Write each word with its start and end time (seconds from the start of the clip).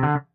Thank 0.00 0.22
you. 0.24 0.29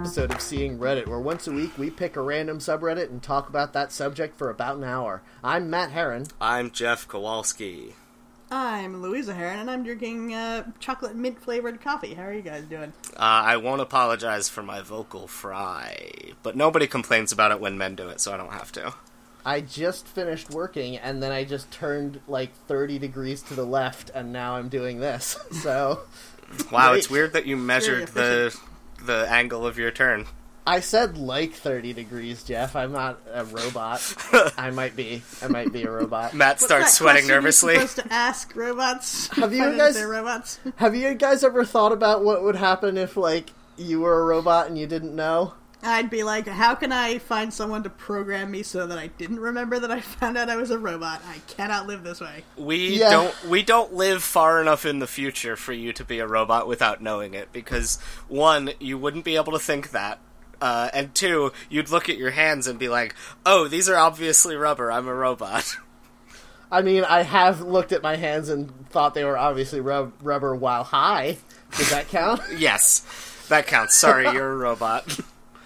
Episode 0.00 0.32
of 0.32 0.40
Seeing 0.40 0.78
Reddit, 0.78 1.06
where 1.06 1.20
once 1.20 1.46
a 1.46 1.52
week 1.52 1.76
we 1.76 1.90
pick 1.90 2.16
a 2.16 2.22
random 2.22 2.58
subreddit 2.58 3.10
and 3.10 3.22
talk 3.22 3.50
about 3.50 3.74
that 3.74 3.92
subject 3.92 4.34
for 4.38 4.48
about 4.48 4.76
an 4.76 4.84
hour. 4.84 5.20
I'm 5.44 5.68
Matt 5.68 5.90
Heron. 5.90 6.24
I'm 6.40 6.70
Jeff 6.70 7.06
Kowalski. 7.06 7.94
I'm 8.50 9.02
Louisa 9.02 9.34
Heron, 9.34 9.58
and 9.58 9.70
I'm 9.70 9.82
drinking 9.84 10.32
uh, 10.32 10.70
chocolate 10.78 11.16
mint 11.16 11.38
flavored 11.38 11.82
coffee. 11.82 12.14
How 12.14 12.22
are 12.22 12.32
you 12.32 12.40
guys 12.40 12.64
doing? 12.64 12.94
Uh, 13.14 13.18
I 13.18 13.58
won't 13.58 13.82
apologize 13.82 14.48
for 14.48 14.62
my 14.62 14.80
vocal 14.80 15.28
fry, 15.28 16.32
but 16.42 16.56
nobody 16.56 16.86
complains 16.86 17.30
about 17.30 17.52
it 17.52 17.60
when 17.60 17.76
men 17.76 17.94
do 17.94 18.08
it, 18.08 18.22
so 18.22 18.32
I 18.32 18.38
don't 18.38 18.52
have 18.54 18.72
to. 18.72 18.94
I 19.44 19.60
just 19.60 20.06
finished 20.08 20.48
working, 20.50 20.96
and 20.96 21.22
then 21.22 21.30
I 21.30 21.44
just 21.44 21.70
turned 21.70 22.20
like 22.26 22.54
30 22.68 22.98
degrees 22.98 23.42
to 23.42 23.54
the 23.54 23.64
left, 23.66 24.10
and 24.14 24.32
now 24.32 24.56
I'm 24.56 24.70
doing 24.70 24.98
this. 25.00 25.38
So, 25.52 26.00
Wow, 26.72 26.88
Great. 26.90 26.98
it's 27.00 27.10
weird 27.10 27.34
that 27.34 27.44
you 27.46 27.56
measured 27.58 28.08
the 28.08 28.58
the 29.02 29.26
angle 29.30 29.66
of 29.66 29.78
your 29.78 29.90
turn. 29.90 30.26
I 30.66 30.80
said 30.80 31.16
like 31.18 31.54
30 31.54 31.94
degrees, 31.94 32.42
Jeff. 32.44 32.76
I'm 32.76 32.92
not 32.92 33.18
a 33.32 33.44
robot. 33.44 34.00
I 34.58 34.70
might 34.70 34.94
be. 34.94 35.22
I 35.42 35.48
might 35.48 35.72
be 35.72 35.82
a 35.84 35.90
robot. 35.90 36.34
Matt 36.34 36.54
What's 36.56 36.64
starts 36.66 36.84
that 36.86 36.92
sweating 36.92 37.26
nervously. 37.26 37.74
You're 37.74 37.86
supposed 37.88 38.08
to 38.08 38.12
ask 38.14 38.54
robots. 38.54 39.28
Have 39.36 39.52
you 39.52 39.60
Find 39.64 39.80
out 39.80 39.90
if 39.90 39.94
guys- 39.96 40.04
robots? 40.04 40.60
Have 40.76 40.94
you 40.94 41.14
guys 41.14 41.42
ever 41.42 41.64
thought 41.64 41.92
about 41.92 42.24
what 42.24 42.42
would 42.42 42.56
happen 42.56 42.98
if, 42.98 43.16
like, 43.16 43.50
you 43.78 44.00
were 44.00 44.20
a 44.20 44.24
robot 44.24 44.68
and 44.68 44.78
you 44.78 44.86
didn't 44.86 45.16
know? 45.16 45.54
I'd 45.82 46.10
be 46.10 46.22
like, 46.24 46.46
how 46.46 46.74
can 46.74 46.92
I 46.92 47.18
find 47.18 47.52
someone 47.54 47.82
to 47.84 47.90
program 47.90 48.50
me 48.50 48.62
so 48.62 48.86
that 48.86 48.98
I 48.98 49.06
didn't 49.06 49.40
remember 49.40 49.78
that 49.78 49.90
I 49.90 50.00
found 50.00 50.36
out 50.36 50.50
I 50.50 50.56
was 50.56 50.70
a 50.70 50.78
robot? 50.78 51.22
I 51.26 51.38
cannot 51.52 51.86
live 51.86 52.02
this 52.02 52.20
way. 52.20 52.44
We 52.56 52.98
Yeah. 52.98 53.10
don't 53.10 53.44
we 53.46 53.62
don't 53.62 53.94
live 53.94 54.22
far 54.22 54.60
enough 54.60 54.84
in 54.84 54.98
the 54.98 55.06
future 55.06 55.56
for 55.56 55.72
you 55.72 55.92
to 55.94 56.04
be 56.04 56.18
a 56.18 56.26
robot 56.26 56.66
without 56.68 57.00
knowing 57.02 57.32
it 57.34 57.50
because 57.52 57.98
one, 58.28 58.72
you 58.78 58.98
wouldn't 58.98 59.24
be 59.24 59.36
able 59.36 59.52
to 59.54 59.58
think 59.58 59.90
that. 59.92 60.18
Uh, 60.60 60.90
and 60.92 61.14
two, 61.14 61.52
you'd 61.70 61.88
look 61.88 62.10
at 62.10 62.18
your 62.18 62.32
hands 62.32 62.66
and 62.66 62.78
be 62.78 62.90
like, 62.90 63.14
"Oh, 63.46 63.66
these 63.66 63.88
are 63.88 63.96
obviously 63.96 64.56
rubber. 64.56 64.92
I'm 64.92 65.08
a 65.08 65.14
robot." 65.14 65.76
I 66.70 66.82
mean, 66.82 67.02
I 67.04 67.22
have 67.22 67.62
looked 67.62 67.92
at 67.92 68.02
my 68.02 68.16
hands 68.16 68.48
and 68.50 68.70
thought 68.90 69.14
they 69.14 69.24
were 69.24 69.38
obviously 69.38 69.80
rub- 69.80 70.12
rubber 70.22 70.54
while 70.54 70.84
high. 70.84 71.38
Does 71.78 71.90
that 71.90 72.08
count? 72.08 72.42
yes, 72.58 73.02
that 73.48 73.66
counts. 73.66 73.96
Sorry, 73.96 74.24
you're 74.32 74.52
a 74.52 74.56
robot. 74.56 75.18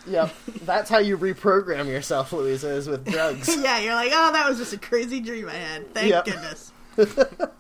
Yep. 0.07 0.35
That's 0.63 0.89
how 0.91 0.99
you 0.99 1.17
reprogram 1.19 1.87
yourself, 1.87 2.33
Louisa, 2.33 2.69
is 2.71 2.89
with 2.89 3.05
drugs. 3.05 3.49
Yeah, 3.63 3.79
you're 3.81 3.95
like, 3.95 4.11
oh, 4.15 4.33
that 4.33 4.49
was 4.49 4.59
just 4.59 4.73
a 4.73 4.79
crazy 4.79 5.21
dream 5.21 5.49
I 5.49 5.55
had. 5.55 5.93
Thank 5.95 6.11
Yep. 6.11 6.25
goodness. 6.25 6.73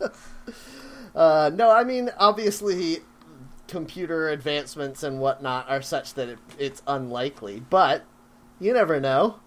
Uh, 1.15 1.48
no, 1.55 1.70
I 1.70 1.84
mean, 1.84 2.11
obviously, 2.19 2.98
computer 3.69 4.28
advancements 4.31 5.05
and 5.05 5.20
whatnot 5.20 5.69
are 5.70 5.81
such 5.81 6.15
that 6.15 6.28
it, 6.28 6.39
it's 6.59 6.83
unlikely, 6.89 7.61
but 7.70 8.05
you 8.59 8.72
never 8.72 8.98
know. 8.98 9.39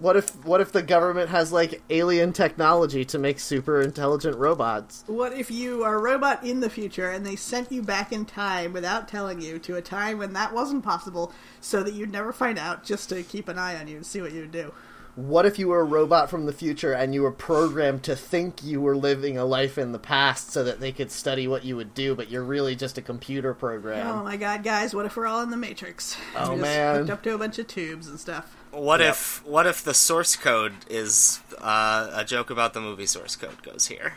What 0.00 0.16
if 0.16 0.44
what 0.46 0.62
if 0.62 0.72
the 0.72 0.82
government 0.82 1.28
has 1.28 1.52
like 1.52 1.82
alien 1.90 2.32
technology 2.32 3.04
to 3.04 3.18
make 3.18 3.38
super 3.38 3.82
intelligent 3.82 4.36
robots? 4.38 5.04
What 5.06 5.34
if 5.34 5.50
you 5.50 5.84
are 5.84 5.96
a 5.96 6.00
robot 6.00 6.42
in 6.42 6.60
the 6.60 6.70
future 6.70 7.10
and 7.10 7.24
they 7.24 7.36
sent 7.36 7.70
you 7.70 7.82
back 7.82 8.10
in 8.10 8.24
time 8.24 8.72
without 8.72 9.08
telling 9.08 9.42
you 9.42 9.58
to 9.58 9.76
a 9.76 9.82
time 9.82 10.16
when 10.16 10.32
that 10.32 10.54
wasn't 10.54 10.84
possible 10.84 11.32
so 11.60 11.82
that 11.82 11.92
you'd 11.92 12.12
never 12.12 12.32
find 12.32 12.58
out 12.58 12.82
just 12.82 13.10
to 13.10 13.22
keep 13.22 13.46
an 13.46 13.58
eye 13.58 13.78
on 13.78 13.88
you 13.88 13.96
and 13.96 14.06
see 14.06 14.22
what 14.22 14.32
you 14.32 14.40
would 14.40 14.50
do? 14.50 14.72
What 15.16 15.44
if 15.44 15.58
you 15.58 15.68
were 15.68 15.80
a 15.80 15.84
robot 15.84 16.30
from 16.30 16.46
the 16.46 16.52
future 16.54 16.94
and 16.94 17.12
you 17.12 17.20
were 17.20 17.32
programmed 17.32 18.02
to 18.04 18.16
think 18.16 18.64
you 18.64 18.80
were 18.80 18.96
living 18.96 19.36
a 19.36 19.44
life 19.44 19.76
in 19.76 19.92
the 19.92 19.98
past 19.98 20.50
so 20.50 20.64
that 20.64 20.80
they 20.80 20.92
could 20.92 21.10
study 21.10 21.46
what 21.46 21.62
you 21.62 21.76
would 21.76 21.92
do, 21.92 22.14
but 22.14 22.30
you're 22.30 22.44
really 22.44 22.74
just 22.74 22.96
a 22.96 23.02
computer 23.02 23.52
program? 23.52 24.06
Oh 24.06 24.24
my 24.24 24.38
god, 24.38 24.62
guys, 24.62 24.94
what 24.94 25.04
if 25.04 25.16
we're 25.16 25.26
all 25.26 25.42
in 25.42 25.50
the 25.50 25.58
Matrix? 25.58 26.16
Oh, 26.34 26.56
man. 26.56 27.00
Hooked 27.00 27.10
up 27.10 27.22
to 27.24 27.34
a 27.34 27.38
bunch 27.38 27.58
of 27.58 27.66
tubes 27.66 28.08
and 28.08 28.18
stuff. 28.18 28.56
What 28.72 29.00
Yep. 29.00 29.10
if 29.10 29.44
what 29.46 29.66
if 29.66 29.82
the 29.82 29.94
source 29.94 30.36
code 30.36 30.72
is 30.88 31.40
uh, 31.58 32.10
a 32.14 32.24
joke 32.24 32.50
about 32.50 32.72
the 32.72 32.80
movie 32.80 33.06
source 33.06 33.34
code 33.36 33.62
goes 33.62 33.86
here? 33.86 34.14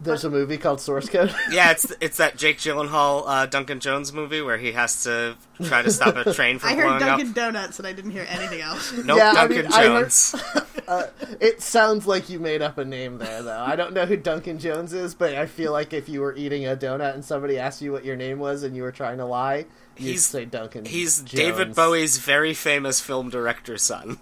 There's 0.00 0.24
a 0.24 0.30
movie 0.30 0.58
called 0.58 0.80
Source 0.80 1.08
Code. 1.08 1.34
Yeah, 1.50 1.70
it's 1.70 1.90
it's 2.00 2.16
that 2.18 2.36
Jake 2.36 2.58
Gyllenhaal 2.58 3.24
uh, 3.26 3.46
Duncan 3.46 3.80
Jones 3.80 4.12
movie 4.12 4.42
where 4.42 4.58
he 4.58 4.72
has 4.72 5.04
to 5.04 5.36
try 5.62 5.82
to 5.82 5.90
stop 5.90 6.16
a 6.16 6.32
train 6.34 6.58
from 6.58 6.70
I 6.72 6.74
blowing 6.74 6.90
heard 6.90 6.98
Dunkin' 7.00 7.28
up. 7.28 7.34
Donuts 7.34 7.78
and 7.78 7.86
I 7.86 7.92
didn't 7.92 8.10
hear 8.10 8.26
anything 8.28 8.60
else. 8.60 8.92
Nope, 8.92 9.18
Yeah, 9.18 9.30
I 9.30 9.34
Duncan 9.46 9.70
Jones. 9.70 10.34
I 10.34 10.38
heard- 10.38 10.63
Jones. 10.86 11.36
it 11.40 11.62
sounds 11.62 12.06
like 12.06 12.28
you 12.28 12.38
made 12.38 12.62
up 12.62 12.78
a 12.78 12.84
name 12.84 13.18
there, 13.18 13.42
though. 13.42 13.58
I 13.60 13.76
don't 13.76 13.92
know 13.92 14.06
who 14.06 14.16
Duncan 14.16 14.58
Jones 14.58 14.92
is, 14.92 15.14
but 15.14 15.34
I 15.34 15.46
feel 15.46 15.72
like 15.72 15.92
if 15.92 16.08
you 16.08 16.20
were 16.20 16.34
eating 16.36 16.66
a 16.66 16.76
donut 16.76 17.14
and 17.14 17.24
somebody 17.24 17.58
asked 17.58 17.82
you 17.82 17.92
what 17.92 18.04
your 18.04 18.16
name 18.16 18.38
was 18.38 18.62
and 18.62 18.74
you 18.76 18.82
were 18.82 18.92
trying 18.92 19.18
to 19.18 19.24
lie, 19.24 19.66
you'd 19.96 20.08
He's- 20.08 20.26
say 20.26 20.44
Duncan. 20.44 20.84
He's 20.84 21.18
Jones. 21.18 21.32
David 21.32 21.74
Bowie's 21.74 22.18
very 22.18 22.54
famous 22.54 23.00
film 23.00 23.30
director 23.30 23.78
son. 23.78 24.18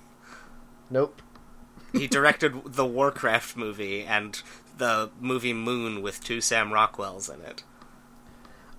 Nope. 0.91 1.23
He 1.93 2.07
directed 2.07 2.75
the 2.75 2.87
Warcraft 2.87 3.57
movie 3.57 4.03
and 4.03 4.41
the 4.79 5.11
movie 5.21 5.53
Moon 5.53 6.03
with 6.03 6.23
two 6.25 6.41
Sam 6.41 6.71
Rockwells 6.71 7.33
in 7.33 7.41
it. 7.43 7.65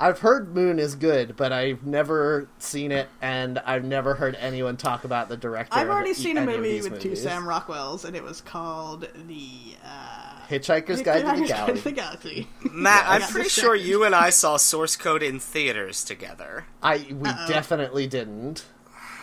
I've 0.04 0.20
heard 0.20 0.54
Moon 0.54 0.80
is 0.80 0.96
good, 0.96 1.38
but 1.38 1.54
I've 1.54 1.84
never 1.86 2.50
seen 2.60 2.92
it, 2.92 3.08
and 3.22 3.58
I've 3.60 3.86
never 3.86 4.16
heard 4.16 4.36
anyone 4.40 4.76
talk 4.76 5.06
about 5.06 5.30
the 5.30 5.38
director. 5.38 5.78
I've 5.78 5.88
already 5.88 6.14
seen 6.14 6.38
a 6.38 6.42
any 6.42 6.54
of 6.56 6.58
movie 6.60 6.72
these 6.74 6.90
with 6.90 7.02
two. 7.02 7.16
Sam 7.16 7.44
Rockwells, 7.44 8.04
and 8.04 8.14
it 8.16 8.22
was 8.24 8.42
called 8.42 9.08
The 9.28 9.76
uh, 9.86 10.46
Hitchhiker's 10.50 11.02
Guide 11.02 11.22
to 11.22 11.26
the 11.26 11.32
Hitchhiker's 11.32 11.40
Guide 11.40 11.48
Galaxy. 11.48 11.78
to 11.78 11.84
the 11.84 11.92
Galaxy. 11.94 12.48
Matt, 12.72 13.06
I'm 13.08 13.22
pretty 13.22 13.48
sure 13.50 13.76
you 13.76 14.04
and 14.04 14.14
I 14.14 14.30
saw 14.30 14.58
source 14.58 14.98
code 14.98 15.24
in 15.24 15.40
theaters 15.40 16.04
together. 16.04 16.66
I 16.82 17.08
we 17.10 17.30
Uh-oh. 17.30 17.48
definitely 17.48 18.06
didn't. 18.08 18.66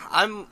I'm 0.09 0.47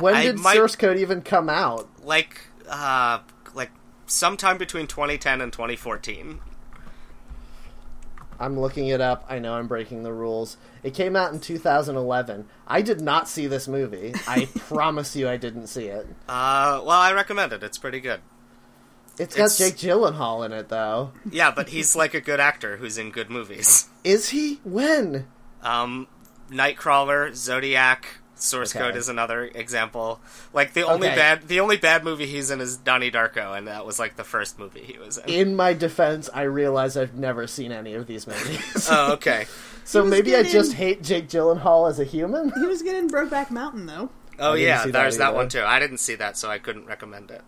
When 0.00 0.14
I 0.14 0.24
did 0.24 0.38
might- 0.40 0.56
Source 0.56 0.74
Code 0.76 0.96
even 0.98 1.22
come 1.22 1.48
out? 1.48 1.88
like 2.04 2.40
uh 2.68 3.20
like 3.54 3.70
sometime 4.06 4.58
between 4.58 4.86
2010 4.88 5.40
and 5.40 5.52
2014. 5.52 6.40
I'm 8.40 8.58
looking 8.58 8.88
it 8.88 9.00
up. 9.02 9.24
I 9.28 9.38
know 9.38 9.54
I'm 9.54 9.68
breaking 9.68 10.02
the 10.02 10.12
rules. 10.14 10.56
It 10.82 10.94
came 10.94 11.14
out 11.14 11.32
in 11.32 11.40
2011. 11.40 12.46
I 12.66 12.80
did 12.82 13.00
not 13.02 13.28
see 13.28 13.46
this 13.46 13.68
movie. 13.68 14.14
I 14.26 14.46
promise 14.56 15.14
you 15.14 15.28
I 15.28 15.36
didn't 15.36 15.66
see 15.66 15.84
it. 15.88 16.06
Uh, 16.28 16.80
well, 16.82 16.98
I 16.98 17.12
recommend 17.12 17.52
it. 17.52 17.62
It's 17.62 17.76
pretty 17.78 18.00
good. 18.00 18.20
It's 19.18 19.36
got 19.36 19.52
It's- 19.52 19.58
Jake 19.58 19.76
Gyllenhaal 19.76 20.46
in 20.46 20.52
it, 20.52 20.70
though. 20.70 21.12
Yeah, 21.30 21.50
but 21.50 21.68
he's 21.68 21.94
like 21.94 22.14
a 22.14 22.20
good 22.22 22.40
actor 22.40 22.78
who's 22.78 22.96
in 22.96 23.10
good 23.10 23.28
movies. 23.28 23.88
Is 24.02 24.30
he? 24.30 24.60
When? 24.64 25.26
Um, 25.62 26.08
Nightcrawler, 26.50 27.34
Zodiac, 27.34 28.06
Source 28.42 28.74
Okay. 28.74 28.84
Code 28.84 28.96
is 28.96 29.08
another 29.08 29.44
example. 29.44 30.20
Like 30.52 30.72
the 30.72 30.82
only 30.86 31.08
Okay. 31.08 31.16
bad, 31.16 31.48
the 31.48 31.60
only 31.60 31.76
bad 31.76 32.04
movie 32.04 32.26
he's 32.26 32.50
in 32.50 32.60
is 32.60 32.76
Donnie 32.76 33.10
Darko, 33.10 33.56
and 33.56 33.68
that 33.68 33.84
was 33.84 33.98
like 33.98 34.16
the 34.16 34.24
first 34.24 34.58
movie 34.58 34.80
he 34.82 34.98
was 34.98 35.18
in. 35.18 35.28
In 35.28 35.56
my 35.56 35.72
defense, 35.74 36.28
I 36.32 36.42
realize 36.42 36.96
I've 36.96 37.14
never 37.14 37.46
seen 37.46 37.72
any 37.72 37.94
of 37.94 38.06
these 38.06 38.26
movies. 38.26 38.88
oh, 38.90 39.12
okay. 39.14 39.46
so 39.84 40.00
He 40.00 40.02
was 40.02 40.10
maybe 40.10 40.34
I 40.36 40.42
just 40.42 40.72
hate 40.74 41.02
Jake 41.02 41.28
Gyllenhaal 41.28 41.88
as 41.88 41.98
a 42.00 42.04
human? 42.04 42.52
He 42.58 42.66
was 42.66 42.82
good 42.82 42.96
in 42.96 43.08
Brokeback 43.08 43.50
Mountain, 43.50 43.86
though. 43.86 44.10
Oh 44.38 44.54
yeah, 44.54 44.84
see 44.84 44.90
that 44.90 45.02
there's 45.02 45.18
that, 45.18 45.34
one 45.34 45.48
too. 45.50 45.62
I 45.62 45.78
didn't 45.78 45.98
see 45.98 46.14
that, 46.14 46.38
so 46.38 46.48
I 46.48 46.58
couldn't 46.58 46.86
recommend 46.86 47.30
it. 47.30 47.42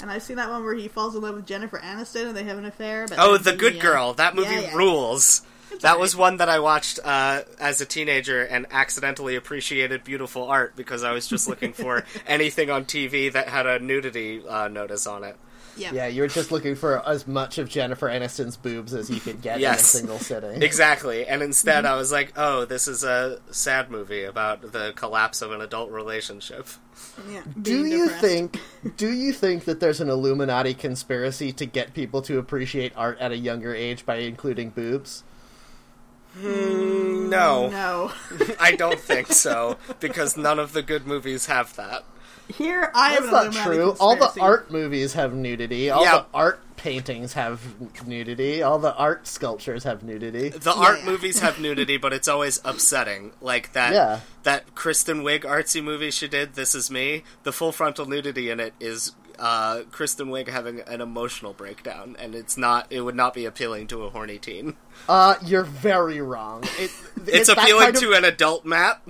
And 0.00 0.10
I've 0.10 0.22
seen 0.22 0.36
that 0.36 0.48
one 0.50 0.64
where 0.64 0.74
he 0.74 0.88
falls 0.88 1.14
in 1.14 1.20
love 1.22 1.36
with 1.36 1.46
Jennifer 1.46 1.78
Aniston 1.78 2.28
and 2.28 2.36
they 2.36 2.44
have 2.44 2.58
an 2.58 2.64
affair. 2.64 3.06
But 3.08 3.18
Oh, 3.20 3.36
The 3.36 3.54
Good 3.54 3.76
uh, 3.76 3.80
Girl. 3.80 4.12
That 4.14 4.34
movie 4.34 4.54
yeah, 4.54 4.60
yeah. 4.62 4.74
rules. 4.74 5.42
It's 5.74 5.82
That 5.82 5.98
was 6.00 6.16
one 6.16 6.38
that 6.38 6.48
I 6.48 6.58
watched 6.60 6.98
uh, 7.04 7.42
as 7.58 7.80
a 7.80 7.86
teenager 7.86 8.42
and 8.42 8.66
accidentally 8.70 9.36
appreciated 9.36 10.04
beautiful 10.04 10.44
art 10.44 10.74
because 10.76 11.02
I 11.02 11.12
was 11.12 11.26
just 11.26 11.48
looking 11.48 11.72
for 11.72 12.04
anything 12.26 12.70
on 12.70 12.84
TV 12.84 13.32
that 13.32 13.48
had 13.48 13.66
a 13.66 13.78
nudity 13.78 14.42
uh, 14.46 14.68
notice 14.68 15.06
on 15.06 15.24
it. 15.24 15.36
Yeah. 15.76 15.90
Yeah, 15.92 16.06
you 16.06 16.22
were 16.22 16.28
just 16.28 16.52
looking 16.52 16.76
for 16.76 17.02
as 17.04 17.26
much 17.26 17.58
of 17.58 17.68
Jennifer 17.68 18.08
Aniston's 18.08 18.56
boobs 18.56 18.94
as 18.94 19.10
you 19.10 19.18
could 19.18 19.42
get 19.42 19.58
Yes. 19.58 19.94
in 19.96 19.98
a 19.98 20.00
single 20.02 20.18
sitting. 20.20 20.62
Exactly. 20.62 21.26
And 21.26 21.42
instead, 21.42 21.84
I 21.84 21.96
was 21.96 22.12
like, 22.12 22.32
oh, 22.36 22.64
this 22.64 22.86
is 22.86 23.02
a 23.02 23.40
sad 23.50 23.90
movie 23.90 24.22
about 24.22 24.70
the 24.70 24.92
collapse 24.94 25.42
of 25.42 25.50
an 25.50 25.60
adult 25.60 25.90
relationship. 25.90 26.68
Yeah, 27.28 27.42
Do 27.60 27.84
you 27.86 28.04
depressed. 28.04 28.20
think 28.24 28.60
do 28.96 29.12
you 29.12 29.32
think 29.32 29.64
that 29.64 29.80
there's 29.80 30.00
an 30.00 30.08
Illuminati 30.08 30.74
conspiracy 30.74 31.52
to 31.54 31.66
get 31.66 31.92
people 31.92 32.22
to 32.22 32.38
appreciate 32.38 32.92
art 32.94 33.18
at 33.18 33.32
a 33.32 33.36
younger 33.36 33.74
age 33.74 34.06
by 34.06 34.18
including 34.18 34.70
boobs? 34.70 35.24
Hmm, 36.34 37.28
no, 37.30 37.68
mm, 37.68 37.70
No. 37.70 38.12
I 38.60 38.72
don't 38.72 38.98
think 39.00 39.28
so 39.28 39.76
because 40.00 40.36
none 40.36 40.58
of 40.58 40.72
the 40.72 40.82
good 40.82 41.06
movies 41.06 41.46
have 41.46 41.74
that. 41.76 42.04
Here, 42.48 42.90
I 42.94 43.12
have 43.12 43.22
That's 43.24 43.26
an 43.26 43.32
not 43.32 43.44
Illuminati 43.66 43.76
true. 43.76 43.96
All 44.00 44.16
the 44.16 44.40
art 44.40 44.70
movies 44.70 45.14
have 45.14 45.32
nudity. 45.32 45.88
All 45.88 46.04
Yeah. 46.04 46.18
the 46.18 46.26
art 46.34 46.60
paintings 46.76 47.32
have 47.32 47.60
nudity. 48.06 48.62
All 48.62 48.78
the 48.78 48.94
art 48.96 49.26
sculptures 49.26 49.84
have 49.84 50.02
nudity. 50.02 50.50
The 50.50 50.74
art 50.74 50.98
Yeah. 50.98 51.04
movies 51.06 51.38
have 51.38 51.58
nudity, 51.58 51.96
but 51.96 52.12
it's 52.12 52.28
always 52.28 52.60
upsetting. 52.62 53.32
Like 53.40 53.72
that 53.72 53.94
Yeah. 53.94 54.20
that 54.42 54.74
Kristen 54.74 55.22
Wiig 55.22 55.40
artsy 55.44 55.82
movie 55.82 56.10
she 56.10 56.28
did, 56.28 56.54
This 56.54 56.74
Is 56.74 56.90
Me. 56.90 57.24
The 57.44 57.52
full 57.52 57.72
frontal 57.72 58.04
nudity 58.04 58.50
in 58.50 58.60
it 58.60 58.74
is 58.78 59.12
uh, 59.38 59.82
Kristen 59.90 60.28
Wiig 60.28 60.48
having 60.48 60.80
an 60.80 61.00
emotional 61.00 61.52
breakdown, 61.52 62.16
and 62.18 62.34
it's 62.34 62.56
not. 62.56 62.86
It 62.90 63.00
would 63.02 63.14
not 63.16 63.34
be 63.34 63.44
appealing 63.44 63.86
to 63.88 64.04
a 64.04 64.10
horny 64.10 64.38
teen. 64.38 64.76
Uh, 65.08 65.34
you're 65.44 65.64
very 65.64 66.20
wrong. 66.20 66.64
It, 66.78 66.90
It's 67.26 67.48
that 67.48 67.58
appealing 67.58 67.84
kind 67.84 67.96
of- 67.96 68.02
to 68.02 68.12
an 68.12 68.24
adult 68.24 68.64
Matt. 68.64 69.00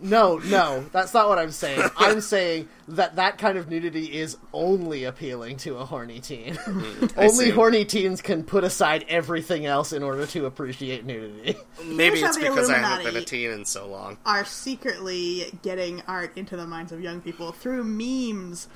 No, 0.00 0.36
no, 0.38 0.84
that's 0.92 1.14
not 1.14 1.28
what 1.30 1.38
I'm 1.38 1.52
saying. 1.52 1.88
I'm 1.96 2.20
saying 2.20 2.68
that 2.88 3.16
that 3.16 3.38
kind 3.38 3.56
of 3.56 3.70
nudity 3.70 4.06
is 4.18 4.36
only 4.52 5.04
appealing 5.04 5.56
to 5.58 5.76
a 5.78 5.84
horny 5.86 6.20
teen. 6.20 6.58
I 6.66 7.08
only 7.16 7.30
see. 7.46 7.50
horny 7.50 7.84
teens 7.86 8.20
can 8.20 8.42
put 8.44 8.64
aside 8.64 9.06
everything 9.08 9.64
else 9.64 9.94
in 9.94 10.02
order 10.02 10.26
to 10.26 10.44
appreciate 10.44 11.06
nudity. 11.06 11.56
Maybe 11.82 12.18
Here's 12.18 12.22
it's 12.22 12.36
how 12.36 12.42
the 12.42 12.50
because 12.50 12.68
I 12.68 12.78
haven't 12.78 13.06
been 13.14 13.16
a 13.22 13.24
teen 13.24 13.50
in 13.52 13.64
so 13.64 13.86
long. 13.88 14.18
are 14.26 14.44
secretly 14.44 15.46
getting 15.62 16.02
art 16.06 16.36
into 16.36 16.56
the 16.56 16.66
minds 16.66 16.92
of 16.92 17.00
young 17.00 17.22
people 17.22 17.52
through 17.52 17.84
memes. 17.84 18.68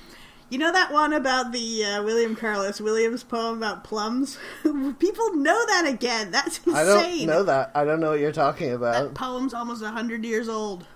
You 0.50 0.58
know 0.58 0.72
that 0.72 0.90
one 0.92 1.12
about 1.12 1.52
the 1.52 1.84
uh, 1.84 2.02
William 2.04 2.34
Carlos 2.34 2.80
Williams 2.80 3.22
poem 3.22 3.58
about 3.58 3.84
plums? 3.84 4.38
people 4.98 5.34
know 5.34 5.66
that 5.66 5.84
again. 5.86 6.30
That's 6.30 6.58
insane. 6.58 6.74
I 6.74 6.84
don't 6.84 7.26
know 7.26 7.42
that. 7.44 7.70
I 7.74 7.84
don't 7.84 8.00
know 8.00 8.10
what 8.10 8.20
you're 8.20 8.32
talking 8.32 8.72
about. 8.72 8.92
That 9.08 9.14
poem's 9.14 9.52
almost 9.52 9.84
hundred 9.84 10.24
years 10.24 10.48
old. 10.48 10.86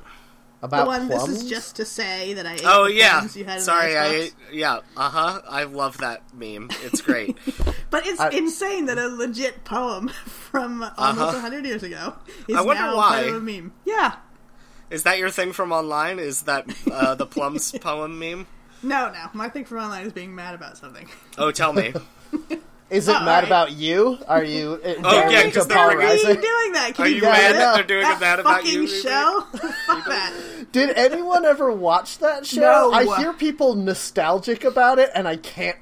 About 0.62 0.84
the 0.84 0.86
one. 0.86 1.06
plums? 1.08 1.26
This 1.28 1.42
is 1.42 1.50
just 1.50 1.76
to 1.76 1.84
say 1.84 2.32
that 2.34 2.46
I. 2.46 2.54
Ate 2.54 2.62
Oh 2.64 2.84
the 2.84 2.94
yeah, 2.94 3.18
plums 3.18 3.36
you 3.36 3.44
had 3.44 3.60
sorry. 3.60 3.92
the 3.92 3.98
I 3.98 4.04
icebox. 4.06 4.36
yeah. 4.52 4.78
Uh 4.96 5.08
huh. 5.10 5.40
I 5.48 5.64
love 5.64 5.98
that 5.98 6.22
meme. 6.34 6.70
It's 6.82 7.00
great. 7.02 7.36
But 7.90 8.06
it's 8.06 8.18
I- 8.20 8.30
insane 8.30 8.86
that 8.86 8.96
a 8.96 9.08
legit 9.08 9.64
poem 9.64 10.08
from 10.24 10.82
almost 10.82 10.96
a 10.96 11.02
Uh-huh. 11.04 11.40
hundred 11.40 11.66
years 11.66 11.82
ago 11.82 12.14
is 12.48 12.56
I 12.56 12.62
wonder 12.62 12.84
now 12.84 12.96
why. 12.96 13.10
part 13.20 13.26
of 13.26 13.34
a 13.34 13.40
meme. 13.40 13.74
Yeah. 13.84 14.14
Is 14.88 15.02
that 15.02 15.18
your 15.18 15.28
thing 15.28 15.52
from 15.52 15.72
online? 15.72 16.18
Is 16.18 16.42
that 16.44 16.64
uh, 16.90 17.14
the 17.16 17.26
plums 17.26 17.70
poem 17.72 18.18
meme? 18.18 18.46
No, 18.82 19.10
no. 19.10 19.26
My 19.32 19.48
thing 19.48 19.64
from 19.64 19.78
online 19.78 20.06
is 20.06 20.12
being 20.12 20.34
mad 20.34 20.54
about 20.54 20.76
something. 20.76 21.08
Oh, 21.38 21.50
tell 21.50 21.72
me. 21.72 21.92
Is 22.90 23.08
it 23.08 23.12
Oh, 23.16 23.20
mad 23.20 23.44
alright. 23.44 23.44
about 23.46 23.72
you? 23.72 24.18
Are 24.28 24.44
you? 24.44 24.78
Uh, 24.84 24.94
oh, 25.02 25.30
yeah, 25.30 25.42
to 25.44 25.50
'cause 25.50 25.66
they're 25.66 25.78
They're 25.78 25.96
polarize 25.96 26.22
really 26.24 26.34
doing 26.34 26.72
that. 26.72 26.92
Can 26.94 27.04
Are 27.04 27.08
you 27.08 27.14
you 27.14 27.20
believe 27.22 27.32
mad 27.36 27.44
I 27.44 27.48
it? 27.48 27.58
that 27.58 27.74
they're 27.76 27.84
doing 27.86 28.02
that 28.02 28.16
it 28.16 28.20
mad 28.20 28.38
about 28.40 28.54
fucking 28.56 28.72
you? 28.72 28.80
Ruby? 28.80 28.92
show? 29.00 29.46
Fuck 29.86 30.04
that. 30.08 30.66
Did 30.72 30.90
anyone 30.90 31.46
ever 31.46 31.72
watch 31.72 32.18
that 32.18 32.44
show? 32.44 32.60
No. 32.60 32.92
I 32.92 33.16
hear 33.18 33.32
people 33.32 33.76
nostalgic 33.76 34.64
about 34.64 34.98
it, 34.98 35.10
and 35.14 35.26
I 35.26 35.36
can't 35.36 35.78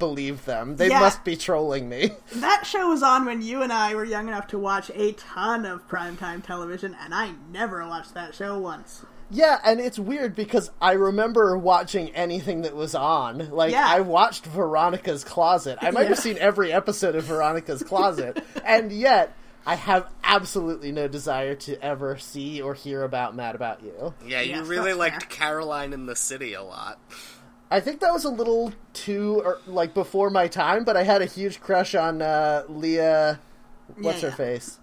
believe 0.00 0.44
them. 0.44 0.74
They 0.76 0.88
Yeah. 0.88 0.98
must 1.00 1.22
be 1.24 1.36
trolling 1.36 1.88
me. 1.88 2.10
That 2.34 2.66
show 2.66 2.88
was 2.88 3.02
on 3.04 3.26
when 3.26 3.42
you 3.42 3.62
and 3.62 3.72
I 3.72 3.94
were 3.94 4.04
young 4.04 4.26
enough 4.26 4.48
to 4.48 4.58
watch 4.58 4.90
a 4.94 5.12
ton 5.12 5.64
of 5.66 5.86
primetime 5.88 6.44
television, 6.44 6.96
and 7.00 7.14
I 7.14 7.32
never 7.52 7.86
watched 7.86 8.14
that 8.14 8.34
show 8.34 8.58
once. 8.58 9.02
Yeah, 9.30 9.58
and 9.64 9.80
it's 9.80 9.98
weird 9.98 10.34
because 10.34 10.70
I 10.80 10.92
remember 10.92 11.56
watching 11.56 12.10
anything 12.14 12.62
that 12.62 12.74
was 12.74 12.94
on. 12.94 13.50
Like 13.50 13.72
Yeah. 13.72 13.86
I 13.86 14.00
watched 14.00 14.44
Veronica's 14.44 15.22
Closet. 15.24 15.78
I 15.80 15.90
might 15.92 16.08
have 16.08 16.18
seen 16.18 16.36
every 16.38 16.72
episode 16.72 17.14
of 17.14 17.24
Veronica's 17.24 17.82
Closet, 17.82 18.42
and 18.64 18.90
yet 18.92 19.36
I 19.64 19.76
have 19.76 20.08
absolutely 20.24 20.90
no 20.90 21.06
desire 21.06 21.54
to 21.54 21.80
ever 21.84 22.18
see 22.18 22.60
or 22.60 22.74
hear 22.74 23.02
about 23.04 23.36
Mad 23.36 23.54
About 23.54 23.82
You. 23.84 24.14
Yeah, 24.26 24.40
you 24.40 24.56
Yes, 24.56 24.66
really 24.66 24.88
that's 24.90 24.98
liked 24.98 25.22
fair. 25.32 25.38
Caroline 25.48 25.92
in 25.92 26.06
the 26.06 26.16
City 26.16 26.54
a 26.54 26.62
lot. 26.62 26.98
I 27.70 27.78
think 27.78 28.00
that 28.00 28.12
was 28.12 28.24
a 28.24 28.30
little 28.30 28.72
too 28.94 29.42
or, 29.44 29.58
like 29.66 29.94
before 29.94 30.28
my 30.30 30.48
time, 30.48 30.82
but 30.82 30.96
I 30.96 31.04
had 31.04 31.22
a 31.22 31.26
huge 31.26 31.60
crush 31.60 31.94
on 31.94 32.20
uh, 32.20 32.64
Lea. 32.68 33.36
What's 33.96 34.22
Yeah, 34.22 34.30
her 34.30 34.36
face? 34.36 34.80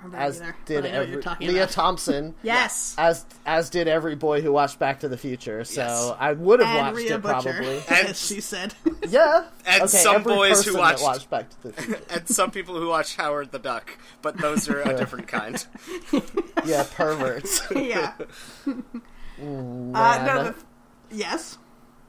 I 0.00 0.02
don't 0.02 0.12
remember 0.12 0.26
As 0.26 0.40
either. 0.40 0.56
did 0.64 0.78
I 0.78 0.80
know 0.80 0.98
what 1.16 1.26
every 1.26 1.46
Lea 1.48 1.56
about. 1.58 1.70
Thompson. 1.70 2.34
Yes. 2.42 2.94
As 2.96 3.26
as 3.44 3.68
did 3.70 3.86
every 3.86 4.14
boy 4.16 4.40
who 4.40 4.50
watched 4.52 4.78
Back 4.78 5.00
to 5.00 5.08
the 5.08 5.18
Future. 5.18 5.64
So 5.64 5.82
Yes. 5.82 6.12
I 6.18 6.32
would 6.32 6.60
have 6.60 6.68
And 6.68 6.78
watched 6.86 6.96
Rhea 6.96 7.14
it 7.16 7.22
Butcher, 7.22 7.52
probably. 7.52 7.76
And- 7.88 8.08
as 8.08 8.20
she 8.26 8.40
said. 8.40 8.74
Yeah. 9.08 9.44
And 9.66 9.82
okay, 9.82 9.88
some 9.98 10.22
boys 10.22 10.64
who 10.64 10.76
watched- 10.78 11.02
watched 11.02 11.28
Back 11.30 11.50
to 11.50 11.62
the 11.68 11.72
Future. 11.74 12.00
And 12.10 12.28
some 12.28 12.50
people 12.50 12.78
who 12.78 12.88
watch 12.88 13.16
Howard 13.16 13.50
the 13.52 13.58
Duck, 13.58 13.90
but 14.22 14.38
those 14.38 14.68
are 14.68 14.80
a 14.80 14.96
different 14.96 15.28
kind. 15.28 15.64
Yeah, 16.64 16.86
perverts. 16.94 17.62
yeah. 17.74 18.12
Uh, 18.66 18.72
no, 19.42 20.42
the, 20.44 20.54
yes. 21.10 21.58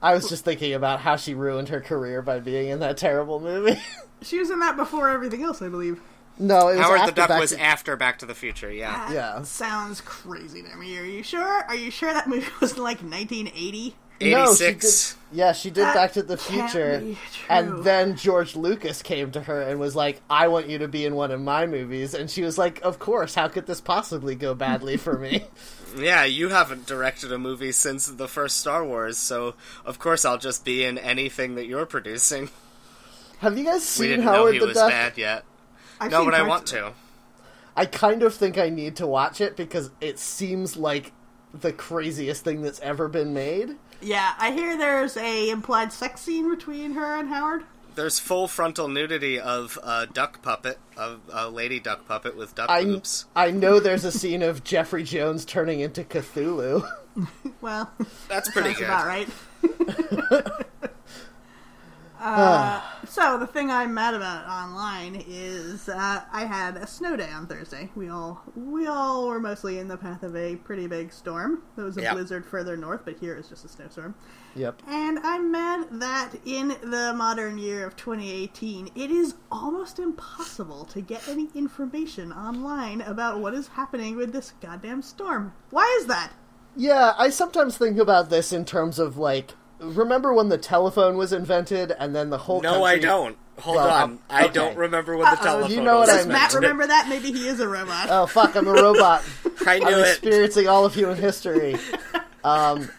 I 0.02 0.14
was 0.14 0.28
just 0.30 0.44
thinking 0.44 0.74
about 0.74 1.00
how 1.00 1.16
she 1.16 1.34
ruined 1.34 1.70
her 1.70 1.80
career 1.82 2.22
by 2.22 2.40
being 2.40 2.70
in 2.70 2.80
that 2.80 2.98
terrible 2.98 3.40
movie. 3.40 3.80
She 4.22 4.38
was 4.40 4.50
in 4.52 4.60
that 4.60 4.76
before 4.78 5.10
everything 5.10 5.44
else, 5.44 5.62
I 5.62 5.70
believe. 5.70 6.02
No, 6.40 6.70
it 6.70 6.78
was 6.78 6.80
Howard 6.86 7.00
the 7.00 7.04
after 7.04 7.16
Duck 7.16 7.30
Back 7.30 7.40
was 7.42 7.52
to- 7.52 7.62
after 7.62 7.96
Back 7.96 8.20
to 8.20 8.26
the 8.26 8.36
Future, 8.36 8.72
yeah. 8.72 9.06
That 9.08 9.14
Yeah. 9.14 9.42
Sounds 9.44 10.02
crazy 10.02 10.62
to 10.64 10.76
me. 10.76 10.98
Are 10.98 11.06
you 11.06 11.24
sure? 11.24 11.42
Are 11.68 11.76
you 11.76 11.92
sure 11.92 12.14
that 12.14 12.28
movie 12.28 12.48
was 12.62 12.78
like 12.78 13.02
1980? 13.02 13.96
No, 14.24 14.54
she 14.54 14.66
did, 14.76 14.86
yeah, 15.32 15.52
she 15.52 15.72
did 15.72 15.84
That 15.84 15.96
Back 15.96 16.14
to 16.14 16.22
the 16.22 16.38
can't 16.38 16.70
Future, 16.70 17.00
be 17.00 17.18
true. 17.34 17.46
and 17.50 17.84
then 17.84 18.16
George 18.16 18.56
Lucas 18.56 19.02
came 19.02 19.32
to 19.32 19.42
her 19.42 19.62
and 19.64 19.80
was 19.80 19.96
like, 19.96 20.22
"I 20.30 20.48
want 20.48 20.68
you 20.70 20.78
to 20.78 20.88
be 20.88 21.08
in 21.08 21.16
one 21.16 21.32
of 21.32 21.42
my 21.42 21.66
movies," 21.66 22.14
and 22.14 22.30
she 22.30 22.44
was 22.44 22.56
like, 22.56 22.80
"Of 22.84 23.00
course. 23.00 23.34
How 23.34 23.48
could 23.48 23.66
this 23.66 23.82
possibly 23.82 24.36
go 24.36 24.54
badly 24.54 24.98
for 24.98 25.18
me?" 25.18 25.46
Yeah, 25.98 26.24
you 26.24 26.48
haven't 26.50 26.86
directed 26.86 27.34
a 27.34 27.38
movie 27.38 27.74
since 27.74 28.06
the 28.08 28.28
first 28.30 28.60
Star 28.60 28.86
Wars, 28.86 29.18
so 29.18 29.56
of 29.84 29.98
course 30.00 30.24
I'll 30.24 30.38
just 30.38 30.64
be 30.64 30.86
in 30.86 30.98
anything 30.98 31.56
that 31.56 31.66
you're 31.66 31.86
producing. 31.86 32.50
Have 33.40 33.58
you 33.58 33.66
guys 33.66 33.82
We 34.00 34.06
seen 34.06 34.10
didn't 34.12 34.26
know 34.26 34.32
Howard 34.32 34.54
he 34.54 34.60
the 34.62 34.68
was 34.68 34.76
Duck? 34.76 34.90
Bad 36.10 36.12
yet. 36.12 36.18
I've 36.18 36.26
No, 36.26 36.26
but 36.26 36.34
I 36.34 36.42
want 36.44 36.68
to. 36.68 36.94
I 37.76 37.86
kind 37.86 38.24
of 38.24 38.34
think 38.34 38.58
I 38.58 38.70
need 38.70 38.96
to 38.98 39.08
watch 39.08 39.40
it 39.42 39.56
because 39.56 39.92
it 40.02 40.20
seems 40.20 40.76
like 40.76 41.12
the 41.54 41.72
craziest 41.74 42.44
thing 42.44 42.62
that's 42.62 42.80
ever 42.82 43.08
been 43.08 43.34
made. 43.34 43.76
Yeah, 44.02 44.34
I 44.38 44.52
hear 44.52 44.78
there's 44.78 45.16
a 45.18 45.50
implied 45.50 45.94
sex 45.94 46.22
scene 46.22 46.50
between 46.50 46.94
her 46.94 47.18
and 47.18 47.30
Howard. 47.30 47.64
There's 47.94 48.20
full 48.20 48.48
frontal 48.48 48.88
nudity 48.88 49.40
of 49.40 49.78
a 49.84 50.08
duck 50.08 50.42
puppet, 50.42 50.80
of 50.96 51.20
a 51.32 51.50
lady 51.50 51.80
duck 51.80 52.08
puppet 52.08 52.38
with 52.38 52.56
duck 52.56 52.70
I 52.70 52.84
boobs. 52.86 53.26
I 53.36 53.52
know 53.52 53.80
there's 53.82 54.06
a 54.06 54.12
scene 54.14 54.42
of 54.44 54.64
Jeffrey 54.64 55.04
Jones 55.04 55.44
turning 55.46 55.80
into 55.82 56.04
Cthulhu. 56.04 56.88
Well, 57.60 57.92
That's 58.30 58.50
pretty 58.50 58.70
that's 58.70 58.80
good. 58.80 58.86
about 58.86 59.06
right. 59.06 60.66
uh, 62.22 62.82
so 63.06 63.38
the 63.40 63.48
thing 63.48 63.72
I'm 63.72 63.94
mad 63.94 64.14
about 64.14 64.46
online 64.48 65.24
is 65.28 65.90
uh, 65.90 66.22
I 66.32 66.46
had 66.46 66.78
a 66.78 66.86
snow 66.86 67.16
day 67.16 67.30
on 67.32 67.48
Thursday. 67.48 67.90
We 67.96 68.10
all 68.10 68.44
we 68.56 68.88
all 68.88 69.28
were 69.28 69.40
mostly 69.40 69.80
in 69.80 69.88
the 69.88 69.98
path 69.98 70.24
of 70.24 70.36
a 70.36 70.56
pretty 70.58 70.88
big 70.88 71.12
storm. 71.12 71.64
There 71.76 71.86
was 71.86 71.98
a 71.98 72.02
Yep. 72.04 72.14
blizzard 72.14 72.46
further 72.46 72.78
north, 72.78 73.02
but 73.06 73.18
here 73.20 73.36
it's 73.36 73.50
just 73.50 73.66
a 73.66 73.68
snowstorm. 73.68 74.16
Yep. 74.56 74.82
And 74.88 75.20
I'm 75.20 75.52
mad 75.52 75.88
that 75.92 76.34
in 76.46 76.70
the 76.84 77.14
modern 77.16 77.58
year 77.58 77.86
of 77.88 77.96
2018, 77.96 78.92
it 78.96 79.10
is 79.12 79.36
almost 79.52 79.98
impossible 80.00 80.86
to 80.86 81.02
get 81.02 81.28
any 81.28 81.50
information 81.56 82.32
online 82.32 83.02
about 83.02 83.40
what 83.40 83.54
is 83.54 83.70
happening 83.70 84.16
with 84.16 84.32
this 84.34 84.54
goddamn 84.62 85.02
storm. 85.02 85.54
Why 85.72 85.98
is 86.00 86.08
that? 86.08 86.34
Yeah, 86.76 87.14
I 87.18 87.30
sometimes 87.30 87.78
think 87.78 87.98
about 87.98 88.30
this 88.30 88.54
in 88.54 88.64
terms 88.66 89.00
of 89.00 89.18
like, 89.18 89.54
remember 89.82 90.34
when 90.34 90.50
the 90.50 90.58
telephone 90.58 91.18
was 91.18 91.34
invented 91.34 91.92
and 91.98 92.16
then 92.16 92.30
the 92.30 92.38
whole 92.38 92.62
No, 92.62 92.84
I 92.84 92.98
don't. 93.00 93.38
Hold 93.60 93.76
Well, 93.78 93.90
on. 93.90 94.02
um, 94.04 94.20
I 94.30 94.48
don't 94.48 94.78
remember 94.78 95.16
when 95.18 95.26
the 95.26 95.32
Uh-oh. 95.34 95.44
telephone 95.44 95.72
You 95.72 95.82
know 95.82 95.96
what 96.00 96.08
was 96.08 96.10
I 96.10 96.18
Does 96.18 96.28
meant. 96.28 96.40
Matt 96.40 96.54
remember 96.54 96.88
that? 96.88 97.08
Maybe 97.10 97.32
he 97.32 97.48
is 97.48 97.60
a 97.60 97.68
robot. 97.68 98.08
Oh 98.10 98.26
fuck! 98.26 98.56
I'm 98.56 98.68
a 98.68 98.74
robot. 98.74 99.24
I 99.68 99.80
knew 99.80 99.86
I'm 99.88 100.00
it. 100.00 100.08
experiencing 100.10 100.68
all 100.68 100.86
of 100.86 100.96
human 100.96 101.18
history. 101.18 101.76
Um, 102.44 102.90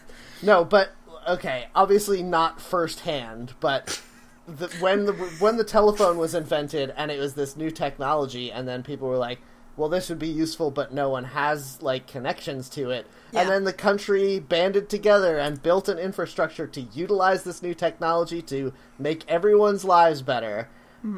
no, 0.41 0.63
but 0.63 0.93
okay, 1.27 1.67
obviously 1.75 2.23
not 2.23 2.61
firsthand, 2.61 3.53
but 3.59 4.01
the, 4.47 4.67
when 4.79 5.05
the 5.05 5.13
when 5.39 5.57
the 5.57 5.63
telephone 5.65 6.17
was 6.17 6.33
invented 6.35 6.93
and 6.95 7.11
it 7.11 7.19
was 7.19 7.33
this 7.33 7.57
new 7.57 7.71
technology, 7.71 8.51
and 8.51 8.65
then 8.67 8.83
people 8.83 9.07
were 9.09 9.17
like, 9.17 9.39
"Well, 9.75 9.89
this 9.89 10.09
would 10.09 10.19
be 10.19 10.27
useful," 10.27 10.71
but 10.71 10.93
no 10.93 11.09
one 11.09 11.23
has 11.25 11.81
like 11.81 12.07
connections 12.07 12.69
to 12.69 12.89
it. 12.91 13.07
And 13.33 13.49
then 13.49 13.63
the 13.63 13.73
country 13.73 14.39
banded 14.39 14.89
together 14.89 15.39
and 15.39 15.61
built 15.61 15.89
an 15.89 15.97
infrastructure 15.97 16.67
to 16.67 16.81
utilize 16.81 17.43
this 17.43 17.61
new 17.63 17.73
technology 17.73 18.41
to 18.43 18.73
make 18.99 19.23
everyone's 19.27 19.83
lives 19.83 20.21
better. 20.21 20.69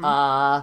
Uh, 0.02 0.62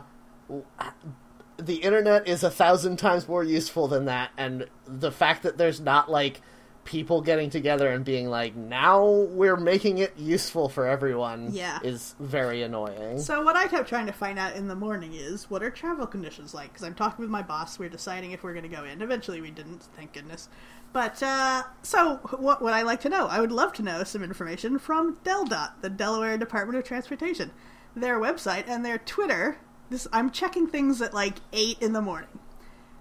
the 1.58 1.76
internet 1.76 2.28
is 2.28 2.44
a 2.44 2.50
thousand 2.50 2.98
times 2.98 3.28
more 3.28 3.44
useful 3.44 3.88
than 3.88 4.06
that, 4.06 4.32
and 4.38 4.68
the 4.86 5.12
fact 5.12 5.44
that 5.44 5.58
there's 5.58 5.80
not 5.80 6.10
like 6.10 6.42
people 6.86 7.22
getting 7.22 7.50
together 7.50 7.88
and 7.90 8.04
being 8.04 8.30
like, 8.30 8.56
now 8.56 9.06
we're 9.08 9.56
making 9.56 10.00
it 10.00 10.14
useful 10.18 10.68
for 10.70 10.86
everyone 10.86 11.50
Yeah. 11.54 11.80
is 11.84 12.16
very 12.20 12.62
annoying. 12.64 13.20
So 13.20 13.42
what 13.44 13.56
I 13.56 13.68
kept 13.68 13.88
trying 13.88 14.08
to 14.08 14.12
find 14.12 14.38
out 14.38 14.56
in 14.56 14.68
the 14.68 14.76
morning 14.76 15.14
is 15.14 15.50
what 15.50 15.64
are 15.64 15.70
travel 15.70 16.06
conditions 16.06 16.54
like? 16.54 16.70
Because 16.74 16.84
I'm 16.86 16.94
talking 16.96 17.22
with 17.24 17.30
my 17.30 17.42
boss. 17.42 17.80
We're 17.80 17.90
deciding 17.90 18.32
if 18.32 18.44
we're 18.44 18.54
going 18.54 18.70
to 18.70 18.76
go 18.76 18.84
in. 18.84 19.02
Eventually, 19.02 19.40
we 19.42 19.52
didn't. 19.52 19.84
Thank 19.96 20.14
goodness. 20.14 20.50
But 20.92 21.24
uh, 21.24 21.64
so 21.82 22.18
what 22.38 22.62
would 22.62 22.74
I 22.74 22.82
like 22.84 23.02
to 23.02 23.10
know? 23.10 23.28
I 23.28 23.40
would 23.40 23.52
love 23.52 23.74
to 23.74 23.82
know 23.82 24.04
some 24.04 24.24
information 24.24 24.78
from 24.78 25.16
DelDOT, 25.24 25.82
the 25.82 25.90
Delaware 25.90 26.38
Department 26.38 26.78
of 26.78 26.84
Transportation, 26.84 27.52
their 27.96 28.20
website 28.20 28.66
and 28.68 28.86
their 28.86 28.98
Twitter. 29.00 29.58
This 29.90 30.08
I'm 30.14 30.30
checking 30.32 30.68
things 30.68 31.02
at 31.02 31.14
like 31.14 31.38
eight 31.52 31.80
in 31.82 31.94
the 31.94 32.02
morning. 32.02 32.30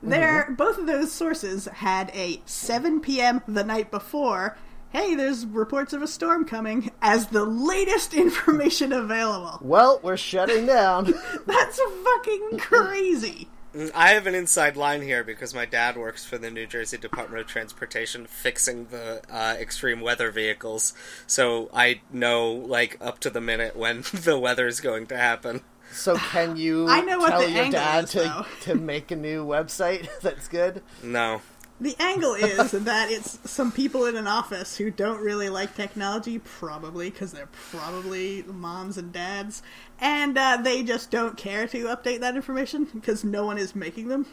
There, 0.02 0.52
both 0.56 0.78
of 0.78 0.86
those 0.86 1.12
sources 1.12 1.66
had 1.66 2.10
a 2.14 2.40
7 2.44 3.00
p.m. 3.00 3.42
the 3.46 3.64
night 3.64 3.90
before. 3.90 4.58
Hey, 4.90 5.14
there's 5.14 5.46
reports 5.46 5.92
of 5.92 6.02
a 6.02 6.08
storm 6.08 6.44
coming 6.44 6.90
as 7.00 7.28
the 7.28 7.44
latest 7.44 8.12
information 8.14 8.92
available. 8.92 9.58
well, 9.62 10.00
we're 10.02 10.16
shutting 10.16 10.66
down. 10.66 11.04
That's 11.46 11.80
fucking 12.04 12.58
crazy. 12.58 13.48
I 13.94 14.10
have 14.10 14.26
an 14.26 14.34
inside 14.34 14.76
line 14.76 15.00
here 15.00 15.24
because 15.24 15.54
my 15.54 15.64
dad 15.64 15.96
works 15.96 16.26
for 16.26 16.36
the 16.36 16.50
New 16.50 16.66
Jersey 16.66 16.98
Department 16.98 17.40
of 17.40 17.46
Transportation 17.46 18.26
fixing 18.26 18.86
the 18.88 19.22
uh, 19.30 19.56
extreme 19.58 20.02
weather 20.02 20.30
vehicles, 20.30 20.92
so 21.26 21.70
I 21.72 22.02
know 22.12 22.52
like 22.52 22.98
up 23.00 23.18
to 23.20 23.30
the 23.30 23.40
minute 23.40 23.74
when 23.74 24.02
the 24.12 24.38
weather 24.38 24.66
is 24.66 24.80
going 24.80 25.06
to 25.06 25.16
happen. 25.16 25.62
So 25.92 26.16
can 26.32 26.56
you 26.56 26.88
I 26.88 27.00
know 27.00 27.18
what 27.18 27.30
tell 27.30 27.40
the 27.40 27.50
your 27.50 27.64
angle 27.64 27.80
dad 27.80 28.04
is, 28.04 28.10
to 28.12 28.46
to 28.62 28.74
make 28.74 29.10
a 29.10 29.16
new 29.16 29.44
website 29.46 30.08
that's 30.20 30.48
good? 30.48 30.82
No. 31.02 31.42
The 31.80 31.96
angle 31.98 32.34
is 32.34 32.70
that 32.72 33.10
it's 33.10 33.38
some 33.50 33.72
people 33.72 34.06
in 34.06 34.16
an 34.16 34.28
office 34.28 34.76
who 34.76 34.90
don't 34.90 35.20
really 35.20 35.48
like 35.48 35.74
technology, 35.74 36.38
probably 36.38 37.10
because 37.10 37.32
they're 37.32 37.48
probably 37.70 38.44
moms 38.44 38.98
and 38.98 39.12
dads, 39.12 39.62
and 40.00 40.38
uh, 40.38 40.58
they 40.62 40.84
just 40.84 41.10
don't 41.10 41.36
care 41.36 41.66
to 41.66 41.84
update 41.86 42.20
that 42.20 42.36
information 42.36 42.84
because 42.94 43.24
no 43.24 43.44
one 43.44 43.58
is 43.58 43.74
making 43.74 44.08
them. 44.08 44.26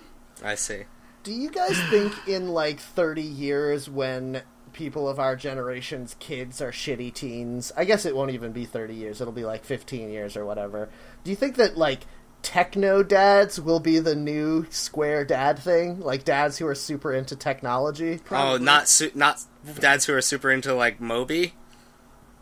I 0.43 0.55
see. 0.55 0.83
Do 1.23 1.33
you 1.33 1.49
guys 1.49 1.77
think 1.89 2.13
in 2.27 2.49
like 2.49 2.79
30 2.79 3.21
years 3.21 3.89
when 3.89 4.43
people 4.79 5.09
of 5.09 5.19
our 5.19 5.35
generation's 5.35 6.15
kids 6.19 6.61
are 6.61 6.71
shitty 6.71 7.13
teens, 7.13 7.69
I 7.75 7.83
guess 7.83 8.05
it 8.05 8.15
won't 8.15 8.31
even 8.31 8.53
be 8.53 8.63
30 8.63 8.95
years, 8.95 9.19
it'll 9.19 9.33
be 9.33 9.43
like 9.43 9.65
15 9.65 10.09
years 10.09 10.37
or 10.37 10.45
whatever. 10.45 10.87
Do 11.25 11.31
you 11.31 11.35
think 11.35 11.57
that 11.57 11.77
like 11.77 12.03
techno 12.41 13.03
dads 13.03 13.59
will 13.59 13.81
be 13.81 13.99
the 13.99 14.15
new 14.15 14.65
square 14.69 15.25
dad 15.25 15.59
thing? 15.59 15.99
Like 15.99 16.23
dads 16.23 16.57
who 16.57 16.65
are 16.65 16.75
super 16.75 17.11
into 17.13 17.35
technology? 17.35 18.21
Oh, 18.31 18.55
not 18.55 18.87
su- 18.87 19.11
not 19.13 19.43
dads 19.79 20.05
who 20.05 20.13
are 20.13 20.21
super 20.21 20.49
into 20.49 20.73
like 20.73 21.01
Moby. 21.01 21.55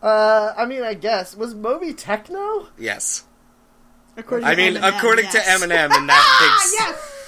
Uh, 0.00 0.54
I 0.56 0.64
mean, 0.64 0.84
I 0.84 0.94
guess. 0.94 1.36
Was 1.36 1.56
Moby 1.56 1.92
techno? 1.92 2.68
Yes. 2.78 3.24
According 4.16 4.46
I 4.46 4.54
to 4.54 4.56
mean, 4.56 4.74
Eminem, 4.74 4.96
according 4.96 5.24
yes. 5.24 5.32
to 5.32 5.40
Eminem 5.40 5.90
and 5.92 6.08
that 6.08 6.24
Ah, 6.50 6.70
yes! 6.72 7.18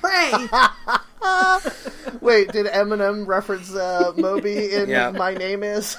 Hooray! 0.00 0.48
Wait, 2.20 2.50
did 2.52 2.66
Eminem 2.66 3.26
reference 3.26 3.74
uh, 3.74 4.12
Moby 4.16 4.72
in 4.72 4.88
Yeah. 4.88 5.10
My 5.10 5.34
Name 5.34 5.62
Is? 5.62 5.96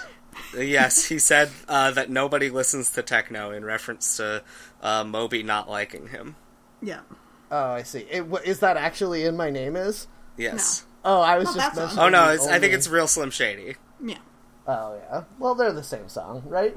yes, 0.58 1.06
he 1.06 1.20
said 1.20 1.50
uh, 1.68 1.92
that 1.92 2.10
nobody 2.10 2.50
listens 2.50 2.92
to 2.92 3.04
techno 3.04 3.51
in 3.51 3.63
reference 3.66 4.18
to 4.18 4.44
uh, 4.82 5.04
Moby 5.04 5.44
not 5.44 5.70
liking 5.70 6.08
him. 6.08 6.36
yeah. 6.82 7.01
Oh, 7.54 7.72
I 7.72 7.84
see. 7.84 8.00
It, 8.10 8.24
wh- 8.32 8.48
is 8.48 8.60
that 8.62 8.78
actually 8.78 9.25
in 9.25 9.36
My 9.36 9.50
Name 9.50 9.75
Is? 9.75 10.08
Yes. 10.38 10.86
Oh, 11.04 11.20
I 11.20 11.38
was 11.38 11.50
Oh, 11.50 11.54
just 11.56 11.75
mentioning 11.75 12.00
Oh 12.06 12.08
no, 12.10 12.30
it's, 12.30 12.48
I 12.48 12.60
think 12.60 12.74
it's 12.74 12.88
real 12.88 13.08
Slim 13.08 13.30
Shady. 13.30 13.75
Yeah. 14.01 14.18
Oh 14.66 14.96
yeah. 14.98 15.24
Well, 15.38 15.56
they're 15.56 15.74
the 15.74 15.84
same 15.84 16.08
song, 16.08 16.44
right? 16.46 16.75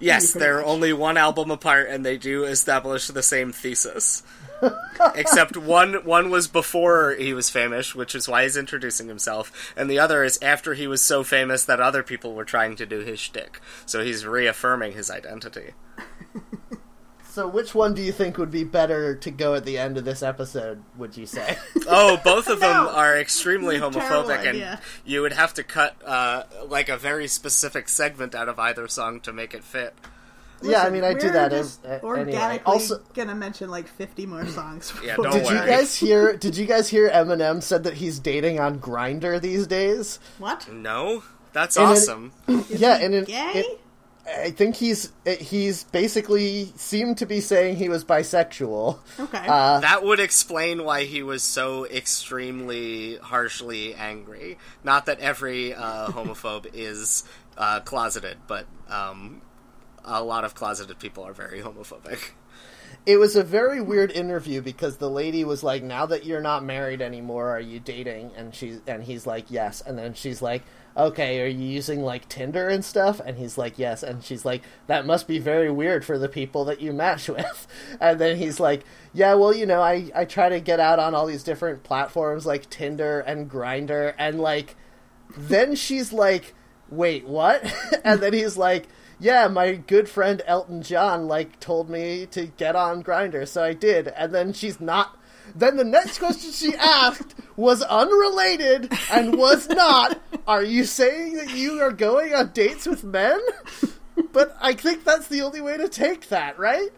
Yes, 0.00 0.32
they're 0.32 0.56
much. 0.58 0.66
only 0.66 0.92
one 0.92 1.16
album 1.16 1.50
apart, 1.50 1.88
and 1.90 2.04
they 2.06 2.16
do 2.16 2.44
establish 2.44 3.06
the 3.08 3.22
same 3.22 3.52
thesis. 3.52 4.22
Except 5.14 5.56
one 5.56 6.04
one 6.04 6.30
was 6.30 6.48
before 6.48 7.12
he 7.14 7.34
was 7.34 7.50
famous, 7.50 7.94
which 7.94 8.14
is 8.14 8.28
why 8.28 8.44
he's 8.44 8.56
introducing 8.56 9.08
himself, 9.08 9.72
and 9.76 9.90
the 9.90 9.98
other 9.98 10.22
is 10.24 10.38
after 10.42 10.74
he 10.74 10.86
was 10.86 11.02
so 11.02 11.24
famous 11.24 11.64
that 11.64 11.80
other 11.80 12.02
people 12.02 12.34
were 12.34 12.44
trying 12.44 12.76
to 12.76 12.86
do 12.86 13.00
his 13.00 13.18
shtick. 13.20 13.60
So 13.86 14.04
he's 14.04 14.24
reaffirming 14.26 14.92
his 14.92 15.10
identity. 15.10 15.72
so, 17.28 17.48
which 17.48 17.74
one 17.74 17.94
do 17.94 18.02
you 18.02 18.12
think 18.12 18.36
would 18.38 18.50
be 18.50 18.64
better 18.64 19.14
to 19.16 19.30
go 19.30 19.54
at 19.54 19.64
the 19.64 19.78
end 19.78 19.96
of 19.98 20.04
this 20.04 20.22
episode? 20.22 20.82
Would 20.96 21.16
you 21.16 21.26
say? 21.26 21.56
Oh, 21.88 22.16
both 22.22 22.48
of 22.48 22.60
them 22.60 22.84
No. 22.84 22.90
are 22.90 23.18
extremely 23.18 23.76
homophobic, 23.78 24.46
and 24.48 24.78
you 25.04 25.20
would 25.22 25.32
have 25.32 25.52
to 25.54 25.64
cut 25.64 25.96
uh, 26.06 26.44
like 26.68 26.88
a 26.88 26.96
very 26.96 27.26
specific 27.26 27.88
segment 27.88 28.34
out 28.36 28.48
of 28.48 28.58
either 28.58 28.86
song 28.86 29.20
to 29.22 29.32
make 29.32 29.52
it 29.52 29.64
fit. 29.64 29.94
Yeah, 30.64 30.82
I 30.82 30.90
mean, 30.90 31.04
I 31.04 31.14
do 31.14 31.26
we're 31.26 31.32
that 31.32 31.50
just 31.50 31.84
as, 31.84 32.02
uh, 32.02 32.06
organically 32.06 32.40
anyway. 32.40 32.62
Also, 32.64 33.00
gonna 33.14 33.34
mention 33.34 33.70
like 33.70 33.88
50 33.88 34.26
more 34.26 34.46
songs. 34.46 34.92
Yeah, 35.04 35.16
before- 35.16 35.24
don't 35.24 35.42
did 35.42 35.50
you 35.50 35.56
guys 35.58 35.96
hear? 35.96 36.36
Did 36.36 36.56
you 36.56 36.66
guys 36.66 36.88
hear 36.88 37.10
Eminem 37.10 37.62
said 37.62 37.84
that 37.84 37.94
he's 37.94 38.18
dating 38.18 38.60
on 38.60 38.78
Grindr 38.78 39.40
these 39.40 39.66
days? 39.66 40.18
What? 40.38 40.70
No, 40.72 41.22
that's 41.52 41.76
And 41.76 41.86
it- 41.86 41.88
awesome. 41.92 42.32
yeah, 42.68 42.98
and 43.00 43.14
in, 43.14 43.24
Gay? 43.24 43.52
it- 43.56 43.78
I 44.24 44.50
think 44.52 44.76
he's 44.76 45.10
he's 45.26 45.82
basically 45.82 46.72
seemed 46.76 47.18
to 47.18 47.26
be 47.26 47.40
saying 47.40 47.74
he 47.74 47.88
was 47.88 48.04
bisexual. 48.04 49.00
okay. 49.18 49.46
Uh, 49.48 49.80
That 49.80 50.04
would 50.04 50.20
explain 50.20 50.84
why 50.84 51.02
he 51.04 51.24
was 51.24 51.42
so 51.42 51.86
extremely 51.86 53.16
harshly 53.16 53.94
angry. 53.96 54.58
Not 54.84 55.06
that 55.06 55.18
every 55.18 55.74
uh, 55.74 56.06
homophobe 56.08 56.66
is 56.72 57.24
uh, 57.58 57.80
closeted, 57.80 58.36
but 58.46 58.66
um, 58.88 59.42
a 60.04 60.22
lot 60.22 60.44
of 60.44 60.54
closeted 60.54 60.98
people 60.98 61.24
are 61.24 61.32
very 61.32 61.60
homophobic. 61.60 62.30
it 63.06 63.16
was 63.16 63.36
a 63.36 63.42
very 63.42 63.80
weird 63.80 64.10
interview 64.12 64.60
because 64.60 64.96
the 64.96 65.10
lady 65.10 65.44
was 65.44 65.62
like, 65.62 65.82
"Now 65.82 66.06
that 66.06 66.24
you're 66.24 66.40
not 66.40 66.64
married 66.64 67.02
anymore, 67.02 67.50
are 67.50 67.60
you 67.60 67.80
dating?" 67.80 68.32
And 68.36 68.54
she's 68.54 68.80
and 68.86 69.02
he's 69.04 69.26
like, 69.26 69.50
"Yes." 69.50 69.82
And 69.84 69.98
then 69.98 70.14
she's 70.14 70.40
like, 70.42 70.62
"Okay, 70.96 71.40
are 71.42 71.46
you 71.46 71.64
using 71.64 72.02
like 72.02 72.28
Tinder 72.28 72.68
and 72.68 72.84
stuff?" 72.84 73.20
And 73.24 73.38
he's 73.38 73.56
like, 73.58 73.78
"Yes." 73.78 74.02
And 74.02 74.22
she's 74.22 74.44
like, 74.44 74.62
"That 74.86 75.06
must 75.06 75.26
be 75.26 75.38
very 75.38 75.70
weird 75.70 76.04
for 76.04 76.18
the 76.18 76.28
people 76.28 76.64
that 76.66 76.80
you 76.80 76.92
match 76.92 77.28
with." 77.36 77.66
And 78.00 78.20
then 78.20 78.36
he's 78.36 78.60
like, 78.60 78.84
"Yeah, 79.12 79.34
well, 79.34 79.54
you 79.54 79.66
know, 79.66 79.80
I 79.82 80.10
I 80.14 80.24
try 80.24 80.48
to 80.48 80.60
get 80.60 80.78
out 80.80 80.98
on 80.98 81.14
all 81.14 81.26
these 81.26 81.42
different 81.44 81.82
platforms 81.82 82.46
like 82.46 82.70
Tinder 82.70 83.20
and 83.20 83.50
Grindr 83.50 84.14
and 84.18 84.40
like." 84.40 84.76
Then 85.36 85.74
she's 85.74 86.12
like, 86.12 86.54
"Wait, 86.90 87.26
what?" 87.26 87.64
and 88.04 88.20
then 88.20 88.32
he's 88.34 88.56
like, 88.56 88.86
"Yeah, 89.22 89.48
my 89.48 89.74
good 89.74 90.08
friend 90.08 90.42
Elton 90.46 90.82
John 90.82 91.28
like 91.28 91.60
told 91.60 91.88
me 91.88 92.26
to 92.32 92.46
get 92.46 92.76
on 92.76 93.02
Grindr, 93.02 93.46
so 93.46 93.62
I 93.62 93.72
did." 93.72 94.08
And 94.08 94.34
then 94.34 94.52
she's 94.52 94.80
not. 94.80 95.16
Then 95.54 95.76
the 95.76 95.84
next 95.84 96.18
question 96.18 96.50
she 96.52 96.74
asked 96.78 97.34
was 97.56 97.82
unrelated 97.82 98.92
and 99.10 99.36
was 99.38 99.68
not. 99.68 100.20
Are 100.46 100.62
you 100.62 100.84
saying 100.84 101.36
that 101.36 101.50
you 101.50 101.80
are 101.80 101.92
going 101.92 102.34
on 102.34 102.50
dates 102.52 102.86
with 102.86 103.04
men? 103.04 103.40
But 104.32 104.56
I 104.60 104.74
think 104.74 105.04
that's 105.04 105.28
the 105.28 105.42
only 105.42 105.60
way 105.60 105.76
to 105.76 105.88
take 105.88 106.28
that, 106.28 106.58
right? 106.58 106.90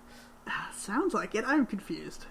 Ah, 0.49 0.71
sounds 0.75 1.15
like 1.15 1.35
it. 1.35 1.45
I'm 1.47 1.67
confused. 1.67 2.27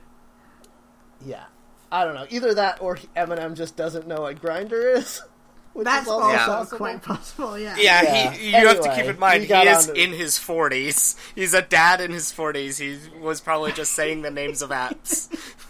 Yeah. 1.25 1.45
I 1.91 2.05
don't 2.05 2.15
know. 2.15 2.25
Either 2.29 2.53
that 2.55 2.81
or 2.81 2.97
Eminem 3.15 3.55
just 3.55 3.75
doesn't 3.75 4.07
know 4.07 4.21
what 4.21 4.41
Grindr 4.41 4.97
is. 4.97 5.21
Which 5.73 5.85
That's 5.85 6.07
also 6.07 6.25
also 6.27 6.45
possible. 6.45 6.77
quite 6.77 7.01
possible. 7.01 7.57
Yeah. 7.57 7.75
Yeah, 7.77 8.01
Yeah. 8.03 8.31
he. 8.31 8.47
You 8.51 8.67
have 8.67 8.81
to 8.81 8.95
keep 8.95 9.05
in 9.05 9.17
mind 9.19 9.41
we 9.41 9.47
he 9.47 9.53
is 9.53 9.89
on 9.89 9.95
to- 9.95 10.01
in 10.03 10.11
his 10.11 10.37
forties. 10.37 11.15
He's 11.33 11.53
a 11.55 11.63
dad 11.63 11.99
in 11.99 12.11
his 12.11 12.31
forties. 12.31 12.77
He 12.77 12.99
was 13.19 13.41
probably 13.41 13.71
just 13.71 13.93
saying 13.93 14.21
the 14.21 14.29
names 14.31 14.61
of 14.61 14.69
apps. 14.69 15.29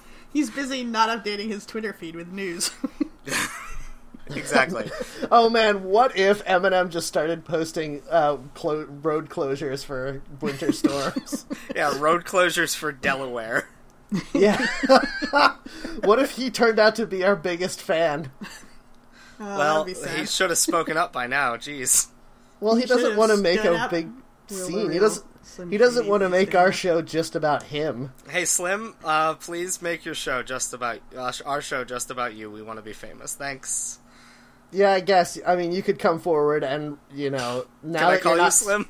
He's 0.34 0.50
busy 0.50 0.84
not 0.84 1.08
updating 1.10 1.48
his 1.50 1.66
Twitter 1.66 1.94
feed 1.94 2.16
with 2.16 2.28
news. 2.34 2.72
exactly. 4.36 4.90
Oh 5.32 5.50
man, 5.50 5.84
what 5.86 6.16
if 6.18 6.44
Eminem 6.46 6.90
just 6.90 7.08
started 7.08 7.44
posting 7.46 8.04
uh, 8.10 8.38
clo- 8.54 8.86
road 9.02 9.30
closures 9.30 9.84
for 9.86 10.22
winter 10.42 10.72
storms? 10.72 11.46
Yeah, 11.76 11.98
road 11.98 12.26
closures 12.26 12.76
for 12.76 12.92
Delaware. 12.92 13.68
yeah. 14.34 14.64
what 16.04 16.20
if 16.20 16.32
he 16.32 16.52
turned 16.52 16.78
out 16.78 16.96
to 16.98 17.08
be 17.08 17.24
our 17.24 17.36
biggest 17.36 17.82
fan? 17.82 18.32
Oh, 19.40 19.46
well, 19.58 19.84
that'd 19.84 19.88
be 19.88 19.94
sad. 20.00 20.20
he 20.20 20.26
should 20.26 20.50
have 20.50 20.60
spoken 20.60 20.98
up 20.98 21.12
by 21.14 21.28
now. 21.28 21.56
Jeez. 21.58 22.08
Well, 22.60 22.76
he 22.76 22.82
He 22.82 22.88
doesn't 22.88 23.16
want 23.18 23.32
to 23.32 23.38
make 23.38 23.64
a 23.64 23.74
up. 23.74 23.92
big 23.92 24.08
Will 24.08 24.14
the 24.48 24.54
scene. 24.56 24.92
He 24.92 25.00
doesn't. 25.00 25.26
Slim 25.46 25.72
He 25.72 25.78
doesn't 25.78 26.08
want 26.08 26.24
to 26.24 26.30
make 26.30 26.50
stand 26.52 26.64
our 26.64 26.72
show 26.72 27.02
just 27.02 27.36
about 27.36 27.64
him. 27.64 28.14
Hey 28.30 28.46
Slim, 28.46 28.96
uh, 29.04 29.34
please 29.36 29.82
make 29.82 30.06
your 30.06 30.16
show 30.16 30.42
just 30.42 30.74
about 30.74 31.00
uh, 31.18 31.34
our 31.46 31.62
show 31.62 31.84
just 31.84 32.10
about 32.10 32.34
you. 32.34 32.50
We 32.50 32.62
want 32.62 32.80
to 32.80 32.84
be 32.84 32.94
famous. 32.94 33.34
Thanks. 33.36 34.00
Yeah, 34.72 34.92
I 34.94 35.02
guess. 35.02 35.38
I 35.46 35.56
mean, 35.58 35.74
you 35.74 35.84
could 35.84 36.00
come 36.00 36.20
forward 36.20 36.64
and 36.64 36.98
you 37.14 37.30
know 37.30 37.66
now 37.84 38.00
Can 38.00 38.08
I 38.08 38.18
call 38.20 38.32
you're 38.32 38.38
you 38.38 38.44
not 38.44 38.54
Slim? 38.54 38.90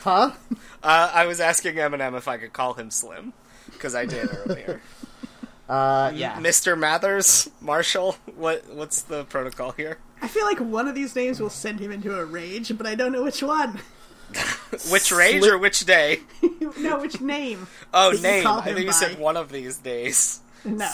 huh? 0.00 0.30
Uh, 0.82 1.10
I 1.14 1.24
was 1.26 1.40
asking 1.40 1.76
Eminem 1.76 2.14
if 2.16 2.28
I 2.28 2.36
could 2.36 2.52
call 2.52 2.74
him 2.74 2.90
Slim 2.90 3.32
because 3.72 3.94
I 3.94 4.04
did 4.04 4.28
earlier. 4.46 4.80
Uh, 5.68 6.12
yeah. 6.14 6.38
Mr. 6.40 6.78
Mathers, 6.78 7.50
Marshall. 7.60 8.16
What 8.36 8.68
what's 8.74 9.02
the 9.02 9.24
protocol 9.24 9.72
here? 9.72 9.98
I 10.20 10.28
feel 10.28 10.44
like 10.44 10.58
one 10.60 10.88
of 10.88 10.94
these 10.94 11.14
names 11.16 11.40
will 11.40 11.50
send 11.50 11.80
him 11.80 11.90
into 11.90 12.18
a 12.18 12.24
rage, 12.24 12.76
but 12.76 12.86
I 12.86 12.94
don't 12.94 13.12
know 13.12 13.22
which 13.24 13.42
one. 13.42 13.80
Which 14.90 15.12
rage 15.12 15.42
Slip- 15.42 15.52
or 15.52 15.58
which 15.58 15.84
day? 15.86 16.20
no, 16.78 16.98
which 16.98 17.20
name? 17.20 17.68
Oh, 17.94 18.10
name. 18.10 18.44
I 18.46 18.62
him 18.62 18.74
think 18.74 18.86
you 18.86 18.92
said 18.92 19.18
one 19.18 19.36
of 19.36 19.52
these 19.52 19.76
days. 19.78 20.40
No, 20.64 20.90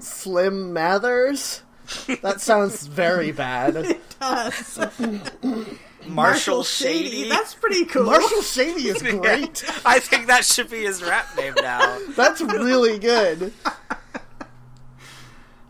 Slim 0.00 0.72
Mathers? 0.72 1.62
That 2.22 2.40
sounds 2.40 2.86
very 2.86 3.32
bad. 3.32 3.76
it 3.76 4.00
does. 4.20 4.78
Marshall, 6.06 6.62
Shady. 6.62 7.28
That's 7.28 7.54
pretty 7.54 7.84
cool. 7.84 8.04
Marshall 8.04 8.42
Shady 8.42 8.88
is 8.88 9.02
great. 9.02 9.64
I 9.84 9.98
think 9.98 10.28
that 10.28 10.44
should 10.44 10.70
be 10.70 10.84
his 10.84 11.02
rap 11.02 11.36
name 11.36 11.54
now. 11.60 11.98
That's 12.16 12.40
really 12.40 12.98
good. 12.98 13.52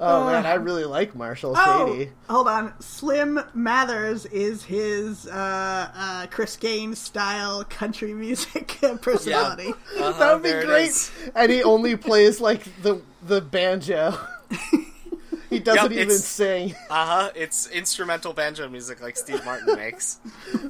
Oh 0.00 0.26
man, 0.26 0.46
I 0.46 0.54
really 0.54 0.84
like 0.84 1.14
Marshall 1.16 1.54
Shady. 1.56 2.10
Oh, 2.28 2.34
hold 2.34 2.48
on. 2.48 2.72
Slim 2.80 3.40
Mathers 3.52 4.26
is 4.26 4.62
his 4.64 5.26
uh, 5.26 5.90
uh, 5.94 6.26
Chris 6.30 6.56
Gaines 6.56 6.98
style 7.00 7.64
country 7.64 8.14
music 8.14 8.78
personality. 9.02 9.72
Uh-huh, 9.98 10.12
that 10.18 10.34
would 10.34 10.42
be 10.44 10.66
great. 10.66 11.10
And 11.34 11.50
he 11.50 11.62
only 11.64 11.96
plays 11.96 12.40
like 12.40 12.62
the 12.82 13.02
the 13.26 13.40
banjo. 13.40 14.16
he 15.50 15.58
doesn't 15.58 15.92
Yep, 15.92 16.00
even 16.00 16.14
sing. 16.16 16.74
Uh 16.90 17.06
huh. 17.06 17.30
It's 17.34 17.68
instrumental 17.70 18.32
banjo 18.32 18.68
music 18.68 19.02
like 19.02 19.16
Steve 19.16 19.44
Martin 19.44 19.74
makes. 19.76 20.20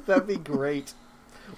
That'd 0.07 0.25
be 0.27 0.37
great. 0.37 0.93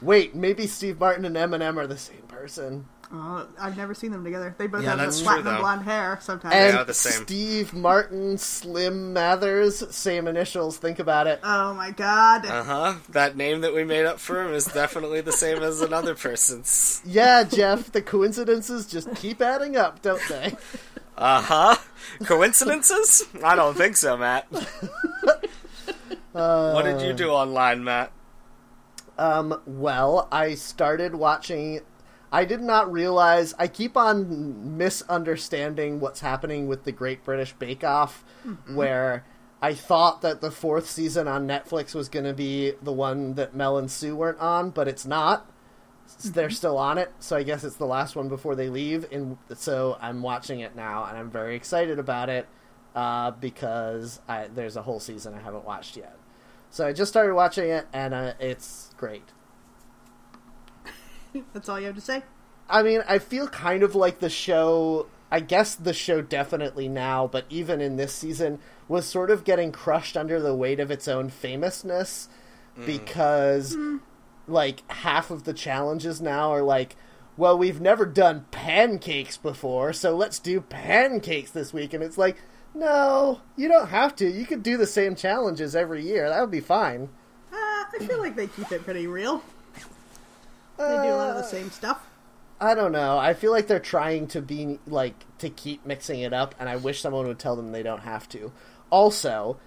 Wait, 0.02 0.36
maybe 0.36 0.68
Steve 0.68 1.00
Martin 1.00 1.24
and 1.26 1.36
Eminem 1.36 1.78
are 1.78 1.88
the 1.88 1.98
same 1.98 2.24
person. 2.28 2.86
Oh, 3.14 3.46
I've 3.60 3.76
never 3.76 3.94
seen 3.94 4.12
them 4.12 4.24
together. 4.24 4.56
They 4.58 4.68
both 4.68 4.84
Yeah, 4.84 4.92
have 4.92 5.00
the 5.00 5.06
that's 5.06 5.18
true, 5.18 5.26
platinum 5.28 5.58
blonde 5.58 5.84
hair 5.84 6.18
sometimes. 6.22 6.56
And 6.56 6.78
are 6.78 6.86
the 6.86 6.94
same. 6.94 7.24
Steve 7.24 7.74
Martin, 7.74 8.38
Slim 8.38 9.12
Mathers, 9.12 9.84
same 9.94 10.28
initials. 10.30 10.78
Think 10.78 11.00
about 11.00 11.28
it. 11.28 11.42
oh 11.44 11.74
my 11.74 11.92
god. 11.92 12.46
Uh 12.46 12.64
huh. 12.64 12.94
That 13.10 13.36
name 13.36 13.62
that 13.62 13.74
we 13.74 13.84
made 13.84 14.06
up 14.06 14.20
for 14.20 14.42
him 14.42 14.54
is 14.54 14.64
definitely 14.66 15.20
the 15.20 15.34
same 15.34 15.62
as 15.62 15.82
another 15.82 16.16
person's. 16.16 17.02
Yeah, 17.06 17.44
Jeff, 17.44 17.92
the 17.92 18.02
coincidences 18.02 18.88
just 18.88 19.14
keep 19.16 19.42
adding 19.42 19.76
up, 19.76 20.02
don't 20.02 20.22
they? 20.30 20.56
Uh 21.18 21.42
huh. 21.42 21.76
Coincidences? 22.26 23.26
I 23.44 23.56
don't 23.56 23.76
think 23.78 23.98
so, 23.98 24.16
Matt. 24.18 24.48
what 26.32 26.84
did 26.84 27.02
you 27.02 27.14
do 27.14 27.30
online, 27.30 27.84
Matt? 27.84 28.12
Um, 29.18 29.62
well, 29.68 30.28
I 30.32 30.56
started 30.56 31.14
watching. 31.14 31.82
I 32.32 32.46
did 32.46 32.62
not 32.62 32.92
realize. 32.92 33.54
I 33.60 33.68
keep 33.68 33.98
on 33.98 34.78
misunderstanding 34.78 36.00
what's 36.00 36.22
happening 36.22 36.68
with 36.68 36.84
the 36.86 36.92
Great 36.92 37.24
British 37.24 37.54
Bake 37.54 37.84
Off, 37.84 38.24
where 38.74 39.26
I 39.62 39.74
thought 39.74 40.22
that 40.22 40.42
the 40.42 40.52
fourth 40.52 40.90
season 40.90 41.28
on 41.28 41.48
Netflix 41.48 41.94
was 41.94 42.08
going 42.10 42.26
to 42.26 42.34
be 42.34 42.74
the 42.82 42.94
one 42.94 43.36
that 43.36 43.54
Mel 43.56 43.78
and 43.78 43.92
Sue 43.92 44.16
weren't 44.16 44.40
on, 44.40 44.70
but 44.70 44.88
it's 44.88 45.06
not. 45.06 45.50
S- 46.06 46.30
They're 46.30 46.50
still 46.50 46.78
on 46.78 46.98
it, 46.98 47.12
so 47.20 47.36
I 47.36 47.44
guess 47.44 47.64
it's 47.64 47.76
the 47.76 47.86
last 47.86 48.16
one 48.16 48.30
before 48.30 48.56
they 48.56 48.70
leave. 48.70 49.06
And 49.12 49.38
so 49.56 49.98
I'm 50.02 50.22
watching 50.22 50.62
it 50.62 50.76
now, 50.76 51.06
and 51.06 51.18
I'm 51.18 51.30
very 51.30 51.56
excited 51.56 52.00
about 52.00 52.30
it 52.30 52.48
uh, 52.96 53.32
because 53.32 54.22
I, 54.28 54.48
there's 54.48 54.78
a 54.78 54.82
whole 54.82 55.00
season 55.00 55.34
I 55.34 55.40
haven't 55.42 55.66
watched 55.66 55.98
yet. 55.98 56.18
So 56.70 56.88
I 56.88 56.94
just 56.94 57.12
started 57.12 57.36
watching 57.36 57.70
it, 57.70 57.88
and 57.94 58.14
uh, 58.14 58.34
it's 58.40 58.92
great. 58.98 59.24
That's 61.54 61.70
all 61.70 61.80
you 61.80 61.88
have 61.88 61.96
to 61.96 62.02
say? 62.02 62.24
I 62.70 62.84
mean, 62.84 63.04
I 63.08 63.20
feel 63.20 63.48
kind 63.48 63.84
of 63.84 63.96
like 63.96 64.20
the 64.20 64.30
show. 64.30 65.08
I 65.30 65.40
guess 65.40 65.76
the 65.76 65.94
show 65.94 66.22
definitely 66.22 66.90
now, 66.90 67.28
but 67.28 67.46
even 67.50 67.80
in 67.80 67.96
this 67.96 68.14
season, 68.14 68.60
was 68.88 69.06
sort 69.06 69.32
of 69.32 69.46
getting 69.46 69.72
crushed 69.72 70.18
under 70.18 70.42
the 70.42 70.56
weight 70.56 70.80
of 70.80 70.92
its 70.92 71.08
own 71.08 71.30
famousness 71.30 72.28
because, 72.86 73.78
like, 74.48 74.90
half 74.92 75.32
of 75.32 75.46
the 75.46 75.54
challenges 75.54 76.22
now 76.22 76.52
are 76.52 76.62
like, 76.64 76.98
well, 77.38 77.58
we've 77.58 77.80
never 77.80 78.06
done 78.06 78.46
pancakes 78.52 79.38
before, 79.38 79.94
so 79.94 80.16
let's 80.16 80.38
do 80.40 80.60
pancakes 80.60 81.52
this 81.52 81.72
week. 81.74 81.94
And 81.94 82.04
it's 82.04 82.18
like, 82.18 82.38
no, 82.74 83.42
you 83.56 83.68
don't 83.68 83.88
have 83.90 84.16
to. 84.18 84.30
You 84.30 84.46
could 84.46 84.64
do 84.64 84.78
the 84.78 84.88
same 84.88 85.16
challenges 85.16 85.76
every 85.76 86.06
year. 86.06 86.30
That 86.30 86.42
would 86.42 86.52
be 86.52 86.60
fine. 86.60 87.10
Uh, 87.52 87.56
I 87.56 88.06
feel 88.06 88.20
like 88.20 88.36
they 88.36 88.48
keep 88.48 88.72
it 88.72 88.84
pretty 88.84 89.08
real. 89.08 89.44
They 90.88 91.08
do 91.08 91.14
a 91.14 91.18
lot 91.18 91.30
of 91.30 91.36
the 91.36 91.42
Uh, 91.42 91.46
same 91.46 91.72
stuff. 91.72 92.08
I 92.60 92.76
don't 92.76 92.92
know. 92.92 93.18
I 93.18 93.34
feel 93.34 93.52
like 93.52 93.68
they're 93.68 93.80
trying 93.80 94.28
to 94.28 94.42
be 94.42 94.80
like 94.86 95.16
to 95.40 95.50
keep 95.50 95.86
mixing 95.86 96.20
it 96.20 96.32
up, 96.34 96.54
and 96.60 96.70
I 96.70 96.76
wish 96.76 97.02
someone 97.02 97.28
would 97.28 97.40
tell 97.40 97.56
them 97.56 97.72
they 97.72 97.82
don't 97.84 98.02
have 98.02 98.30
to. 98.30 98.52
Also, 98.92 99.58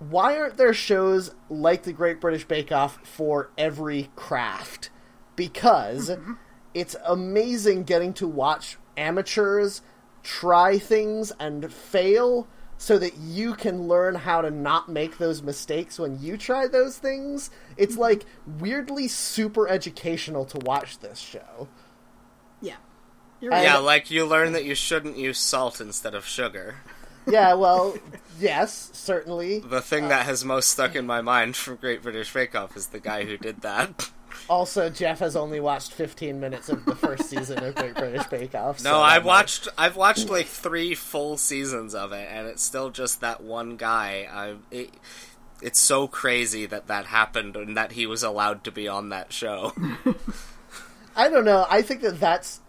why 0.00 0.36
aren't 0.36 0.56
there 0.56 0.74
shows 0.74 1.32
like 1.48 1.84
the 1.84 1.92
Great 1.92 2.20
British 2.20 2.44
Bake 2.44 2.72
Off 2.72 2.98
for 3.06 3.50
every 3.56 4.10
craft? 4.16 4.90
Because 5.36 6.10
it's 6.74 6.96
amazing 7.04 7.84
getting 7.84 8.12
to 8.14 8.26
watch 8.26 8.76
amateurs 8.96 9.82
try 10.24 10.78
things 10.78 11.32
and 11.38 11.72
fail 11.72 12.48
so 12.82 12.98
that 12.98 13.16
you 13.16 13.54
can 13.54 13.86
learn 13.86 14.16
how 14.16 14.40
to 14.40 14.50
not 14.50 14.88
make 14.88 15.18
those 15.18 15.40
mistakes 15.40 16.00
when 16.00 16.20
you 16.20 16.36
try 16.36 16.66
those 16.66 16.98
things. 16.98 17.48
It's 17.76 17.92
mm-hmm. 17.92 18.00
like 18.00 18.26
weirdly 18.58 19.06
super 19.06 19.68
educational 19.68 20.44
to 20.46 20.58
watch 20.58 20.98
this 20.98 21.20
show. 21.20 21.68
Yeah. 22.60 22.74
You're 23.40 23.52
right. 23.52 23.62
Yeah, 23.62 23.76
like 23.76 24.10
you 24.10 24.26
learn 24.26 24.50
that 24.54 24.64
you 24.64 24.74
shouldn't 24.74 25.16
use 25.16 25.38
salt 25.38 25.80
instead 25.80 26.16
of 26.16 26.26
sugar. 26.26 26.78
Yeah, 27.24 27.54
well, 27.54 27.96
yes, 28.40 28.90
certainly. 28.92 29.60
The 29.60 29.80
thing 29.80 30.08
that 30.08 30.22
uh, 30.22 30.24
has 30.24 30.44
most 30.44 30.68
stuck 30.68 30.96
in 30.96 31.06
my 31.06 31.20
mind 31.20 31.54
from 31.54 31.76
Great 31.76 32.02
British 32.02 32.34
Bake 32.34 32.56
Off 32.56 32.76
is 32.76 32.88
the 32.88 32.98
guy 32.98 33.26
who 33.26 33.36
did 33.36 33.60
that. 33.60 34.10
Also, 34.48 34.90
Jeff 34.90 35.18
has 35.20 35.36
only 35.36 35.60
watched 35.60 35.92
15 35.92 36.38
minutes 36.40 36.68
of 36.68 36.84
the 36.84 36.94
first 36.96 37.30
season 37.30 37.62
of 37.64 37.74
Great 37.74 37.94
British 37.94 38.26
Bake 38.26 38.54
Off. 38.54 38.80
so 38.80 38.90
No, 38.90 38.96
that 38.98 39.04
I 39.04 39.18
might- 39.18 39.24
watched. 39.24 39.68
I've 39.78 39.96
watched 39.96 40.28
like 40.28 40.46
three 40.46 40.94
full 40.94 41.36
seasons 41.36 41.94
of 41.94 42.12
it, 42.12 42.28
and 42.30 42.46
it's 42.48 42.62
still 42.62 42.90
just 42.90 43.20
that 43.20 43.42
one 43.42 43.76
guy. 43.76 44.28
I. 44.30 44.56
It, 44.74 44.90
it's 45.62 45.78
so 45.78 46.08
crazy 46.08 46.66
that 46.66 46.88
that 46.88 47.06
happened 47.06 47.54
and 47.56 47.76
that 47.76 47.92
he 47.92 48.04
was 48.04 48.24
allowed 48.24 48.64
to 48.64 48.72
be 48.72 48.88
on 48.88 49.10
that 49.10 49.32
show. 49.32 49.72
I 51.14 51.28
don't 51.28 51.44
know. 51.44 51.66
I 51.70 51.82
think 51.82 52.00
that 52.02 52.18
that's 52.18 52.60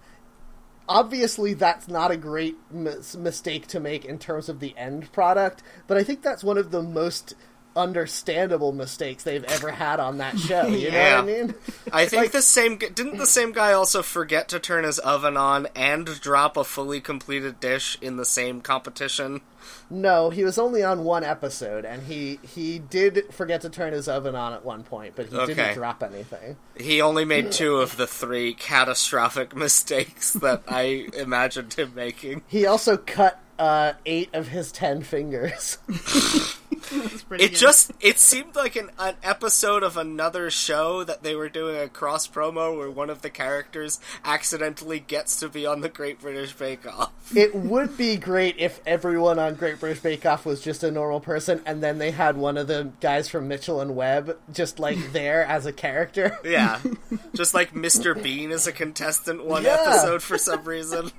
obviously 0.88 1.54
that's 1.54 1.88
not 1.88 2.12
a 2.12 2.18
great 2.18 2.56
mis- 2.70 3.16
mistake 3.16 3.66
to 3.68 3.80
make 3.80 4.06
in 4.06 4.20
terms 4.20 4.48
of 4.50 4.60
the 4.60 4.76
end 4.78 5.12
product, 5.12 5.64
but 5.88 5.98
I 5.98 6.04
think 6.04 6.22
that's 6.22 6.44
one 6.44 6.58
of 6.58 6.72
the 6.72 6.84
most 6.84 7.34
understandable 7.76 8.72
mistakes 8.72 9.24
they've 9.24 9.44
ever 9.46 9.72
had 9.72 10.00
on 10.00 10.18
that 10.20 10.38
show. 10.40 10.68
You 10.68 10.92
know 10.92 11.00
what 11.00 11.14
I 11.14 11.22
mean? 11.22 11.56
I 11.92 12.06
think 12.06 12.24
Like- 12.24 12.32
the 12.32 12.42
same. 12.42 12.78
Didn't 12.78 13.18
the 13.18 13.26
same 13.26 13.52
guy 13.52 13.74
also 13.74 14.02
forget 14.02 14.48
to 14.50 14.60
turn 14.60 14.84
his 14.84 15.00
oven 15.00 15.38
on 15.38 15.68
and 15.76 16.20
drop 16.22 16.58
a 16.58 16.64
fully 16.64 17.02
completed 17.02 17.60
dish 17.60 17.98
in 18.02 18.18
the 18.18 18.26
same 18.26 18.62
competition? 18.62 19.42
No, 19.90 20.30
he 20.30 20.44
was 20.44 20.58
only 20.58 20.84
on 20.84 21.04
one 21.04 21.24
episode, 21.24 21.86
and 21.86 22.04
he 22.04 22.40
he 22.42 22.80
did 22.80 23.26
forget 23.32 23.62
to 23.62 23.70
turn 23.70 23.94
his 23.94 24.08
oven 24.08 24.36
on 24.36 24.54
at 24.54 24.66
one 24.66 24.84
point, 24.84 25.14
but 25.16 25.28
he 25.28 25.36
Okay. 25.38 25.54
didn't 25.54 25.76
drop 25.76 26.04
anything. 26.04 26.58
He 26.76 27.02
only 27.02 27.24
made 27.26 27.52
two 27.52 27.78
of 27.78 27.96
the 27.98 28.08
three 28.08 28.54
catastrophic 28.54 29.56
mistakes 29.56 30.34
that 30.34 30.64
I 30.68 31.08
imagined 31.18 31.74
him 31.76 31.94
making. 31.96 32.44
He 32.48 32.66
also 32.66 32.98
cut 32.98 33.40
uh, 33.60 33.94
eight 34.06 34.30
of 34.34 34.50
his 34.50 34.72
ten 34.72 35.02
fingers. 35.04 35.78
That's 36.92 37.24
pretty 37.24 37.44
It 37.46 37.50
good. 37.52 37.58
just 37.58 37.92
it 38.02 38.20
seemed 38.20 38.56
like 38.56 38.76
an, 38.76 38.90
an 39.00 39.16
episode 39.24 39.84
of 39.84 39.98
another 39.98 40.50
show 40.50 41.04
that 41.04 41.24
they 41.24 41.36
were 41.36 41.50
doing 41.50 41.76
a 41.78 41.88
cross 41.88 42.28
promo 42.28 42.78
where 42.78 42.90
one 42.92 43.10
of 43.10 43.22
the 43.22 43.30
characters 43.30 44.00
accidentally 44.24 45.00
gets 45.00 45.40
to 45.40 45.50
be 45.50 45.66
on 45.66 45.82
the 45.82 45.90
Great 45.90 46.20
British 46.20 46.54
Bake 46.54 46.86
Off. 46.86 47.12
it 47.36 47.54
would 47.56 47.98
be 47.98 48.16
great 48.18 48.56
if 48.58 48.80
everyone 48.86 49.40
on 49.40 49.56
Great 49.56 49.80
British 49.80 50.00
Bake 50.02 50.26
Off 50.26 50.46
was 50.46 50.62
just 50.62 50.84
a 50.84 50.92
normal 50.92 51.20
person, 51.20 51.62
and 51.66 51.82
then 51.84 51.98
they 51.98 52.12
had 52.12 52.38
one 52.38 52.58
of 52.58 52.68
the 52.68 52.92
guys 53.00 53.28
from 53.30 53.48
Mitchell 53.48 53.82
and 53.82 53.96
Webb 53.96 54.38
just 54.52 54.80
like 54.80 54.98
there 55.14 55.46
as 55.46 55.66
a 55.66 55.74
character. 55.74 56.38
Yeah, 56.44 56.80
just 57.34 57.54
like 57.54 57.74
Mr. 57.74 58.22
Bean 58.22 58.52
is 58.52 58.68
a 58.68 58.72
contestant 58.72 59.46
one 59.46 59.64
Yeah. 59.64 59.78
episode 59.82 60.22
for 60.24 60.38
some 60.38 60.64
reason. 60.64 61.12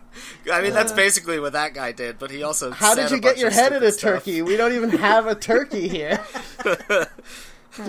I 0.53 0.61
mean, 0.63 0.73
that's 0.73 0.93
basically 0.93 1.41
what 1.41 1.55
that 1.55 1.75
guy 1.75 1.91
did, 1.93 2.19
but 2.21 2.31
he 2.31 2.43
also 2.45 2.71
How 2.71 2.95
said 2.95 3.09
did 3.09 3.13
a 3.13 3.15
you 3.17 3.21
get 3.21 3.37
your 3.39 3.51
head 3.51 3.73
in 3.73 3.83
a 3.83 3.91
stuff. 3.91 4.13
turkey? 4.25 4.43
We 4.43 4.57
don't 4.57 4.73
even 4.73 4.91
have 4.91 5.27
a 5.27 5.35
turkey 5.35 5.54
here. 5.63 6.21
Did 6.65 7.09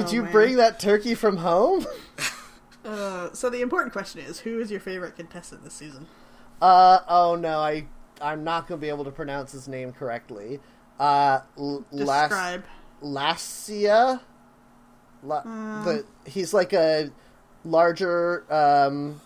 Oh, 0.08 0.12
you 0.12 0.24
man. 0.24 0.32
bring 0.32 0.56
that 0.58 0.80
turkey 0.80 1.16
from 1.16 1.38
home? 1.38 1.86
Uh, 2.84 3.34
so 3.34 3.50
the 3.50 3.62
important 3.62 3.92
question 3.92 4.22
is, 4.22 4.42
who 4.42 4.60
is 4.60 4.70
your 4.70 4.80
favorite 4.80 5.16
contestant 5.16 5.64
this 5.64 5.74
season? 5.74 6.06
Uh 6.62 7.00
oh 7.08 7.36
no, 7.36 7.58
I 7.58 7.88
I'm 8.22 8.44
not 8.44 8.68
gonna 8.68 8.80
be 8.80 8.90
able 8.90 9.06
to 9.06 9.10
pronounce 9.12 9.52
his 9.52 9.68
name 9.68 9.92
correctly. 9.92 10.60
Uh, 11.00 11.40
L- 11.58 11.84
Las- 11.90 12.30
Describe. 12.30 12.64
Lacia. 13.02 14.20
La- 15.24 15.42
the 15.84 16.06
he's 16.28 16.54
like 16.54 16.74
a 16.74 17.10
larger. 17.64 18.46
Um, 18.54 19.20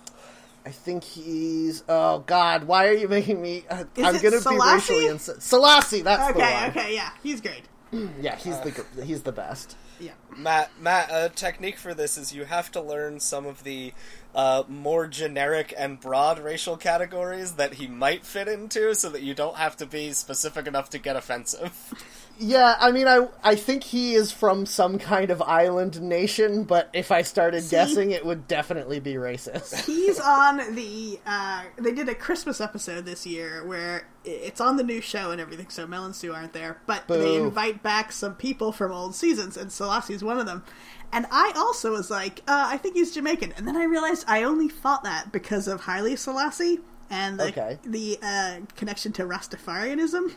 I 0.66 0.70
think 0.70 1.04
he's. 1.04 1.84
Oh 1.90 2.20
God, 2.20 2.64
why 2.64 2.88
are 2.88 2.94
you 2.94 3.10
making 3.10 3.42
me? 3.42 3.66
Uh, 3.70 3.84
I'm 3.98 4.16
it 4.16 4.22
gonna 4.24 4.40
be 4.40 4.58
racially 4.58 5.08
insensitive. 5.08 5.44
Selasi, 5.44 6.02
that's 6.02 6.32
the 6.34 6.40
Okay, 6.42 6.68
okay, 6.70 6.96
yeah, 6.96 7.10
he's 7.22 7.42
great. 7.42 7.64
Yeah, 8.22 8.36
he's 8.36 8.60
the 8.60 8.86
he's 9.04 9.24
the 9.24 9.32
best. 9.32 9.76
Yeah. 10.00 10.12
Matt, 10.36 10.72
Matt, 10.80 11.10
a 11.12 11.30
technique 11.30 11.78
for 11.78 11.94
this 11.94 12.18
is 12.18 12.34
you 12.34 12.46
have 12.46 12.72
to 12.72 12.82
learn 12.82 13.20
some 13.20 13.46
of 13.46 13.64
the 13.64 13.94
uh, 14.36 14.64
more 14.68 15.08
generic 15.08 15.74
and 15.78 16.00
broad 16.00 16.40
racial 16.40 16.78
categories 16.78 17.54
that 17.54 17.76
he 17.76 17.88
might 17.88 18.26
fit 18.26 18.48
into, 18.48 18.94
so 18.94 19.10
that 19.10 19.24
you 19.24 19.34
don't 19.34 19.58
have 19.58 19.76
to 19.78 19.86
be 19.86 20.12
specific 20.14 20.68
enough 20.68 20.90
to 20.92 20.98
get 21.00 21.16
offensive. 21.16 21.94
Yeah, 22.42 22.78
I 22.80 22.92
mean, 22.94 23.06
I 23.06 23.28
I 23.44 23.56
think 23.56 23.84
he 23.84 24.14
is 24.14 24.32
from 24.32 24.66
some 24.66 24.98
kind 24.98 25.30
of 25.30 25.42
island 25.42 26.02
nation, 26.02 26.64
but 26.64 26.90
if 26.94 27.12
I 27.12 27.22
started 27.22 27.64
See? 27.64 27.72
guessing, 27.72 28.12
it 28.12 28.26
would 28.26 28.48
definitely 28.48 29.02
be 29.02 29.16
racist. 29.16 29.86
He's 29.86 30.20
on 30.22 30.74
the. 30.74 31.20
Uh, 31.26 31.64
they 31.78 31.92
did 31.92 32.08
a 32.08 32.16
Christmas 32.16 32.62
episode 32.62 33.04
this 33.06 33.26
year 33.26 33.66
where 33.68 34.08
it's 34.24 34.62
on 34.62 34.78
the 34.78 34.84
new 34.84 35.02
show 35.02 35.32
and 35.32 35.42
everything, 35.42 35.68
so 35.70 35.86
Mel 35.86 36.06
and 36.06 36.16
Sue 36.16 36.34
aren't 36.34 36.54
there. 36.54 36.78
But 36.88 37.10
they 37.10 37.36
invite 37.36 37.84
back 37.84 38.14
some 38.14 38.36
people 38.36 38.72
from 38.72 38.94
old 38.94 39.16
seasons, 39.16 39.58
and 39.58 39.70
Selasi's 39.70 40.24
one 40.24 40.40
of 40.40 40.46
them. 40.46 40.64
And 41.12 41.26
I 41.32 41.52
also 41.58 41.92
was 41.92 42.10
like, 42.10 42.40
uh, 42.48 42.68
I 42.70 42.78
think 42.78 42.96
he's 42.96 43.12
Jamaican. 43.14 43.54
And 43.58 43.68
then 43.68 43.76
I 43.76 43.84
realized 43.84 44.24
I 44.30 44.44
only 44.44 44.70
thought 44.70 45.04
that 45.04 45.32
because 45.34 45.68
of 45.68 45.82
Haile 45.82 46.16
Selassie 46.16 46.80
and 47.10 47.38
the, 47.40 47.48
Okay. 47.48 47.80
the 47.84 48.18
uh, 48.22 48.60
connection 48.78 49.12
to 49.14 49.24
Rastafarianism. 49.24 50.34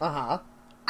Uh 0.00 0.10
huh. 0.12 0.38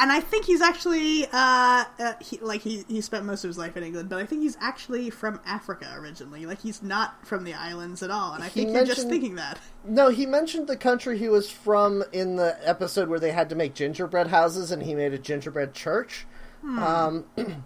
And 0.01 0.11
I 0.11 0.19
think 0.19 0.45
he's 0.45 0.61
actually 0.61 1.27
uh, 1.27 1.85
uh 1.99 2.13
he, 2.19 2.39
like 2.39 2.61
he 2.61 2.83
he 2.87 3.01
spent 3.01 3.23
most 3.23 3.43
of 3.43 3.49
his 3.49 3.57
life 3.59 3.77
in 3.77 3.83
England, 3.83 4.09
but 4.09 4.17
I 4.17 4.25
think 4.25 4.41
he's 4.41 4.57
actually 4.59 5.11
from 5.11 5.39
Africa 5.45 5.93
originally. 5.95 6.47
Like 6.47 6.59
he's 6.59 6.81
not 6.81 7.25
from 7.25 7.43
the 7.43 7.53
islands 7.53 8.01
at 8.01 8.09
all. 8.09 8.33
And 8.33 8.43
I 8.43 8.47
He 8.47 8.63
think 8.63 8.75
you're 8.75 8.85
just 8.85 9.07
thinking 9.07 9.35
that. 9.35 9.59
No, 9.85 10.09
he 10.09 10.25
mentioned 10.25 10.67
the 10.67 10.75
country 10.75 11.19
he 11.19 11.29
was 11.29 11.51
from 11.51 12.03
in 12.11 12.35
the 12.35 12.57
episode 12.67 13.09
where 13.09 13.19
they 13.19 13.31
had 13.31 13.47
to 13.49 13.55
make 13.55 13.75
gingerbread 13.75 14.27
houses, 14.27 14.71
and 14.71 14.81
he 14.81 14.95
made 14.95 15.13
a 15.13 15.19
gingerbread 15.19 15.75
church. 15.75 16.25
Um, 16.63 17.25
and 17.37 17.63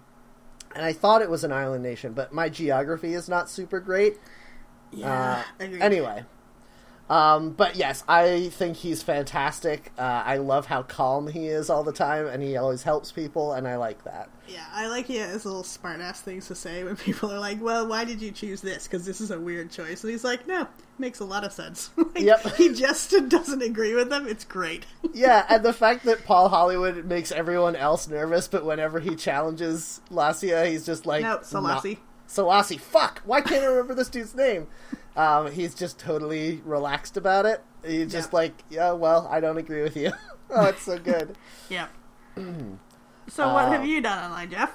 I 0.74 0.92
thought 0.92 1.22
it 1.22 1.30
was 1.30 1.42
an 1.42 1.52
island 1.52 1.82
nation, 1.82 2.12
but 2.12 2.34
my 2.34 2.50
geography 2.50 3.14
is 3.14 3.30
not 3.30 3.48
super 3.48 3.80
great. 3.80 4.18
Yeah. 4.92 5.42
Uh, 5.58 5.64
anyway, 5.64 6.24
um, 7.08 7.50
but 7.50 7.76
yes, 7.76 8.02
I 8.08 8.48
think 8.48 8.76
he's 8.78 9.02
fantastic. 9.02 9.92
Uh, 9.98 10.02
I 10.24 10.38
love 10.38 10.66
how 10.66 10.82
calm 10.82 11.28
he 11.28 11.46
is 11.46 11.70
all 11.70 11.84
the 11.84 11.92
time, 11.92 12.26
and 12.26 12.42
he 12.42 12.56
always 12.56 12.82
helps 12.82 13.12
people, 13.12 13.52
and 13.52 13.68
I 13.68 13.76
like 13.76 14.02
that. 14.04 14.28
Yeah, 14.48 14.64
I 14.72 14.88
like 14.88 15.06
he 15.06 15.16
has 15.16 15.44
little 15.44 15.62
smart 15.64 16.00
ass 16.00 16.20
things 16.20 16.46
to 16.48 16.54
say 16.54 16.82
when 16.84 16.96
people 16.96 17.30
are 17.32 17.38
like, 17.38 17.62
"Well, 17.62 17.86
why 17.86 18.04
did 18.04 18.20
you 18.20 18.32
choose 18.32 18.60
this? 18.60 18.84
Because 18.88 19.06
this 19.06 19.20
is 19.20 19.30
a 19.30 19.38
weird 19.38 19.70
choice." 19.70 20.02
And 20.02 20.10
he's 20.10 20.24
like, 20.24 20.46
"No, 20.48 20.66
makes 20.98 21.20
a 21.20 21.24
lot 21.24 21.44
of 21.44 21.52
sense." 21.52 21.90
Like, 21.96 22.24
Yep. 22.24 22.56
He 22.56 22.72
just 22.72 23.10
doesn't 23.28 23.62
agree 23.62 23.94
with 23.94 24.08
them. 24.08 24.26
It's 24.26 24.44
great. 24.44 24.86
Yeah, 25.12 25.44
and 25.48 25.62
the 25.62 25.72
fact 25.74 26.04
that 26.06 26.24
Paul 26.24 26.48
Hollywood 26.48 27.04
makes 27.04 27.30
everyone 27.30 27.76
else 27.76 28.08
nervous, 28.08 28.48
but 28.48 28.64
whenever 28.64 29.00
he 29.00 29.14
challenges 29.16 30.00
Lassia, 30.10 30.66
he's 30.68 30.86
just 30.86 31.04
like, 31.06 31.22
no, 31.22 31.38
Selasi. 31.38 31.98
"Not- 31.98 32.02
Selasi, 32.28 32.80
fuck! 32.80 33.20
Why 33.24 33.40
can't 33.42 33.62
I 33.62 33.66
remember 33.66 33.94
this 33.94 34.08
dude's 34.08 34.34
name? 34.34 34.66
Um, 35.16 35.50
he's 35.50 35.74
just 35.74 35.98
totally 35.98 36.60
relaxed 36.64 37.16
about 37.16 37.46
it. 37.46 37.62
He's 37.84 38.12
just 38.12 38.30
Yeah. 38.32 38.36
like, 38.38 38.64
yeah, 38.70 38.92
well, 38.92 39.26
I 39.30 39.40
don't 39.40 39.56
agree 39.56 39.82
with 39.82 39.96
you. 39.96 40.12
oh, 40.50 40.66
it's 40.66 40.82
so 40.82 40.98
good. 41.12 41.36
Yeah. 41.70 41.86
so 43.28 43.52
what 43.52 43.68
have 43.68 43.86
you 43.86 44.00
done 44.00 44.24
online, 44.24 44.50
Jeff? 44.50 44.74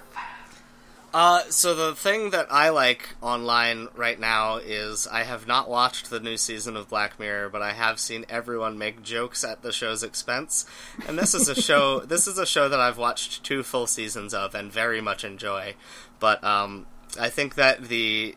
Uh, 1.13 1.41
so 1.49 1.75
the 1.75 1.93
thing 1.93 2.29
that 2.29 2.47
I 2.49 2.69
like 2.69 3.15
online 3.21 3.89
right 3.97 4.17
now 4.17 4.55
is 4.57 5.07
I 5.11 5.23
have 5.23 5.45
not 5.45 5.69
watched 5.69 6.09
the 6.09 6.21
new 6.21 6.37
season 6.37 6.77
of 6.77 6.87
Black 6.87 7.19
Mirror, 7.19 7.49
but 7.49 7.61
I 7.61 7.73
have 7.73 7.99
seen 7.99 8.25
everyone 8.29 8.77
make 8.77 9.03
jokes 9.03 9.43
at 9.43 9.61
the 9.61 9.73
show's 9.73 10.03
expense. 10.03 10.65
And 11.09 11.19
this 11.19 11.33
is 11.33 11.49
a 11.49 11.55
show. 11.61 11.99
this 11.99 12.27
is 12.27 12.37
a 12.37 12.45
show 12.45 12.69
that 12.69 12.79
I've 12.79 12.97
watched 12.97 13.43
two 13.43 13.61
full 13.61 13.87
seasons 13.87 14.33
of 14.33 14.55
and 14.55 14.71
very 14.71 15.01
much 15.01 15.25
enjoy. 15.25 15.75
But 16.21 16.41
um, 16.45 16.85
I 17.19 17.27
think 17.27 17.55
that 17.55 17.89
the 17.89 18.35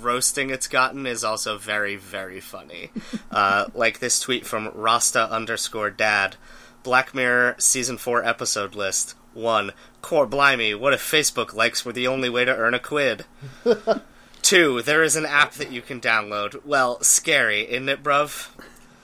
roasting 0.00 0.50
it's 0.50 0.68
gotten 0.68 1.06
is 1.06 1.24
also 1.24 1.58
very 1.58 1.96
very 1.96 2.40
funny. 2.40 2.90
uh, 3.30 3.66
like 3.74 3.98
this 3.98 4.20
tweet 4.20 4.46
from 4.46 4.70
Rasta 4.74 5.30
underscore 5.30 5.90
Dad. 5.90 6.36
Black 6.82 7.14
Mirror 7.14 7.56
season 7.58 7.96
four 7.96 8.24
episode 8.24 8.74
list. 8.74 9.14
One, 9.34 9.72
core 10.02 10.26
blimey, 10.26 10.74
what 10.74 10.92
if 10.92 11.00
Facebook 11.00 11.54
likes 11.54 11.84
were 11.84 11.92
the 11.92 12.08
only 12.08 12.28
way 12.28 12.44
to 12.44 12.54
earn 12.56 12.74
a 12.74 12.78
quid? 12.78 13.24
Two, 14.42 14.82
there 14.82 15.02
is 15.02 15.14
an 15.16 15.24
app 15.24 15.52
that 15.54 15.70
you 15.70 15.80
can 15.80 16.00
download. 16.00 16.64
Well, 16.64 17.00
scary, 17.02 17.62
isn't 17.70 17.88
it, 17.88 18.02
bruv? 18.02 18.48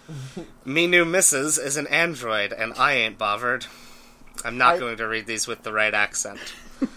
Me 0.64 0.86
new 0.86 1.04
missus 1.04 1.56
is 1.56 1.76
an 1.76 1.86
android, 1.86 2.52
and 2.52 2.74
I 2.74 2.94
ain't 2.94 3.16
bothered. 3.16 3.66
I'm 4.44 4.58
not 4.58 4.74
I- 4.74 4.78
going 4.78 4.96
to 4.96 5.06
read 5.06 5.26
these 5.26 5.46
with 5.46 5.62
the 5.62 5.72
right 5.72 5.94
accent. 5.94 6.40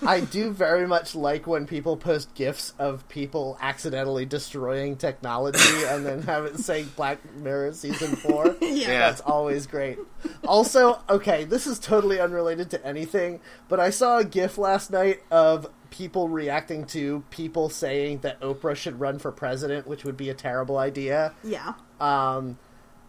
I 0.05 0.21
do 0.21 0.51
very 0.51 0.87
much 0.87 1.15
like 1.15 1.47
when 1.47 1.67
people 1.67 1.97
post 1.97 2.33
gifs 2.35 2.73
of 2.79 3.07
people 3.09 3.57
accidentally 3.61 4.25
destroying 4.25 4.95
technology 4.95 5.83
and 5.85 6.05
then 6.05 6.21
have 6.23 6.45
it 6.45 6.59
say 6.59 6.83
Black 6.95 7.19
Mirror 7.35 7.73
season 7.73 8.15
four. 8.15 8.55
Yeah. 8.71 8.99
That's 8.99 9.21
always 9.21 9.67
great. 9.67 9.99
Also, 10.47 11.01
okay, 11.09 11.43
this 11.43 11.67
is 11.67 11.77
totally 11.77 12.19
unrelated 12.19 12.71
to 12.71 12.85
anything, 12.85 13.41
but 13.67 13.79
I 13.79 13.89
saw 13.89 14.17
a 14.19 14.23
GIF 14.23 14.57
last 14.57 14.91
night 14.91 15.21
of 15.29 15.67
people 15.91 16.29
reacting 16.29 16.85
to 16.85 17.23
people 17.29 17.69
saying 17.69 18.19
that 18.19 18.39
Oprah 18.41 18.75
should 18.75 18.99
run 18.99 19.19
for 19.19 19.31
president, 19.31 19.85
which 19.85 20.03
would 20.03 20.17
be 20.17 20.29
a 20.29 20.33
terrible 20.33 20.77
idea. 20.77 21.33
Yeah. 21.43 21.73
Um, 21.99 22.57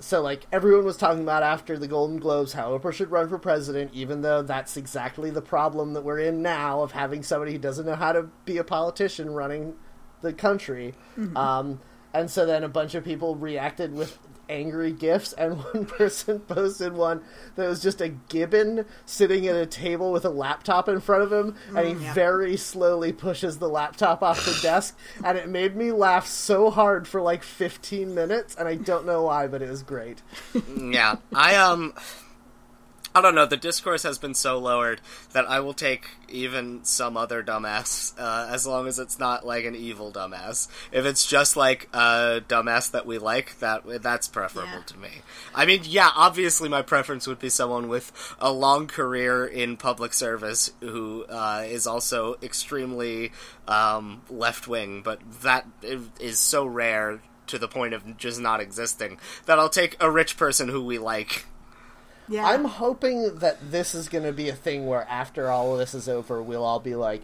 so 0.02 0.20
like 0.20 0.46
everyone 0.52 0.84
was 0.84 0.96
talking 0.96 1.22
about 1.22 1.42
after 1.42 1.78
the 1.78 1.86
Golden 1.88 2.18
Globes 2.18 2.52
how 2.52 2.76
Oprah 2.76 2.92
should 2.92 3.10
run 3.10 3.28
for 3.28 3.38
president, 3.38 3.92
even 3.94 4.22
though 4.22 4.42
that's 4.42 4.76
exactly 4.76 5.30
the 5.30 5.42
problem 5.42 5.92
that 5.94 6.02
we're 6.02 6.18
in 6.18 6.42
now 6.42 6.82
of 6.82 6.92
having 6.92 7.22
somebody 7.22 7.52
who 7.52 7.58
doesn't 7.58 7.86
know 7.86 7.94
how 7.94 8.12
to 8.12 8.24
be 8.44 8.58
a 8.58 8.64
politician 8.64 9.30
running 9.30 9.74
the 10.20 10.32
country. 10.32 10.94
Um, 11.36 11.80
and 12.14 12.30
so 12.30 12.44
then 12.44 12.64
a 12.64 12.68
bunch 12.68 12.94
of 12.94 13.04
people 13.04 13.36
reacted 13.36 13.94
with 13.94 14.18
angry 14.52 14.92
gifs, 14.92 15.32
and 15.32 15.56
one 15.74 15.86
person 15.86 16.40
posted 16.40 16.92
one 16.92 17.22
that 17.56 17.68
was 17.68 17.82
just 17.82 18.00
a 18.00 18.08
gibbon 18.08 18.84
sitting 19.06 19.46
at 19.46 19.56
a 19.56 19.66
table 19.66 20.12
with 20.12 20.24
a 20.24 20.30
laptop 20.30 20.88
in 20.88 21.00
front 21.00 21.22
of 21.22 21.32
him, 21.32 21.56
and 21.76 21.86
he 21.88 21.94
Mm, 21.94 22.02
yeah. 22.02 22.14
very 22.14 22.56
slowly 22.56 23.12
pushes 23.12 23.58
the 23.58 23.68
laptop 23.68 24.22
off 24.22 24.44
the 24.44 24.58
desk, 24.62 24.96
and 25.24 25.36
it 25.38 25.48
made 25.48 25.74
me 25.76 25.90
laugh 25.92 26.26
so 26.26 26.70
hard 26.70 27.08
for 27.08 27.20
like 27.20 27.42
15 27.42 28.14
minutes, 28.14 28.54
and 28.56 28.68
I 28.68 28.74
don't 28.76 29.06
know 29.06 29.22
why, 29.22 29.46
but 29.46 29.62
it 29.62 29.68
was 29.70 29.82
great. 29.82 30.22
yeah, 30.76 31.16
I 31.34 31.56
um, 31.56 31.94
I 33.14 33.20
don't 33.20 33.34
know. 33.34 33.44
The 33.44 33.58
discourse 33.58 34.04
has 34.04 34.18
been 34.18 34.34
so 34.34 34.58
lowered 34.58 35.00
that 35.32 35.48
I 35.48 35.60
will 35.60 35.74
take 35.74 36.06
even 36.28 36.82
some 36.84 37.16
other 37.16 37.42
dumbass, 37.42 38.18
uh, 38.18 38.48
as 38.50 38.66
long 38.66 38.86
as 38.86 38.98
it's 38.98 39.18
not 39.18 39.44
like 39.46 39.66
an 39.66 39.74
evil 39.74 40.10
dumbass. 40.10 40.66
If 40.92 41.04
it's 41.04 41.26
just 41.26 41.54
like 41.56 41.88
a 41.92 42.42
dumbass 42.48 42.90
that 42.92 43.04
we 43.04 43.18
like, 43.18 43.58
that 43.58 43.82
that's 44.02 44.28
preferable 44.28 44.70
Yeah. 44.72 44.82
to 44.86 44.96
me. 44.98 45.10
I 45.54 45.66
mean, 45.66 45.82
yeah, 45.84 46.08
obviously 46.16 46.70
my 46.70 46.80
preference 46.80 47.26
would 47.26 47.38
be 47.38 47.50
someone 47.50 47.88
with 47.88 48.12
a 48.40 48.50
long 48.50 48.86
career 48.86 49.44
in 49.44 49.76
public 49.76 50.14
service 50.14 50.70
who 50.80 51.24
uh, 51.28 51.64
is 51.66 51.86
also 51.86 52.36
extremely 52.42 53.32
um, 53.68 54.22
left 54.30 54.66
wing, 54.66 55.02
but 55.02 55.20
that 55.42 55.66
is 56.18 56.38
so 56.38 56.64
rare 56.64 57.20
to 57.48 57.58
the 57.58 57.68
point 57.68 57.92
of 57.92 58.16
just 58.16 58.40
not 58.40 58.60
existing 58.60 59.18
that 59.44 59.58
I'll 59.58 59.68
take 59.68 59.96
a 60.00 60.10
rich 60.10 60.38
person 60.38 60.68
who 60.70 60.82
we 60.82 60.98
like. 60.98 61.44
Yeah. 62.28 62.46
I'm 62.46 62.64
hoping 62.64 63.36
that 63.36 63.70
this 63.70 63.94
is 63.94 64.08
going 64.08 64.24
to 64.24 64.32
be 64.32 64.48
a 64.48 64.54
thing 64.54 64.86
where 64.86 65.06
after 65.08 65.50
all 65.50 65.72
of 65.72 65.78
this 65.78 65.94
is 65.94 66.08
over, 66.08 66.42
we'll 66.42 66.64
all 66.64 66.80
be 66.80 66.94
like, 66.94 67.22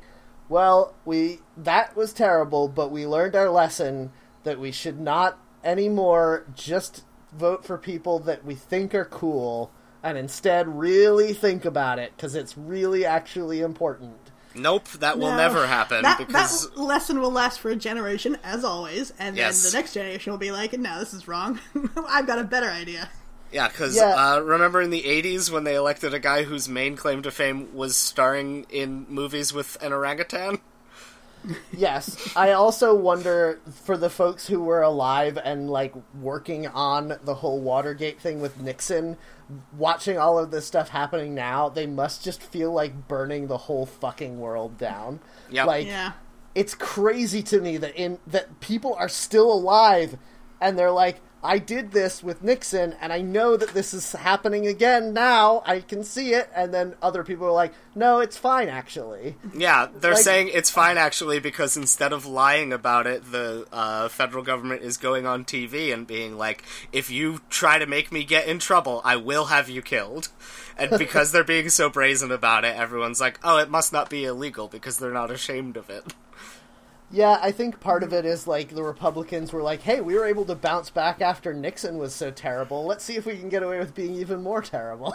"Well, 0.49 0.95
we 1.05 1.41
that 1.57 1.97
was 1.97 2.13
terrible, 2.13 2.69
but 2.69 2.91
we 2.91 3.07
learned 3.07 3.37
our 3.37 3.49
lesson 3.49 4.11
that 4.45 4.59
we 4.59 4.73
should 4.73 4.99
not 5.01 5.39
anymore 5.65 6.45
just 6.55 7.05
vote 7.33 7.65
for 7.65 7.77
people 7.79 8.19
that 8.21 8.45
we 8.45 8.55
think 8.55 8.95
are 8.95 9.05
cool, 9.05 9.71
and 10.03 10.17
instead 10.19 10.67
really 10.79 11.33
think 11.35 11.65
about 11.65 11.99
it 11.99 12.13
because 12.17 12.35
it's 12.35 12.57
really 12.59 13.05
actually 13.05 13.61
important." 13.61 14.17
Nope, 14.55 14.89
that 14.99 15.19
will 15.19 15.31
No. 15.31 15.37
never 15.37 15.67
happen 15.67 16.03
That, 16.03 16.19
because 16.19 16.69
that 16.71 16.79
lesson 16.79 17.21
will 17.21 17.31
last 17.31 17.61
for 17.61 17.69
a 17.71 17.77
generation, 17.77 18.37
as 18.43 18.65
always, 18.65 19.13
and 19.19 19.37
Yes. 19.37 19.63
then 19.63 19.71
the 19.73 19.79
next 19.79 19.93
generation 19.93 20.33
will 20.33 20.39
be 20.39 20.51
like, 20.51 20.73
"No, 20.77 20.99
this 20.99 21.13
is 21.15 21.29
wrong. 21.29 21.61
I've 22.09 22.27
got 22.27 22.39
a 22.41 22.45
better 22.45 22.69
idea." 22.69 23.09
Yeah, 23.53 23.69
because 23.69 23.97
Yeah. 23.97 24.15
uh, 24.35 24.41
remember 24.41 24.81
in 24.83 24.91
the 24.91 25.03
'80s 25.03 25.51
when 25.51 25.65
they 25.65 25.75
elected 25.75 26.15
a 26.15 26.19
guy 26.19 26.43
whose 26.45 26.69
main 26.69 26.97
claim 26.97 27.23
to 27.23 27.31
fame 27.31 27.75
was 27.75 27.97
starring 27.97 28.67
in 28.71 29.07
movies 29.09 29.53
with 29.53 29.77
an 29.83 29.93
orangutan. 29.93 30.59
Yes, 31.73 32.33
I 32.37 32.51
also 32.51 32.95
wonder 32.95 33.61
for 33.85 33.97
the 33.97 34.11
folks 34.11 34.49
who 34.49 34.61
were 34.61 34.83
alive 34.83 35.39
and 35.43 35.71
like 35.71 35.95
working 36.21 36.67
on 36.67 37.17
the 37.25 37.35
whole 37.37 37.61
Watergate 37.61 38.21
thing 38.21 38.41
with 38.41 38.61
Nixon, 38.61 39.17
watching 39.77 40.19
all 40.19 40.39
of 40.39 40.51
this 40.51 40.67
stuff 40.67 40.89
happening 40.89 41.35
now, 41.37 41.69
they 41.69 41.87
must 41.87 42.25
just 42.25 42.43
feel 42.43 42.73
like 42.73 43.07
burning 43.07 43.47
the 43.47 43.57
whole 43.57 43.87
fucking 43.87 44.41
world 44.41 44.77
down. 44.79 45.21
Yep. 45.51 45.67
Like 45.69 45.87
Yeah. 45.87 46.13
it's 46.57 46.75
crazy 46.75 47.43
to 47.45 47.61
me 47.61 47.77
that 47.79 47.95
in 47.95 48.19
that 48.27 48.59
people 48.61 48.95
are 48.95 49.09
still 49.09 49.51
alive 49.51 50.19
and 50.61 50.77
they're 50.77 50.91
like, 50.91 51.21
I 51.43 51.59
did 51.59 51.93
this 51.93 52.23
with 52.23 52.43
Nixon, 52.43 52.95
and 53.01 53.13
I 53.13 53.21
know 53.21 53.57
that 53.57 53.69
this 53.71 53.95
is 53.95 54.13
happening 54.13 54.67
again 54.67 55.13
now. 55.13 55.63
I 55.65 55.81
can 55.81 56.03
see 56.03 56.35
it. 56.35 56.51
And 56.55 56.75
then 56.75 56.95
other 57.01 57.23
people 57.23 57.47
are 57.47 57.53
like, 57.53 57.73
no, 57.95 58.19
it's 58.19 58.37
fine, 58.37 58.69
actually. 58.69 59.37
Yeah, 59.55 59.87
they're 59.95 60.15
Like- 60.15 60.23
saying 60.23 60.51
it's 60.53 60.71
fine 60.71 60.99
actually 60.99 61.39
because 61.39 61.77
instead 61.77 62.13
of 62.13 62.27
lying 62.27 62.73
about 62.73 63.07
it, 63.07 63.31
the 63.31 63.67
uh, 63.73 64.09
federal 64.09 64.43
government 64.43 64.83
is 64.83 64.97
going 64.97 65.27
on 65.27 65.45
TV 65.45 65.93
and 65.93 66.07
being 66.07 66.37
like, 66.37 66.65
"If 66.93 67.09
you 67.11 67.41
try 67.51 67.79
to 67.79 67.87
make 67.87 68.11
me 68.11 68.25
get 68.25 68.47
in 68.49 68.59
trouble, 68.59 69.01
I 69.05 69.17
will 69.17 69.47
have 69.47 69.69
you 69.69 69.81
killed." 69.83 70.29
And 70.77 70.91
because 70.99 71.33
they're 71.33 71.45
being 71.45 71.69
so 71.71 71.89
brazen 71.89 72.31
about 72.33 72.65
it, 72.65 72.77
everyone's 72.77 73.21
like, 73.21 73.39
"Oh, 73.45 73.59
it 73.59 73.71
must 73.71 73.93
not 73.93 74.11
be 74.11 74.25
illegal 74.25 74.69
because 74.69 74.99
they're 74.99 75.13
not 75.13 75.31
ashamed 75.31 75.77
of 75.77 75.89
it." 75.91 76.05
Yeah, 77.11 77.39
I 77.41 77.53
think 77.53 77.81
part 77.81 78.03
of 78.03 78.13
it 78.13 78.27
is 78.27 78.47
like 78.47 78.75
the 78.75 78.83
Republicans 78.83 79.53
were 79.53 79.63
like, 79.63 79.83
hey, 79.83 80.01
we 80.01 80.15
were 80.15 80.27
able 80.27 80.45
to 80.45 80.55
bounce 80.55 80.91
back 80.91 81.23
after 81.23 81.55
Nixon 81.55 81.97
was 81.97 82.15
so 82.15 82.31
terrible. 82.31 82.85
Let's 82.85 83.03
see 83.03 83.17
if 83.17 83.25
we 83.25 83.39
can 83.39 83.49
get 83.49 83.63
away 83.63 83.79
with 83.79 83.95
being 83.95 84.15
even 84.15 84.43
more 84.43 84.61
terrible. 84.61 85.15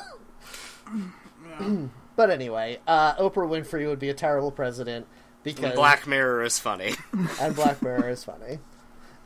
but 2.15 2.32
anyway, 2.32 2.79
uh, 2.88 3.13
Oprah 3.15 3.47
Winfrey 3.47 3.88
would 3.88 3.99
be 3.99 4.10
a 4.10 4.13
terrible 4.13 4.51
president 4.51 5.06
because 5.43 5.75
Black 5.75 6.08
Mirror 6.08 6.43
is 6.43 6.58
funny. 6.58 6.95
and 7.41 7.56
Black 7.56 7.82
Mirror 7.82 8.10
is 8.10 8.23
funny. 8.23 8.60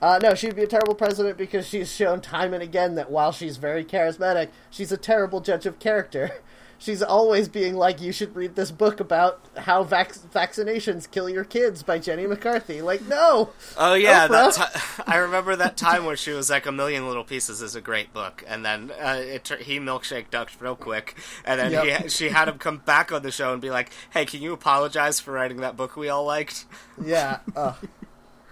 Uh, 0.02 0.20
no, 0.22 0.36
she'd 0.36 0.56
be 0.56 0.64
a 0.64 0.68
terrible 0.68 0.94
president 0.94 1.38
because 1.38 1.66
she's 1.66 1.92
shown 1.92 2.22
time 2.22 2.54
and 2.54 2.62
again 2.62 2.96
that 2.96 3.10
while 3.10 3.32
she's 3.32 3.58
very 3.58 3.84
charismatic, 3.84 4.50
she's 4.70 4.92
a 4.92 4.98
terrible 4.98 5.40
judge 5.40 5.66
of 5.66 5.80
character. 5.80 6.32
She's 6.80 7.02
always 7.02 7.48
being 7.48 7.76
like, 7.76 8.00
"You 8.02 8.12
should 8.12 8.36
read 8.36 8.56
this 8.56 8.70
book 8.70 9.00
about 9.00 9.40
how 9.58 9.84
vac- 9.84 10.14
vaccinations 10.14 11.10
kill 11.10 11.28
your 11.28 11.44
kids" 11.44 11.82
by 11.82 11.98
Jenny 11.98 12.28
McCarthy. 12.28 12.82
Like, 12.84 13.02
no, 13.08 13.50
Oh 13.76 13.96
yeah, 13.96 14.28
that 14.28 14.54
ti- 14.54 15.04
I 15.08 15.18
remember 15.18 15.56
that 15.56 15.76
time 15.76 16.06
where 16.06 16.16
she 16.16 16.32
was 16.32 16.50
like, 16.52 16.68
"A 16.68 16.72
Million 16.72 17.08
Little 17.08 17.24
Pieces 17.24 17.62
is 17.64 17.76
a 17.76 17.82
great 17.82 18.14
book," 18.14 18.44
and 18.48 18.64
then 18.64 18.92
uh, 19.02 19.20
it, 19.20 19.48
he 19.62 19.80
milkshake 19.80 20.30
ducked 20.30 20.62
real 20.62 20.76
quick, 20.76 21.16
and 21.44 21.60
then 21.60 21.72
Yep. 21.72 22.04
he, 22.04 22.10
she 22.10 22.30
had 22.30 22.48
him 22.48 22.60
come 22.60 22.78
back 22.78 23.12
on 23.12 23.24
the 23.24 23.32
show 23.32 23.52
and 23.54 23.62
be 23.62 23.72
like, 23.72 23.90
"Hey, 24.12 24.26
can 24.26 24.42
you 24.44 24.54
apologize 24.54 25.20
for 25.20 25.32
writing 25.32 25.58
that 25.58 25.76
book 25.76 25.96
we 25.98 26.10
all 26.10 26.26
liked?" 26.26 26.66
yeah, 27.04 27.40
uh, 27.56 27.74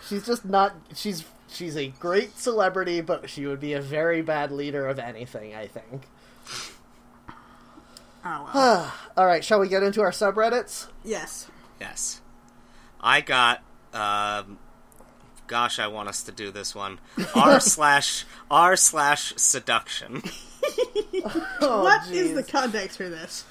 she's 0.08 0.26
just 0.26 0.46
not. 0.46 0.74
She's 0.96 1.26
she's 1.48 1.78
a 1.78 1.90
great 2.00 2.40
celebrity, 2.40 3.02
but 3.02 3.30
she 3.30 3.46
would 3.46 3.60
be 3.60 3.74
a 3.74 3.82
very 3.82 4.24
bad 4.24 4.52
leader 4.52 4.88
of 4.88 4.98
anything. 4.98 5.54
I 5.54 5.68
think. 5.68 6.08
Oh 8.26 8.50
well. 8.54 8.94
All 9.18 9.26
right, 9.26 9.44
shall 9.44 9.60
we 9.60 9.68
get 9.68 9.84
into 9.84 10.02
our 10.02 10.12
subreddits? 10.12 10.88
yes. 11.04 11.48
Yes. 11.80 12.22
I 13.02 13.22
got 13.22 13.62
um 13.94 14.58
gosh, 15.48 15.78
I 15.78 15.88
want 15.88 16.10
us 16.10 16.24
to 16.24 16.32
do 16.32 16.50
this 16.52 16.74
one. 16.74 17.00
R 17.36 17.60
slash 17.60 18.26
R 18.50 18.76
slash 18.76 19.34
seduction. 19.38 20.24
Oh, 21.62 21.84
What 21.84 22.08
is 22.10 22.32
jeez. 22.32 22.36
the 22.36 22.44
context 22.44 22.98
for 22.98 23.08
this? 23.10 23.46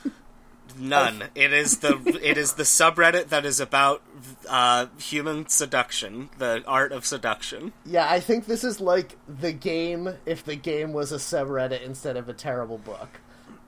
None. 0.77 1.25
It 1.37 1.53
is 1.53 1.79
the 1.79 1.97
it 2.23 2.37
is 2.37 2.55
the 2.55 2.63
subreddit 2.65 3.29
that 3.29 3.45
is 3.45 3.61
about 3.61 4.03
uh 4.49 4.87
human 4.99 5.47
seduction, 5.49 6.31
the 6.39 6.63
art 6.67 6.91
of 6.93 7.07
seduction. 7.07 7.73
Yeah, 7.87 8.09
I 8.11 8.19
think 8.21 8.47
this 8.47 8.65
is 8.65 8.81
like 8.81 9.17
the 9.29 9.53
game 9.53 10.15
if 10.27 10.45
the 10.45 10.57
game 10.57 10.93
was 10.93 11.13
a 11.13 11.17
subreddit 11.17 11.83
instead 11.83 12.17
of 12.17 12.29
a 12.29 12.33
terrible 12.33 12.79
book. 12.79 13.21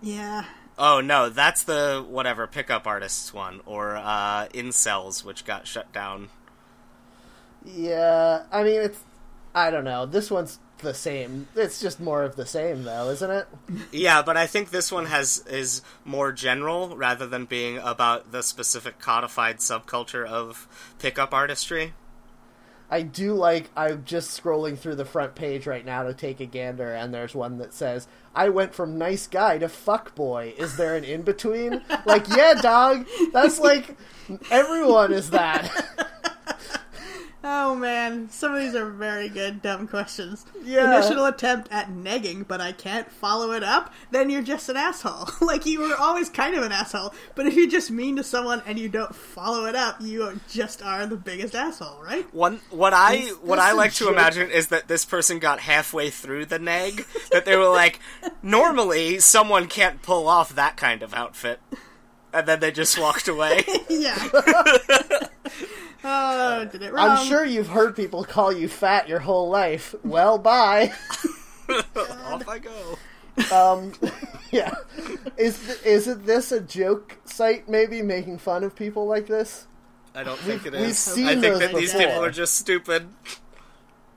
Yeah. 0.03 0.45
Oh 0.79 1.01
no, 1.01 1.29
that's 1.29 1.63
the 1.63 2.05
whatever 2.07 2.47
pickup 2.47 2.87
artists 2.87 3.33
one 3.33 3.61
or 3.65 3.97
uh 3.97 4.49
incels 4.49 5.25
which 5.25 5.45
got 5.45 5.67
shut 5.67 5.93
down. 5.93 6.29
Yeah, 7.65 8.45
I 8.53 8.63
mean 8.63 8.81
it's 8.81 9.01
I 9.55 9.71
don't 9.71 9.85
know. 9.85 10.05
This 10.07 10.31
one's 10.31 10.59
the 10.79 10.93
same. 10.93 11.49
It's 11.57 11.81
just 11.81 11.99
more 11.99 12.23
of 12.23 12.37
the 12.37 12.47
same 12.47 12.85
though, 12.85 13.09
isn't 13.11 13.31
it? 13.31 13.47
Yeah, 13.91 14.23
but 14.23 14.37
I 14.37 14.47
think 14.47 14.71
this 14.71 14.93
one 14.93 15.07
has 15.07 15.43
is 15.47 15.83
more 16.05 16.33
general 16.33 16.97
rather 16.97 17.27
than 17.27 17.47
being 17.47 17.79
about 17.79 18.33
the 18.33 18.43
specific 18.43 18.99
codified 18.99 19.59
subculture 19.59 20.27
of 20.27 20.69
pickup 20.99 21.33
artistry. 21.33 21.95
I 22.91 23.03
do 23.03 23.35
like 23.35 23.71
I'm 23.77 24.05
just 24.05 24.41
scrolling 24.41 24.79
through 24.79 24.97
the 24.97 25.05
front 25.05 25.35
page 25.35 25.67
right 25.67 25.85
now 25.85 26.05
to 26.05 26.15
take 26.15 26.41
a 26.41 26.47
gander 26.47 26.93
and 26.93 27.13
there's 27.13 27.35
one 27.35 27.59
that 27.59 27.75
says, 27.75 28.07
"I 28.37 28.51
went 28.51 28.75
from 28.75 28.99
nice 28.99 29.27
guy 29.27 29.59
to 29.59 29.69
fuck 29.69 30.15
boy. 30.15 30.55
Is 30.57 30.77
there 30.77 30.95
an 30.95 31.05
in 31.05 31.23
between?" 31.23 31.83
like, 32.05 32.29
yeah, 32.29 32.55
dog. 32.55 33.07
That's 33.33 33.59
like 33.59 33.97
everyone 34.51 35.13
is 35.13 35.31
that. 35.31 35.71
Oh 37.49 37.77
man, 37.77 38.29
some 38.29 38.57
of 38.57 38.61
these 38.61 38.75
are 38.75 38.91
very 38.91 39.29
good 39.29 39.63
dumb 39.63 39.87
questions. 39.87 40.45
Yeah. 40.65 40.97
Initial 40.97 41.27
attempt 41.27 41.69
at 41.71 41.91
negging, 41.91 42.45
but 42.45 42.61
I 42.61 42.73
can't 42.73 43.09
follow 43.09 43.53
it 43.53 43.63
up, 43.63 43.95
then 44.11 44.31
you're 44.31 44.43
just 44.43 44.69
an 44.69 44.77
asshole. 44.77 45.29
like 45.47 45.65
you 45.65 45.79
were 45.79 45.95
always 45.95 46.29
kind 46.29 46.57
of 46.57 46.65
an 46.65 46.73
asshole, 46.73 47.15
but 47.37 47.47
if 47.47 47.55
you're 47.55 47.69
just 47.69 47.89
mean 47.89 48.17
to 48.17 48.25
someone 48.25 48.65
and 48.67 48.81
you 48.81 48.89
don't 48.89 49.15
follow 49.15 49.67
it 49.67 49.77
up, 49.77 50.01
you 50.01 50.41
just 50.49 50.83
are 50.83 51.07
the 51.07 51.15
biggest 51.15 51.55
asshole, 51.55 52.03
right? 52.03 52.27
One 52.35 52.59
what 52.71 52.93
I 52.93 53.15
Is 53.15 53.35
what 53.35 53.57
this 53.57 53.65
I 53.65 53.73
like 53.75 53.93
to 53.95 54.09
imagine 54.09 54.51
is 54.51 54.67
that 54.69 54.89
this 54.89 55.05
person 55.05 55.39
got 55.39 55.61
halfway 55.61 56.11
through 56.11 56.47
the 56.47 56.59
neg 56.59 57.07
that 57.31 57.45
they 57.45 57.55
were 57.55 57.69
like, 57.69 58.01
normally 58.43 59.21
someone 59.21 59.69
can't 59.69 60.03
pull 60.03 60.27
off 60.27 60.53
that 60.57 60.77
kind 60.77 61.01
of 61.01 61.15
outfit. 61.15 61.61
And 62.33 62.49
then 62.49 62.59
they 62.59 62.73
just 62.73 62.99
walked 62.99 63.29
away. 63.29 63.63
yeah. 63.89 64.29
Did 66.79 66.89
it 66.89 66.93
wrong. 66.93 67.09
I'm 67.11 67.27
sure 67.27 67.45
you've 67.45 67.69
heard 67.69 67.97
people 67.97 68.25
call 68.25 68.53
you 68.53 68.69
fat 68.69 69.09
your 69.09 69.21
whole 69.21 69.49
life. 69.49 69.95
Well, 70.05 70.39
bye. 70.39 70.93
Off 71.69 72.49
I 72.49 72.59
go. 72.59 72.99
Um, 73.55 73.93
yeah. 74.51 74.75
Is 75.37 75.59
th- 75.67 75.83
isn't 75.85 76.27
this 76.27 76.53
a 76.53 76.61
joke 76.61 77.19
site? 77.25 77.69
Maybe 77.69 78.03
making 78.03 78.39
fun 78.39 78.65
of 78.65 78.75
people 78.77 79.07
like 79.07 79.27
this. 79.27 79.67
I 80.15 80.23
don't 80.23 80.39
think 80.39 80.65
We've- 80.65 80.77
it 80.77 80.81
we've 80.81 80.95
seen 80.95 81.27
I 81.27 81.31
think 81.33 81.43
those 81.43 81.59
that 81.61 81.75
these 81.75 81.93
people 81.93 82.25
are 82.25 82.31
just 82.31 82.55
stupid. 82.55 83.09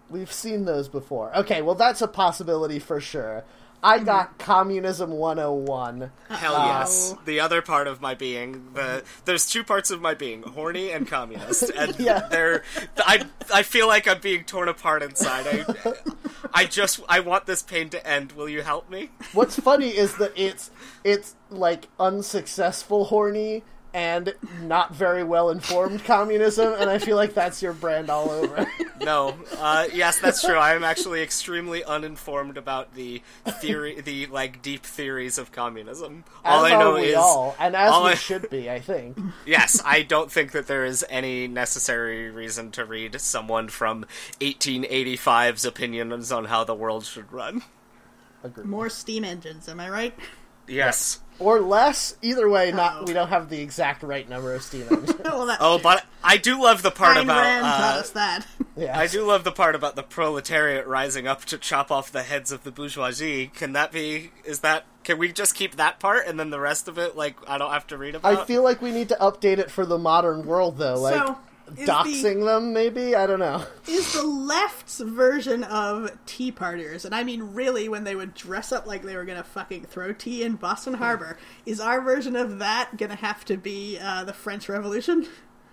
We've 0.09 0.31
seen 0.31 0.65
those 0.65 0.87
before. 0.87 1.35
Okay, 1.37 1.61
well 1.61 1.75
that's 1.75 2.01
a 2.01 2.07
possibility 2.07 2.79
for 2.79 2.99
sure. 3.01 3.43
I 3.81 3.99
got 3.99 4.37
communism 4.37 5.11
101. 5.11 6.11
Hell 6.29 6.55
Uh-oh. 6.55 6.65
yes. 6.79 7.15
The 7.25 7.39
other 7.39 7.61
part 7.61 7.87
of 7.87 8.01
my 8.01 8.13
being, 8.13 8.73
the 8.73 9.03
there's 9.25 9.49
two 9.49 9.63
parts 9.63 9.89
of 9.89 10.01
my 10.01 10.13
being, 10.13 10.43
horny 10.43 10.91
and 10.91 11.07
communist, 11.07 11.69
and 11.77 11.97
Yeah. 11.99 12.27
they're 12.29 12.63
I 12.97 13.25
I 13.53 13.63
feel 13.63 13.87
like 13.87 14.07
I'm 14.07 14.19
being 14.19 14.43
torn 14.43 14.67
apart 14.67 15.01
inside. 15.03 15.47
I 15.47 15.93
I 16.53 16.65
just 16.65 16.99
I 17.07 17.21
want 17.21 17.45
this 17.45 17.61
pain 17.61 17.89
to 17.89 18.05
end. 18.05 18.33
Will 18.33 18.49
you 18.49 18.61
help 18.63 18.89
me? 18.89 19.11
What's 19.33 19.57
funny 19.59 19.89
is 19.89 20.17
that 20.17 20.33
it's 20.35 20.71
it's 21.03 21.35
like 21.49 21.87
unsuccessful 21.99 23.05
horny 23.05 23.63
and 23.93 24.33
not 24.61 24.93
very 24.93 25.23
well 25.23 25.49
informed 25.49 26.03
communism, 26.03 26.73
and 26.77 26.89
I 26.89 26.97
feel 26.99 27.15
like 27.15 27.33
that's 27.33 27.61
your 27.61 27.73
brand 27.73 28.09
all 28.09 28.29
over. 28.29 28.67
No. 29.01 29.33
Uh, 29.57 29.87
yes, 29.93 30.19
that's 30.19 30.41
true. 30.43 30.57
I 30.57 30.75
am 30.75 30.83
actually 30.83 31.21
extremely 31.23 31.85
uninformed 31.85 32.57
about 32.57 32.95
the 32.95 33.21
theory, 33.47 34.01
the 34.01 34.25
like 34.25 34.61
deep 34.61 34.83
theories 34.83 35.37
of 35.37 35.53
communism. 35.53 36.25
All 36.43 36.65
as 36.65 36.73
I 36.73 36.77
know 36.77 36.91
are 36.91 36.95
we 36.95 37.03
is 37.07 37.15
all, 37.15 37.55
and 37.59 37.77
as 37.77 37.91
all 37.93 38.03
we 38.03 38.09
I- 38.11 38.15
should 38.15 38.49
be, 38.49 38.69
I 38.69 38.81
think. 38.81 39.17
yes, 39.45 39.81
I 39.85 40.01
don't 40.01 40.29
think 40.29 40.51
that 40.51 40.67
there 40.67 40.83
is 40.83 41.05
any 41.09 41.47
necessary 41.47 42.29
reason 42.29 42.71
to 42.71 42.83
read 42.83 43.19
someone 43.21 43.69
from 43.69 44.05
1885's 44.41 45.63
opinions 45.65 46.29
on 46.31 46.45
how 46.45 46.65
the 46.65 46.75
world 46.75 47.05
should 47.05 47.31
run. 47.31 47.63
Agreed. 48.43 48.67
More 48.67 48.89
steam 48.89 49.23
engines, 49.23 49.69
am 49.69 49.79
I 49.79 49.89
right? 49.89 50.13
Yes. 50.67 51.21
Or 51.39 51.59
less. 51.61 52.15
Either 52.21 52.49
way, 52.49 52.71
not 52.71 52.97
Oh. 52.99 53.03
we 53.05 53.13
don't 53.13 53.29
have 53.29 53.49
the 53.49 53.61
exact 53.61 54.03
right 54.03 54.27
number 54.27 54.53
of 54.53 54.61
steam 54.61 54.87
engines. 54.91 55.13
well, 55.23 55.45
that 55.45 55.57
Oh, 55.61 55.79
but 55.81 56.05
I 56.23 56.37
do 56.37 56.61
love 56.61 56.81
the 56.81 56.91
part 56.91 57.17
Ayn 57.17 57.23
about. 57.23 57.41
Rand 57.43 57.63
taught 57.65 57.95
Uh, 57.95 57.99
us 57.99 58.09
that. 58.11 58.45
Yeah. 58.75 58.97
I 58.97 59.07
do 59.07 59.25
love 59.25 59.43
the 59.43 59.51
part 59.51 59.75
about 59.75 59.97
the 59.97 60.03
proletariat 60.03 60.87
rising 60.87 61.27
up 61.27 61.43
to 61.45 61.57
chop 61.57 61.91
off 61.91 62.13
the 62.13 62.23
heads 62.23 62.49
of 62.53 62.63
the 62.63 62.71
bourgeoisie. 62.71 63.47
Can 63.47 63.73
that 63.73 63.91
be? 63.91 64.31
Is 64.45 64.59
that? 64.61 64.85
Can 65.03 65.17
we 65.17 65.33
just 65.33 65.53
keep 65.53 65.75
that 65.75 65.99
part 65.99 66.25
and 66.27 66.39
then 66.39 66.49
the 66.49 66.61
rest 66.61 66.87
of 66.87 66.97
it, 66.97 67.17
like, 67.17 67.35
I 67.45 67.57
don't 67.57 67.71
have 67.71 67.87
to 67.87 67.97
read 67.97 68.15
about? 68.15 68.37
I 68.39 68.45
feel 68.45 68.63
like 68.63 68.81
we 68.81 68.91
need 68.91 69.09
to 69.09 69.15
update 69.19 69.57
it 69.57 69.69
for 69.69 69.85
the 69.85 69.97
modern 69.97 70.45
world, 70.45 70.77
though. 70.77 70.95
Like 70.95 71.15
So, 71.15 71.37
is 71.77 71.87
doxing 71.87 72.45
them, 72.45 72.73
maybe. 72.73 73.15
I 73.15 73.25
don't 73.27 73.39
know. 73.39 73.63
is 73.87 74.13
the 74.13 74.23
left's 74.23 74.99
version 74.99 75.63
of 75.63 76.11
tea 76.25 76.51
partiers, 76.51 77.05
and 77.05 77.13
I 77.13 77.23
mean 77.23 77.53
really 77.53 77.89
when 77.89 78.03
they 78.03 78.15
would 78.15 78.33
dress 78.33 78.71
up 78.71 78.85
like 78.85 79.03
they 79.03 79.15
were 79.15 79.25
gonna 79.25 79.43
fucking 79.43 79.85
throw 79.85 80.13
tea 80.13 80.43
in 80.43 80.55
Boston 80.55 80.95
Harbor, 80.95 81.37
is 81.65 81.79
our 81.79 82.01
version 82.01 82.35
of 82.35 82.59
that 82.59 82.97
gonna 82.97 83.15
have 83.15 83.45
to 83.45 83.57
be 83.57 83.97
uh, 84.01 84.23
the 84.23 84.33
French 84.33 84.69
Revolution? 84.69 85.27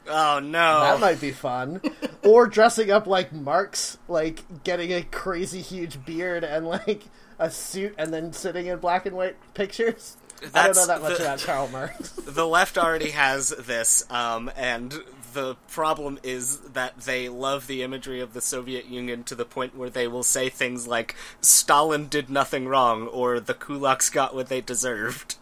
Oh 0.09 0.39
no! 0.39 0.81
That 0.81 1.01
might 1.01 1.21
be 1.21 1.33
fun. 1.33 1.81
or 2.25 2.47
dressing 2.47 2.91
up 2.91 3.07
like 3.07 3.33
Marx, 3.33 3.99
like 4.09 4.63
getting 4.65 4.93
a 4.93 5.03
crazy 5.03 5.61
huge 5.61 6.05
beard 6.05 6.45
and 6.45 6.67
like 6.67 7.05
a 7.39 7.51
suit, 7.51 7.95
and 7.99 8.13
then 8.13 8.33
sitting 8.33 8.67
in 8.67 8.79
black 8.79 9.07
and 9.07 9.17
white 9.17 9.37
pictures. 9.55 10.17
I 10.55 10.67
don't 10.67 10.77
know 10.77 10.87
that 10.87 11.03
much 11.03 11.19
the- 11.19 11.25
about 11.25 11.41
Karl 11.41 11.69
Marx. 11.69 12.11
the 12.27 12.47
left 12.47 12.79
already 12.79 13.11
has 13.11 13.49
this, 13.49 14.05
um, 14.11 14.51
and 14.57 14.95
the 15.37 15.55
problem 15.68 16.18
is 16.22 16.61
that 16.61 16.96
they 17.01 17.29
love 17.29 17.66
the 17.66 17.83
imagery 17.83 18.20
of 18.20 18.33
the 18.33 18.40
Soviet 18.40 18.87
Union 18.87 19.22
to 19.25 19.35
the 19.35 19.44
point 19.44 19.77
where 19.77 19.90
they 19.90 20.09
will 20.09 20.22
say 20.22 20.49
things 20.49 20.88
like 20.88 21.14
Stalin 21.42 22.09
did 22.09 22.31
nothing 22.31 22.66
wrong 22.66 23.07
or 23.07 23.38
the 23.38 23.53
kulaks 23.53 24.11
got 24.11 24.35
what 24.35 24.49
they 24.49 24.62
deserved. 24.62 25.37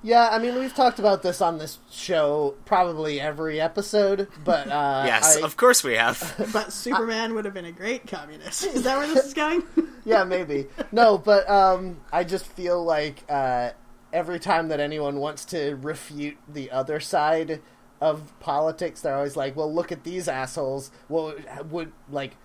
Yeah, 0.00 0.28
I 0.30 0.38
mean, 0.38 0.54
we've 0.54 0.72
talked 0.72 1.00
about 1.00 1.24
this 1.24 1.40
on 1.40 1.58
this 1.58 1.78
show 1.90 2.54
probably 2.66 3.20
every 3.20 3.60
episode, 3.60 4.28
but 4.44 4.68
uh, 4.68 5.02
yes, 5.06 5.36
I- 5.36 5.40
of 5.40 5.56
course 5.56 5.82
we 5.82 5.94
have. 5.94 6.20
But 6.52 6.72
Superman 6.72 7.34
would 7.34 7.44
have 7.46 7.54
been 7.54 7.64
a 7.64 7.72
great 7.72 8.06
communist. 8.06 8.64
Is 8.64 8.84
that 8.84 8.96
where 8.96 9.08
this 9.08 9.26
is 9.26 9.34
going? 9.34 9.64
yeah, 10.04 10.22
maybe. 10.22 10.68
No, 10.92 11.18
but 11.18 11.50
um, 11.50 11.96
I 12.12 12.22
just 12.22 12.46
feel 12.46 12.84
like 12.84 13.24
uh, 13.28 13.70
every 14.12 14.38
time 14.38 14.68
that 14.68 14.78
anyone 14.78 15.16
wants 15.16 15.44
to 15.46 15.74
refute 15.82 16.36
the 16.46 16.70
other 16.70 17.00
side 17.00 17.60
of 18.00 18.32
politics, 18.40 19.00
they're 19.00 19.16
always 19.16 19.36
like, 19.36 19.56
"Well, 19.56 19.72
look 19.72 19.92
at 19.92 20.04
these 20.04 20.28
assholes. 20.28 20.90
Well, 21.08 21.34
would 21.70 21.92
like, 22.10 22.36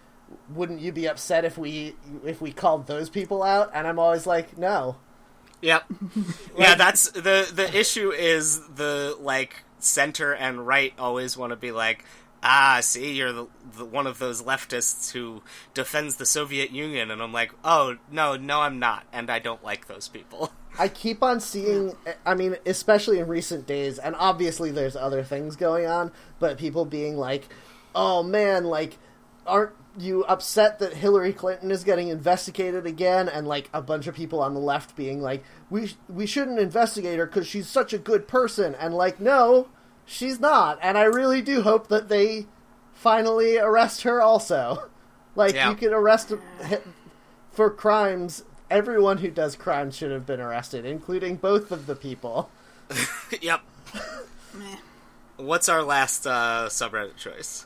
wouldn't 0.50 0.80
you 0.80 0.92
be 0.92 1.08
upset 1.08 1.46
if 1.46 1.58
we 1.58 1.96
if 2.26 2.42
we 2.42 2.52
called 2.52 2.88
those 2.88 3.10
people 3.10 3.44
out?" 3.44 3.72
And 3.74 3.88
I'm 3.88 4.00
always 4.00 4.26
like, 4.26 4.58
"No." 4.58 4.98
Yep. 5.62 5.86
yeah, 6.58 6.76
that's 6.76 7.10
the 7.12 7.50
the 7.54 7.70
issue 7.78 8.12
is 8.12 8.68
the 8.68 9.16
like 9.20 9.64
center 9.80 10.34
and 10.34 10.66
right 10.66 10.94
always 10.98 11.38
want 11.38 11.52
to 11.52 11.56
be 11.56 11.72
like, 11.72 12.04
ah, 12.44 12.80
see, 12.82 13.14
you're 13.14 13.32
the, 13.32 13.48
the 13.78 13.86
one 13.86 14.06
of 14.06 14.20
those 14.20 14.44
leftists 14.44 15.12
who 15.12 15.42
defends 15.74 16.18
the 16.18 16.26
Soviet 16.26 16.72
Union, 16.72 17.10
and 17.10 17.22
I'm 17.22 17.34
like, 17.34 17.54
oh 17.64 17.98
no, 18.12 18.36
no, 18.36 18.62
I'm 18.62 18.80
not, 18.80 19.06
and 19.12 19.30
I 19.30 19.40
don't 19.40 19.64
like 19.64 19.88
those 19.88 20.08
people. 20.08 20.52
I 20.80 20.88
keep 20.88 21.22
on 21.22 21.40
seeing, 21.40 21.96
I 22.26 22.34
mean, 22.34 22.58
especially 22.66 23.20
in 23.20 23.28
recent 23.28 23.66
days, 23.66 24.00
and 24.00 24.16
obviously 24.16 24.72
there's 24.72 24.96
other 24.96 25.24
things 25.24 25.56
going 25.56 25.86
on, 25.86 26.12
but 26.40 26.58
people 26.58 26.86
being 26.86 27.16
like, 27.16 27.48
oh 27.96 28.24
man, 28.24 28.66
like, 28.66 28.98
aren't 29.46 29.74
you 29.98 30.24
upset 30.26 30.80
that 30.80 30.94
Hillary 30.94 31.34
Clinton 31.34 31.70
is 31.70 31.84
getting 31.84 32.08
investigated 32.08 32.86
again? 32.88 33.30
And 33.30 33.48
like 33.48 33.70
a 33.74 33.82
bunch 33.82 34.08
of 34.08 34.16
people 34.16 34.42
on 34.42 34.54
the 34.54 34.60
left 34.60 34.96
being 34.96 35.22
like, 35.22 35.44
we, 35.70 35.88
sh- 35.88 35.98
we 36.10 36.26
shouldn't 36.26 36.60
investigate 36.60 37.20
her 37.20 37.26
because 37.28 37.48
she's 37.48 37.68
such 37.68 37.94
a 37.94 38.00
good 38.00 38.28
person. 38.28 38.76
And 38.76 38.96
like, 38.96 39.20
no, 39.20 39.68
she's 40.06 40.40
not. 40.40 40.80
And 40.82 40.98
I 40.98 41.04
really 41.04 41.42
do 41.42 41.62
hope 41.62 41.88
that 41.88 42.10
they 42.10 42.48
finally 42.94 43.58
arrest 43.58 44.04
her 44.04 44.22
also. 44.22 44.84
Like, 45.36 45.56
Yeah. 45.56 45.72
you 45.72 45.76
can 45.76 45.92
arrest 45.94 46.32
for 47.52 47.72
crimes. 47.72 48.44
Everyone 48.70 49.18
who 49.18 49.32
does 49.32 49.56
crimes 49.56 49.96
should 49.98 50.12
have 50.12 50.28
been 50.28 50.40
arrested, 50.40 50.86
including 50.86 51.38
both 51.38 51.72
of 51.72 51.88
the 51.88 51.96
people. 51.96 52.52
yep. 53.42 53.62
What's 55.38 55.68
our 55.70 55.82
last 55.82 56.28
uh, 56.28 56.68
subreddit 56.70 57.18
choice? 57.18 57.66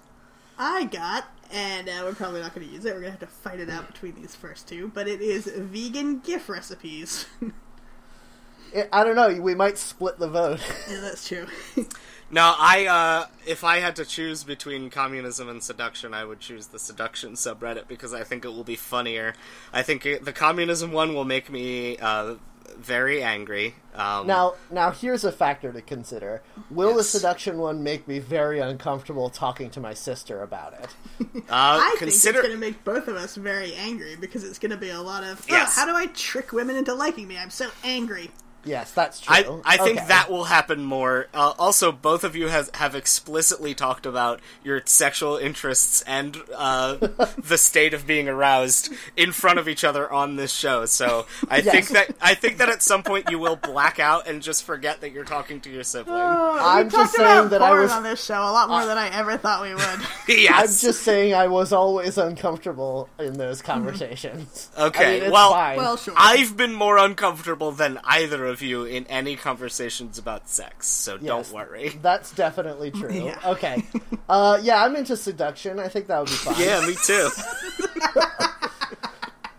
I 0.57 0.85
got, 0.85 1.25
and 1.51 1.89
uh, 1.89 2.03
we're 2.05 2.15
probably 2.15 2.39
not 2.39 2.55
going 2.55 2.65
to 2.67 2.73
use 2.73 2.85
it. 2.85 2.93
We're 2.93 3.01
going 3.01 3.13
to 3.13 3.19
have 3.19 3.29
to 3.29 3.35
fight 3.35 3.59
it 3.59 3.69
out 3.69 3.87
between 3.91 4.15
these 4.15 4.33
first 4.33 4.67
two. 4.69 4.89
But 4.93 5.09
it 5.09 5.19
is 5.21 5.45
vegan 5.47 6.19
GIF 6.19 6.47
recipes. 6.47 7.25
I- 8.73 8.87
I 8.93 9.03
don't 9.03 9.15
know. 9.15 9.41
We 9.41 9.55
might 9.55 9.77
split 9.77 10.19
the 10.19 10.29
vote. 10.29 10.61
yeah, 10.89 11.01
that's 11.01 11.27
true. 11.27 11.47
No, 12.29 12.55
I 12.57 12.85
uh 12.85 13.27
if 13.45 13.63
I 13.63 13.77
had 13.77 13.95
to 13.97 14.05
choose 14.05 14.43
between 14.43 14.89
communism 14.89 15.47
and 15.49 15.63
seduction, 15.63 16.13
I 16.13 16.25
would 16.25 16.39
choose 16.39 16.67
the 16.67 16.79
seduction 16.79 17.33
subreddit 17.33 17.87
because 17.87 18.13
I 18.13 18.23
think 18.23 18.43
it 18.43 18.49
will 18.49 18.65
be 18.65 18.75
funnier. 18.75 19.33
I 19.71 19.81
think 19.83 20.05
it, 20.05 20.25
the 20.25 20.33
communism 20.33 20.91
one 20.91 21.13
will 21.13 21.25
make 21.25 21.49
me 21.49 21.97
uh 21.97 22.35
very 22.77 23.23
angry. 23.23 23.75
Um 23.95 24.27
now, 24.27 24.55
now 24.69 24.91
here's 24.91 25.23
a 25.23 25.31
factor 25.31 25.71
to 25.71 25.81
consider. 25.81 26.43
Will 26.69 26.93
the 26.95 27.03
seduction 27.03 27.59
one 27.59 27.81
make 27.81 28.07
me 28.09 28.19
very 28.19 28.59
uncomfortable 28.59 29.29
talking 29.29 29.69
to 29.71 29.79
my 29.79 29.93
sister 29.93 30.43
about 30.43 30.73
it? 30.73 30.89
uh, 31.35 31.41
I 31.49 31.95
consider 31.97 32.41
think 32.41 32.45
it's 32.45 32.47
going 32.47 32.51
to 32.51 32.57
make 32.57 32.83
both 32.83 33.07
of 33.07 33.15
us 33.15 33.35
very 33.35 33.73
angry 33.75 34.17
because 34.17 34.43
it's 34.43 34.59
going 34.59 34.71
to 34.71 34.77
be 34.77 34.89
a 34.89 35.01
lot 35.01 35.23
of, 35.23 35.39
oh, 35.49 35.53
Yes. 35.55 35.75
how 35.75 35.85
do 35.85 35.95
I 35.95 36.07
trick 36.07 36.51
women 36.51 36.75
into 36.75 36.93
liking 36.93 37.27
me? 37.27 37.37
I'm 37.37 37.49
so 37.49 37.69
angry. 37.83 38.29
Yes, 38.67 38.91
that's 38.91 39.21
true. 39.21 39.61
I, 39.65 39.75
I 39.75 39.77
think 39.77 39.97
Okay. 39.97 40.07
that 40.09 40.29
will 40.29 40.43
happen 40.45 40.83
more. 40.83 41.27
Uh, 41.33 41.53
also, 41.57 41.91
both 41.91 42.23
of 42.23 42.35
you 42.35 42.47
has, 42.49 42.69
have 42.75 42.93
explicitly 42.95 43.73
talked 43.73 44.05
about 44.05 44.39
your 44.63 44.81
sexual 44.85 45.37
interests 45.37 46.01
and 46.05 46.37
uh, 46.55 46.95
the 47.37 47.57
state 47.57 47.93
of 47.93 48.05
being 48.05 48.27
aroused 48.27 48.93
in 49.15 49.31
front 49.31 49.57
of 49.59 49.67
each 49.67 49.83
other 49.83 50.11
on 50.11 50.35
this 50.35 50.51
show. 50.53 50.85
So 50.85 51.25
I 51.49 51.57
Yes. 51.59 51.71
think 51.73 51.87
that 51.89 52.15
I 52.21 52.33
think 52.35 52.57
that 52.57 52.69
at 52.69 52.83
some 52.83 53.03
point 53.03 53.31
you 53.31 53.39
will 53.39 53.55
black 53.55 53.99
out 53.99 54.27
and 54.27 54.41
just 54.43 54.63
forget 54.63 55.01
that 55.01 55.11
you're 55.11 55.23
talking 55.23 55.61
to 55.61 55.69
your 55.69 55.83
sibling. 55.83 56.17
I'm 56.19 56.89
just 56.89 57.13
saying 57.15 57.29
about 57.39 57.49
that 57.51 57.61
I 57.61 57.71
was- 57.79 57.91
on 57.91 58.03
this 58.03 58.23
show 58.23 58.35
a 58.41 58.51
lot 58.51 58.69
more 58.69 58.85
than 58.85 58.97
I 58.97 59.07
ever 59.09 59.37
thought 59.37 59.61
we 59.63 59.73
would. 59.73 60.49
I'm 60.49 60.67
just 60.67 61.01
saying 61.03 61.33
I 61.33 61.47
was 61.47 61.71
always 61.71 62.17
uncomfortable 62.17 63.09
in 63.17 63.33
those 63.37 63.61
conversations. 63.61 64.69
Okay, 64.77 65.05
I 65.05 65.13
mean, 65.13 65.23
it's 65.23 65.31
well- 65.31 65.51
fine. 65.51 65.77
well, 65.77 65.97
sure. 65.97 66.13
I've 66.17 66.55
been 66.57 66.73
more 66.73 66.97
uncomfortable 66.97 67.71
than 67.71 67.99
either 68.03 68.45
of 68.45 68.56
you 68.61 68.83
in 68.85 69.05
any 69.07 69.35
conversations 69.35 70.17
about 70.17 70.47
sex, 70.49 70.87
so 70.87 71.15
Yes. 71.15 71.23
don't 71.23 71.51
worry. 71.51 71.89
That's 72.01 72.31
definitely 72.31 72.91
true. 72.91 73.13
Yeah. 73.13 73.39
Okay. 73.45 73.83
Uh, 74.29 74.59
yeah, 74.61 74.83
I'm 74.83 74.95
into 74.95 75.15
seduction. 75.17 75.79
I 75.79 75.87
think 75.87 76.07
that 76.07 76.19
would 76.19 76.27
be 76.29 76.33
fine. 76.35 76.59
Yeah, 76.59 76.85
me 76.85 76.95
too. 77.05 77.29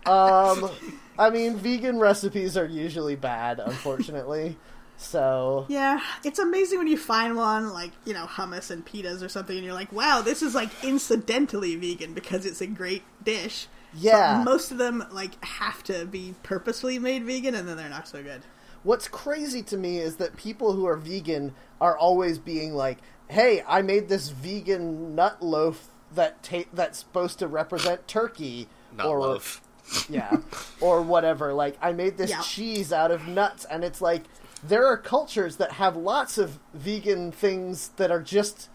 Um, 0.05 0.71
I 1.19 1.29
mean, 1.29 1.57
vegan 1.57 1.99
recipes 1.99 2.57
are 2.57 2.65
usually 2.65 3.15
bad, 3.15 3.59
unfortunately. 3.59 4.57
So 4.97 5.65
Yeah, 5.69 5.99
it's 6.23 6.39
amazing 6.39 6.79
when 6.79 6.87
you 6.87 6.97
find 6.97 7.35
one 7.37 7.69
like, 7.71 7.91
you 8.05 8.13
know, 8.13 8.25
hummus 8.25 8.71
and 8.71 8.83
pitas 8.85 9.23
or 9.23 9.29
something, 9.29 9.55
and 9.55 9.63
you're 9.63 9.75
like, 9.75 9.93
wow, 9.93 10.21
this 10.21 10.41
is 10.41 10.55
like 10.55 10.69
incidentally 10.83 11.75
vegan 11.75 12.13
because 12.13 12.45
it's 12.47 12.59
a 12.61 12.65
great 12.67 13.03
dish. 13.23 13.67
yeah, 13.93 14.41
Most 14.43 14.71
of 14.71 14.77
them, 14.79 15.03
like, 15.11 15.43
have 15.45 15.83
to 15.83 16.05
be 16.05 16.33
purposefully 16.43 16.97
made 16.97 17.23
vegan, 17.23 17.53
and 17.53 17.67
then 17.67 17.77
they're 17.77 17.87
not 17.89 18.07
so 18.07 18.23
good. 18.23 18.41
What's 18.83 19.07
crazy 19.07 19.61
to 19.63 19.77
me 19.77 19.97
is 19.99 20.17
that 20.17 20.35
people 20.37 20.73
who 20.73 20.85
are 20.85 20.95
vegan 20.95 21.53
are 21.81 21.97
always 21.97 22.37
being 22.39 22.73
like, 22.75 22.99
"Hey, 23.29 23.63
I 23.67 23.81
made 23.81 24.09
this 24.09 24.29
vegan 24.29 25.15
nut 25.15 25.41
loaf 25.41 25.87
that 26.13 26.41
ta- 26.43 26.63
that's 26.73 26.99
supposed 26.99 27.39
to 27.39 27.47
represent 27.47 28.07
turkey 28.07 28.67
Not 28.95 29.05
or 29.07 29.19
loaf. 29.21 29.61
yeah, 30.09 30.37
or 30.81 31.01
whatever. 31.01 31.53
Like 31.53 31.77
I 31.81 31.91
made 31.93 32.17
this 32.17 32.29
Yeah. 32.31 32.41
cheese 32.41 32.91
out 32.93 33.11
of 33.11 33.27
nuts, 33.27 33.65
and 33.65 33.83
it's 33.83 34.01
like 34.01 34.23
there 34.63 34.85
are 34.85 34.97
cultures 34.97 35.55
that 35.57 35.73
have 35.73 35.95
lots 35.95 36.37
of 36.37 36.59
vegan 36.73 37.31
things 37.31 37.89
that 37.97 38.11
are 38.11 38.21
just 38.21 38.69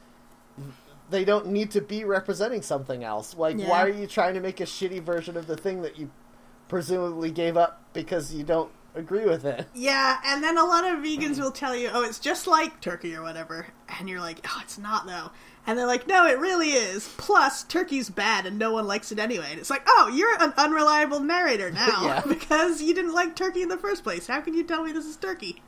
they 1.11 1.25
don't 1.25 1.47
need 1.47 1.71
to 1.71 1.81
be 1.83 2.03
representing 2.03 2.63
something 2.63 3.05
else. 3.05 3.37
Like, 3.37 3.59
Yeah. 3.59 3.69
why 3.69 3.83
are 3.85 3.89
you 3.91 4.07
trying 4.07 4.35
to 4.35 4.41
make 4.41 4.59
a 4.61 4.65
shitty 4.65 5.03
version 5.03 5.37
of 5.37 5.47
the 5.47 5.57
thing 5.57 5.83
that 5.83 5.99
you 5.99 6.11
presumably 6.69 7.31
gave 7.31 7.57
up 7.59 7.83
because 7.93 8.33
you 8.35 8.43
don't 8.43 8.71
agree 8.95 9.25
with 9.27 9.45
it? 9.45 9.67
Yeah, 9.75 10.19
and 10.25 10.43
then 10.43 10.57
a 10.59 10.65
lot 10.65 10.85
of 10.85 10.99
vegans 10.99 11.39
will 11.41 11.51
tell 11.53 11.75
you, 11.77 11.91
oh, 11.93 12.03
it's 12.05 12.19
just 12.19 12.47
like 12.47 12.81
turkey 12.81 13.15
or 13.15 13.23
whatever. 13.23 13.67
And 13.99 14.09
you're 14.09 14.21
like, 14.21 14.41
oh, 14.49 14.61
it's 14.63 14.79
not, 14.79 15.07
though. 15.07 15.31
And 15.67 15.79
they're 15.79 15.87
like, 15.87 16.07
no, 16.07 16.27
it 16.27 16.39
really 16.39 16.71
is. 16.73 17.09
Plus, 17.17 17.65
turkey's 17.65 18.11
bad 18.11 18.45
and 18.47 18.59
no 18.59 18.73
one 18.73 18.87
likes 18.87 19.11
it 19.13 19.19
anyway. 19.19 19.47
And 19.51 19.59
it's 19.59 19.71
like, 19.71 19.83
oh, 19.87 20.09
you're 20.15 20.35
an 20.43 20.53
unreliable 20.59 21.21
narrator 21.21 21.71
now 21.73 22.05
Yeah. 22.05 22.23
because 22.29 22.83
you 22.83 22.93
didn't 22.95 23.15
like 23.15 23.35
turkey 23.35 23.63
in 23.63 23.69
the 23.69 23.79
first 23.79 24.05
place. 24.05 24.27
How 24.27 24.41
can 24.41 24.55
you 24.55 24.65
tell 24.65 24.83
me 24.85 24.93
this 24.93 25.07
is 25.07 25.17
turkey? 25.17 25.63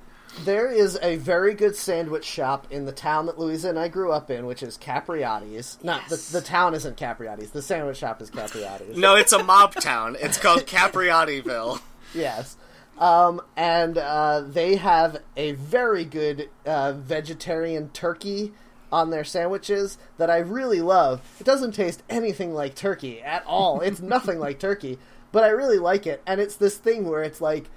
There 0.44 0.70
is 0.70 0.98
a 1.00 1.16
very 1.16 1.54
good 1.54 1.76
sandwich 1.76 2.24
shop 2.26 2.66
in 2.70 2.84
the 2.84 2.92
town 2.92 3.24
that 3.24 3.38
Louisa 3.38 3.70
and 3.70 3.78
I 3.78 3.88
grew 3.88 4.12
up 4.12 4.30
in, 4.30 4.44
which 4.44 4.62
is 4.62 4.76
Capriati's. 4.76 5.78
Not 5.82 6.02
Yes. 6.10 6.28
the 6.28 6.40
the 6.40 6.44
town 6.46 6.74
isn't 6.74 6.98
Capriati's. 6.98 7.52
The 7.52 7.62
sandwich 7.62 7.96
shop 7.96 8.20
is 8.20 8.30
Capriati's. 8.30 8.98
No, 8.98 9.14
it's 9.14 9.32
a 9.32 9.42
mob 9.42 9.74
town. 9.76 10.14
It's 10.20 10.36
called 10.36 10.66
Capriatieville. 10.66 11.80
Yes. 12.14 12.58
Um, 12.98 13.42
and 13.56 13.98
uh, 13.98 14.42
they 14.46 14.76
have 14.76 15.18
a 15.36 15.52
very 15.52 16.04
good 16.04 16.48
uh, 16.64 16.92
vegetarian 16.92 17.90
turkey 17.90 18.52
on 18.90 19.10
their 19.10 19.24
sandwiches 19.24 19.98
that 20.16 20.30
I 20.30 20.38
really 20.38 20.80
love. 20.80 21.20
It 21.38 21.44
doesn't 21.44 21.72
taste 21.72 22.02
anything 22.08 22.54
like 22.54 22.74
turkey 22.74 23.20
at 23.20 23.44
all. 23.46 23.80
It's 23.86 24.00
nothing 24.00 24.38
like 24.38 24.58
turkey, 24.58 24.98
but 25.32 25.44
I 25.44 25.48
really 25.48 25.78
like 25.78 26.06
it. 26.06 26.22
And 26.26 26.40
it's 26.40 26.56
this 26.56 26.76
thing 26.76 27.06
where 27.06 27.22
it's 27.22 27.40
like, 27.40 27.70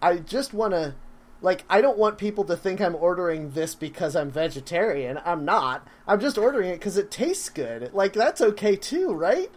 I 0.00 0.16
just 0.16 0.52
want 0.54 0.72
to. 0.72 0.94
Like, 1.40 1.64
I 1.68 1.80
don't 1.80 1.98
want 1.98 2.18
people 2.18 2.44
to 2.44 2.56
think 2.56 2.80
I'm 2.80 2.94
ordering 2.94 3.50
this 3.50 3.74
because 3.74 4.14
I'm 4.14 4.30
vegetarian. 4.30 5.18
I'm 5.24 5.44
not. 5.44 5.84
I'm 6.06 6.20
just 6.20 6.38
ordering 6.38 6.70
it 6.70 6.78
because 6.78 6.96
it 6.96 7.10
tastes 7.10 7.48
good. 7.48 7.92
Like, 7.92 8.12
that's 8.12 8.40
okay 8.40 8.76
too, 8.76 9.12
right? 9.12 9.50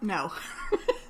No. 0.00 0.30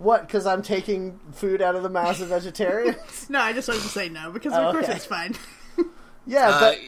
What? 0.00 0.26
Because 0.26 0.46
I'm 0.46 0.62
taking 0.62 1.20
food 1.32 1.62
out 1.62 1.76
of 1.76 1.82
the 1.84 1.88
mouths 1.90 2.20
of 2.20 2.28
vegetarians? 2.30 3.28
no, 3.30 3.38
I 3.38 3.52
just 3.52 3.68
wanted 3.68 3.82
to 3.82 3.88
say 3.88 4.08
no 4.08 4.30
because, 4.32 4.52
Oh, 4.52 4.66
of 4.68 4.72
course, 4.72 4.84
okay. 4.86 4.96
it's 4.96 5.04
fine. 5.06 5.34
yeah, 6.26 6.48
Uh, 6.48 6.60
but 6.60 6.78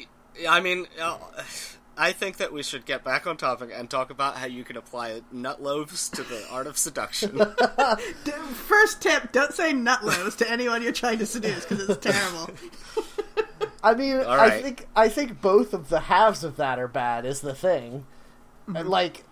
I 0.49 0.61
mean, 0.61 0.87
uh, 1.01 1.19
I 1.97 2.13
think 2.13 2.39
that 2.39 2.55
we 2.55 2.63
should 2.63 2.87
get 2.87 3.05
back 3.05 3.27
on 3.27 3.37
topic 3.37 3.71
and 3.75 3.89
talk 3.91 4.11
about 4.11 4.39
how 4.39 4.47
you 4.47 4.65
can 4.65 4.79
apply 4.79 5.21
nut 5.31 5.63
loaves 5.63 6.09
to 6.09 6.23
the 6.23 6.43
art 6.51 6.67
of 6.67 6.79
seduction. 6.79 7.39
First 8.55 9.03
tip 9.03 9.31
don't 9.31 9.53
say 9.53 9.75
nut 9.75 10.03
loaves 10.05 10.37
to 10.37 10.51
anyone 10.51 10.83
you're 10.83 10.93
trying 10.93 11.19
to 11.19 11.27
seduce 11.27 11.67
because 11.67 11.89
it's 11.89 12.03
terrible. 12.05 12.51
I 13.85 13.95
mean, 13.95 14.21
All 14.21 14.41
I 14.41 14.63
think 14.63 14.87
I 14.97 15.09
think 15.11 15.43
both 15.43 15.75
of 15.75 15.91
the 15.91 16.01
halves 16.01 16.45
of 16.45 16.57
that 16.57 16.79
are 16.79 16.89
bad. 16.89 17.27
Is 17.27 17.41
the 17.43 17.55
thing, 17.55 18.07
Mm-hmm. 18.69 18.89
like. 18.89 19.25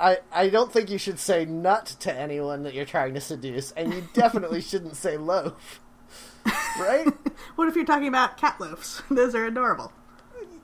I, 0.00 0.18
I 0.32 0.48
don't 0.48 0.72
think 0.72 0.90
you 0.90 0.98
should 0.98 1.18
say 1.18 1.44
nut 1.44 1.96
to 2.00 2.14
anyone 2.14 2.62
that 2.62 2.74
you're 2.74 2.84
trying 2.84 3.14
to 3.14 3.20
seduce, 3.20 3.72
and 3.72 3.92
you 3.92 4.08
definitely 4.12 4.60
shouldn't 4.62 4.96
say 4.96 5.16
loaf. 5.16 5.80
Right? 6.78 7.08
What 7.56 7.66
if 7.68 7.74
you're 7.74 7.84
talking 7.84 8.06
about 8.06 8.36
cat 8.36 8.60
loafs? 8.60 9.02
Those 9.10 9.34
are 9.34 9.44
adorable. 9.44 9.92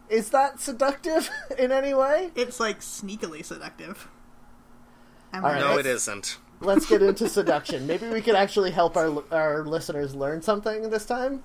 Is 0.09 0.31
that 0.31 0.61
seductive 0.61 1.29
in 1.59 1.73
any 1.73 1.93
way? 1.93 2.31
It's 2.37 2.61
like 2.61 2.81
sneakily 2.81 3.45
seductive. 3.45 4.09
Am 5.33 5.45
I 5.45 5.55
right. 5.55 5.61
No, 5.61 5.77
it 5.77 5.87
isn't. 5.87 6.39
Let's 6.61 6.87
get 6.87 7.03
into 7.03 7.29
seduction. 7.29 7.89
Maybe 7.89 8.09
we 8.09 8.23
could 8.23 8.37
actually 8.37 8.71
help 8.71 8.97
our 8.97 9.25
our 9.33 9.65
listeners 9.65 10.15
learn 10.15 10.41
something 10.41 10.89
this 10.89 11.05
time. 11.05 11.43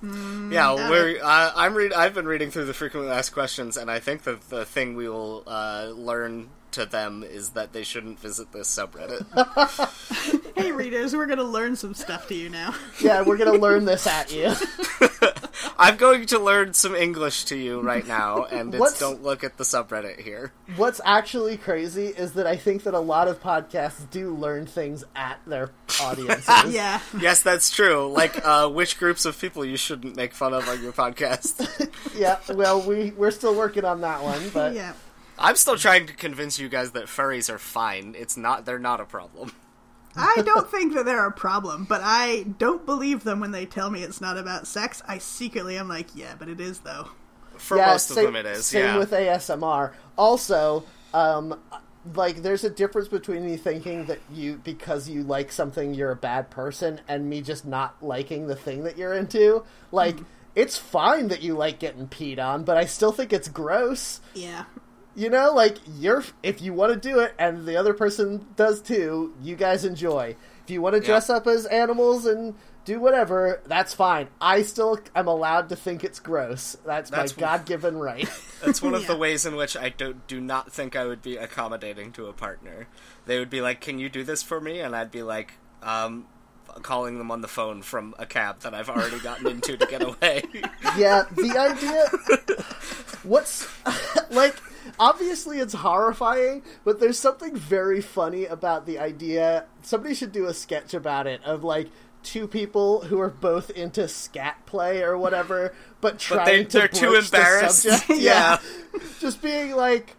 Yeah, 0.52 0.76
got 0.76 0.90
we're. 0.90 1.18
Uh, 1.20 1.52
I'm 1.56 1.74
read. 1.74 1.92
I've 1.92 2.14
been 2.14 2.26
reading 2.26 2.50
through 2.52 2.66
the 2.66 2.74
frequently 2.74 3.10
asked 3.10 3.32
questions, 3.32 3.76
and 3.76 3.90
I 3.90 3.98
think 3.98 4.22
that 4.22 4.48
the 4.50 4.64
thing 4.64 4.94
we 4.94 5.08
will 5.08 5.42
uh, 5.48 5.90
learn 5.94 6.48
to 6.72 6.86
them 6.86 7.22
is 7.22 7.50
that 7.50 7.72
they 7.72 7.82
shouldn't 7.84 8.18
visit 8.20 8.52
this 8.52 8.68
subreddit. 8.68 9.26
Hey, 10.60 10.72
readers, 10.72 11.16
we're 11.16 11.24
gonna 11.26 11.42
learn 11.42 11.74
some 11.74 11.94
stuff 11.94 12.28
to 12.28 12.34
you 12.34 12.50
now. 12.50 12.74
Yeah, 13.00 13.22
we're 13.22 13.38
gonna 13.38 13.52
learn 13.58 13.86
this 13.86 14.06
at 14.06 14.30
you. 14.30 14.52
I'm 15.78 15.96
going 15.96 16.26
to 16.26 16.38
learn 16.38 16.74
some 16.74 16.94
English 16.94 17.44
to 17.44 17.56
you 17.56 17.80
right 17.80 18.06
now, 18.06 18.44
and 18.44 18.74
it's 18.74 18.80
What's- 18.80 18.98
don't 19.00 19.22
look 19.22 19.42
at 19.42 19.56
the 19.56 19.64
subreddit 19.64 20.20
here. 20.20 20.52
What's 20.76 21.00
actually 21.04 21.56
crazy 21.56 22.08
is 22.08 22.32
that 22.34 22.46
I 22.46 22.56
think 22.56 22.82
that 22.82 22.92
a 22.92 22.98
lot 23.00 23.26
of 23.28 23.42
podcasts 23.42 24.08
do 24.10 24.34
learn 24.34 24.66
things 24.66 25.02
at 25.16 25.40
their 25.46 25.70
audiences. 26.02 26.74
yeah. 26.74 27.00
Yes, 27.18 27.40
that's 27.42 27.70
true. 27.70 28.12
Like 28.12 28.44
uh, 28.46 28.68
which 28.68 28.98
groups 28.98 29.24
of 29.24 29.38
people 29.40 29.64
you 29.64 29.78
shouldn't 29.78 30.14
make 30.16 30.34
fun 30.34 30.52
of 30.52 30.68
on 30.68 30.82
your 30.82 30.92
podcast. 30.92 31.88
yeah. 32.18 32.38
Well, 32.54 32.82
we 32.82 33.12
we're 33.12 33.30
still 33.30 33.54
working 33.54 33.86
on 33.86 34.02
that 34.02 34.22
one, 34.22 34.50
but 34.52 34.74
Yeah. 34.74 34.92
I'm 35.40 35.56
still 35.56 35.76
trying 35.76 36.06
to 36.06 36.12
convince 36.12 36.58
you 36.58 36.68
guys 36.68 36.92
that 36.92 37.06
furries 37.06 37.48
are 37.48 37.58
fine. 37.58 38.14
It's 38.16 38.36
not. 38.36 38.66
They're 38.66 38.78
not 38.78 39.00
a 39.00 39.06
problem. 39.06 39.52
I 40.16 40.42
don't 40.44 40.68
think 40.70 40.94
that 40.94 41.04
they're 41.04 41.26
a 41.26 41.32
problem, 41.32 41.84
but 41.84 42.00
I 42.04 42.42
don't 42.58 42.84
believe 42.84 43.24
them 43.24 43.40
when 43.40 43.52
they 43.52 43.64
tell 43.64 43.90
me 43.90 44.02
it's 44.02 44.20
not 44.20 44.36
about 44.36 44.66
sex. 44.66 45.02
I 45.06 45.18
secretly 45.18 45.78
am 45.78 45.88
like, 45.88 46.14
yeah, 46.14 46.34
but 46.38 46.48
it 46.48 46.60
is 46.60 46.80
though. 46.80 47.08
For 47.56 47.76
yeah, 47.76 47.86
most 47.86 48.08
same, 48.08 48.18
of 48.18 48.24
them, 48.24 48.36
it 48.36 48.46
is. 48.46 48.66
Same 48.66 48.84
yeah. 48.84 48.98
with 48.98 49.12
ASMR. 49.12 49.92
Also, 50.16 50.84
um, 51.14 51.58
like 52.14 52.42
there's 52.42 52.64
a 52.64 52.70
difference 52.70 53.08
between 53.08 53.44
me 53.44 53.56
thinking 53.56 54.06
that 54.06 54.18
you 54.32 54.60
because 54.64 55.08
you 55.08 55.22
like 55.22 55.52
something 55.52 55.94
you're 55.94 56.10
a 56.10 56.16
bad 56.16 56.50
person 56.50 57.00
and 57.06 57.28
me 57.28 57.42
just 57.42 57.66
not 57.66 58.02
liking 58.02 58.46
the 58.46 58.56
thing 58.56 58.84
that 58.84 58.98
you're 58.98 59.14
into. 59.14 59.62
Like 59.92 60.18
it's 60.54 60.76
fine 60.76 61.28
that 61.28 61.42
you 61.42 61.54
like 61.54 61.78
getting 61.78 62.08
peed 62.08 62.38
on, 62.38 62.64
but 62.64 62.76
I 62.76 62.86
still 62.86 63.12
think 63.12 63.32
it's 63.32 63.48
gross. 63.48 64.20
Yeah. 64.34 64.64
You 65.14 65.28
know, 65.28 65.52
like 65.52 65.78
you're 65.98 66.24
if 66.42 66.62
you 66.62 66.72
want 66.72 66.92
to 66.92 67.08
do 67.08 67.18
it 67.20 67.34
and 67.38 67.66
the 67.66 67.76
other 67.76 67.94
person 67.94 68.46
does 68.56 68.80
too, 68.80 69.34
you 69.42 69.56
guys 69.56 69.84
enjoy. 69.84 70.36
If 70.64 70.70
you 70.70 70.80
want 70.82 70.94
to 70.94 71.00
dress 71.00 71.28
up 71.28 71.46
as 71.46 71.66
animals 71.66 72.26
and 72.26 72.54
do 72.84 73.00
whatever, 73.00 73.60
that's 73.66 73.92
fine. 73.92 74.28
I 74.40 74.62
still 74.62 75.00
am 75.14 75.26
allowed 75.26 75.68
to 75.70 75.76
think 75.76 76.04
it's 76.04 76.20
gross. 76.20 76.76
That's, 76.86 77.10
That's- 77.10 77.36
my 77.36 77.40
God-given 77.40 77.96
right. 77.96 78.28
That's 78.64 78.80
one 78.80 78.94
of 78.94 79.06
the 79.06 79.16
ways 79.16 79.44
in 79.46 79.56
which 79.56 79.76
I 79.76 79.88
don't 79.88 80.26
do 80.26 80.40
not 80.40 80.72
think 80.72 80.94
I 80.94 81.06
would 81.06 81.22
be 81.22 81.36
accommodating 81.36 82.12
to 82.12 82.26
a 82.26 82.32
partner. 82.32 82.86
They 83.26 83.38
would 83.38 83.50
be 83.50 83.60
like, 83.60 83.80
"Can 83.80 83.98
you 83.98 84.08
do 84.08 84.22
this 84.22 84.42
for 84.42 84.60
me?" 84.60 84.80
And 84.80 84.94
I'd 84.94 85.10
be 85.10 85.22
like, 85.22 85.54
um, 85.82 86.26
calling 86.82 87.18
them 87.18 87.30
on 87.30 87.40
the 87.40 87.48
phone 87.48 87.82
from 87.82 88.14
a 88.18 88.26
cab 88.26 88.60
that 88.60 88.74
I've 88.74 88.88
already 88.90 89.18
gotten 89.20 89.46
into 89.46 89.76
to 89.76 89.86
get 89.86 90.02
away. 90.02 90.42
yeah, 90.96 91.24
the 91.32 91.56
idea. 91.58 92.08
What's 93.22 93.68
like? 94.30 94.56
Obviously, 94.98 95.58
it's 95.60 95.74
horrifying, 95.74 96.62
but 96.84 97.00
there's 97.00 97.18
something 97.18 97.54
very 97.56 98.00
funny 98.00 98.46
about 98.46 98.86
the 98.86 98.98
idea. 98.98 99.66
Somebody 99.82 100.14
should 100.14 100.32
do 100.32 100.46
a 100.46 100.54
sketch 100.54 100.94
about 100.94 101.26
it 101.26 101.42
of 101.44 101.62
like 101.64 101.88
two 102.22 102.46
people 102.46 103.00
who 103.02 103.18
are 103.20 103.30
both 103.30 103.70
into 103.70 104.06
scat 104.08 104.64
play 104.66 105.02
or 105.02 105.16
whatever, 105.16 105.74
but 106.00 106.18
trying 106.18 106.44
they- 106.46 106.64
to 106.64 106.78
they're 106.78 106.88
too 106.88 107.10
broach 107.10 107.30
the 107.30 107.36
embarrassed. 107.38 107.82
subject. 107.82 108.20
Yeah. 108.20 108.58
just 109.20 109.40
being 109.42 109.72
like. 109.76 110.16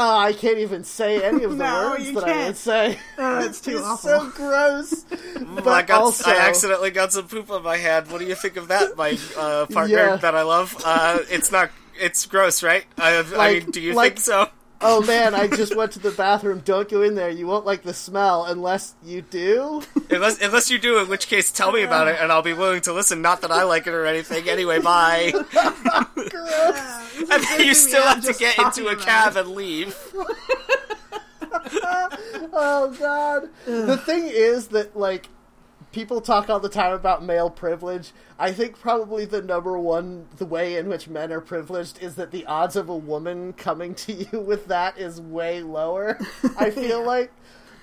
Oh, 0.00 0.16
I 0.16 0.32
can't 0.32 0.58
even 0.58 0.84
say 0.84 1.22
any 1.24 1.42
of 1.44 1.50
the 1.58 1.64
No, 1.64 1.90
words 1.90 2.06
you 2.06 2.14
that 2.14 2.24
I 2.24 2.46
would 2.46 2.56
say. 2.56 2.98
Oh, 3.18 3.40
it's 3.44 3.60
too 3.66 3.78
It's 3.78 3.86
awful. 3.86 4.08
so 4.10 4.30
gross. 4.30 5.04
but 5.56 5.66
I 5.66 5.82
got, 5.82 6.02
also, 6.02 6.30
I 6.30 6.36
accidentally 6.36 6.90
got 6.92 7.12
some 7.12 7.26
poop 7.26 7.50
on 7.50 7.62
my 7.64 7.76
hand. 7.76 8.10
What 8.10 8.20
do 8.20 8.26
you 8.26 8.36
think 8.36 8.56
of 8.56 8.68
that, 8.68 8.96
my 8.96 9.18
uh, 9.36 9.66
partner 9.66 9.96
Yeah. 9.96 10.16
that 10.16 10.34
I 10.36 10.42
love? 10.42 10.76
Uh, 10.84 11.18
it's 11.28 11.50
not. 11.50 11.70
It's 12.00 12.24
gross, 12.26 12.62
right? 12.62 12.84
I, 12.96 13.24
I 13.36 13.54
mean, 13.54 13.70
do 13.72 13.80
you 13.80 13.92
like- 13.94 14.14
think 14.14 14.20
so? 14.24 14.48
Oh 14.80 15.02
man, 15.02 15.34
I 15.34 15.46
just 15.48 15.74
went 15.76 15.92
to 15.92 15.98
the 15.98 16.10
bathroom. 16.10 16.62
Don't 16.64 16.88
go 16.88 17.02
in 17.02 17.14
there. 17.14 17.30
You 17.30 17.46
won't 17.46 17.66
like 17.66 17.82
the 17.82 17.94
smell 17.94 18.44
unless 18.44 18.94
you 19.04 19.22
do. 19.22 19.82
Unless, 20.10 20.40
unless 20.42 20.70
you 20.70 20.78
do, 20.78 20.98
in 20.98 21.08
which 21.08 21.28
case, 21.28 21.50
tell 21.52 21.72
me 21.72 21.82
about 21.82 22.08
it, 22.08 22.16
and 22.20 22.32
I'll 22.32 22.42
be 22.42 22.52
willing 22.52 22.80
to 22.82 22.92
listen. 22.92 23.20
Not 23.22 23.42
that 23.42 23.50
I 23.50 23.64
like 23.64 23.86
it 23.86 23.92
or 23.92 24.06
anything. 24.06 24.48
Anyway, 24.48 24.80
bye. 24.80 25.32
Gross. 26.14 27.16
and 27.30 27.42
then 27.44 27.60
you 27.64 27.74
still 27.74 28.02
I'm 28.02 28.20
have 28.20 28.24
to 28.24 28.38
get 28.38 28.58
into 28.58 28.88
a 28.88 28.92
about 28.92 29.04
cab 29.04 29.36
and 29.36 29.50
leave. 29.50 29.96
Oh 32.60 32.94
god. 32.98 33.48
The 33.64 33.96
thing 33.98 34.24
is 34.26 34.68
that 34.68 34.96
like 34.96 35.28
people 35.92 36.20
talk 36.20 36.50
all 36.50 36.60
the 36.60 36.68
time 36.68 36.92
about 36.92 37.24
male 37.24 37.50
privilege. 37.50 38.12
I 38.38 38.52
think 38.52 38.78
probably 38.78 39.24
the 39.24 39.42
number 39.42 39.78
one 39.78 40.26
the 40.36 40.46
way 40.46 40.76
in 40.76 40.88
which 40.88 41.08
men 41.08 41.32
are 41.32 41.40
privileged 41.40 42.02
is 42.02 42.16
that 42.16 42.30
the 42.30 42.46
odds 42.46 42.76
of 42.76 42.88
a 42.88 42.96
woman 42.96 43.52
coming 43.52 43.94
to 43.96 44.12
you 44.32 44.40
with 44.40 44.66
that 44.66 44.98
is 44.98 45.20
way 45.20 45.62
lower. 45.62 46.18
I 46.58 46.70
feel 46.72 47.04
like 47.04 47.32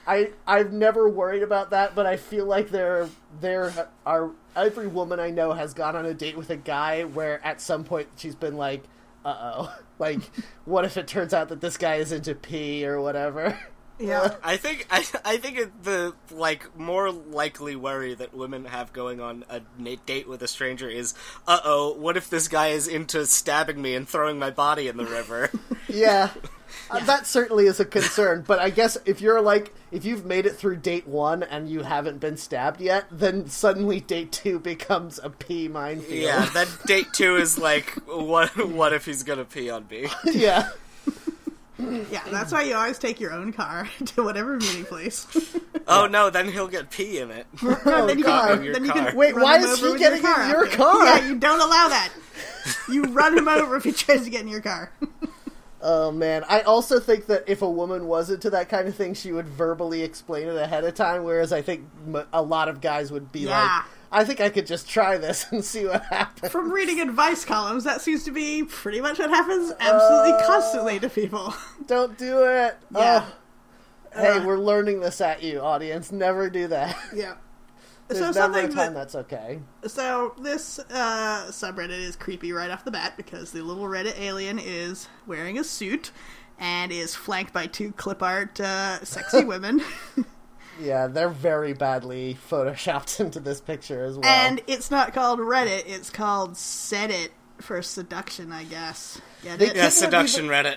I 0.07 0.31
I've 0.45 0.71
never 0.71 1.09
worried 1.09 1.43
about 1.43 1.71
that, 1.71 1.95
but 1.95 2.05
I 2.05 2.17
feel 2.17 2.45
like 2.45 2.69
there 2.69 3.09
there 3.41 3.89
are 4.05 4.31
every 4.55 4.87
woman 4.87 5.19
I 5.19 5.31
know 5.31 5.53
has 5.53 5.73
gone 5.73 5.95
on 5.95 6.05
a 6.05 6.13
date 6.13 6.37
with 6.37 6.49
a 6.49 6.57
guy 6.57 7.03
where 7.03 7.43
at 7.45 7.59
some 7.59 7.83
point 7.83 8.07
she's 8.15 8.35
been 8.35 8.55
like, 8.55 8.83
"Uh 9.23 9.35
oh, 9.39 9.75
like 9.99 10.21
what 10.65 10.85
if 10.85 10.97
it 10.97 11.07
turns 11.07 11.33
out 11.33 11.49
that 11.49 11.61
this 11.61 11.77
guy 11.77 11.95
is 11.95 12.11
into 12.11 12.35
pee 12.35 12.85
or 12.85 13.01
whatever." 13.01 13.57
Yeah. 13.99 14.35
I 14.43 14.57
think 14.57 14.87
I, 14.89 15.05
I 15.23 15.37
think 15.37 15.83
the 15.83 16.13
like 16.31 16.77
more 16.77 17.11
likely 17.11 17.75
worry 17.75 18.13
that 18.13 18.33
women 18.33 18.65
have 18.65 18.91
going 18.93 19.21
on 19.21 19.45
a 19.49 19.61
date 20.05 20.27
with 20.27 20.41
a 20.41 20.47
stranger 20.47 20.89
is, 20.89 21.13
uh 21.47 21.59
oh, 21.63 21.93
what 21.93 22.17
if 22.17 22.29
this 22.29 22.47
guy 22.47 22.67
is 22.69 22.87
into 22.87 23.25
stabbing 23.25 23.81
me 23.81 23.95
and 23.95 24.07
throwing 24.07 24.37
my 24.39 24.51
body 24.51 24.87
in 24.87 24.97
the 24.97 25.05
river? 25.05 25.51
Yeah. 25.87 26.31
Uh, 26.89 26.99
that 27.05 27.25
certainly 27.25 27.67
is 27.67 27.79
a 27.79 27.85
concern, 27.85 28.43
but 28.45 28.59
I 28.59 28.69
guess 28.69 28.97
if 29.05 29.21
you're 29.21 29.41
like 29.41 29.73
if 29.91 30.03
you've 30.03 30.25
made 30.25 30.45
it 30.45 30.55
through 30.55 30.77
date 30.77 31.07
one 31.07 31.41
and 31.41 31.69
you 31.69 31.81
haven't 31.83 32.19
been 32.19 32.37
stabbed 32.37 32.81
yet, 32.81 33.05
then 33.11 33.47
suddenly 33.47 34.01
date 34.01 34.31
two 34.31 34.59
becomes 34.59 35.19
a 35.23 35.29
pee 35.29 35.67
minefield. 35.67 36.23
yeah, 36.23 36.45
then 36.53 36.67
date 36.85 37.07
two 37.13 37.37
is 37.37 37.57
like, 37.57 37.89
what 38.07 38.49
what 38.67 38.93
if 38.93 39.05
he's 39.05 39.23
gonna 39.23 39.45
pee 39.45 39.69
on 39.69 39.87
me? 39.89 40.07
yeah. 40.25 40.69
Yeah, 41.77 42.21
that's 42.31 42.51
why 42.53 42.63
you 42.63 42.73
always 42.75 42.97
take 42.97 43.19
your 43.19 43.33
own 43.33 43.51
car 43.51 43.89
to 44.05 44.23
whatever 44.23 44.57
meeting 44.57 44.85
place. 44.85 45.27
Oh 45.87 46.07
no, 46.07 46.31
then 46.31 46.49
he'll 46.51 46.67
get 46.67 46.89
pee 46.89 47.19
in 47.19 47.29
it. 47.29 47.45
No, 47.61 48.07
then 48.07 48.17
you 48.17 48.23
God, 48.23 48.57
can, 48.57 48.65
in 48.65 48.73
then 48.73 48.85
you 48.85 48.91
can 48.91 49.15
Wait, 49.15 49.35
why 49.35 49.59
him 49.59 49.65
is 49.65 49.77
he 49.79 49.83
with 49.91 49.99
getting 49.99 50.23
your 50.23 50.41
in 50.41 50.49
your 50.49 50.67
car? 50.67 51.05
Yeah, 51.05 51.27
you 51.27 51.35
don't 51.35 51.61
allow 51.61 51.89
that. 51.89 52.09
You 52.89 53.03
run 53.03 53.37
him 53.37 53.47
over 53.47 53.75
if 53.75 53.83
he 53.83 53.91
tries 53.91 54.23
to 54.23 54.31
get 54.31 54.41
in 54.41 54.47
your 54.47 54.61
car. 54.61 54.91
Oh 55.87 56.11
man, 56.11 56.43
I 56.49 56.61
also 56.61 56.99
think 56.99 57.27
that 57.27 57.43
if 57.45 57.61
a 57.61 57.69
woman 57.69 58.07
was 58.07 58.31
into 58.31 58.49
that 58.49 58.69
kind 58.69 58.87
of 58.87 58.95
thing, 58.95 59.13
she 59.13 59.31
would 59.31 59.47
verbally 59.47 60.01
explain 60.01 60.47
it 60.47 60.55
ahead 60.55 60.83
of 60.83 60.95
time. 60.95 61.23
Whereas 61.23 61.53
I 61.53 61.61
think 61.61 61.87
a 62.33 62.41
lot 62.41 62.69
of 62.69 62.81
guys 62.81 63.11
would 63.11 63.31
be 63.31 63.41
Yeah. 63.41 63.61
like, 63.61 63.85
"I 64.11 64.23
think 64.23 64.39
I 64.41 64.49
could 64.49 64.65
just 64.67 64.89
try 64.89 65.17
this 65.17 65.45
and 65.51 65.63
see 65.63 65.85
what 65.85 66.03
happens." 66.05 66.51
From 66.51 66.71
reading 66.71 66.99
advice 67.01 67.45
columns, 67.45 67.83
that 67.83 68.01
seems 68.01 68.23
to 68.25 68.31
be 68.31 68.63
pretty 68.63 69.01
much 69.01 69.19
what 69.19 69.29
happens 69.29 69.71
absolutely 69.79 70.33
Uh, 70.33 70.47
constantly 70.47 70.99
to 70.99 71.09
people. 71.09 71.53
Don't 71.87 72.17
do 72.17 72.43
it. 72.43 72.77
Yeah. 72.91 73.25
Oh. 73.27 73.33
Hey, 74.19 74.37
Uh. 74.39 74.45
we're 74.45 74.57
learning 74.57 75.01
this 75.01 75.19
at 75.21 75.43
you, 75.43 75.59
audience. 75.59 76.11
Never 76.11 76.49
do 76.49 76.67
that. 76.67 76.97
Yeah. 77.13 77.35
There's 78.07 78.35
so 78.35 78.47
never 78.47 78.59
a 78.59 78.61
time 78.67 78.75
that 78.75 78.93
that's 78.93 79.15
okay. 79.15 79.61
So 79.87 80.35
this 80.39 80.77
uh, 80.77 81.47
subreddit 81.49 81.89
is 81.89 82.15
creepy 82.15 82.51
right 82.53 82.69
off 82.69 82.85
the 82.85 82.91
bat 82.91 83.17
because 83.17 83.51
the 83.51 83.63
little 83.63 83.85
Reddit 83.85 84.19
alien 84.19 84.59
is 84.59 85.07
wearing 85.25 85.57
a 85.57 85.63
suit 85.63 86.11
and 86.59 86.91
is 86.91 87.15
flanked 87.15 87.51
by 87.51 87.65
two 87.65 87.91
clip 87.93 88.21
art 88.21 88.59
uh, 88.61 89.03
sexy 89.03 89.43
women. 89.43 89.81
Yeah, 90.79 91.07
they're 91.07 91.29
very 91.29 91.73
badly 91.73 92.37
photoshopped 92.49 93.19
into 93.25 93.39
this 93.39 93.61
picture 93.61 94.03
as 94.03 94.17
well. 94.17 94.25
and 94.25 94.61
it's 94.67 94.91
not 94.91 95.13
called 95.13 95.39
Reddit, 95.39 95.83
it's 95.87 96.09
called 96.09 96.53
Seddit 96.53 97.29
for 97.61 97.81
seduction, 97.81 98.51
I 98.51 98.65
guess. 98.65 99.21
Get 99.41 99.59
They 99.59 99.67
it? 99.67 99.67
Yeah, 99.67 99.73
Couldn't 99.73 99.83
have 99.83 99.93
seduction 99.93 100.47
Reddit. 100.47 100.75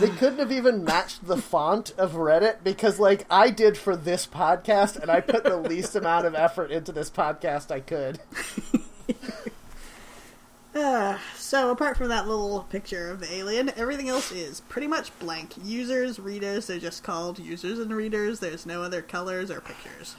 they 0.00 0.10
couldn't 0.10 0.38
have 0.38 0.52
even 0.52 0.84
matched 0.84 1.26
the 1.26 1.36
font 1.36 1.92
of 1.98 2.12
Reddit 2.12 2.62
because, 2.62 3.00
like, 3.00 3.26
I 3.30 3.50
did 3.50 3.76
for 3.76 3.96
this 3.96 4.24
podcast, 4.26 4.96
and 5.00 5.10
I 5.10 5.20
put 5.20 5.42
the 5.42 5.56
least 5.56 5.96
amount 5.96 6.26
of 6.26 6.34
effort 6.36 6.70
into 6.70 6.92
this 6.92 7.10
podcast 7.10 7.72
I 7.72 7.80
could. 7.80 8.20
Uh, 10.74 11.18
so 11.36 11.70
apart 11.70 11.96
from 11.96 12.08
that 12.08 12.26
little 12.26 12.66
picture 12.70 13.10
of 13.10 13.20
the 13.20 13.32
alien, 13.32 13.70
everything 13.76 14.08
else 14.08 14.32
is 14.32 14.60
pretty 14.62 14.86
much 14.88 15.16
blank. 15.18 15.52
Users, 15.62 16.18
readers, 16.18 16.66
they're 16.66 16.78
just 16.78 17.02
called 17.02 17.38
users 17.38 17.78
and 17.78 17.94
readers. 17.94 18.40
There's 18.40 18.66
no 18.66 18.82
other 18.82 19.02
colors 19.02 19.50
or 19.50 19.60
pictures. 19.60 20.16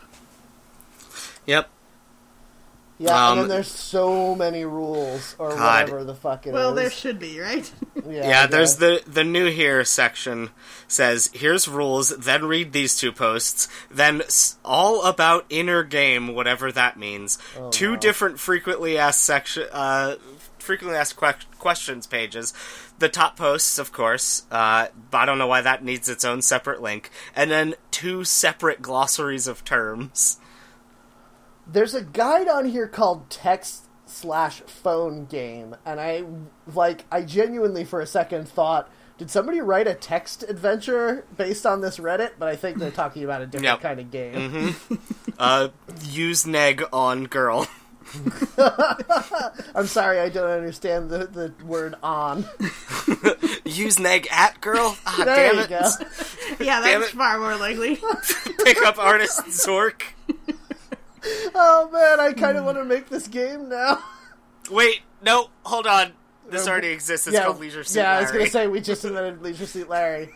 Yep. 1.45 1.69
Yeah, 2.97 3.31
and 3.31 3.31
Um, 3.31 3.37
then 3.39 3.57
there's 3.57 3.69
so 3.69 4.35
many 4.35 4.63
rules 4.63 5.35
or 5.37 5.49
God. 5.49 5.89
whatever 5.89 6.05
the 6.05 6.15
fuck 6.15 6.45
it 6.47 6.51
is. 6.51 6.53
Well, 6.53 6.73
there 6.73 6.89
should 6.89 7.19
be, 7.19 7.41
right? 7.41 7.69
yeah, 8.09 8.25
Yeah, 8.29 8.47
there's 8.47 8.77
the 8.77 9.03
the 9.05 9.25
new 9.25 9.51
here 9.51 9.83
section 9.83 10.51
says 10.87 11.29
here's 11.33 11.67
rules, 11.67 12.15
then 12.15 12.45
read 12.45 12.71
these 12.71 12.95
two 12.97 13.11
posts, 13.11 13.67
then 13.91 14.21
s- 14.21 14.55
all 14.63 15.03
about 15.03 15.45
inner 15.49 15.83
game, 15.83 16.33
whatever 16.33 16.71
that 16.71 16.95
means. 16.97 17.37
two 17.69 17.91
no. 17.91 17.97
different 17.97 18.39
frequently 18.39 18.97
asked 18.97 19.21
section 19.23 19.67
uh 19.73 20.15
frequently 20.65 20.97
asked 20.97 21.17
que- 21.17 21.33
questions 21.59 22.05
pages. 22.07 22.53
The 22.99 23.09
top 23.09 23.37
posts, 23.37 23.77
of 23.79 23.91
course, 23.93 24.43
uh, 24.51 24.87
I 25.13 25.25
don't 25.25 25.37
know 25.37 25.47
why 25.47 25.61
that 25.61 25.83
needs 25.83 26.09
its 26.09 26.25
own 26.25 26.41
separate 26.41 26.81
link, 26.81 27.09
and 27.35 27.49
then 27.51 27.75
two 27.91 28.23
separate 28.23 28.81
glossaries 28.81 29.47
of 29.47 29.63
terms. 29.63 30.39
There's 31.67 31.93
a 31.93 32.03
guide 32.03 32.47
on 32.47 32.65
here 32.65 32.87
called 32.87 33.29
text 33.29 33.85
slash 34.05 34.61
phone 34.61 35.25
game, 35.25 35.75
and 35.85 35.99
I 35.99 36.23
like 36.73 37.05
I 37.11 37.21
genuinely 37.23 37.83
for 37.83 38.01
a 38.01 38.05
second 38.07 38.47
thought, 38.47 38.89
did 39.17 39.31
somebody 39.31 39.61
write 39.61 39.87
a 39.87 39.93
text 39.95 40.43
adventure 40.43 41.25
based 41.37 41.65
on 41.65 41.81
this 41.81 41.97
Reddit? 41.97 42.31
But 42.37 42.49
I 42.49 42.55
think 42.55 42.77
they're 42.77 42.91
talking 42.91 43.23
about 43.23 43.41
a 43.41 43.47
different 43.47 43.65
Yep. 43.65 43.81
kind 43.81 43.99
of 43.99 44.11
game. 44.11 44.75
Uh, 45.39 45.69
use 46.03 46.45
neg 46.45 46.83
on 46.93 47.25
girl. 47.25 47.67
I'm 49.75 49.87
sorry, 49.87 50.19
I 50.19 50.29
don't 50.29 50.49
understand 50.49 51.09
the, 51.09 51.25
the 51.27 51.53
word 51.65 51.95
on. 52.03 52.45
use 53.65 53.99
neg 53.99 54.27
at 54.31 54.61
girl. 54.61 54.97
Ah, 55.05 55.23
There 55.25 55.35
damn 55.35 55.55
you 55.55 55.61
it. 55.61 55.69
go. 55.69 55.81
yeah, 56.63 56.81
Damn 56.81 57.01
that's 57.01 57.13
it. 57.13 57.17
far 57.17 57.39
more 57.39 57.55
likely. 57.57 57.99
Pick 58.63 58.81
up 58.85 58.97
artist 58.97 59.41
Zork. 59.47 60.03
Oh 61.55 61.89
man, 61.91 62.19
I 62.19 62.33
kind 62.33 62.57
of 62.57 62.65
want 62.65 62.77
to 62.77 62.85
make 62.85 63.09
this 63.09 63.27
game 63.27 63.69
now. 63.69 63.99
Wait, 64.69 65.01
no, 65.23 65.49
hold 65.63 65.87
on. 65.87 66.11
This 66.49 66.67
Uh, 66.67 66.71
already 66.71 66.89
exists. 66.89 67.25
It's 67.25 67.33
yeah, 67.33 67.45
called 67.45 67.59
Leisure 67.59 67.83
Suit 67.83 68.01
yeah. 68.01 68.17
I 68.17 68.21
was 68.21 68.29
Larry. 68.29 68.39
gonna 68.39 68.51
say 68.51 68.67
we 68.67 68.79
just 68.81 69.03
invented 69.03 69.41
Leisure 69.41 69.65
Suit 69.65 69.89
Larry. 69.89 70.29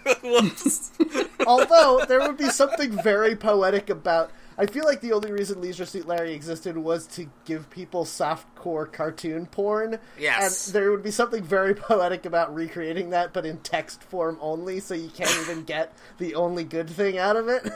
Although 1.45 2.03
there 2.07 2.19
would 2.19 2.37
be 2.37 2.49
something 2.49 2.91
very 3.03 3.35
poetic 3.35 3.89
about. 3.91 4.31
I 4.59 4.65
feel 4.65 4.83
like 4.83 4.99
the 4.99 5.13
only 5.13 5.31
reason 5.31 5.61
Leisure 5.61 5.85
Suit 5.85 6.05
Larry 6.05 6.33
existed 6.33 6.77
was 6.77 7.07
to 7.07 7.29
give 7.45 7.69
people 7.69 8.03
softcore 8.03 8.91
cartoon 8.91 9.45
porn. 9.45 9.99
Yes. 10.19 10.67
And 10.67 10.75
there 10.75 10.91
would 10.91 11.01
be 11.01 11.11
something 11.11 11.41
very 11.41 11.73
poetic 11.75 12.25
about 12.25 12.53
recreating 12.53 13.11
that, 13.11 13.31
but 13.31 13.45
in 13.45 13.59
text 13.59 14.03
form 14.03 14.37
only, 14.41 14.81
so 14.81 14.93
you 14.93 15.07
can't 15.07 15.33
even 15.41 15.63
get 15.63 15.97
the 16.17 16.35
only 16.35 16.65
good 16.65 16.89
thing 16.89 17.17
out 17.17 17.37
of 17.37 17.47
it. 17.47 17.71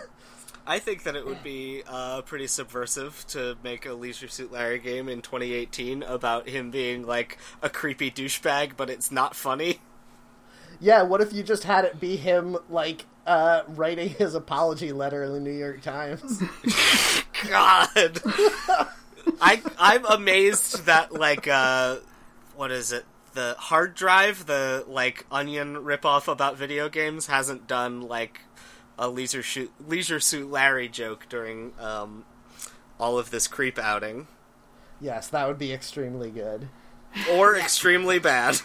I 0.67 0.79
think 0.79 1.03
that 1.03 1.15
it 1.15 1.25
would 1.25 1.41
be 1.41 1.83
uh, 1.87 2.21
pretty 2.23 2.47
subversive 2.47 3.25
to 3.29 3.57
make 3.63 3.85
a 3.85 3.93
Leisure 3.93 4.27
Suit 4.27 4.51
Larry 4.51 4.79
game 4.79 5.07
in 5.07 5.21
2018 5.21 6.03
about 6.03 6.49
him 6.49 6.69
being 6.69 7.07
like 7.07 7.37
a 7.61 7.69
creepy 7.69 8.11
douchebag, 8.11 8.73
but 8.75 8.89
it's 8.89 9.09
not 9.09 9.35
funny. 9.35 9.79
yeah, 10.83 11.01
what 11.03 11.21
if 11.21 11.31
you 11.31 11.43
just 11.43 11.63
had 11.63 11.85
it 11.85 11.99
be 11.99 12.17
him, 12.17 12.57
like, 12.69 13.05
uh, 13.25 13.63
writing 13.69 14.09
his 14.09 14.35
apology 14.35 14.91
letter 14.91 15.23
in 15.23 15.31
the 15.31 15.39
New 15.39 15.51
York 15.51 15.81
Times? 15.81 16.43
God, 17.47 17.89
I 19.41 19.61
I'm 19.79 20.05
amazed 20.05 20.85
that 20.85 21.13
like 21.13 21.47
uh, 21.47 21.97
what 22.55 22.71
is 22.71 22.91
it? 22.91 23.05
The 23.33 23.55
hard 23.57 23.95
drive, 23.95 24.45
the 24.45 24.83
like 24.87 25.25
Onion 25.31 25.77
ripoff 25.77 26.27
about 26.27 26.57
video 26.57 26.89
games, 26.89 27.27
hasn't 27.27 27.65
done 27.65 28.01
like 28.01 28.41
a 28.99 29.07
Leisure 29.09 29.41
Suit 29.41 29.71
Leisure 29.87 30.19
Suit 30.19 30.51
Larry 30.51 30.89
joke 30.89 31.27
during 31.29 31.71
um, 31.79 32.25
all 32.99 33.17
of 33.17 33.31
this 33.31 33.47
creep 33.47 33.79
outing, 33.79 34.27
yes, 34.99 35.27
that 35.29 35.47
would 35.47 35.57
be 35.57 35.71
extremely 35.71 36.29
good. 36.29 36.67
or 37.31 37.55
extremely 37.55 38.19
bad. 38.19 38.59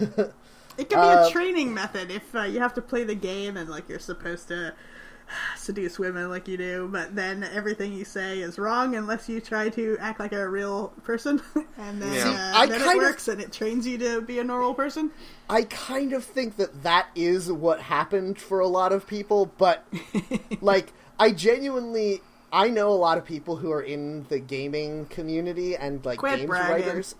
It 0.78 0.88
could 0.88 0.96
be 0.96 0.96
Uh, 0.96 1.28
a 1.28 1.30
training 1.30 1.72
method 1.74 2.10
if 2.10 2.34
uh, 2.34 2.42
you 2.42 2.60
have 2.60 2.74
to 2.74 2.82
play 2.82 3.04
the 3.04 3.14
game 3.14 3.56
and 3.56 3.68
like 3.68 3.88
you're 3.88 3.98
supposed 3.98 4.48
to 4.48 4.74
seduce 5.56 5.98
women 5.98 6.28
like 6.30 6.46
you 6.46 6.56
do, 6.56 6.88
but 6.90 7.14
then 7.16 7.42
everything 7.44 7.92
you 7.92 8.04
say 8.04 8.40
is 8.40 8.58
wrong 8.58 8.94
unless 8.94 9.28
you 9.28 9.40
try 9.40 9.68
to 9.70 9.96
act 10.00 10.20
like 10.20 10.32
a 10.32 10.48
real 10.48 10.88
person, 11.02 11.40
and 11.78 12.00
then, 12.00 12.12
Yeah. 12.14 12.52
Uh, 12.54 12.58
I 12.58 12.66
then 12.66 12.80
kind 12.80 12.92
it 12.98 13.02
of- 13.02 13.08
works 13.10 13.28
and 13.28 13.40
it 13.40 13.52
trains 13.52 13.86
you 13.86 13.98
to 13.98 14.20
be 14.20 14.38
a 14.38 14.44
normal 14.44 14.74
person. 14.74 15.10
I 15.50 15.62
kind 15.62 16.12
of 16.12 16.24
think 16.24 16.56
that 16.56 16.82
that 16.82 17.08
is 17.14 17.50
what 17.50 17.80
happened 17.80 18.38
for 18.40 18.60
a 18.60 18.68
lot 18.68 18.92
of 18.92 19.06
people, 19.06 19.52
but 19.58 19.84
like 20.60 20.92
I 21.18 21.30
genuinely 21.32 22.20
I 22.52 22.68
know 22.68 22.90
a 22.90 22.94
lot 22.94 23.18
of 23.18 23.24
people 23.24 23.56
who 23.56 23.72
are 23.72 23.82
in 23.82 24.26
the 24.28 24.38
gaming 24.38 25.06
community 25.06 25.74
and 25.76 26.04
like 26.04 26.18
Quit 26.20 26.36
games 26.38 26.48
bragging. 26.48 26.86
writers. 26.86 27.14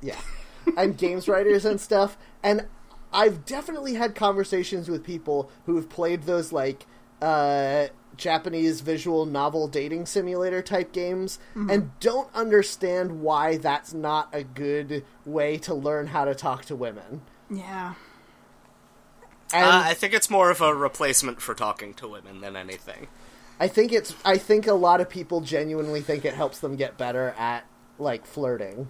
Yeah. 0.00 0.16
And 0.76 0.96
games 0.96 1.28
writers 1.28 1.64
and 1.64 1.80
stuff 1.80 2.16
and 2.42 2.66
I've 3.12 3.44
definitely 3.46 3.94
had 3.94 4.14
conversations 4.14 4.88
with 4.88 5.04
people 5.04 5.50
who 5.66 5.76
have 5.76 5.88
played 5.88 6.24
those 6.24 6.52
like 6.52 6.86
uh 7.22 7.86
Japanese 8.16 8.80
visual 8.80 9.26
novel 9.26 9.68
dating 9.68 10.06
simulator 10.06 10.60
type 10.62 10.92
games 10.92 11.38
and 11.54 11.90
don't 12.00 12.28
understand 12.34 13.20
why 13.20 13.56
that's 13.58 13.94
not 13.94 14.28
a 14.32 14.42
good 14.42 15.04
way 15.24 15.56
to 15.58 15.72
learn 15.74 16.08
how 16.08 16.24
to 16.24 16.34
talk 16.34 16.64
to 16.64 16.74
women. 16.74 17.20
Yeah. 17.48 17.94
And 19.52 19.64
Uh, 19.64 19.82
I 19.84 19.94
think 19.94 20.14
it's 20.14 20.28
more 20.28 20.50
of 20.50 20.60
a 20.60 20.74
replacement 20.74 21.40
for 21.40 21.54
talking 21.54 21.94
to 21.94 22.08
women 22.08 22.40
than 22.40 22.56
anything. 22.56 23.06
I 23.60 23.68
think 23.68 23.92
it's. 23.92 24.14
I 24.24 24.36
think 24.36 24.66
a 24.66 24.74
lot 24.74 25.00
of 25.00 25.08
people 25.08 25.40
genuinely 25.40 26.00
think 26.00 26.24
it 26.24 26.34
helps 26.34 26.58
them 26.58 26.76
get 26.76 26.98
better 26.98 27.34
at 27.38 27.64
like 27.98 28.26
flirting, 28.26 28.88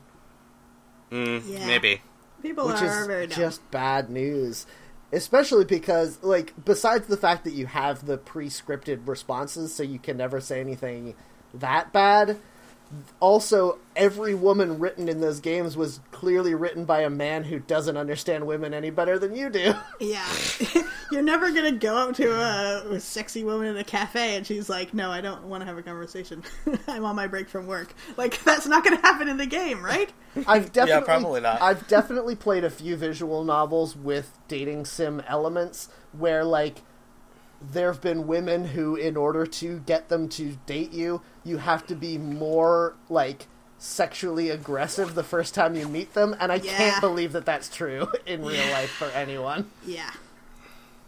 Mm, 1.11 1.43
Yeah. 1.47 1.67
Maybe. 1.67 2.03
People 2.43 2.67
which 2.69 2.83
are 2.83 3.01
is 3.01 3.07
very 3.07 3.27
dumb. 3.27 3.39
just 3.39 3.71
bad 3.71 4.11
news. 4.11 4.67
Especially 5.11 5.65
because, 5.65 6.23
like, 6.23 6.53
besides 6.65 7.07
the 7.07 7.17
fact 7.17 7.45
that 7.45 7.55
you 7.55 7.67
have 7.67 8.05
the 8.05 8.19
pre-scripted 8.19 9.09
responses, 9.09 9.75
so 9.75 9.83
you 9.83 9.99
can 9.99 10.19
never 10.19 10.41
say 10.41 10.61
anything 10.61 11.15
that 11.55 11.93
bad. 11.93 12.39
Also, 13.21 13.79
every 13.95 14.35
woman 14.35 14.79
written 14.79 15.09
in 15.09 15.21
those 15.21 15.41
games 15.41 15.77
was 15.77 16.01
clearly 16.11 16.55
written 16.55 16.85
by 16.85 17.01
a 17.01 17.11
man 17.11 17.45
who 17.45 17.59
doesn't 17.59 17.97
understand 17.97 18.47
women 18.47 18.73
any 18.73 18.91
better 18.91 19.19
than 19.19 19.35
you 19.35 19.51
do. 19.51 19.75
Yeah. 20.01 20.27
You're 21.11 21.23
never 21.23 21.51
gonna 21.51 21.73
go 21.73 21.97
up 21.97 22.15
to 22.17 22.31
a, 22.31 22.93
a 22.93 23.01
sexy 23.01 23.43
woman 23.43 23.67
in 23.67 23.77
a 23.77 23.85
cafe 23.85 24.37
and 24.37 24.47
she's 24.47 24.69
like, 24.69 24.95
no, 24.95 25.11
I 25.11 25.21
don't 25.21 25.45
want 25.45 25.63
to 25.63 25.67
have 25.67 25.77
a 25.77 25.83
conversation. 25.83 26.45
I'm 26.89 27.05
on 27.05 27.17
my 27.17 27.27
break 27.27 27.49
from 27.49 27.67
work. 27.67 27.95
Like, 28.17 28.43
that's 28.45 28.67
not 28.67 28.85
gonna 28.85 29.01
happen 29.01 29.29
in 29.29 29.39
the 29.39 29.47
game, 29.47 29.85
right? 29.85 30.13
I've 30.47 30.73
definitely, 30.73 31.01
yeah, 31.01 31.01
probably 31.01 31.41
not. 31.41 31.61
I've 31.61 31.89
definitely 31.89 32.37
played 32.37 32.63
a 32.63 32.71
few 32.71 32.97
visual 32.97 33.43
novels 33.43 33.97
with 33.97 34.39
dating 34.47 34.85
sim 34.85 35.21
elements 35.27 35.89
where, 36.13 36.45
like, 36.45 36.83
there 37.61 37.93
have 37.93 38.01
been 38.01 38.27
women 38.27 38.67
who, 38.69 38.95
in 38.97 39.17
order 39.17 39.45
to 39.47 39.81
get 39.81 40.09
them 40.09 40.29
to 40.31 40.57
date 40.67 40.93
you, 40.93 41.23
you 41.45 41.59
have 41.59 41.87
to 41.89 41.95
be 41.97 42.17
more 42.19 42.95
like 43.09 43.47
sexually 43.79 44.51
aggressive 44.51 45.15
the 45.15 45.23
first 45.25 45.55
time 45.55 45.75
you 45.77 45.89
meet 45.89 46.15
them, 46.15 46.35
and 46.41 46.51
I 46.53 46.57
Yeah. 46.57 46.77
can't 46.77 47.01
believe 47.01 47.33
that 47.33 47.45
that's 47.47 47.69
true 47.69 48.09
in 48.27 48.45
real 48.45 48.53
Yeah. 48.65 48.73
life 48.73 48.91
for 48.91 49.07
anyone. 49.07 49.71
Yeah. 49.87 50.11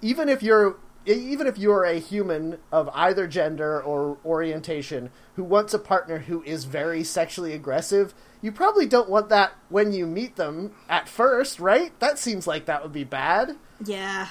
Even 0.03 0.29
if 0.29 0.43
you're 0.43 0.77
even 1.07 1.47
if 1.47 1.57
you're 1.57 1.85
a 1.85 1.95
human 1.99 2.59
of 2.71 2.91
either 2.93 3.27
gender 3.27 3.81
or 3.83 4.19
orientation 4.25 5.09
who 5.35 5.43
wants 5.43 5.73
a 5.73 5.79
partner 5.79 6.19
who 6.19 6.43
is 6.43 6.65
very 6.65 7.03
sexually 7.03 7.55
aggressive, 7.55 8.13
you 8.43 8.53
probably 8.53 8.85
don't 8.85 9.09
want 9.09 9.31
that 9.31 9.53
when 9.71 9.93
you 9.93 10.07
meet 10.07 10.37
them 10.37 10.73
at 10.91 11.09
first, 11.09 11.59
right? 11.59 11.99
That 12.01 12.19
seems 12.19 12.47
like 12.47 12.67
that 12.67 12.83
would 12.83 12.93
be 12.93 13.05
bad. 13.05 13.57
Yeah. 13.83 14.29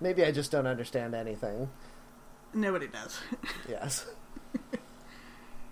Man. 0.00 0.10
Maybe 0.10 0.24
I 0.24 0.30
just 0.32 0.50
don't 0.50 0.66
understand 0.66 1.14
anything. 1.14 1.68
Nobody 2.54 2.86
does. 2.88 3.18
Yes. 3.68 4.06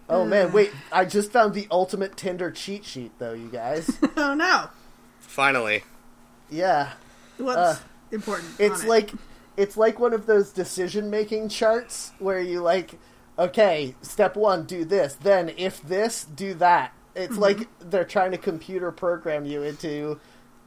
Oh 0.07 0.27
man, 0.27 0.53
wait! 0.53 0.71
I 0.93 1.07
just 1.07 1.33
found 1.33 1.55
the 1.55 1.67
ultimate 1.71 2.15
Tinder 2.15 2.51
cheat 2.51 2.85
sheet, 2.85 3.13
though, 3.19 3.33
you 3.33 3.49
guys. 3.49 3.91
oh, 4.19 4.35
no. 4.35 4.69
Finally. 5.19 5.83
Yeah, 6.51 6.93
What's 7.39 7.57
Uh, 7.57 7.77
important? 8.13 8.51
it's 8.59 8.81
on 8.81 8.87
it? 8.87 8.89
like 8.91 9.11
it's 9.57 9.77
like 9.79 9.99
one 9.99 10.13
of 10.13 10.27
those 10.27 10.51
decision-making 10.53 11.49
charts 11.49 12.13
where 12.19 12.39
you 12.41 12.61
like, 12.61 12.99
okay, 13.39 13.95
step 14.03 14.37
one, 14.37 14.65
do 14.67 14.85
this. 14.85 15.15
Then, 15.15 15.51
if 15.57 15.81
this, 15.81 16.25
do 16.25 16.53
that. 16.55 16.93
It's 17.17 17.39
like 17.39 17.67
they're 17.81 18.05
trying 18.05 18.33
to 18.33 18.39
computer 18.39 18.93
program 18.93 19.47
you 19.47 19.63
into 19.63 20.21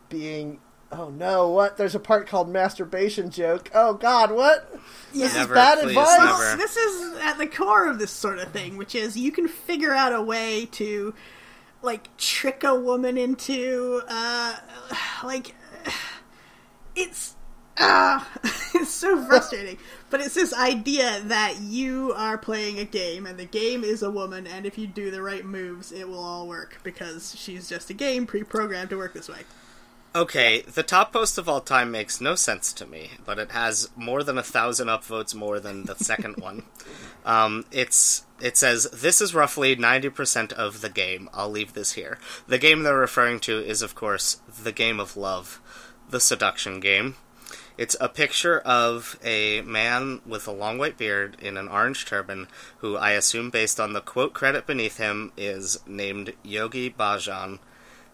being. 0.09 0.59
Oh 0.91 1.09
no! 1.09 1.49
What? 1.49 1.75
There's 1.77 1.95
a 1.95 1.99
part 1.99 2.27
called 2.27 2.49
masturbation 2.49 3.29
joke. 3.29 3.69
Oh 3.73 3.93
God! 3.93 4.31
What? 4.31 4.71
This 4.71 4.81
Yeah. 5.21 5.25
is 5.27 5.33
Never, 5.35 5.53
bad 5.53 5.79
please, 5.79 5.89
advice. 5.97 6.19
never. 6.19 6.57
This 6.57 6.77
is 6.77 7.17
at 7.19 7.37
the 7.37 7.47
core 7.47 7.87
of 7.87 7.99
this 7.99 8.11
sort 8.11 8.39
of 8.39 8.51
thing, 8.51 8.77
which 8.77 8.95
is 8.95 9.17
you 9.17 9.31
can 9.31 9.47
figure 9.47 9.93
out 9.93 10.13
a 10.13 10.21
way 10.21 10.65
to 10.73 11.13
like 11.81 12.15
trick 12.17 12.63
a 12.63 12.73
woman 12.73 13.17
into 13.17 14.01
uh 14.07 14.55
like 15.23 15.53
it's 16.95 17.35
uh 17.77 18.23
it's 18.73 18.89
so 18.89 19.23
frustrating 19.25 19.77
but 20.09 20.19
it's 20.19 20.33
this 20.33 20.53
idea 20.53 21.21
that 21.25 21.59
you 21.61 22.11
are 22.17 22.37
playing 22.37 22.79
a 22.79 22.83
game 22.83 23.27
and 23.27 23.37
the 23.37 23.45
game 23.45 23.83
is 23.83 24.01
a 24.01 24.09
woman 24.09 24.47
and 24.47 24.65
if 24.65 24.77
you 24.77 24.87
do 24.87 25.11
the 25.11 25.21
right 25.21 25.45
moves 25.45 25.91
it 25.91 26.09
will 26.09 26.19
all 26.23 26.47
work 26.47 26.79
because 26.83 27.35
she's 27.37 27.69
just 27.69 27.89
a 27.91 27.93
game 27.93 28.25
pre-programmed 28.25 28.89
to 28.89 28.97
work 28.97 29.13
this 29.13 29.29
way 29.29 29.41
Okay, 30.17 30.61
the 30.61 30.81
top 30.81 31.13
post 31.13 31.37
of 31.37 31.47
all 31.47 31.61
time 31.61 31.91
makes 31.91 32.19
no 32.19 32.33
sense 32.33 32.73
to 32.73 32.87
me, 32.87 33.11
but 33.23 33.37
it 33.37 33.51
has 33.51 33.91
more 33.95 34.23
than 34.23 34.39
a 34.39 34.41
thousand 34.41 34.87
upvotes 34.87 35.35
more 35.35 35.59
than 35.59 35.83
the 35.83 35.93
second 35.93 36.37
one. 36.39 36.63
Um, 37.23 37.65
it's 37.71 38.23
it 38.41 38.57
says 38.57 38.89
this 38.91 39.21
is 39.21 39.35
roughly 39.35 39.75
ninety 39.75 40.09
percent 40.09 40.51
of 40.53 40.81
the 40.81 40.89
game. 40.89 41.29
I'll 41.35 41.51
leave 41.51 41.73
this 41.73 41.91
here. 41.91 42.17
The 42.47 42.57
game 42.57 42.81
they're 42.81 42.97
referring 42.97 43.39
to 43.41 43.59
is, 43.59 43.83
of 43.83 43.93
course, 43.93 44.41
the 44.63 44.71
game 44.71 44.99
of 44.99 45.17
love, 45.17 45.61
the 46.09 46.19
seduction 46.19 46.79
game. 46.79 47.15
It's 47.77 47.95
a 48.01 48.09
picture 48.09 48.57
of 48.61 49.19
a 49.23 49.61
man 49.61 50.21
with 50.25 50.47
a 50.47 50.51
long 50.51 50.79
white 50.79 50.97
beard 50.97 51.37
in 51.39 51.57
an 51.57 51.67
orange 51.67 52.07
turban, 52.07 52.47
who 52.79 52.97
I 52.97 53.11
assume, 53.11 53.51
based 53.51 53.79
on 53.79 53.93
the 53.93 54.01
quote 54.01 54.33
credit 54.33 54.65
beneath 54.65 54.97
him, 54.97 55.31
is 55.37 55.77
named 55.85 56.33
Yogi 56.41 56.89
Bhajan. 56.89 57.59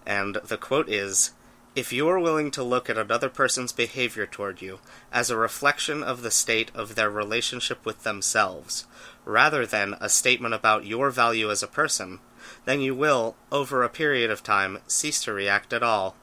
And 0.06 0.36
the 0.44 0.58
quote 0.58 0.90
is 0.90 1.32
If 1.76 1.92
you 1.92 2.08
are 2.08 2.20
willing 2.20 2.52
to 2.52 2.62
look 2.64 2.90
at 2.90 2.98
another 3.00 3.30
person's 3.30 3.72
behavior 3.72 4.28
toward 4.28 4.62
you 4.62 4.80
as 5.12 5.30
a 5.30 5.38
reflection 5.38 6.04
of 6.04 6.22
the 6.22 6.30
state 6.30 6.70
of 6.76 6.94
their 6.94 7.10
relationship 7.10 7.84
with 7.84 8.04
themselves, 8.04 8.86
rather 9.26 9.66
than 9.66 9.96
a 10.00 10.08
statement 10.08 10.54
about 10.54 10.86
your 10.86 11.10
value 11.10 11.50
as 11.50 11.64
a 11.64 11.68
person, 11.68 12.20
then 12.66 12.80
you 12.80 12.94
will, 12.94 13.36
over 13.52 13.82
a 13.82 13.90
period 13.90 14.30
of 14.30 14.44
time, 14.44 14.80
cease 14.86 15.24
to 15.24 15.34
react 15.34 15.74
at 15.74 15.82
all. 15.82 16.16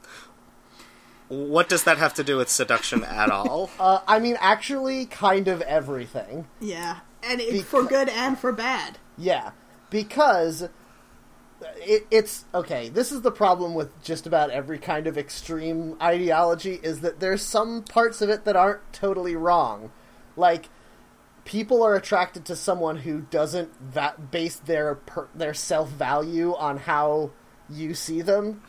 What 1.27 1.67
does 1.67 1.83
that 1.83 1.97
have 1.97 2.13
to 2.15 2.23
do 2.23 2.37
with 2.37 2.49
seduction 2.49 3.03
at 3.03 3.29
all? 3.31 3.69
Uh, 3.77 3.99
I 4.07 4.19
mean, 4.19 4.37
actually, 4.39 5.05
kind 5.05 5.47
of 5.49 5.61
everything. 5.63 6.47
yeah 6.61 6.99
and 7.23 7.39
it, 7.39 7.63
for 7.65 7.83
good 7.83 8.09
and 8.09 8.37
for 8.37 8.51
bad 8.51 8.97
Yeah, 9.17 9.51
because 9.89 10.69
it, 11.77 12.07
it's 12.11 12.45
okay. 12.53 12.89
This 12.89 13.11
is 13.11 13.21
the 13.21 13.31
problem 13.31 13.73
with 13.73 14.01
just 14.03 14.27
about 14.27 14.49
every 14.49 14.79
kind 14.79 15.07
of 15.07 15.17
extreme 15.17 15.95
ideology 16.01 16.79
is 16.81 17.01
that 17.01 17.19
there's 17.19 17.41
some 17.41 17.83
parts 17.83 18.21
of 18.21 18.29
it 18.29 18.45
that 18.45 18.55
aren't 18.55 18.93
totally 18.93 19.35
wrong. 19.35 19.91
Like 20.35 20.69
people 21.45 21.83
are 21.83 21.95
attracted 21.95 22.45
to 22.45 22.55
someone 22.55 22.97
who 22.97 23.21
doesn't 23.21 23.71
va- 23.79 24.15
base 24.31 24.57
their 24.57 24.95
per- 24.95 25.27
their 25.35 25.53
self 25.53 25.89
value 25.89 26.55
on 26.55 26.77
how 26.77 27.31
you 27.69 27.93
see 27.93 28.21
them. 28.21 28.61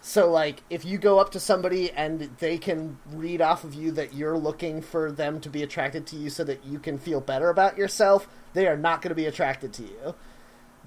So, 0.00 0.30
like, 0.30 0.62
if 0.70 0.84
you 0.84 0.98
go 0.98 1.18
up 1.18 1.32
to 1.32 1.40
somebody 1.40 1.90
and 1.90 2.30
they 2.38 2.58
can 2.58 2.98
read 3.10 3.40
off 3.40 3.64
of 3.64 3.74
you 3.74 3.90
that 3.92 4.14
you're 4.14 4.38
looking 4.38 4.80
for 4.80 5.10
them 5.10 5.40
to 5.40 5.50
be 5.50 5.64
attracted 5.64 6.06
to 6.08 6.16
you 6.16 6.30
so 6.30 6.44
that 6.44 6.64
you 6.64 6.78
can 6.78 6.96
feel 6.96 7.20
better 7.20 7.48
about 7.48 7.76
yourself, 7.76 8.28
they 8.54 8.68
are 8.68 8.76
not 8.76 9.02
going 9.02 9.08
to 9.08 9.16
be 9.16 9.26
attracted 9.26 9.72
to 9.72 9.82
you. 9.82 10.14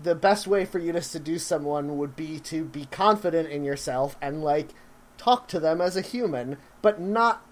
The 0.01 0.15
best 0.15 0.47
way 0.47 0.65
for 0.65 0.79
you 0.79 0.91
to 0.93 1.01
seduce 1.01 1.45
someone 1.45 1.97
would 1.97 2.15
be 2.15 2.39
to 2.41 2.63
be 2.63 2.85
confident 2.85 3.49
in 3.49 3.63
yourself 3.63 4.15
and, 4.21 4.43
like, 4.43 4.69
talk 5.17 5.47
to 5.49 5.59
them 5.59 5.81
as 5.81 5.97
a 5.97 6.01
human, 6.01 6.57
but 6.81 7.01
not 7.01 7.45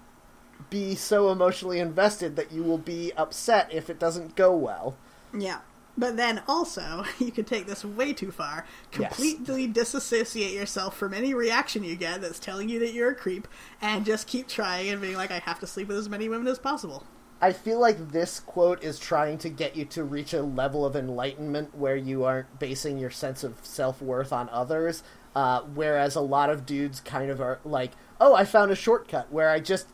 be 0.70 0.94
so 0.94 1.30
emotionally 1.30 1.78
invested 1.78 2.36
that 2.36 2.52
you 2.52 2.62
will 2.62 2.78
be 2.78 3.12
upset 3.16 3.72
if 3.72 3.88
it 3.88 3.98
doesn't 3.98 4.34
go 4.34 4.54
well. 4.54 4.96
Yeah. 5.36 5.60
But 5.96 6.16
then 6.16 6.42
also, 6.46 7.04
you 7.18 7.32
could 7.32 7.46
take 7.46 7.66
this 7.66 7.84
way 7.84 8.12
too 8.12 8.30
far. 8.30 8.64
Completely 8.92 9.66
disassociate 9.66 10.52
yourself 10.52 10.96
from 10.96 11.12
any 11.12 11.34
reaction 11.34 11.82
you 11.82 11.96
get 11.96 12.20
that's 12.20 12.38
telling 12.38 12.68
you 12.68 12.78
that 12.80 12.92
you're 12.92 13.10
a 13.10 13.14
creep, 13.14 13.48
and 13.80 14.06
just 14.06 14.26
keep 14.26 14.48
trying 14.48 14.88
and 14.88 15.00
being 15.00 15.16
like, 15.16 15.30
I 15.30 15.40
have 15.40 15.58
to 15.60 15.66
sleep 15.66 15.88
with 15.88 15.98
as 15.98 16.08
many 16.08 16.28
women 16.28 16.46
as 16.46 16.58
possible. 16.58 17.04
I 17.40 17.52
feel 17.52 17.78
like 17.78 18.10
this 18.10 18.40
quote 18.40 18.82
is 18.82 18.98
trying 18.98 19.38
to 19.38 19.48
get 19.48 19.76
you 19.76 19.84
to 19.86 20.02
reach 20.02 20.32
a 20.32 20.42
level 20.42 20.84
of 20.84 20.96
enlightenment 20.96 21.74
where 21.74 21.96
you 21.96 22.24
aren't 22.24 22.58
basing 22.58 22.98
your 22.98 23.10
sense 23.10 23.44
of 23.44 23.54
self 23.62 24.02
worth 24.02 24.32
on 24.32 24.48
others. 24.48 25.02
Uh, 25.34 25.60
whereas 25.74 26.16
a 26.16 26.20
lot 26.20 26.50
of 26.50 26.66
dudes 26.66 27.00
kind 27.00 27.30
of 27.30 27.40
are 27.40 27.60
like, 27.64 27.92
oh, 28.20 28.34
I 28.34 28.44
found 28.44 28.72
a 28.72 28.74
shortcut 28.74 29.30
where 29.30 29.50
I 29.50 29.60
just 29.60 29.86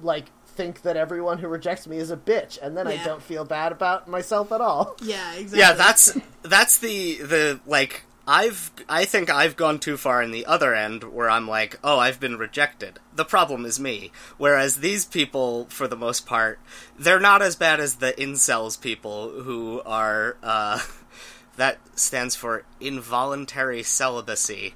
like 0.00 0.26
think 0.46 0.82
that 0.82 0.96
everyone 0.96 1.38
who 1.38 1.48
rejects 1.48 1.86
me 1.86 1.96
is 1.98 2.10
a 2.10 2.16
bitch, 2.16 2.58
and 2.60 2.76
then 2.76 2.86
I 2.86 3.02
don't 3.04 3.22
feel 3.22 3.44
bad 3.44 3.72
about 3.72 4.08
myself 4.08 4.52
at 4.52 4.60
all. 4.60 4.96
Yeah, 5.02 5.34
exactly. 5.34 5.58
yeah, 5.58 5.72
that's 5.72 6.16
that's 6.42 6.78
the 6.78 7.16
the 7.16 7.60
like 7.66 8.04
I've 8.28 8.70
I 8.90 9.06
think 9.06 9.30
I've 9.30 9.56
gone 9.56 9.78
too 9.78 9.96
far 9.96 10.22
in 10.22 10.32
the 10.32 10.44
other 10.44 10.74
end 10.74 11.02
where 11.02 11.30
I'm 11.30 11.48
like, 11.48 11.80
oh, 11.82 11.98
I've 11.98 12.20
been 12.20 12.36
rejected. 12.36 12.98
The 13.16 13.24
problem 13.24 13.64
is 13.64 13.80
me. 13.80 14.12
Whereas 14.36 14.76
these 14.76 15.06
people, 15.06 15.64
for 15.70 15.88
the 15.88 15.96
most 15.96 16.26
part, 16.26 16.60
they're 16.98 17.18
not 17.18 17.40
as 17.40 17.56
bad 17.56 17.80
as 17.80 17.96
the 17.96 18.12
incels 18.12 18.78
people 18.78 19.30
who 19.30 19.80
are 19.86 20.36
uh, 20.42 20.80
that 21.56 21.78
stands 21.98 22.36
for 22.36 22.64
involuntary 22.80 23.82
celibacy. 23.82 24.74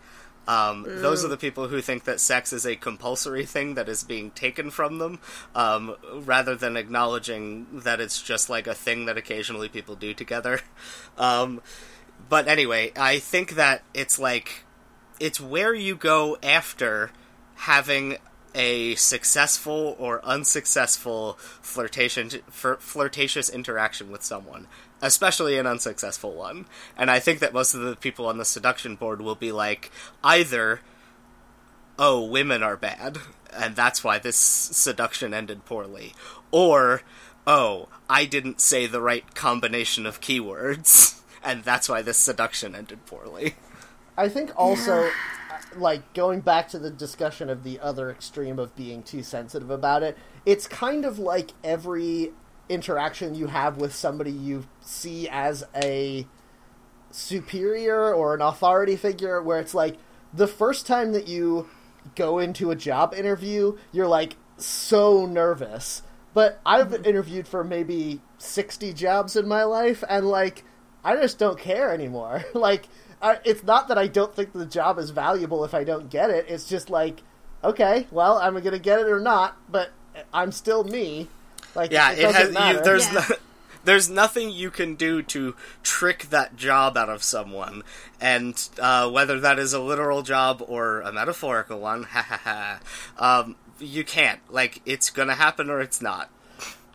Um, 0.48 0.84
those 0.88 1.24
are 1.24 1.28
the 1.28 1.36
people 1.36 1.68
who 1.68 1.80
think 1.80 2.05
that 2.05 2.18
sex 2.18 2.53
is 2.53 2.66
a 2.66 2.74
compulsory 2.74 3.46
thing 3.46 3.74
that 3.74 3.88
is 3.88 4.03
being 4.03 4.32
taken 4.32 4.70
from 4.70 4.98
them, 4.98 5.20
um, 5.55 5.94
rather 6.24 6.57
than 6.57 6.76
acknowledging 6.76 7.66
that 7.72 8.00
it's 8.00 8.20
just 8.20 8.50
like 8.50 8.66
a 8.66 8.74
thing 8.74 9.05
that 9.05 9.16
occasionally 9.16 9.68
people 9.68 9.94
do 9.94 10.14
together. 10.14 10.61
Um, 11.18 11.61
but 12.28 12.48
anyway, 12.48 12.92
I 12.96 13.18
think 13.18 13.52
that 13.52 13.82
it's 13.94 14.18
like 14.18 14.64
it's 15.20 15.40
where 15.40 15.74
you 15.74 15.94
go 15.94 16.36
after 16.42 17.10
having 17.54 18.16
a 18.54 18.94
successful 18.96 19.96
or 19.98 20.24
unsuccessful 20.24 21.38
flirtation 21.62 22.28
flir- 22.50 22.80
flirtatious 22.80 23.48
interaction 23.48 24.10
with 24.10 24.22
someone, 24.22 24.66
especially 25.00 25.58
an 25.58 25.66
unsuccessful 25.66 26.32
one. 26.32 26.66
And 26.96 27.10
I 27.10 27.18
think 27.18 27.38
that 27.38 27.54
most 27.54 27.74
of 27.74 27.80
the 27.80 27.96
people 27.96 28.26
on 28.26 28.38
the 28.38 28.44
seduction 28.44 28.96
board 28.96 29.22
will 29.22 29.34
be 29.34 29.52
like 29.52 29.90
either 30.22 30.80
oh, 31.98 32.24
women 32.24 32.62
are 32.62 32.76
bad, 32.76 33.18
and 33.52 33.76
that's 33.76 34.02
why 34.02 34.18
this 34.18 34.36
seduction 34.36 35.34
ended 35.34 35.64
poorly, 35.64 36.14
or 36.50 37.02
oh, 37.46 37.88
I 38.08 38.24
didn't 38.24 38.60
say 38.60 38.86
the 38.86 39.00
right 39.00 39.34
combination 39.34 40.06
of 40.06 40.20
keywords, 40.20 41.20
and 41.45 41.64
that's 41.64 41.88
why 41.88 42.03
this 42.03 42.18
seduction 42.18 42.74
ended 42.74 43.05
poorly. 43.07 43.55
I 44.16 44.28
think 44.28 44.53
also, 44.57 45.05
uh, 45.05 45.11
like 45.76 46.12
going 46.12 46.40
back 46.40 46.68
to 46.68 46.78
the 46.78 46.90
discussion 46.90 47.49
of 47.49 47.64
the 47.64 47.80
other 47.80 48.11
extreme 48.11 48.59
of 48.59 48.76
being 48.76 49.03
too 49.03 49.22
sensitive 49.22 49.70
about 49.70 50.03
it, 50.03 50.18
it's 50.45 50.66
kind 50.66 51.05
of 51.05 51.18
like 51.18 51.53
every 51.64 52.32
interaction 52.68 53.34
you 53.34 53.49
have 53.49 53.76
with 53.76 53.95
somebody 53.95 54.30
you 54.30 54.66
see 54.80 55.28
as 55.28 55.64
a 55.74 56.26
superior 57.11 58.12
or 58.12 58.34
an 58.34 58.40
authority 58.40 58.97
figure, 58.97 59.43
where 59.43 59.59
it's 59.59 59.74
like 59.74 59.97
the 60.32 60.47
first 60.47 60.86
time 60.86 61.12
that 61.12 61.28
you 61.28 61.68
go 62.14 62.38
into 62.38 62.70
a 62.70 62.76
job 62.76 63.14
interview, 63.14 63.76
you're 63.93 64.09
like 64.09 64.36
so 64.57 65.26
nervous. 65.26 66.03
But 66.34 66.61
I've 66.64 66.95
interviewed 67.07 67.47
for 67.47 67.62
maybe 67.62 68.22
60 68.38 68.95
jobs 68.95 69.36
in 69.36 69.47
my 69.47 69.64
life, 69.64 70.03
and 70.09 70.26
like, 70.26 70.64
I 71.05 71.16
just 71.16 71.38
don't 71.38 71.59
care 71.59 71.92
anymore. 71.92 72.44
like, 72.55 72.88
I, 73.20 73.38
it's 73.44 73.62
not 73.62 73.88
that 73.88 73.98
I 73.98 74.07
don't 74.07 74.34
think 74.34 74.53
the 74.53 74.66
job 74.66 74.98
is 74.98 75.11
valuable 75.11 75.64
if 75.64 75.74
I 75.74 75.84
don't 75.84 76.11
get 76.11 76.30
it. 76.30 76.46
It's 76.48 76.68
just 76.68 76.90
like, 76.90 77.22
okay, 77.62 78.07
well, 78.11 78.38
I'm 78.38 78.59
gonna 78.61 78.78
get 78.78 79.00
it 79.00 79.07
or 79.09 79.20
not, 79.20 79.57
but 79.70 79.90
I'm 80.32 80.53
still 80.53 80.84
me. 80.84 81.28
Like, 81.74 81.90
Yeah, 81.90 82.12
it, 82.12 82.18
it, 82.20 82.34
has. 82.34 82.76
You, 82.76 82.82
there's 82.82 83.07
Yeah. 83.12 83.24
no, 83.28 83.36
there's 83.84 84.09
nothing 84.09 84.50
you 84.50 84.70
can 84.70 84.94
do 84.94 85.22
to 85.22 85.57
trick 85.82 86.28
that 86.30 86.57
job 86.57 86.96
out 86.96 87.09
of 87.09 87.22
someone, 87.22 87.82
and 88.20 88.68
uh, 88.80 89.11
whether 89.11 89.40
that 89.40 89.59
is 89.59 89.72
a 89.72 89.80
literal 89.80 90.22
job 90.22 90.62
or 90.66 91.00
a 91.00 91.12
metaphorical 91.12 91.80
one, 91.80 92.03
ha 92.11 92.22
ha 92.22 92.80
ha. 93.18 93.40
Um, 93.40 93.57
you 93.80 94.05
can't. 94.05 94.40
Like, 94.53 94.82
it's 94.86 95.11
gonna 95.11 95.34
happen 95.34 95.68
or 95.70 95.80
it's 95.80 96.00
not. 96.00 96.30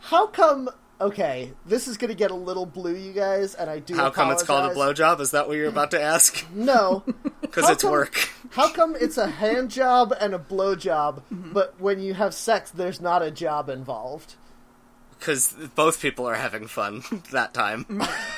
How 0.01 0.27
come? 0.27 0.69
Okay, 0.99 1.53
this 1.65 1.87
is 1.87 1.95
gonna 1.97 2.15
get 2.15 2.31
a 2.31 2.35
little 2.35 2.65
blue, 2.65 2.95
you 2.95 3.13
guys, 3.13 3.53
and 3.53 3.69
I 3.69 3.77
do. 3.79 3.95
How 3.95 4.09
come 4.09 4.31
it's 4.31 4.41
called 4.41 4.71
a 4.71 4.75
blowjob? 4.75 5.19
Is 5.19 5.29
that 5.31 5.47
what 5.47 5.55
you're 5.55 5.69
about 5.69 5.91
to 5.91 6.01
ask? 6.01 6.43
No, 6.51 7.03
Because 7.41 7.69
it's 7.69 7.83
come- 7.83 7.91
work. 7.91 8.15
How 8.49 8.69
come 8.71 8.95
it's 8.99 9.17
a 9.17 9.27
hand 9.27 9.69
job 9.69 10.11
and 10.19 10.33
a 10.33 10.39
blow 10.39 10.75
job, 10.75 11.21
Mm-hmm. 11.31 11.53
but 11.53 11.79
when 11.79 11.99
you 11.99 12.15
have 12.15 12.33
sex, 12.33 12.71
there's 12.71 12.99
not 12.99 13.21
a 13.21 13.29
job 13.29 13.69
involved? 13.69 14.35
Because 15.19 15.51
both 15.75 16.01
people 16.01 16.25
are 16.27 16.35
having 16.35 16.65
fun 16.67 17.03
that 17.31 17.53
time. 17.53 17.85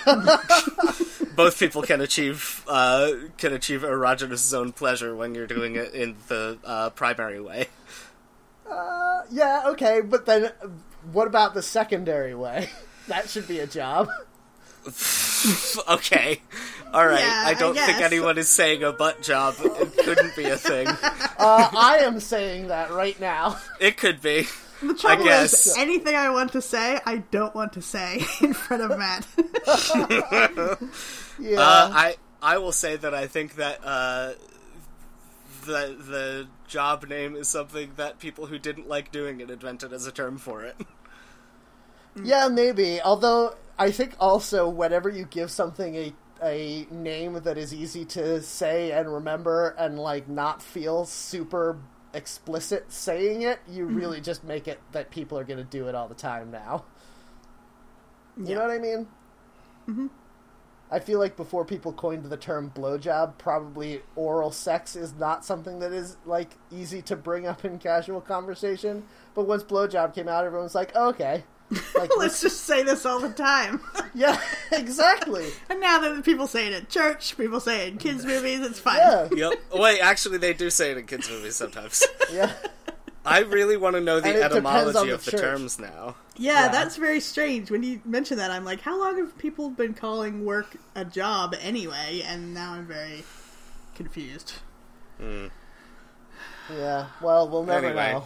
both 1.36 1.58
people 1.60 1.82
can 1.82 2.02
achieve 2.02 2.64
uh, 2.68 3.12
can 3.38 3.54
achieve 3.54 3.82
erogenous 3.84 4.38
zone 4.40 4.72
pleasure 4.74 5.16
when 5.16 5.34
you're 5.36 5.48
doing 5.48 5.76
it 5.76 5.94
in 5.94 6.18
the 6.28 6.58
uh, 6.66 6.90
primary 6.90 7.40
way. 7.40 7.68
Uh, 8.70 9.22
yeah, 9.32 9.64
okay, 9.68 10.02
but 10.02 10.26
then 10.26 10.46
uh, 10.46 10.68
what 11.12 11.28
about 11.28 11.54
the 11.54 11.62
secondary 11.62 12.36
way? 12.36 12.70
that 13.08 13.30
should 13.30 13.48
be 13.48 13.60
a 13.60 13.68
job. 13.68 14.10
okay. 15.90 16.42
All 16.94 17.06
right, 17.06 17.20
Yeah, 17.20 17.44
I 17.46 17.50
I 17.50 17.54
don't 17.54 17.76
think 17.76 18.00
anyone 18.02 18.38
is 18.38 18.48
saying 18.48 18.84
a 18.84 18.92
butt 18.92 19.22
job. 19.22 19.56
It 19.60 19.98
couldn't 19.98 20.36
be 20.36 20.46
a 20.46 20.58
thing. 20.58 20.88
Uh, 21.40 21.70
I 21.74 22.00
am 22.00 22.20
saying 22.20 22.68
that 22.68 22.92
right 22.92 23.18
now. 23.18 23.58
It 23.80 23.96
could 23.96 24.22
be. 24.22 24.46
The 24.82 24.94
trouble 24.94 25.24
guess. 25.24 25.68
is, 25.68 25.78
anything 25.78 26.14
I 26.14 26.30
want 26.32 26.52
to 26.52 26.62
say, 26.62 27.00
I 27.06 27.20
don't 27.32 27.56
want 27.56 27.72
to 27.74 27.82
say 27.82 28.26
in 28.42 28.52
front 28.54 28.84
of 28.84 29.00
Matt. 29.00 29.26
Yeah. 31.40 31.60
Uh, 31.60 31.90
I 31.94 32.16
I 32.42 32.58
will 32.58 32.72
say 32.72 32.98
that 32.98 33.14
I 33.14 33.28
think 33.28 33.56
that 33.56 33.80
uh, 33.84 34.34
the 35.66 35.96
the 35.98 36.48
job 36.70 37.08
name 37.08 37.36
is 37.36 37.50
something 37.50 37.92
that 37.98 38.20
people 38.20 38.46
who 38.46 38.58
didn't 38.58 38.88
like 38.88 39.12
doing 39.12 39.42
it 39.42 39.50
invented 39.50 39.92
as 39.92 40.06
a 40.08 40.12
term 40.12 40.38
for 40.38 40.64
it. 40.64 40.78
Yeah, 42.24 42.48
maybe. 42.48 43.00
Although 43.02 43.56
I 43.78 43.92
think 43.92 44.16
also 44.20 44.68
whenever 44.68 45.10
you 45.10 45.26
give 45.26 45.52
something 45.52 45.96
a 45.96 46.14
a 46.42 46.88
name 46.90 47.34
that 47.44 47.58
is 47.58 47.74
easy 47.74 48.06
to 48.06 48.42
say 48.42 48.92
and 48.92 49.14
remember 49.14 49.76
and 49.78 50.00
like 50.00 50.30
not 50.30 50.62
feel 50.62 51.06
super 51.06 51.78
explicit 52.14 52.92
saying 52.92 53.42
it, 53.42 53.60
you 53.68 53.86
really 53.86 54.22
just 54.22 54.44
make 54.44 54.68
it 54.68 54.80
that 54.92 55.12
people 55.12 55.38
are 55.38 55.44
going 55.44 55.58
to 55.58 55.66
do 55.66 55.88
it 55.88 55.96
all 55.96 56.08
the 56.08 56.16
time 56.16 56.50
now. 56.50 56.86
You 58.38 58.56
know 58.56 58.62
what 58.62 58.72
I 58.72 58.78
mean? 58.78 59.08
Mm-hmm. 59.90 60.08
I 60.92 61.00
feel 61.00 61.20
like 61.20 61.36
before 61.38 61.66
people 61.66 61.94
coined 61.94 62.26
the 62.26 62.38
term 62.38 62.72
blowjob, 62.76 63.38
probably 63.38 64.02
oral 64.16 64.52
sex 64.52 64.96
is 64.96 65.14
not 65.14 65.46
something 65.46 65.80
that 65.80 65.92
is 65.94 66.18
like 66.26 66.52
easy 66.72 67.02
to 67.04 67.16
bring 67.16 67.46
up 67.46 67.64
in 67.64 67.78
casual 67.78 68.22
conversation. 68.22 69.04
But 69.36 69.48
once 69.48 69.64
blowjob 69.64 70.16
came 70.16 70.28
out, 70.28 70.46
everyone's 70.46 70.74
like, 70.76 70.92
oh, 70.96 71.10
"Okay, 71.10 71.44
like 71.96 72.10
Let's 72.18 72.42
just 72.42 72.62
say 72.62 72.84
this 72.84 73.06
all 73.06 73.20
the 73.20 73.30
time. 73.30 73.82
yeah, 74.14 74.42
exactly. 74.72 75.50
and 75.70 75.80
now 75.80 76.00
that 76.00 76.26
people 76.26 76.48
say 76.48 76.68
it 76.68 76.74
at 76.74 76.90
church, 76.90 77.38
people 77.38 77.60
say 77.60 77.88
it 77.88 77.94
in 77.94 77.98
kids' 77.98 78.26
movies, 78.26 78.62
it's 78.62 78.80
fine. 78.80 78.98
Yeah, 78.98 79.30
Yep. 79.32 79.60
Wait, 79.76 80.00
actually, 80.00 80.38
they 80.40 80.54
do 80.54 80.70
say 80.70 80.92
it 80.92 80.98
in 80.98 81.06
kids' 81.06 81.30
movies 81.30 81.56
sometimes. 81.56 82.04
yeah. 82.34 82.52
I 83.30 83.40
really 83.40 83.78
want 83.78 83.96
to 83.96 84.02
know 84.02 84.20
the 84.20 84.28
And 84.30 84.38
it 84.38 84.42
depends 84.52 84.66
on 84.66 84.76
etymology 84.76 85.08
the 85.10 85.14
of 85.16 85.26
the 85.26 85.32
church. 85.32 85.40
terms 85.42 85.80
now. 85.80 86.16
Yeah, 86.38 86.64
Yeah. 86.64 86.68
that's 86.70 86.96
very 86.98 87.20
strange. 87.20 87.70
When 87.72 87.84
you 87.84 88.02
mention 88.06 88.38
that, 88.38 88.50
I'm 88.52 88.66
like, 88.66 88.82
how 88.82 89.00
long 89.00 89.18
have 89.18 89.38
people 89.38 89.70
been 89.70 89.94
calling 89.94 90.46
work 90.46 90.76
a 90.96 91.06
job 91.06 91.56
anyway? 91.62 92.24
And 92.26 92.54
now 92.54 92.74
I'm 92.74 92.86
very 92.88 93.24
confused. 93.96 94.54
Yeah, 96.72 97.08
well, 97.22 97.48
we'll 97.50 97.64
never 97.66 97.88
Anyway. 97.88 98.14
know. 98.14 98.26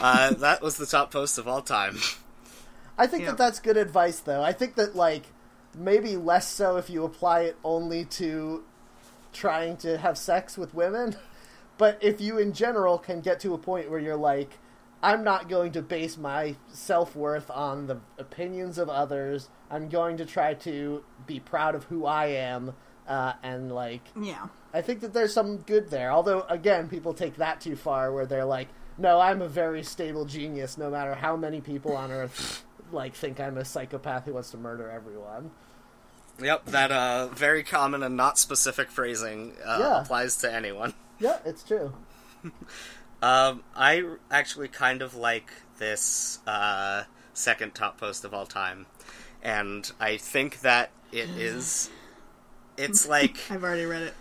Uh, 0.00 0.30
that 0.34 0.62
was 0.62 0.76
the 0.76 0.86
top 0.86 1.10
post 1.10 1.38
of 1.38 1.46
all 1.48 1.62
time. 1.62 1.98
I 2.98 3.06
think 3.06 3.22
Yeah. 3.24 3.30
that 3.30 3.38
that's 3.38 3.60
good 3.60 3.76
advice, 3.76 4.18
though. 4.20 4.42
I 4.42 4.52
think 4.52 4.74
that, 4.76 4.94
like, 4.96 5.24
maybe 5.74 6.16
less 6.16 6.48
so 6.48 6.76
if 6.76 6.88
you 6.90 7.04
apply 7.04 7.40
it 7.40 7.56
only 7.64 8.04
to 8.04 8.64
trying 9.32 9.76
to 9.78 9.98
have 9.98 10.18
sex 10.18 10.56
with 10.58 10.74
women. 10.74 11.16
But 11.80 11.96
if 12.02 12.20
you, 12.20 12.36
in 12.36 12.52
general, 12.52 12.98
can 12.98 13.22
get 13.22 13.40
to 13.40 13.54
a 13.54 13.58
point 13.58 13.90
where 13.90 13.98
you're 13.98 14.14
like, 14.14 14.58
I'm 15.02 15.24
not 15.24 15.48
going 15.48 15.72
to 15.72 15.80
base 15.80 16.18
my 16.18 16.56
self 16.70 17.16
worth 17.16 17.50
on 17.50 17.86
the 17.86 17.96
opinions 18.18 18.76
of 18.76 18.90
others. 18.90 19.48
I'm 19.70 19.88
going 19.88 20.18
to 20.18 20.26
try 20.26 20.52
to 20.52 21.02
be 21.26 21.40
proud 21.40 21.74
of 21.74 21.84
who 21.84 22.04
I 22.04 22.26
am. 22.26 22.74
Uh, 23.08 23.32
and, 23.42 23.72
like, 23.72 24.02
Yeah. 24.14 24.48
I 24.74 24.82
think 24.82 25.00
that 25.00 25.14
there's 25.14 25.32
some 25.32 25.56
good 25.56 25.88
there. 25.88 26.12
Although, 26.12 26.42
again, 26.50 26.86
people 26.90 27.14
take 27.14 27.36
that 27.36 27.62
too 27.62 27.76
far, 27.76 28.12
where 28.12 28.26
they're 28.26 28.44
like, 28.44 28.68
"No, 28.98 29.18
I'm 29.18 29.40
a 29.40 29.48
very 29.48 29.82
stable 29.82 30.26
genius, 30.26 30.76
no 30.76 30.90
matter 30.90 31.14
how 31.14 31.34
many 31.34 31.62
people 31.62 31.96
on 31.96 32.12
Earth 32.12 32.62
like 32.92 33.14
think 33.14 33.40
I'm 33.40 33.56
a 33.56 33.64
psychopath 33.64 34.26
who 34.26 34.34
wants 34.34 34.50
to 34.50 34.58
murder 34.58 34.90
everyone." 34.90 35.50
Yep, 36.42 36.66
that 36.66 36.92
uh, 36.92 37.28
very 37.28 37.62
common 37.64 38.02
and 38.02 38.18
not 38.18 38.38
specific 38.38 38.90
phrasing 38.90 39.56
uh, 39.64 39.78
Yeah. 39.80 40.02
applies 40.02 40.36
to 40.36 40.52
anyone. 40.52 40.92
Yeah, 41.20 41.38
it's 41.44 41.62
true. 41.62 41.92
Um, 43.22 43.62
I 43.76 44.02
actually 44.30 44.68
kind 44.68 45.02
of 45.02 45.14
like 45.14 45.50
this 45.78 46.38
uh, 46.46 47.04
second 47.34 47.74
top 47.74 47.98
post 48.00 48.24
of 48.24 48.32
all 48.32 48.46
time, 48.46 48.86
and 49.42 49.90
I 50.00 50.16
think 50.16 50.60
that 50.60 50.90
it 51.12 51.28
is. 51.36 51.90
It's 52.78 53.06
like 53.16 53.36
I've 53.50 53.62
already 53.62 53.84
read 53.84 54.02
it. 54.04 54.14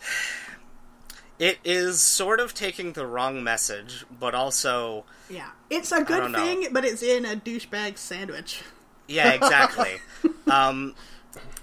it 1.38 1.58
is 1.62 2.00
sort 2.00 2.40
of 2.40 2.54
taking 2.54 2.94
the 2.94 3.06
wrong 3.06 3.44
message, 3.44 4.06
but 4.18 4.34
also 4.34 5.04
Yeah. 5.28 5.50
It's 5.68 5.92
a 5.92 6.02
good 6.02 6.18
don't 6.20 6.32
know. 6.32 6.38
thing, 6.38 6.68
but 6.72 6.84
it's 6.84 7.02
in 7.02 7.24
a 7.26 7.36
douchebag 7.36 7.98
sandwich. 7.98 8.62
Yeah, 9.06 9.32
exactly. 9.32 9.96
um, 10.50 10.94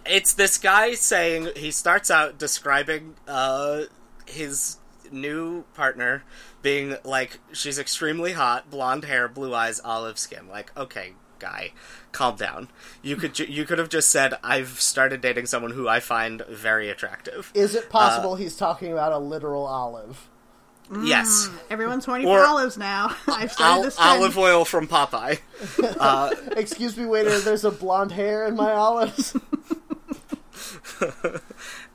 it's 0.05 0.33
this 0.33 0.57
guy 0.59 0.93
saying 0.93 1.49
he 1.55 1.71
starts 1.71 2.11
out 2.11 2.37
describing 2.37 3.15
uh, 3.27 3.83
his 4.25 4.77
new 5.11 5.63
partner 5.75 6.23
being 6.61 6.97
like 7.03 7.39
she's 7.51 7.77
extremely 7.79 8.33
hot, 8.33 8.69
blonde 8.69 9.05
hair, 9.05 9.27
blue 9.27 9.53
eyes, 9.53 9.79
olive 9.83 10.17
skin. 10.17 10.47
Like, 10.47 10.75
okay, 10.77 11.13
guy, 11.39 11.71
calm 12.11 12.35
down. 12.35 12.69
You 13.01 13.15
could 13.15 13.33
ju- 13.35 13.45
you 13.45 13.65
could 13.65 13.77
have 13.77 13.89
just 13.89 14.09
said 14.09 14.33
I've 14.43 14.79
started 14.81 15.21
dating 15.21 15.45
someone 15.45 15.71
who 15.71 15.87
I 15.87 15.99
find 15.99 16.41
very 16.49 16.89
attractive. 16.89 17.51
Is 17.53 17.75
it 17.75 17.89
possible 17.89 18.33
uh, 18.33 18.35
he's 18.37 18.55
talking 18.57 18.91
about 18.91 19.11
a 19.11 19.19
literal 19.19 19.65
olive? 19.65 20.27
Mm, 20.89 21.07
yes. 21.07 21.49
Everyone's 21.71 22.05
horny 22.05 22.25
Or- 22.25 22.39
for 22.39 22.45
olives 22.45 22.77
now. 22.77 23.15
I've 23.27 23.51
started 23.51 23.77
Ol- 23.77 23.83
this 23.83 23.95
trend. 23.95 24.19
Olive 24.21 24.37
Oyl 24.37 24.65
from 24.65 24.87
Popeye. 24.87 25.39
Uh, 25.99 26.33
Excuse 26.57 26.95
me, 26.97 27.05
waiter. 27.05 27.39
There's 27.39 27.63
a 27.65 27.71
blonde 27.71 28.11
hair 28.11 28.45
in 28.47 28.55
my 28.55 28.71
olives. 28.73 29.35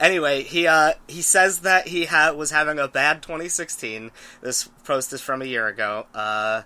Anyway, 0.01 0.43
he 0.43 0.67
uh 0.67 0.95
he 1.07 1.21
says 1.21 1.61
that 1.61 1.89
he 1.89 2.07
ha- 2.07 2.33
was 2.33 2.51
having 2.51 2.79
a 2.79 2.89
bad 2.89 3.23
2016. 3.23 4.11
This 4.41 4.69
post 4.85 5.13
is 5.13 5.21
from 5.21 5.43
a 5.43 5.45
year 5.45 5.69
ago. 5.69 6.07
Uh 6.15 6.63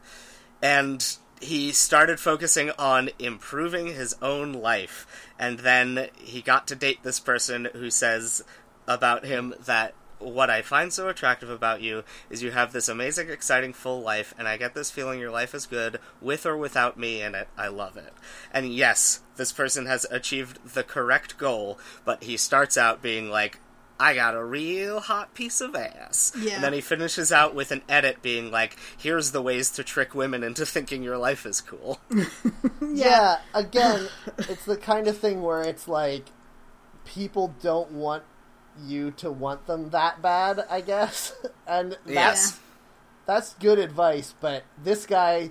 and 0.62 1.16
he 1.41 1.72
started 1.72 2.20
focusing 2.20 2.70
on 2.78 3.11
improving 3.18 3.89
his 3.89 4.14
own 4.22 4.53
life. 4.53 5.07
And 5.39 5.59
then 5.59 6.09
he 6.16 6.41
got 6.41 6.68
to 6.68 6.76
date 6.76 7.03
this 7.03 7.20
person 7.20 7.68
who 7.74 7.91
says 7.91 8.43
about 8.87 9.24
him 9.24 9.55
that 9.66 9.95
what 10.19 10.51
I 10.51 10.62
find 10.62 10.93
so 10.93 11.09
attractive 11.09 11.51
about 11.51 11.83
you 11.83 12.05
is 12.31 12.43
you 12.43 12.51
have 12.53 12.73
this 12.73 12.89
amazing, 12.89 13.31
exciting, 13.31 13.73
full 13.73 14.01
life, 14.01 14.35
and 14.39 14.49
I 14.49 14.57
get 14.57 14.75
this 14.75 14.91
feeling 14.91 15.21
your 15.21 15.31
life 15.31 15.55
is 15.55 15.67
good, 15.67 15.99
with 16.21 16.47
or 16.47 16.57
without 16.57 16.99
me 16.99 17.23
in 17.23 17.35
it. 17.35 17.49
I 17.57 17.69
love 17.69 17.97
it. 17.97 18.12
And 18.53 18.73
yes, 18.75 19.21
this 19.37 19.53
person 19.53 19.87
has 19.87 20.07
achieved 20.11 20.75
the 20.75 20.83
correct 20.83 21.39
goal, 21.39 21.79
but 22.05 22.25
he 22.25 22.37
starts 22.37 22.77
out 22.77 23.03
being 23.03 23.31
like, 23.31 23.59
I 23.99 24.15
got 24.15 24.35
a 24.35 24.45
real 24.45 25.01
hot 25.01 25.35
piece 25.35 25.61
of 25.61 25.77
ass. 25.77 26.33
Yeah. 26.37 26.57
And 26.57 26.65
then 26.65 26.73
he 26.73 26.81
finishes 26.81 27.31
out 27.31 27.55
with 27.55 27.71
an 27.71 27.83
edit 27.89 28.23
being 28.23 28.51
like, 28.51 28.77
here's 28.99 29.31
the 29.31 29.41
ways 29.41 29.71
to 29.73 29.85
trick 29.85 30.15
women 30.15 30.43
into 30.43 30.67
thinking 30.67 31.03
your 31.03 31.17
life 31.17 31.47
is 31.47 31.61
cool. 31.61 32.01
yeah. 32.93 33.39
Again, 33.55 34.09
it's 34.39 34.65
the 34.65 34.77
kind 34.77 35.07
of 35.07 35.19
thing 35.19 35.43
where 35.43 35.62
it's 35.62 35.87
like 35.87 36.27
people 37.05 37.55
don't 37.62 37.93
want 37.93 38.25
you 38.83 39.11
to 39.12 39.31
want 39.31 39.66
them 39.66 39.91
that 39.91 40.22
bad. 40.22 40.64
I 40.70 40.81
guess, 40.81 41.35
and 41.66 41.93
that's 42.07 42.09
yes. 42.14 42.61
that's 43.27 43.55
good 43.55 43.79
advice, 43.79 44.35
but 44.41 44.64
this 44.83 45.07
guy 45.07 45.51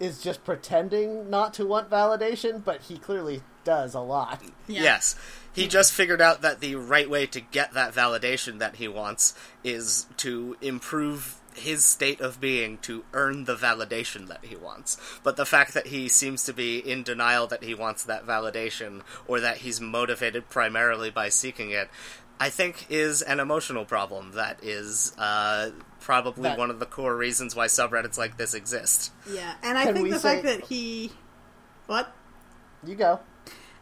is 0.00 0.20
just 0.20 0.44
pretending 0.44 1.30
not 1.30 1.54
to 1.54 1.66
want 1.66 1.90
validation, 1.90 2.62
but 2.64 2.82
he 2.82 2.98
clearly 2.98 3.42
does 3.64 3.94
a 3.94 4.00
lot. 4.00 4.42
Yeah. 4.66 4.82
Yes. 4.82 5.16
He 5.52 5.68
just 5.68 5.92
figured 5.92 6.20
out 6.20 6.42
that 6.42 6.60
the 6.60 6.74
right 6.74 7.08
way 7.08 7.26
to 7.26 7.40
get 7.40 7.74
that 7.74 7.94
validation 7.94 8.58
that 8.58 8.76
he 8.76 8.88
wants 8.88 9.34
is 9.62 10.06
to 10.16 10.56
improve 10.60 11.40
his 11.54 11.84
state 11.84 12.20
of 12.20 12.40
being 12.40 12.78
to 12.78 13.04
earn 13.12 13.44
the 13.44 13.54
validation 13.54 14.26
that 14.26 14.44
he 14.44 14.56
wants. 14.56 14.98
But 15.22 15.36
the 15.36 15.46
fact 15.46 15.74
that 15.74 15.86
he 15.88 16.08
seems 16.08 16.42
to 16.44 16.52
be 16.52 16.78
in 16.78 17.02
denial 17.04 17.46
that 17.46 17.62
he 17.62 17.74
wants 17.74 18.02
that 18.04 18.26
validation 18.26 19.02
or 19.28 19.38
that 19.40 19.58
he's 19.58 19.80
motivated 19.80 20.50
primarily 20.50 21.10
by 21.10 21.28
seeking 21.28 21.70
it, 21.70 21.88
I 22.40 22.50
think 22.50 22.86
is 22.90 23.22
an 23.22 23.38
emotional 23.40 23.84
problem 23.84 24.32
that 24.32 24.58
is 24.62 25.14
uh, 25.18 25.70
probably 26.00 26.42
That- 26.44 26.58
one 26.58 26.70
of 26.70 26.80
the 26.80 26.86
core 26.86 27.16
reasons 27.16 27.54
why 27.54 27.66
subreddits 27.66 28.18
like 28.18 28.36
this 28.36 28.54
exist. 28.54 29.12
Yeah, 29.30 29.54
and 29.62 29.78
I 29.78 29.84
Can 29.84 29.94
think 29.94 30.10
the 30.10 30.18
say- 30.18 30.34
fact 30.34 30.42
that 30.44 30.60
he. 30.66 31.12
What? 31.86 32.12
You 32.84 32.94
go. 32.96 33.20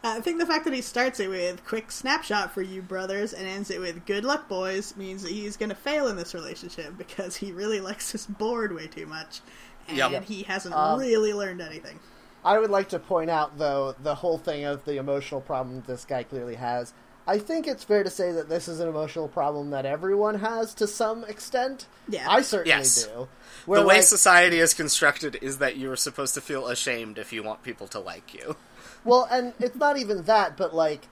Uh, 0.05 0.15
I 0.17 0.21
think 0.21 0.37
the 0.39 0.45
fact 0.45 0.65
that 0.65 0.73
he 0.73 0.81
starts 0.81 1.19
it 1.21 1.29
with 1.29 1.65
quick 1.65 1.89
snapshot 1.89 2.53
for 2.53 2.61
you 2.61 2.81
brothers 2.81 3.33
and 3.33 3.47
ends 3.47 3.71
it 3.71 3.79
with 3.79 4.05
good 4.05 4.25
luck 4.25 4.49
boys 4.49 4.95
means 4.97 5.23
that 5.23 5.31
he's 5.31 5.55
going 5.55 5.69
to 5.69 5.75
fail 5.75 6.07
in 6.07 6.17
this 6.17 6.33
relationship 6.33 6.97
because 6.97 7.37
he 7.37 7.53
really 7.53 7.79
likes 7.79 8.11
this 8.11 8.25
board 8.25 8.73
way 8.75 8.87
too 8.87 9.05
much 9.05 9.39
and 9.87 9.97
Yep. 9.97 10.23
he 10.25 10.43
hasn't 10.43 10.75
Um, 10.75 10.99
really 10.99 11.33
learned 11.33 11.61
anything. 11.61 11.99
I 12.43 12.59
would 12.59 12.69
like 12.69 12.89
to 12.89 12.99
point 12.99 13.29
out, 13.29 13.57
though, 13.57 13.95
the 14.03 14.15
whole 14.15 14.37
thing 14.37 14.65
of 14.65 14.83
the 14.83 14.97
emotional 14.97 15.39
problem 15.39 15.81
this 15.87 16.03
guy 16.03 16.23
clearly 16.23 16.55
has. 16.55 16.93
I 17.25 17.37
think 17.37 17.67
it's 17.67 17.83
fair 17.83 18.03
to 18.03 18.09
say 18.09 18.31
that 18.33 18.49
this 18.49 18.67
is 18.67 18.79
an 18.81 18.89
emotional 18.89 19.27
problem 19.29 19.69
that 19.69 19.85
everyone 19.85 20.35
has 20.39 20.73
to 20.75 20.87
some 20.87 21.23
extent. 21.23 21.87
Yeah. 22.09 22.29
I 22.29 22.41
certainly 22.41 22.69
Yes. 22.77 23.05
do. 23.05 23.27
Where, 23.65 23.79
the 23.79 23.87
way 23.87 23.95
like, 23.95 24.03
society 24.03 24.59
is 24.59 24.73
constructed 24.73 25.37
is 25.41 25.59
that 25.59 25.77
you're 25.77 25.95
supposed 25.95 26.33
to 26.33 26.41
feel 26.41 26.67
ashamed 26.67 27.17
if 27.17 27.31
you 27.31 27.41
want 27.41 27.63
people 27.63 27.87
to 27.89 27.99
like 27.99 28.33
you. 28.33 28.57
well, 29.05 29.25
and 29.31 29.53
it's 29.59 29.77
not 29.77 29.97
even 29.97 30.23
that, 30.23 30.57
but 30.57 30.75
like 30.75 31.07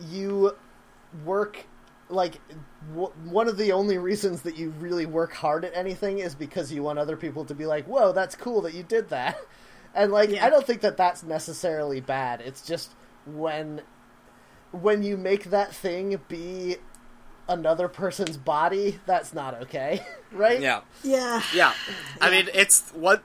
you 0.00 0.52
work 1.24 1.64
like 2.08 2.38
w- 2.90 3.12
one 3.24 3.48
of 3.48 3.56
the 3.56 3.72
only 3.72 3.98
reasons 3.98 4.42
that 4.42 4.56
you 4.56 4.70
really 4.78 5.06
work 5.06 5.32
hard 5.32 5.64
at 5.64 5.74
anything 5.74 6.18
is 6.18 6.34
because 6.34 6.70
you 6.72 6.82
want 6.82 6.98
other 6.98 7.16
people 7.16 7.44
to 7.46 7.54
be 7.54 7.64
like, 7.66 7.86
"Whoa, 7.86 8.12
that's 8.12 8.34
cool 8.34 8.60
that 8.62 8.74
you 8.74 8.82
did 8.82 9.08
that." 9.10 9.38
And 9.94 10.10
like 10.12 10.30
Yeah. 10.30 10.46
I 10.46 10.50
don't 10.50 10.66
think 10.66 10.80
that 10.82 10.96
that's 10.96 11.22
necessarily 11.22 12.00
bad. 12.00 12.40
It's 12.40 12.62
just 12.62 12.92
when 13.26 13.82
when 14.72 15.02
you 15.02 15.16
make 15.16 15.44
that 15.44 15.74
thing 15.74 16.18
be 16.28 16.76
another 17.52 17.88
person's 17.88 18.36
body, 18.36 18.98
that's 19.06 19.32
not 19.32 19.62
okay, 19.62 20.04
right? 20.32 20.60
Yeah. 20.60 20.80
Yeah. 21.02 21.42
Yeah, 21.54 21.72
I 22.20 22.30
mean, 22.30 22.48
it's 22.54 22.90
what 22.90 23.22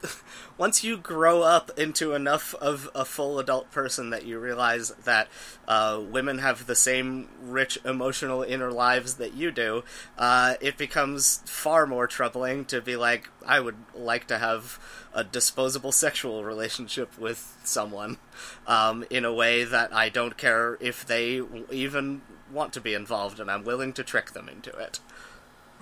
once 0.57 0.83
you 0.83 0.97
grow 0.97 1.43
up 1.43 1.71
into 1.77 2.13
enough 2.13 2.53
of 2.55 2.89
a 2.95 3.05
full 3.05 3.39
adult 3.39 3.71
person 3.71 4.09
that 4.09 4.25
you 4.25 4.39
realize 4.39 4.89
that 5.05 5.27
uh, 5.67 6.01
women 6.09 6.39
have 6.39 6.65
the 6.65 6.75
same 6.75 7.29
rich 7.41 7.77
emotional 7.85 8.41
inner 8.43 8.71
lives 8.71 9.15
that 9.15 9.33
you 9.33 9.51
do, 9.51 9.83
uh, 10.17 10.55
it 10.59 10.77
becomes 10.77 11.41
far 11.45 11.85
more 11.85 12.07
troubling 12.07 12.65
to 12.65 12.81
be 12.81 12.95
like, 12.95 13.29
I 13.45 13.59
would 13.59 13.77
like 13.95 14.27
to 14.27 14.37
have 14.37 14.79
a 15.13 15.23
disposable 15.23 15.91
sexual 15.91 16.43
relationship 16.43 17.17
with 17.17 17.57
someone 17.63 18.17
um, 18.65 19.03
in 19.09 19.25
a 19.25 19.33
way 19.33 19.63
that 19.63 19.93
I 19.93 20.09
don't 20.09 20.37
care 20.37 20.77
if 20.79 21.05
they 21.05 21.41
even 21.71 22.21
want 22.51 22.73
to 22.73 22.81
be 22.81 22.93
involved, 22.93 23.39
and 23.39 23.49
I'm 23.49 23.63
willing 23.63 23.93
to 23.93 24.03
trick 24.03 24.31
them 24.31 24.49
into 24.49 24.71
it. 24.71 24.99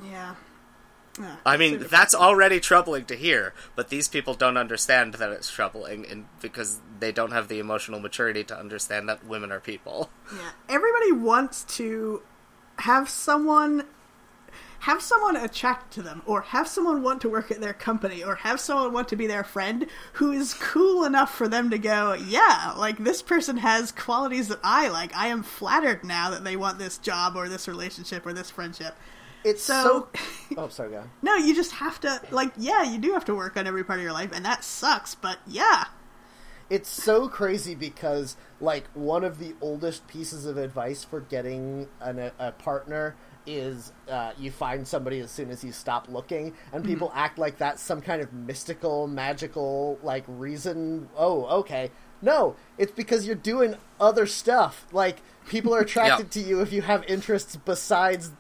Yeah. 0.03 0.35
Yeah, 1.17 1.37
I 1.45 1.55
mean, 1.55 1.85
that's 1.89 2.13
already 2.13 2.59
troubling 2.59 3.05
to 3.05 3.15
hear, 3.15 3.53
but 3.73 3.87
these 3.87 4.09
people 4.09 4.33
don't 4.33 4.57
understand 4.57 5.13
that 5.13 5.29
it's 5.31 5.49
troubling, 5.49 6.05
and 6.05 6.25
because 6.41 6.81
they 6.99 7.13
don't 7.13 7.31
have 7.31 7.47
the 7.47 7.59
emotional 7.59 8.01
maturity 8.01 8.43
to 8.43 8.59
understand 8.59 9.07
that 9.07 9.25
women 9.25 9.49
are 9.49 9.61
people. 9.61 10.09
Yeah, 10.33 10.49
everybody 10.67 11.13
wants 11.13 11.63
to 11.77 12.21
have 12.79 13.07
someone 13.07 13.85
have 14.85 15.01
someone 15.01 15.35
attracted 15.35 15.89
to 15.91 16.01
them 16.03 16.21
or 16.27 16.41
have 16.41 16.67
someone 16.67 17.01
want 17.01 17.19
to 17.21 17.29
work 17.29 17.49
at 17.49 17.59
their 17.59 17.73
company 17.73 18.23
or 18.23 18.35
have 18.35 18.59
someone 18.59 18.93
want 18.93 19.07
to 19.07 19.15
be 19.15 19.25
their 19.27 19.43
friend 19.43 19.87
who 20.13 20.31
is 20.31 20.53
cool 20.53 21.03
enough 21.05 21.33
for 21.33 21.47
them 21.47 21.69
to 21.71 21.77
go 21.77 22.13
yeah 22.13 22.73
like 22.77 22.97
this 23.03 23.21
person 23.21 23.57
has 23.57 23.91
qualities 23.91 24.47
that 24.47 24.59
i 24.63 24.87
like 24.87 25.15
i 25.15 25.27
am 25.27 25.41
flattered 25.41 26.03
now 26.03 26.29
that 26.29 26.43
they 26.43 26.55
want 26.55 26.77
this 26.77 26.97
job 26.99 27.35
or 27.35 27.49
this 27.49 27.67
relationship 27.67 28.25
or 28.25 28.33
this 28.33 28.51
friendship 28.51 28.95
It's 29.43 29.63
So- 29.63 30.07
so. 30.15 30.55
oh, 30.57 30.67
sorry, 30.69 30.91
go. 30.91 31.03
no 31.23 31.35
you 31.35 31.55
just 31.55 31.71
have 31.73 31.99
to 32.01 32.21
like 32.31 32.51
yeah 32.57 32.83
you 32.83 32.99
do 32.99 33.13
have 33.13 33.25
to 33.25 33.33
work 33.35 33.57
on 33.57 33.65
every 33.67 33.83
part 33.83 33.97
of 33.99 34.03
your 34.03 34.13
life 34.13 34.31
and 34.35 34.45
that 34.45 34.63
sucks 34.63 35.15
but 35.15 35.39
yeah 35.47 35.85
It's 36.69 36.89
so 36.89 37.27
crazy 37.29 37.73
because 37.75 38.37
like 38.61 38.85
one 38.93 39.23
of 39.23 39.39
the 39.39 39.53
oldest 39.61 40.07
pieces 40.07 40.45
of 40.45 40.57
advice 40.57 41.03
for 41.03 41.21
getting 41.21 41.87
an, 42.01 42.31
a 42.39 42.51
partner 42.51 43.15
is 43.45 43.91
uh, 44.09 44.31
you 44.37 44.51
find 44.51 44.87
somebody 44.87 45.19
as 45.19 45.31
soon 45.31 45.49
as 45.49 45.63
you 45.63 45.71
stop 45.71 46.07
looking, 46.09 46.53
and 46.73 46.83
people 46.83 47.11
act 47.15 47.37
like 47.37 47.57
that's 47.57 47.81
some 47.81 48.01
kind 48.01 48.21
of 48.21 48.31
mystical, 48.33 49.07
magical 49.07 49.99
like 50.03 50.23
reason. 50.27 51.09
Oh, 51.17 51.45
okay. 51.59 51.91
No, 52.21 52.55
it's 52.77 52.91
because 52.91 53.27
you're 53.27 53.35
doing 53.35 53.75
other 53.99 54.25
stuff. 54.25 54.87
Like 54.91 55.17
people 55.47 55.75
are 55.75 55.79
attracted 55.81 56.31
to 56.31 56.39
you 56.39 56.61
if 56.61 56.71
you 56.71 56.81
have 56.81 57.03
interests 57.05 57.55
besides 57.55 58.31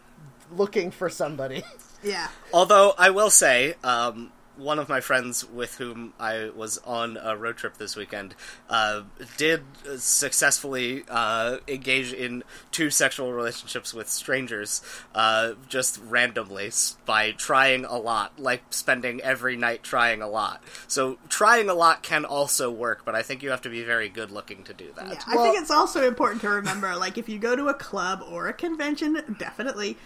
looking 0.51 0.91
for 0.91 1.09
somebody. 1.09 1.63
yeah 2.03 2.27
Although, 2.53 2.93
I 2.97 3.09
will 3.09 3.29
say, 3.29 3.75
um, 3.83 4.31
one 4.57 4.79
of 4.79 4.87
my 4.89 5.01
friends 5.01 5.43
with 5.47 5.75
whom 5.75 6.13
I 6.19 6.49
was 6.55 6.77
on 6.79 7.17
a 7.21 7.35
road 7.35 7.57
trip 7.57 7.77
this 7.77 7.95
weekend 7.95 8.35
uh, 8.69 9.01
did 9.37 9.63
successfully 9.97 11.03
uh, 11.09 11.57
engage 11.67 12.13
in 12.13 12.43
two 12.71 12.89
sexual 12.89 13.31
relationships 13.33 13.93
with 13.93 14.09
strangers 14.09 14.81
uh, 15.13 15.53
just 15.67 15.99
randomly 16.07 16.71
by 17.05 17.31
trying 17.31 17.85
a 17.85 17.97
lot, 17.97 18.39
like 18.39 18.63
spending 18.71 19.21
every 19.21 19.55
night 19.55 19.83
trying 19.83 20.21
a 20.21 20.27
lot. 20.27 20.63
So, 20.87 21.17
trying 21.29 21.69
a 21.69 21.73
lot 21.73 22.01
can 22.01 22.25
also 22.25 22.71
work, 22.71 23.03
but 23.05 23.13
I 23.15 23.21
think 23.21 23.43
you 23.43 23.49
have 23.51 23.61
to 23.61 23.69
be 23.69 23.83
very 23.83 24.09
good 24.09 24.31
looking 24.31 24.63
to 24.63 24.73
do 24.73 24.87
that. 24.95 25.07
Yeah, 25.07 25.19
I 25.27 25.35
Well- 25.35 25.45
think 25.45 25.61
it's 25.61 25.71
also 25.71 26.07
important 26.07 26.41
to 26.41 26.49
remember, 26.49 26.95
like, 26.95 27.17
if 27.17 27.29
you 27.29 27.37
go 27.37 27.55
to 27.55 27.67
a 27.67 27.73
club 27.73 28.23
or 28.27 28.47
a 28.47 28.53
convention, 28.53 29.35
definitely, 29.37 29.97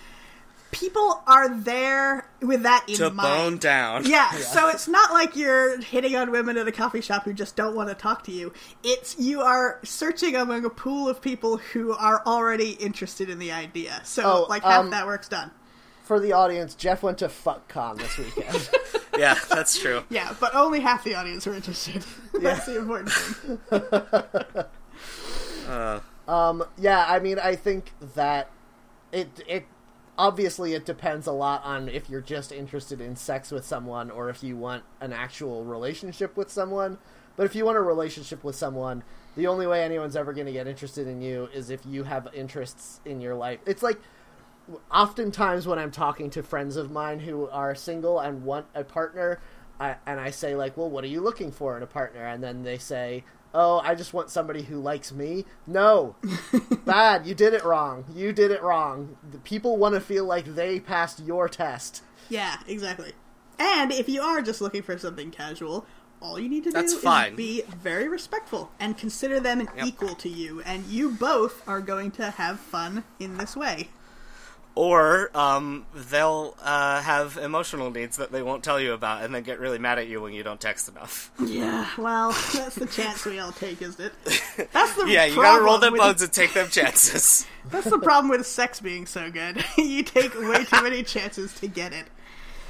people 0.71 1.21
are 1.27 1.49
there 1.49 2.27
with 2.41 2.63
that 2.63 2.85
in 2.87 2.95
To 2.97 3.09
mind. 3.09 3.17
bone 3.17 3.57
down. 3.57 4.05
Yeah, 4.05 4.31
so 4.31 4.69
it's 4.69 4.87
not 4.87 5.11
like 5.11 5.35
you're 5.35 5.79
hitting 5.81 6.15
on 6.15 6.31
women 6.31 6.57
at 6.57 6.67
a 6.67 6.71
coffee 6.71 7.01
shop 7.01 7.25
who 7.25 7.33
just 7.33 7.55
don't 7.55 7.75
want 7.75 7.89
to 7.89 7.95
talk 7.95 8.23
to 8.25 8.31
you. 8.31 8.53
It's 8.83 9.17
you 9.19 9.41
are 9.41 9.79
searching 9.83 10.35
among 10.35 10.65
a 10.65 10.69
pool 10.69 11.07
of 11.09 11.21
people 11.21 11.57
who 11.57 11.93
are 11.93 12.21
already 12.25 12.71
interested 12.73 13.29
in 13.29 13.39
the 13.39 13.51
idea. 13.51 14.01
So, 14.03 14.23
Oh, 14.25 14.45
like, 14.49 14.63
half 14.63 14.85
um, 14.85 14.89
that 14.91 15.05
work's 15.05 15.27
done. 15.29 15.51
for 16.03 16.19
the 16.19 16.33
audience, 16.33 16.73
Jeff 16.75 17.03
went 17.03 17.17
to 17.19 17.27
FuckCon 17.27 17.97
this 17.97 18.17
weekend. 18.17 18.69
Yeah, 19.17 19.37
that's 19.49 19.77
true. 19.77 20.03
Yeah, 20.09 20.33
but 20.39 20.55
only 20.55 20.79
half 20.79 21.03
the 21.03 21.15
audience 21.15 21.45
are 21.45 21.53
interested. 21.53 22.05
That's 22.41 22.65
the 22.67 22.77
important 22.77 23.11
thing. 23.11 23.59
Uh, 25.67 25.99
Um, 26.27 26.63
yeah, 26.77 27.05
I 27.07 27.19
mean, 27.19 27.37
I 27.37 27.55
think 27.57 27.91
that 28.15 28.49
it 29.11 29.27
it 29.47 29.65
obviously 30.19 30.73
it 30.73 30.85
depends 30.85 31.27
a 31.27 31.31
lot 31.31 31.63
on 31.63 31.87
if 31.87 32.09
you're 32.09 32.19
just 32.19 32.51
interested 32.51 32.99
in 32.99 33.15
sex 33.15 33.51
with 33.51 33.65
someone 33.65 34.11
or 34.11 34.29
if 34.29 34.43
you 34.43 34.57
want 34.57 34.83
an 34.99 35.13
actual 35.13 35.63
relationship 35.63 36.35
with 36.35 36.51
someone. 36.51 36.97
But 37.37 37.45
if 37.45 37.55
you 37.55 37.65
want 37.65 37.77
a 37.77 37.81
relationship 37.81 38.43
with 38.43 38.57
someone, 38.57 39.03
the 39.37 39.47
only 39.47 39.65
way 39.65 39.81
anyone's 39.81 40.17
ever 40.17 40.33
going 40.33 40.47
to 40.47 40.51
get 40.51 40.67
interested 40.67 41.07
in 41.07 41.21
you 41.21 41.47
is 41.53 41.69
if 41.69 41.85
you 41.85 42.03
have 42.03 42.27
interests 42.33 42.99
in 43.05 43.21
your 43.21 43.33
life. 43.33 43.59
It's 43.65 43.81
like 43.81 43.97
oftentimes 44.91 45.65
when 45.65 45.79
I'm 45.79 45.89
talking 45.89 46.29
to 46.31 46.43
friends 46.43 46.75
of 46.75 46.91
mine 46.91 47.21
who 47.21 47.47
are 47.47 47.73
single 47.73 48.19
and 48.19 48.43
want 48.43 48.65
a 48.75 48.83
partner, 48.83 49.39
I, 49.79 49.95
and 50.05 50.19
I 50.19 50.31
say 50.31 50.53
like, 50.53 50.75
"Well, 50.75 50.89
what 50.89 51.05
are 51.05 51.07
you 51.07 51.21
looking 51.21 51.53
for 51.53 51.77
in 51.77 51.83
a 51.83 51.87
partner?" 51.87 52.25
And 52.25 52.43
then 52.43 52.63
they 52.63 52.77
say, 52.77 53.23
"Oh, 53.53 53.79
I 53.83 53.95
just 53.95 54.13
want 54.13 54.29
somebody 54.29 54.63
who 54.63 54.79
likes 54.79 55.11
me." 55.11 55.45
No, 55.67 56.15
bad. 56.85 57.25
You 57.25 57.35
did 57.35 57.53
it 57.53 57.63
wrong. 57.63 58.05
You 58.13 58.31
did 58.33 58.51
it 58.51 58.61
wrong. 58.63 59.17
The 59.31 59.39
people 59.39 59.77
want 59.77 59.95
to 59.95 60.01
feel 60.01 60.25
like 60.25 60.45
they 60.55 60.79
passed 60.79 61.19
your 61.25 61.47
test. 61.49 62.03
Yeah, 62.29 62.57
exactly. 62.67 63.13
And 63.57 63.91
if 63.91 64.07
you 64.07 64.21
are 64.21 64.41
just 64.41 64.61
looking 64.61 64.81
for 64.83 64.97
something 64.97 65.31
casual, 65.31 65.85
all 66.21 66.39
you 66.39 66.47
need 66.49 66.63
to 66.65 66.71
That's 66.71 66.93
do 66.93 66.99
fine. 66.99 67.31
is 67.33 67.37
be 67.37 67.61
very 67.81 68.07
respectful 68.07 68.71
and 68.79 68.97
consider 68.97 69.39
them 69.39 69.59
an 69.61 69.67
Yep. 69.77 69.85
equal 69.85 70.15
to 70.15 70.29
you, 70.29 70.61
and 70.61 70.85
you 70.85 71.09
both 71.11 71.67
are 71.67 71.81
going 71.81 72.11
to 72.11 72.31
have 72.31 72.59
fun 72.59 73.03
in 73.19 73.37
this 73.37 73.55
way. 73.55 73.89
Or 74.75 75.29
um, 75.35 75.85
they'll 75.93 76.55
uh, 76.61 77.01
have 77.01 77.37
emotional 77.37 77.91
needs 77.91 78.17
that 78.17 78.31
they 78.31 78.41
won't 78.41 78.63
tell 78.63 78.79
you 78.79 78.93
about, 78.93 79.23
and 79.23 79.33
then 79.33 79.43
get 79.43 79.59
really 79.59 79.77
mad 79.79 79.99
at 79.99 80.07
you 80.07 80.21
when 80.21 80.33
you 80.33 80.43
don't 80.43 80.59
text 80.61 80.87
enough. 80.89 81.31
Yeah, 81.43 81.87
well, 81.97 82.31
that's 82.53 82.75
the 82.75 82.85
chance 82.85 83.25
we 83.25 83.39
all 83.39 83.51
take, 83.51 83.81
isn't 83.81 83.99
it? 83.99 84.69
That's 84.71 84.95
the 84.95 85.05
Yeah, 85.07 85.25
you 85.25 85.35
gotta 85.35 85.61
roll 85.63 85.79
problem 85.79 85.81
them 85.81 85.93
with- 85.93 86.01
bones 86.01 86.21
and 86.21 86.31
take 86.31 86.53
them 86.53 86.69
chances. 86.69 87.45
That's 87.69 87.89
the 87.89 87.99
problem 87.99 88.29
with 88.29 88.45
sex 88.47 88.79
being 88.79 89.05
so 89.05 89.29
good. 89.29 89.63
you 89.77 90.03
take 90.03 90.33
way 90.39 90.63
too 90.65 90.81
many 90.83 91.03
chances 91.03 91.53
to 91.59 91.67
get 91.67 91.93
it. 91.93 92.05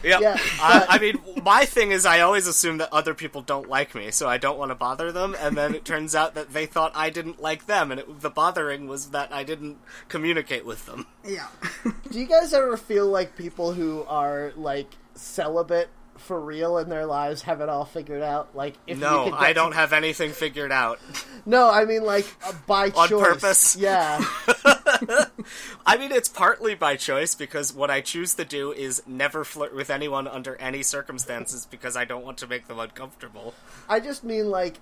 Yep. 0.04 0.22
Yeah, 0.22 0.38
Uh, 0.62 0.86
I 0.90 1.00
mean, 1.00 1.20
my 1.44 1.66
thing 1.66 1.92
is, 1.92 2.06
I 2.06 2.22
always 2.22 2.48
assume 2.48 2.78
that 2.78 2.92
other 2.94 3.14
people 3.14 3.42
don't 3.42 3.68
like 3.70 3.94
me, 3.96 4.12
so 4.12 4.28
I 4.28 4.38
don't 4.38 4.58
want 4.58 4.72
to 4.72 4.76
bother 4.76 5.12
them. 5.12 5.36
And 5.40 5.58
then 5.58 5.76
it 5.76 5.86
turns 5.86 6.16
out 6.16 6.36
that 6.36 6.54
they 6.54 6.66
thought 6.66 6.92
I 6.96 7.10
didn't 7.10 7.42
like 7.42 7.66
them, 7.66 7.92
and 7.92 8.00
it, 8.00 8.22
the 8.22 8.30
bothering 8.30 8.88
was 8.88 9.10
that 9.12 9.34
I 9.34 9.44
didn't 9.44 9.78
communicate 10.08 10.66
with 10.66 10.86
them. 10.86 11.08
Yeah. 11.26 11.48
Do 12.12 12.20
you 12.20 12.28
guys 12.28 12.54
ever 12.54 12.78
feel 12.78 13.08
like 13.08 13.36
people 13.36 13.74
who 13.74 14.04
are 14.08 14.54
like 14.56 14.90
celibate 15.16 15.90
for 16.20 16.40
real 16.40 16.78
in 16.78 16.90
their 16.90 17.06
lives 17.06 17.42
have 17.44 17.62
it 17.62 17.70
all 17.70 17.86
figured 17.86 18.22
out? 18.22 18.56
Like, 18.56 18.76
if 18.88 18.98
you 18.98 19.02
No, 19.04 19.26
could 19.26 19.34
I 19.34 19.54
don't 19.54 19.74
have 19.74 19.94
anything 19.94 20.32
figured 20.32 20.72
out. 20.72 21.00
No, 21.46 21.70
I 21.72 21.86
mean 21.86 22.04
like 22.04 22.28
uh, 22.46 22.52
by 22.68 22.90
On 22.92 23.08
choice. 23.08 23.24
purpose? 23.24 23.76
Yeah. 23.76 24.24
I 25.86 25.98
mean, 25.98 26.12
it's 26.12 26.28
partly 26.30 26.76
by 26.76 26.96
choice 26.96 27.34
because 27.34 27.74
what 27.74 27.90
I 27.90 28.02
choose 28.02 28.36
to 28.36 28.46
do 28.46 28.72
is 28.72 29.02
never 29.08 29.44
flirt 29.44 29.74
with 29.74 29.90
anyone 29.90 30.28
under 30.28 30.56
any 30.58 30.84
circumstances 30.84 31.66
because 31.66 31.96
I 31.96 32.06
don't 32.06 32.24
want 32.26 32.38
to 32.40 32.48
make 32.48 32.68
them 32.68 32.78
uncomfortable. 32.80 33.54
I 33.88 34.00
just 34.00 34.24
mean 34.24 34.50
like 34.52 34.80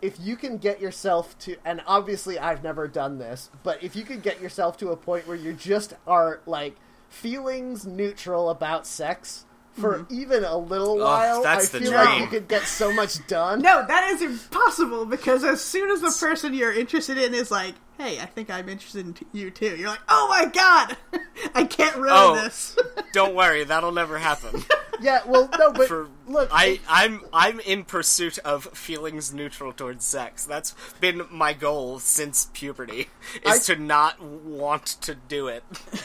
if 0.00 0.18
you 0.18 0.34
can 0.34 0.56
get 0.58 0.80
yourself 0.80 1.38
to 1.40 1.56
and 1.64 1.82
obviously 1.86 2.38
I've 2.38 2.64
never 2.64 2.88
done 2.88 3.18
this, 3.18 3.50
but 3.62 3.82
if 3.82 3.94
you 3.94 4.02
could 4.04 4.22
get 4.22 4.40
yourself 4.40 4.76
to 4.78 4.90
a 4.90 4.96
point 4.96 5.28
where 5.28 5.36
you 5.36 5.52
just 5.52 5.94
are 6.06 6.40
like 6.46 6.74
feelings 7.08 7.86
neutral 7.86 8.48
about 8.50 8.86
sex 8.86 9.44
for 9.74 9.98
mm-hmm. 9.98 10.14
even 10.14 10.44
a 10.44 10.56
little 10.56 10.98
while, 10.98 11.42
that's 11.42 11.74
I 11.74 11.78
the 11.78 11.84
feel 11.84 11.94
like 11.94 12.20
you 12.20 12.26
could 12.26 12.48
get 12.48 12.64
so 12.64 12.92
much 12.92 13.26
done. 13.26 13.60
No, 13.62 13.84
that 13.86 14.10
is 14.12 14.22
impossible 14.22 15.06
because 15.06 15.44
as 15.44 15.60
soon 15.62 15.90
as 15.90 16.00
the 16.00 16.14
person 16.18 16.54
you're 16.54 16.72
interested 16.72 17.18
in 17.18 17.34
is 17.34 17.50
like, 17.50 17.74
"Hey, 18.02 18.18
I 18.20 18.26
think 18.26 18.50
I'm 18.50 18.68
interested 18.68 19.06
in 19.06 19.14
t- 19.14 19.26
you 19.32 19.50
too," 19.50 19.76
you're 19.76 19.88
like, 19.90 20.00
"Oh 20.08 20.26
my 20.28 20.46
god, 20.46 20.96
I 21.54 21.64
can't 21.64 21.96
ruin 21.96 22.10
Oh. 22.12 22.34
this." 22.34 22.76
Don't 23.12 23.34
worry, 23.34 23.64
that'll 23.64 23.92
never 23.92 24.18
happen. 24.18 24.62
Yeah, 25.00 25.22
well, 25.26 25.48
no, 25.58 25.72
but 25.72 25.88
For 25.88 26.06
look, 26.28 26.48
I, 26.52 26.78
I'm 26.88 27.22
I'm 27.32 27.58
in 27.58 27.82
pursuit 27.82 28.38
of 28.38 28.66
feelings 28.66 29.34
neutral 29.34 29.72
towards 29.72 30.04
sex. 30.04 30.44
That's 30.44 30.76
been 31.00 31.22
my 31.28 31.54
goal 31.54 31.98
since 31.98 32.48
puberty. 32.52 33.08
Is 33.44 33.68
I- 33.68 33.74
to 33.74 33.80
not 33.82 34.22
want 34.22 34.86
to 35.00 35.16
do 35.16 35.48
it. 35.48 35.64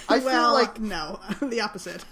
I 0.10 0.18
feel 0.18 0.26
well, 0.26 0.54
like 0.54 0.80
no, 0.80 1.20
the 1.44 1.62
opposite. 1.62 2.06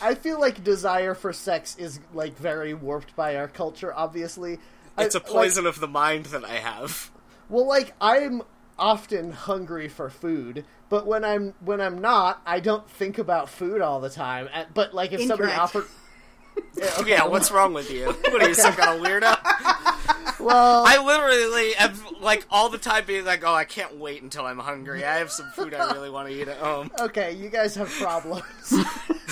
I 0.00 0.14
feel 0.14 0.38
like 0.38 0.62
desire 0.62 1.16
for 1.16 1.32
sex 1.32 1.74
is 1.76 1.98
like 2.14 2.36
very 2.38 2.72
warped 2.72 3.16
by 3.16 3.34
our 3.34 3.48
culture. 3.48 3.92
Obviously, 3.92 4.60
It's 4.96 5.16
a 5.16 5.18
a 5.18 5.22
poison 5.22 5.66
of 5.66 5.80
the 5.80 5.88
mind 5.88 6.26
that 6.26 6.44
I 6.44 6.58
have. 6.58 7.10
well, 7.48 7.66
like 7.66 7.94
I'm 8.00 8.42
often 8.82 9.30
hungry 9.30 9.88
for 9.88 10.10
food, 10.10 10.64
but 10.88 11.06
when 11.06 11.24
I'm 11.24 11.54
when 11.64 11.80
I'm 11.80 12.00
not, 12.00 12.42
I 12.44 12.58
don't 12.58 12.88
think 12.90 13.16
about 13.16 13.48
food 13.48 13.80
all 13.80 14.00
the 14.00 14.10
time. 14.10 14.48
Uh, 14.52 14.64
But 14.74 14.92
like 14.92 15.12
if 15.12 15.20
somebody 15.20 15.52
Incorrect. 15.52 15.60
offered, 15.60 15.84
Yeah, 16.76 16.90
okay, 16.98 17.10
Yeah, 17.10 17.26
what's 17.26 17.50
wrong 17.52 17.72
with 17.74 17.90
you? 17.90 18.06
What 18.06 18.42
are 18.42 18.48
you, 18.48 18.54
some 18.54 18.74
kind 18.74 18.98
of 18.98 19.06
weirdo? 19.06 20.40
well, 20.40 20.84
I 20.86 20.98
literally 21.02 21.74
am 21.76 21.94
like 22.20 22.44
all 22.50 22.68
the 22.68 22.78
time 22.78 23.04
being 23.06 23.24
like, 23.24 23.44
"Oh, 23.44 23.54
I 23.54 23.64
can't 23.64 23.96
wait 23.98 24.20
until 24.22 24.44
I'm 24.46 24.58
hungry. 24.58 25.04
I 25.04 25.18
have 25.18 25.30
some 25.30 25.48
food 25.52 25.72
I 25.74 25.92
really 25.92 26.10
want 26.10 26.28
to 26.28 26.34
eat 26.34 26.48
at 26.48 26.58
home." 26.58 26.90
okay, 27.00 27.32
you 27.32 27.48
guys 27.48 27.74
have 27.76 27.88
problems. 27.88 28.44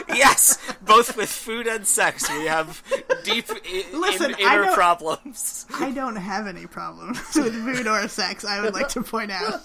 yes, 0.08 0.58
both 0.82 1.16
with 1.16 1.30
food 1.30 1.66
and 1.66 1.86
sex, 1.86 2.30
we 2.30 2.46
have 2.46 2.82
deep 3.24 3.46
I- 3.50 3.84
Listen, 3.92 4.30
in- 4.32 4.46
I 4.46 4.54
inner 4.54 4.64
don't- 4.64 4.74
problems. 4.74 5.66
I 5.74 5.90
don't 5.90 6.16
have 6.16 6.46
any 6.46 6.66
problems 6.66 7.18
with 7.34 7.54
food 7.54 7.86
or 7.86 8.06
sex. 8.08 8.44
I 8.44 8.60
would 8.60 8.74
like 8.74 8.88
to 8.90 9.02
point 9.02 9.30
out. 9.30 9.60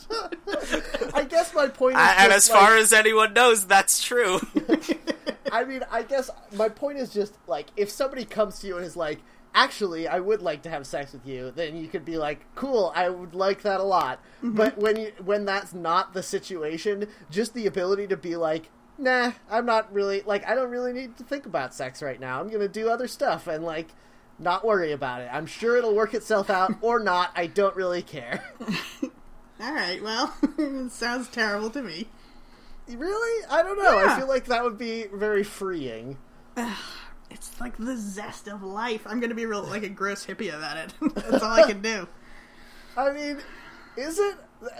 I 1.13 1.25
guess 1.29 1.53
my 1.53 1.67
point 1.67 1.95
is, 1.95 2.01
I- 2.01 2.23
and 2.23 2.33
as 2.33 2.47
just, 2.47 2.51
far 2.51 2.71
like- 2.71 2.81
as 2.81 2.93
anyone 2.93 3.33
knows, 3.33 3.65
that's 3.65 4.03
true. 4.03 4.39
I 5.51 5.63
mean, 5.63 5.81
I 5.91 6.03
guess 6.03 6.29
my 6.53 6.69
point 6.69 6.97
is 6.97 7.11
just 7.13 7.37
like 7.47 7.67
if 7.77 7.89
somebody 7.89 8.25
comes 8.25 8.59
to 8.59 8.67
you 8.67 8.75
and 8.77 8.85
is 8.85 8.97
like, 8.97 9.19
"Actually, 9.55 10.05
I 10.07 10.19
would 10.19 10.41
like 10.41 10.63
to 10.63 10.69
have 10.69 10.85
sex 10.85 11.13
with 11.13 11.25
you," 11.25 11.51
then 11.51 11.77
you 11.77 11.87
could 11.87 12.03
be 12.03 12.17
like, 12.17 12.45
"Cool, 12.55 12.91
I 12.93 13.07
would 13.09 13.33
like 13.33 13.61
that 13.61 13.79
a 13.79 13.83
lot." 13.83 14.19
Mm-hmm. 14.43 14.55
But 14.57 14.77
when 14.77 14.97
you 14.97 15.13
when 15.23 15.45
that's 15.45 15.73
not 15.73 16.13
the 16.13 16.21
situation, 16.21 17.07
just 17.31 17.53
the 17.53 17.65
ability 17.65 18.07
to 18.07 18.17
be 18.17 18.35
like, 18.35 18.69
"Nah, 18.97 19.33
I'm 19.49 19.65
not 19.65 19.93
really 19.93 20.21
like 20.25 20.47
I 20.47 20.55
don't 20.55 20.69
really 20.69 20.93
need 20.93 21.17
to 21.17 21.23
think 21.23 21.45
about 21.45 21.73
sex 21.73 22.01
right 22.01 22.19
now. 22.19 22.39
I'm 22.39 22.49
gonna 22.49 22.67
do 22.67 22.89
other 22.89 23.07
stuff 23.07 23.47
and 23.47 23.63
like." 23.63 23.87
Not 24.39 24.63
worry 24.63 24.91
about 24.91 25.21
it. 25.21 25.29
I'm 25.33 25.47
sure 25.47 25.77
it'll 25.77 25.95
work 25.95 26.13
itself 26.13 26.51
out 26.51 26.71
or 26.81 26.99
not. 26.99 27.31
I 27.35 27.47
don't 27.47 27.75
really 27.75 28.03
care. 28.03 28.43
All 29.59 29.73
right, 29.73 29.99
well, 30.03 30.31
it 30.59 30.91
sounds 30.91 31.27
terrible 31.27 31.71
to 31.71 31.81
me. 31.81 32.07
really? 32.87 33.45
I 33.49 33.63
don't 33.63 33.81
know. 33.81 33.97
I 33.97 34.15
feel 34.15 34.27
like 34.27 34.45
that 34.45 34.63
would 34.63 34.77
be 34.77 35.05
very 35.11 35.43
freeing. 35.43 36.17
It's 37.31 37.59
like 37.59 37.77
the 37.77 37.97
zest 37.97 38.47
of 38.47 38.61
life. 38.61 39.01
I'm 39.07 39.19
gonna 39.19 39.33
be 39.33 39.47
real 39.47 39.63
like 39.63 39.81
a 39.83 39.89
gross 39.89 40.23
hippie 40.25 40.55
about 40.55 40.77
it. 40.77 40.93
That's 41.15 41.41
all 41.43 41.53
I 41.53 41.63
can 41.63 41.81
do. 41.81 42.07
I 42.95 43.11
mean, 43.11 43.39
is 43.97 44.19
it 44.19 44.35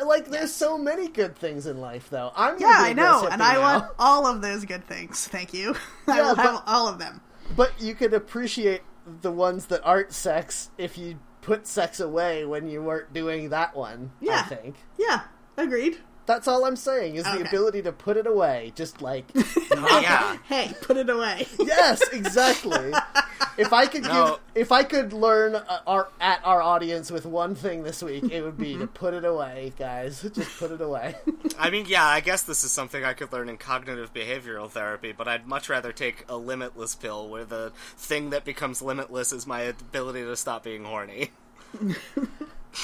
like 0.05 0.27
there's 0.29 0.53
so 0.53 0.77
many 0.77 1.07
good 1.07 1.35
things 1.35 1.65
in 1.67 1.79
life 1.79 2.09
though? 2.09 2.31
I'm 2.35 2.59
Yeah, 2.59 2.67
I 2.75 2.93
know, 2.93 3.27
and 3.31 3.41
I 3.43 3.53
now. 3.53 3.61
want 3.61 3.91
all 3.99 4.25
of 4.27 4.41
those 4.41 4.65
good 4.65 4.85
things. 4.87 5.27
Thank 5.27 5.53
you. 5.53 5.75
I 6.07 6.17
Yeah, 6.17 6.21
will 6.29 6.35
have 6.35 6.53
but- 6.55 6.63
all 6.67 6.87
of 6.87 6.99
them. 6.99 7.21
But 7.55 7.79
you 7.79 7.95
could 7.95 8.13
appreciate 8.13 8.81
the 9.21 9.31
ones 9.31 9.67
that 9.67 9.81
aren't 9.85 10.11
sex 10.11 10.69
if 10.77 10.97
you 10.97 11.19
put 11.41 11.65
sex 11.65 11.99
away 12.01 12.43
when 12.45 12.67
you 12.69 12.81
weren't 12.83 13.13
doing 13.13 13.49
that 13.49 13.73
one. 13.75 14.11
Yeah. 14.19 14.39
I 14.45 14.49
think 14.55 14.75
Yeah, 14.97 15.21
agreed. 15.55 15.97
That's 16.27 16.47
all 16.47 16.65
I'm 16.65 16.75
saying 16.75 17.15
is 17.15 17.23
the 17.23 17.41
ability 17.47 17.81
to 17.83 17.91
put 17.91 18.15
it 18.17 18.27
away. 18.27 18.71
Just 18.75 19.01
like 19.01 19.25
yeah. 19.73 20.37
Hey, 20.45 20.73
put 20.81 20.97
it 20.97 21.09
away. 21.09 21.47
yes, 21.59 22.01
exactly. 22.09 22.93
if 23.57 23.73
I 23.73 23.87
could 23.87 24.03
No. 24.03 24.25
give, 24.53 24.63
if 24.63 24.71
I 24.71 24.83
could 24.83 25.13
learn 25.13 25.55
uh, 25.55 25.79
our 25.87 26.09
at 26.21 26.41
our 26.43 26.61
audience 26.61 27.09
with 27.09 27.25
one 27.25 27.55
thing 27.55 27.83
this 27.83 28.03
week, 28.03 28.25
it 28.31 28.41
would 28.43 28.57
be 28.57 28.77
to 28.77 28.85
put 28.87 29.13
it 29.13 29.25
away, 29.25 29.73
guys. 29.79 30.21
Just 30.33 30.59
put 30.59 30.69
it 30.71 30.81
away. 30.81 31.15
I 31.57 31.69
mean, 31.69 31.85
yeah, 31.87 32.05
I 32.05 32.19
guess 32.19 32.43
this 32.43 32.63
is 32.63 32.71
something 32.71 33.03
I 33.03 33.13
could 33.13 33.31
learn 33.31 33.49
in 33.49 33.57
cognitive 33.57 34.13
behavioral 34.13 34.69
therapy, 34.69 35.13
but 35.13 35.27
I'd 35.27 35.47
much 35.47 35.69
rather 35.69 35.91
take 35.91 36.25
a 36.29 36.37
limitless 36.37 36.93
pill 36.93 37.29
where 37.29 37.45
the 37.45 37.71
thing 37.97 38.29
that 38.31 38.43
becomes 38.45 38.81
limitless 38.81 39.31
is 39.31 39.47
my 39.47 39.61
ability 39.61 40.23
to 40.23 40.35
stop 40.35 40.63
being 40.63 40.83
horny. 40.83 41.31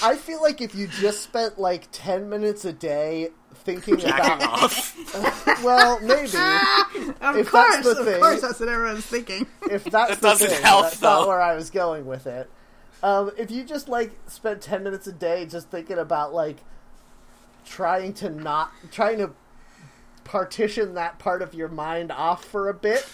I 0.01 0.15
feel 0.15 0.41
like 0.41 0.61
if 0.61 0.73
you 0.75 0.87
just 0.87 1.21
spent 1.21 1.59
like 1.59 1.87
ten 1.91 2.29
minutes 2.29 2.65
a 2.65 2.73
day 2.73 3.29
thinking 3.55 3.97
Jacking 3.97 4.43
about, 4.43 4.63
off. 4.63 5.63
well, 5.63 5.99
maybe 6.01 6.23
Of 7.21 7.37
If 7.37 7.49
course, 7.51 7.75
that's 7.75 7.83
the 7.83 7.99
of 7.99 8.05
thing- 8.05 8.19
course, 8.21 8.41
that's 8.41 8.59
what 8.59 8.69
everyone's 8.69 9.05
thinking. 9.05 9.47
if 9.69 9.83
that's 9.85 10.09
That 10.11 10.21
the 10.21 10.27
doesn't 10.27 10.49
thing, 10.49 10.61
help, 10.63 10.83
that's 10.83 11.01
not 11.01 11.21
though. 11.21 11.27
where 11.27 11.41
I 11.41 11.55
was 11.55 11.69
going 11.69 12.05
with 12.05 12.25
it. 12.27 12.49
Um, 13.03 13.31
if 13.37 13.51
you 13.51 13.63
just 13.63 13.87
like 13.89 14.11
spent 14.27 14.61
ten 14.61 14.83
minutes 14.83 15.07
a 15.07 15.11
day 15.11 15.45
just 15.45 15.69
thinking 15.69 15.97
about 15.97 16.33
like 16.33 16.57
trying 17.65 18.13
to 18.15 18.29
not 18.29 18.71
trying 18.91 19.17
to 19.19 19.31
partition 20.23 20.93
that 20.95 21.19
part 21.19 21.41
of 21.41 21.53
your 21.53 21.67
mind 21.67 22.11
off 22.11 22.43
for 22.45 22.69
a 22.69 22.73
bit, 22.73 23.05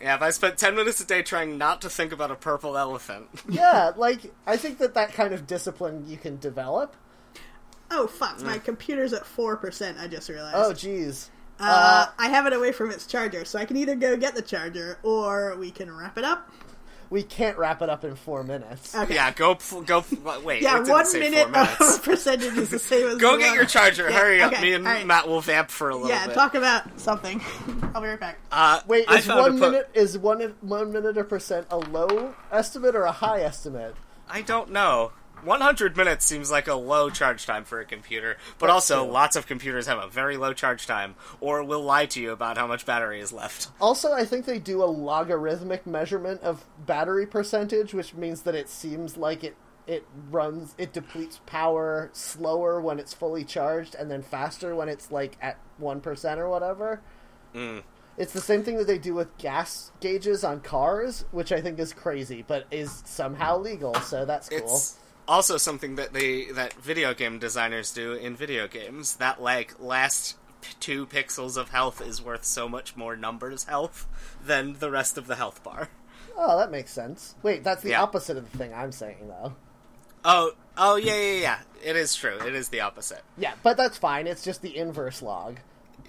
Yeah, 0.00 0.14
if 0.14 0.22
I 0.22 0.30
spent 0.30 0.56
10 0.56 0.74
minutes 0.74 1.00
a 1.00 1.04
day 1.04 1.22
trying 1.22 1.58
not 1.58 1.82
to 1.82 1.90
think 1.90 2.10
about 2.12 2.30
a 2.30 2.34
purple 2.34 2.76
elephant. 2.78 3.28
yeah, 3.48 3.92
like 3.96 4.32
I 4.46 4.56
think 4.56 4.78
that 4.78 4.94
that 4.94 5.12
kind 5.12 5.34
of 5.34 5.46
discipline 5.46 6.04
you 6.08 6.16
can 6.16 6.38
develop. 6.38 6.96
Oh 7.90 8.06
fuck, 8.06 8.40
my 8.42 8.58
computer's 8.58 9.12
at 9.12 9.26
four 9.26 9.56
percent. 9.56 9.98
I 9.98 10.06
just 10.06 10.28
realized. 10.28 10.56
Oh, 10.56 10.72
geez. 10.72 11.28
uh, 11.58 12.06
I 12.18 12.28
have 12.28 12.46
it 12.46 12.52
away 12.52 12.70
from 12.72 12.90
its 12.90 13.04
charger, 13.06 13.44
so 13.44 13.58
I 13.58 13.64
can 13.64 13.76
either 13.76 13.96
go 13.96 14.16
get 14.16 14.34
the 14.36 14.42
charger 14.42 14.98
or 15.02 15.56
we 15.56 15.70
can 15.72 15.94
wrap 15.94 16.16
it 16.16 16.24
up. 16.24 16.50
We 17.10 17.24
can't 17.24 17.58
wrap 17.58 17.82
it 17.82 17.90
up 17.90 18.04
in 18.04 18.14
four 18.14 18.44
minutes. 18.44 18.94
Okay. 18.94 19.14
Yeah, 19.16 19.32
go, 19.32 19.58
go, 19.84 20.04
wait, 20.44 20.62
Yeah, 20.62 20.76
it 20.76 20.78
didn't 20.84 20.88
one 20.90 21.06
say 21.06 21.18
minute 21.18 21.42
four 21.42 21.50
minutes. 21.50 21.96
of 21.98 22.02
percentage 22.04 22.56
is 22.56 22.70
the 22.70 22.78
same 22.78 23.06
as 23.08 23.18
Go 23.18 23.32
the 23.32 23.38
get 23.38 23.46
one- 23.48 23.56
your 23.56 23.64
charger, 23.64 24.08
Yeah, 24.08 24.16
hurry 24.18 24.40
up. 24.40 24.52
Me 24.62 24.74
and 24.74 24.86
alright. 24.86 25.04
Matt 25.04 25.26
will 25.26 25.40
vamp 25.40 25.70
for 25.70 25.90
a 25.90 25.94
little 25.96 26.08
Yeah, 26.08 26.26
bit. 26.26 26.34
talk 26.34 26.54
about 26.54 27.00
something. 27.00 27.40
I'll 27.94 28.00
be 28.00 28.06
right 28.06 28.20
back. 28.20 28.38
Uh, 28.52 28.80
Wait, 28.86 29.10
is 29.10 29.26
one 29.26 29.58
po- 29.58 29.70
minute 29.70 29.90
is 29.94 30.16
one 30.16 30.54
one 30.60 30.92
minute 30.92 31.18
or 31.18 31.24
percent 31.24 31.66
a 31.72 31.78
low 31.78 32.32
estimate 32.52 32.94
or 32.94 33.02
a 33.02 33.12
high 33.12 33.40
estimate? 33.42 33.96
I 34.28 34.42
don't 34.42 34.70
know. 34.70 35.10
100 35.44 35.96
minutes 35.96 36.24
seems 36.24 36.50
like 36.50 36.68
a 36.68 36.74
low 36.74 37.10
charge 37.10 37.46
time 37.46 37.64
for 37.64 37.80
a 37.80 37.84
computer, 37.84 38.36
but 38.58 38.66
That's 38.66 38.74
also 38.74 39.04
true. 39.04 39.12
lots 39.12 39.36
of 39.36 39.46
computers 39.46 39.86
have 39.86 39.98
a 39.98 40.08
very 40.08 40.36
low 40.36 40.52
charge 40.52 40.86
time, 40.86 41.14
or 41.40 41.62
will 41.62 41.82
lie 41.82 42.06
to 42.06 42.20
you 42.20 42.32
about 42.32 42.58
how 42.58 42.66
much 42.66 42.86
battery 42.86 43.20
is 43.20 43.32
left. 43.32 43.68
Also, 43.80 44.12
I 44.12 44.24
think 44.24 44.44
they 44.44 44.58
do 44.58 44.82
a 44.82 44.86
logarithmic 44.86 45.86
measurement 45.86 46.42
of 46.42 46.64
battery 46.86 47.26
percentage, 47.26 47.94
which 47.94 48.14
means 48.14 48.42
that 48.42 48.54
it 48.54 48.68
seems 48.68 49.16
like 49.16 49.44
it 49.44 49.56
it 49.86 50.06
runs 50.30 50.74
it 50.78 50.92
depletes 50.92 51.40
power 51.46 52.10
slower 52.12 52.80
when 52.80 53.00
it's 53.00 53.12
fully 53.12 53.44
charged 53.44 53.96
and 53.96 54.08
then 54.08 54.22
faster 54.22 54.76
when 54.76 54.88
it's 54.88 55.10
like 55.10 55.36
at 55.40 55.58
1% 55.80 56.36
or 56.36 56.48
whatever. 56.48 57.00
Mm. 57.54 57.82
It's 58.16 58.32
the 58.32 58.40
same 58.40 58.62
thing 58.62 58.76
that 58.76 58.86
they 58.86 58.98
do 58.98 59.14
with 59.14 59.36
gas 59.38 59.92
gauges 60.00 60.44
on 60.44 60.60
cars, 60.60 61.24
which 61.30 61.52
I 61.52 61.60
think 61.60 61.78
is 61.78 61.92
crazy, 61.92 62.44
but 62.46 62.66
is 62.70 63.02
somehow 63.06 63.58
legal, 63.58 63.94
so 63.94 64.24
that's 64.24 64.48
cool. 64.48 64.58
It's 64.58 64.98
also 65.30 65.56
something 65.56 65.94
that 65.94 66.12
they 66.12 66.46
that 66.46 66.72
video 66.74 67.14
game 67.14 67.38
designers 67.38 67.92
do 67.92 68.12
in 68.12 68.34
video 68.36 68.66
games. 68.66 69.16
That 69.16 69.40
like 69.40 69.78
last 69.80 70.36
p- 70.60 70.74
two 70.80 71.06
pixels 71.06 71.56
of 71.56 71.70
health 71.70 72.00
is 72.00 72.20
worth 72.20 72.44
so 72.44 72.68
much 72.68 72.96
more 72.96 73.16
numbers 73.16 73.64
health 73.64 74.06
than 74.44 74.74
the 74.80 74.90
rest 74.90 75.16
of 75.16 75.26
the 75.28 75.36
health 75.36 75.62
bar. 75.62 75.88
Oh, 76.36 76.58
that 76.58 76.70
makes 76.70 76.92
sense. 76.92 77.34
Wait, 77.42 77.62
that's 77.64 77.82
the 77.82 77.90
Yeah. 77.90 78.02
opposite 78.02 78.36
of 78.36 78.50
the 78.50 78.58
thing 78.58 78.72
I'm 78.74 78.92
saying, 78.92 79.28
though. 79.28 79.54
Oh, 80.24 80.52
oh 80.76 80.96
yeah, 80.96 81.14
yeah, 81.14 81.40
yeah. 81.40 81.58
It 81.82 81.96
is 81.96 82.14
true. 82.14 82.38
It 82.38 82.54
is 82.54 82.68
the 82.68 82.80
opposite. 82.80 83.22
Yeah, 83.38 83.54
but 83.62 83.76
that's 83.76 83.96
fine. 83.98 84.26
It's 84.26 84.42
just 84.42 84.62
the 84.62 84.76
inverse 84.76 85.22
log. 85.22 85.58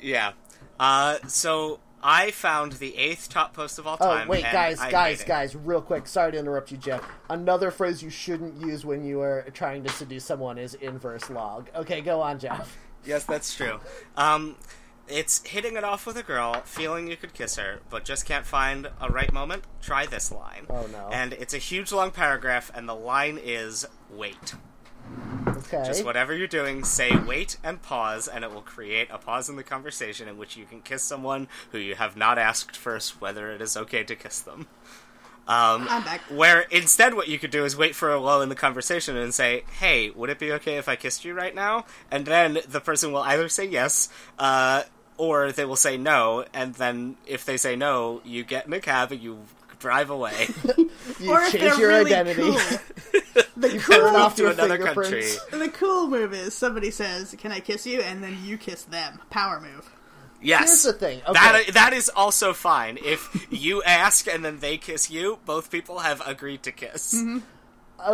Yeah. 0.01 0.33
Uh, 0.79 1.17
so 1.27 1.79
I 2.03 2.31
found 2.31 2.73
the 2.73 2.97
eighth 2.97 3.29
top 3.29 3.53
post 3.53 3.79
of 3.79 3.87
all 3.87 3.97
time. 3.97 4.27
Oh, 4.27 4.31
wait, 4.31 4.43
guys, 4.43 4.79
I 4.79 4.89
guys, 4.91 5.23
guys, 5.23 5.55
real 5.55 5.81
quick. 5.81 6.07
Sorry 6.07 6.31
to 6.31 6.37
interrupt 6.37 6.71
you, 6.71 6.77
Jeff. 6.77 7.03
Another 7.29 7.71
phrase 7.71 8.01
you 8.01 8.09
shouldn't 8.09 8.59
use 8.59 8.85
when 8.85 9.03
you 9.03 9.21
are 9.21 9.45
trying 9.53 9.83
to 9.83 9.89
seduce 9.89 10.25
someone 10.25 10.57
is 10.57 10.73
inverse 10.75 11.29
log. 11.29 11.69
Okay, 11.75 12.01
go 12.01 12.21
on, 12.21 12.39
Jeff. 12.39 12.77
Yes, 13.03 13.23
that's 13.23 13.55
true. 13.55 13.79
Um, 14.15 14.57
it's 15.07 15.43
hitting 15.43 15.75
it 15.75 15.83
off 15.83 16.05
with 16.05 16.17
a 16.17 16.21
girl, 16.23 16.61
feeling 16.65 17.07
you 17.07 17.17
could 17.17 17.33
kiss 17.33 17.55
her, 17.55 17.79
but 17.89 18.05
just 18.05 18.27
can't 18.27 18.45
find 18.45 18.89
a 19.01 19.09
right 19.09 19.33
moment. 19.33 19.63
Try 19.81 20.05
this 20.05 20.31
line. 20.31 20.67
Oh, 20.69 20.85
no. 20.91 21.09
And 21.11 21.33
it's 21.33 21.55
a 21.55 21.57
huge 21.57 21.91
long 21.91 22.11
paragraph, 22.11 22.69
and 22.75 22.87
the 22.87 22.93
line 22.93 23.39
is 23.41 23.87
wait. 24.11 24.53
Okay. 25.47 25.83
Just 25.85 26.03
whatever 26.03 26.35
you're 26.35 26.47
doing, 26.47 26.83
say 26.83 27.15
wait 27.15 27.57
and 27.63 27.81
pause, 27.81 28.27
and 28.27 28.43
it 28.43 28.53
will 28.53 28.61
create 28.61 29.07
a 29.11 29.17
pause 29.17 29.49
in 29.49 29.55
the 29.55 29.63
conversation 29.63 30.27
in 30.27 30.37
which 30.37 30.57
you 30.57 30.65
can 30.65 30.81
kiss 30.81 31.03
someone 31.03 31.47
who 31.71 31.77
you 31.77 31.95
have 31.95 32.17
not 32.17 32.37
asked 32.37 32.75
first 32.75 33.21
whether 33.21 33.51
it 33.51 33.61
is 33.61 33.77
okay 33.77 34.03
to 34.03 34.15
kiss 34.15 34.41
them. 34.41 34.67
Um, 35.47 35.87
I'm 35.89 36.03
back. 36.03 36.21
where 36.29 36.61
instead, 36.61 37.13
what 37.13 37.27
you 37.27 37.39
could 37.39 37.51
do 37.51 37.65
is 37.65 37.75
wait 37.75 37.95
for 37.95 38.11
a 38.11 38.19
lull 38.19 38.41
in 38.41 38.49
the 38.49 38.55
conversation 38.55 39.17
and 39.17 39.33
say, 39.33 39.63
"Hey, 39.79 40.09
would 40.11 40.29
it 40.29 40.39
be 40.39 40.51
okay 40.53 40.77
if 40.77 40.87
I 40.87 40.95
kissed 40.95 41.25
you 41.25 41.33
right 41.33 41.53
now?" 41.53 41.85
And 42.11 42.25
then 42.25 42.59
the 42.67 42.79
person 42.79 43.11
will 43.11 43.23
either 43.23 43.49
say 43.49 43.65
yes, 43.65 44.09
uh, 44.37 44.83
or 45.17 45.51
they 45.51 45.65
will 45.65 45.75
say 45.75 45.97
no, 45.97 46.45
and 46.53 46.75
then 46.75 47.17
if 47.25 47.43
they 47.43 47.57
say 47.57 47.75
no, 47.75 48.21
you 48.23 48.43
get 48.43 48.67
in 48.67 48.73
a 48.73 48.79
cab 48.79 49.11
and 49.11 49.21
you 49.21 49.45
drive 49.81 50.09
away. 50.09 50.47
You 51.19 51.31
or 51.31 51.41
if 51.41 51.51
change 51.51 51.63
they're 51.63 51.79
your 51.79 51.89
really 51.89 52.13
identity. 52.15 52.41
cool. 52.41 52.59
The 53.57 53.69
Turn 53.69 53.79
cool, 53.79 54.15
off 54.15 54.35
to 54.37 54.49
another 54.49 54.77
country. 54.79 55.25
the 55.51 55.69
cool 55.69 56.07
move 56.07 56.33
is 56.33 56.53
somebody 56.55 56.89
says, 56.89 57.35
"Can 57.37 57.51
I 57.51 57.59
kiss 57.59 57.85
you?" 57.85 58.01
and 58.01 58.23
then 58.23 58.37
you 58.43 58.57
kiss 58.57 58.83
them. 58.83 59.19
Power 59.29 59.59
move. 59.61 59.87
Yes. 60.41 60.67
Here's 60.83 60.83
the 60.83 60.93
thing, 60.93 61.21
okay. 61.27 61.33
That 61.33 61.73
that 61.73 61.93
is 61.93 62.09
also 62.09 62.53
fine. 62.53 62.97
If 63.03 63.47
you 63.51 63.83
ask 63.83 64.27
and 64.27 64.43
then 64.43 64.59
they 64.59 64.77
kiss 64.77 65.11
you, 65.11 65.37
both 65.45 65.69
people 65.69 65.99
have 65.99 66.21
agreed 66.25 66.63
to 66.63 66.71
kiss. 66.71 67.13
Mm-hmm. 67.13 67.39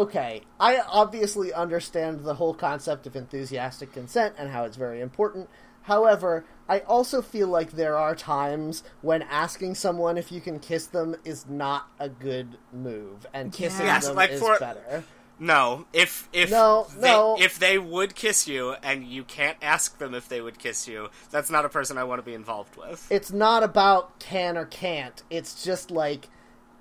okay, 0.01 0.41
I 0.59 0.79
obviously 0.79 1.53
understand 1.53 2.25
the 2.25 2.33
whole 2.33 2.53
concept 2.53 3.07
of 3.07 3.15
enthusiastic 3.15 3.93
consent 3.93 4.35
and 4.37 4.49
how 4.51 4.65
it's 4.65 4.75
very 4.75 4.99
important. 4.99 5.49
However, 5.83 6.43
I 6.69 6.79
also 6.81 7.21
feel 7.21 7.47
like 7.47 7.71
there 7.71 7.95
are 7.97 8.13
times 8.15 8.83
when 9.01 9.21
asking 9.21 9.75
someone 9.75 10.17
if 10.17 10.31
you 10.31 10.41
can 10.41 10.59
kiss 10.59 10.87
them 10.87 11.15
is 11.23 11.47
not 11.47 11.87
a 11.99 12.09
good 12.09 12.57
move, 12.73 13.25
and 13.33 13.53
kissing 13.53 13.85
Yes, 13.85 14.07
them 14.07 14.15
like 14.15 14.31
is 14.31 14.39
for- 14.41 14.59
better. 14.59 15.03
No, 15.39 15.85
if 15.93 16.27
if 16.33 16.49
No, 16.49 16.87
they, 16.97 17.11
no. 17.11 17.37
if 17.39 17.59
they 17.59 17.77
would 17.77 18.15
kiss 18.15 18.47
you 18.47 18.71
and 18.81 19.05
you 19.05 19.23
can't 19.23 19.57
ask 19.61 19.99
them 19.99 20.15
if 20.15 20.27
they 20.27 20.41
would 20.41 20.57
kiss 20.57 20.87
you, 20.87 21.09
that's 21.29 21.51
not 21.51 21.63
a 21.63 21.69
person 21.69 21.95
I 21.97 22.03
want 22.05 22.17
to 22.19 22.23
be 22.25 22.33
involved 22.33 22.75
with. 22.75 23.05
It's 23.11 23.31
not 23.31 23.61
about 23.61 24.19
can 24.19 24.57
or 24.57 24.65
can't. 24.65 25.21
It's 25.29 25.63
just 25.63 25.91
like 25.91 26.27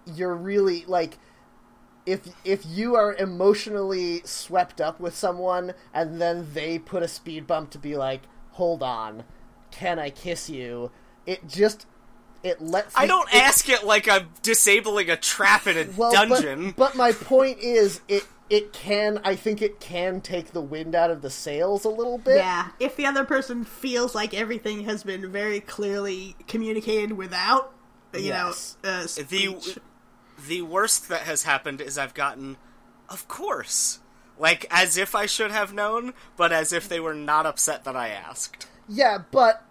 you're 0.07 0.35
really 0.35 0.85
like 0.87 1.19
if 2.07 2.21
if 2.45 2.65
you 2.65 2.95
are 2.95 3.15
emotionally 3.15 4.23
swept 4.25 4.81
up 4.81 5.01
with 5.01 5.15
someone 5.15 5.75
and 5.93 6.19
then 6.21 6.49
they 6.55 6.79
put 6.79 7.03
a 7.03 7.09
speed 7.09 7.47
bump 7.47 7.69
to 7.73 7.79
be 7.79 7.95
like, 7.97 8.23
"Hold 8.53 8.83
on, 8.83 9.25
can 9.79 9.99
I 9.99 10.11
kiss 10.11 10.49
you?" 10.51 10.91
It 11.27 11.49
just 11.49 11.87
it 12.43 12.61
lets 12.61 12.95
I 12.97 13.03
me- 13.03 13.09
don't 13.09 13.29
it- 13.33 13.43
ask 13.43 13.69
it 13.69 13.85
like 13.85 14.09
I'm 14.09 14.29
disabling 14.43 15.11
a 15.11 15.17
trap 15.17 15.67
in 15.67 15.77
a 15.77 15.91
well, 15.97 16.13
dungeon. 16.13 16.73
But, 16.77 16.95
my 16.97 17.13
point 17.13 17.59
is, 17.59 18.01
it 18.09 18.25
it 18.49 18.73
can. 18.73 19.21
I 19.25 19.35
think 19.35 19.61
it 19.61 19.81
can 19.81 20.21
take 20.21 20.53
the 20.53 20.61
wind 20.61 20.95
out 20.95 21.11
of 21.11 21.21
the 21.23 21.31
sails 21.31 21.85
a 21.85 21.89
little 21.89 22.19
bit. 22.19 22.37
Yeah, 22.37 22.69
if 22.79 22.95
the 22.95 23.05
other 23.07 23.25
person 23.25 23.65
feels 23.65 24.15
like 24.15 24.33
everything 24.35 24.85
has 24.85 25.03
been 25.03 25.33
very 25.33 25.59
clearly 25.59 26.37
communicated 26.47 27.13
without, 27.15 27.73
you 28.15 28.21
Yes. 28.21 28.77
know, 28.85 28.91
uh, 28.91 29.03
the 29.29 29.79
the 30.47 30.63
worst 30.63 31.09
that 31.09 31.23
has 31.23 31.43
happened 31.43 31.81
is 31.81 31.99
I've 31.99 32.15
gotten, 32.15 32.57
of 33.09 33.27
course, 33.27 33.99
like 34.39 34.65
as 34.71 34.97
if 34.97 35.17
I 35.17 35.27
should 35.27 35.51
have 35.51 35.73
known, 35.75 36.15
but 36.37 36.53
as 36.53 36.73
if 36.73 36.89
they 36.89 37.01
were 37.01 37.15
not 37.15 37.47
upset 37.47 37.83
that 37.83 37.97
I 37.97 38.11
asked. 38.11 38.69
Yeah, 38.89 39.19
but 39.33 39.65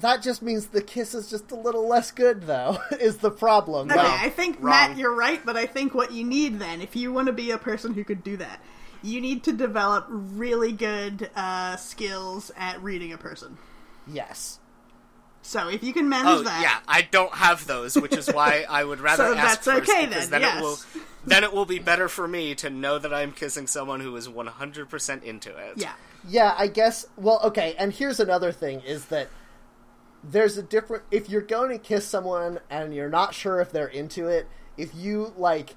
that 0.00 0.22
just 0.22 0.42
means 0.42 0.66
the 0.66 0.82
kiss 0.82 1.14
is 1.14 1.30
just 1.30 1.50
a 1.50 1.54
little 1.56 1.86
less 1.86 2.10
good, 2.10 2.42
though. 2.42 2.78
Is 3.00 3.18
the 3.18 3.30
problem? 3.30 3.90
Okay, 3.90 3.98
Like, 4.00 4.20
I 4.20 4.28
think 4.30 4.56
wrong. 4.56 4.70
Matt, 4.90 4.96
you're 4.98 5.14
right, 5.14 5.44
but 5.44 5.56
I 5.56 5.66
think 5.66 5.94
what 5.94 6.12
you 6.12 6.24
need 6.24 6.58
then, 6.58 6.80
if 6.80 6.96
you 6.96 7.12
want 7.12 7.26
to 7.28 7.32
be 7.32 7.50
a 7.52 7.58
person 7.58 7.94
who 7.94 8.02
could 8.04 8.24
do 8.24 8.36
that, 8.38 8.60
you 9.02 9.20
need 9.20 9.44
to 9.44 9.52
develop 9.52 10.06
really 10.08 10.72
good 10.72 11.30
uh, 11.36 11.76
skills 11.76 12.50
at 12.56 12.82
reading 12.82 13.12
a 13.12 13.18
person. 13.18 13.56
yes. 14.10 14.58
So 15.46 15.68
if 15.68 15.82
you 15.84 15.92
can 15.92 16.08
manage 16.08 16.38
Oh 16.38 16.42
that, 16.44 16.62
yeah, 16.62 16.78
I 16.88 17.02
don't 17.02 17.34
have 17.34 17.66
those, 17.66 17.96
which 17.96 18.16
is 18.16 18.28
why 18.28 18.64
I 18.66 18.82
would 18.82 18.98
rather 19.02 19.24
So 19.24 19.34
ask 19.36 19.62
that's 19.62 19.66
first, 19.78 19.90
okay 19.90 20.06
because 20.06 20.30
then, 20.30 20.40
then 20.40 20.40
yes. 20.40 20.58
it 20.58 20.62
will 20.62 20.78
then 21.26 21.44
it 21.44 21.52
will 21.52 21.66
be 21.66 21.78
better 21.78 22.08
for 22.08 22.26
me 22.26 22.54
to 22.54 22.70
know 22.70 22.98
that 22.98 23.12
I'm 23.12 23.30
kissing 23.30 23.66
someone 23.66 24.00
who 24.00 24.16
is 24.16 24.26
100% 24.26 25.22
into 25.22 25.50
it. 25.54 25.74
yeah, 25.76 25.92
Yeah, 26.26 26.54
I 26.56 26.66
guess. 26.68 27.04
Well, 27.18 27.40
okay, 27.44 27.74
and 27.78 27.92
here's 27.92 28.20
another 28.20 28.52
thing: 28.52 28.80
is 28.80 29.04
that 29.06 29.28
there's 30.30 30.56
a 30.56 30.62
different. 30.62 31.04
If 31.10 31.28
you're 31.28 31.42
going 31.42 31.70
to 31.70 31.78
kiss 31.78 32.06
someone 32.06 32.60
and 32.70 32.94
you're 32.94 33.10
not 33.10 33.34
sure 33.34 33.60
if 33.60 33.70
they're 33.70 33.86
into 33.86 34.28
it, 34.28 34.48
if 34.76 34.94
you 34.94 35.32
like 35.36 35.76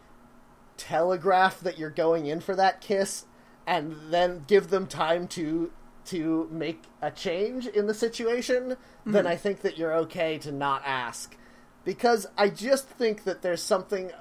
telegraph 0.78 1.60
that 1.62 1.78
you're 1.78 1.89
going 1.89 2.28
in 2.28 2.39
for 2.39 2.56
that 2.56 2.82
kiss, 2.82 3.26
and 3.66 3.95
then 4.10 4.45
give 4.48 4.70
them 4.70 4.88
time 4.88 5.28
to 5.28 5.72
to 6.06 6.48
make 6.50 6.84
a 7.02 7.12
change 7.12 7.68
in 7.68 7.88
the 7.88 7.93
situation, 7.93 8.78
hmm. 9.04 9.12
then 9.12 9.28
I 9.28 9.36
think 9.36 9.62
that 9.62 9.78
you're 9.78 9.93
okay 9.93 10.38
to 10.38 10.52
not 10.54 10.82
ask. 10.86 11.36
Because 11.84 12.28
I 12.38 12.50
just 12.50 12.88
think 12.88 13.26
that 13.26 13.41
there's 13.41 13.62
something 13.62 14.12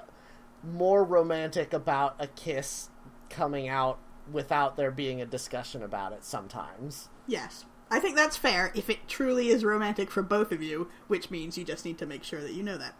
more 0.63 1.03
romantic 1.03 1.71
about 1.71 2.15
a 2.19 2.27
kiss 2.27 2.89
coming 3.29 3.69
out 3.69 3.99
without 4.29 4.75
there 4.75 4.91
being 4.91 5.21
a 5.21 5.25
discussion 5.25 5.81
about 5.81 6.11
it 6.11 6.25
sometimes. 6.25 7.07
yes. 7.25 7.65
I 7.89 7.99
think 7.99 8.15
that's 8.15 8.37
fair 8.37 8.71
if 8.75 8.89
it 8.89 9.07
truly 9.07 9.49
is 9.49 9.63
romantic 9.63 10.11
for 10.11 10.21
both 10.21 10.51
of 10.51 10.61
you, 10.61 10.89
which 11.07 11.31
means 11.31 11.57
you 11.57 11.63
just 11.63 11.85
need 11.85 11.97
to 11.99 12.05
make 12.05 12.23
sure 12.23 12.41
that 12.41 12.53
you 12.53 12.63
know 12.63 12.77
that. 12.77 12.95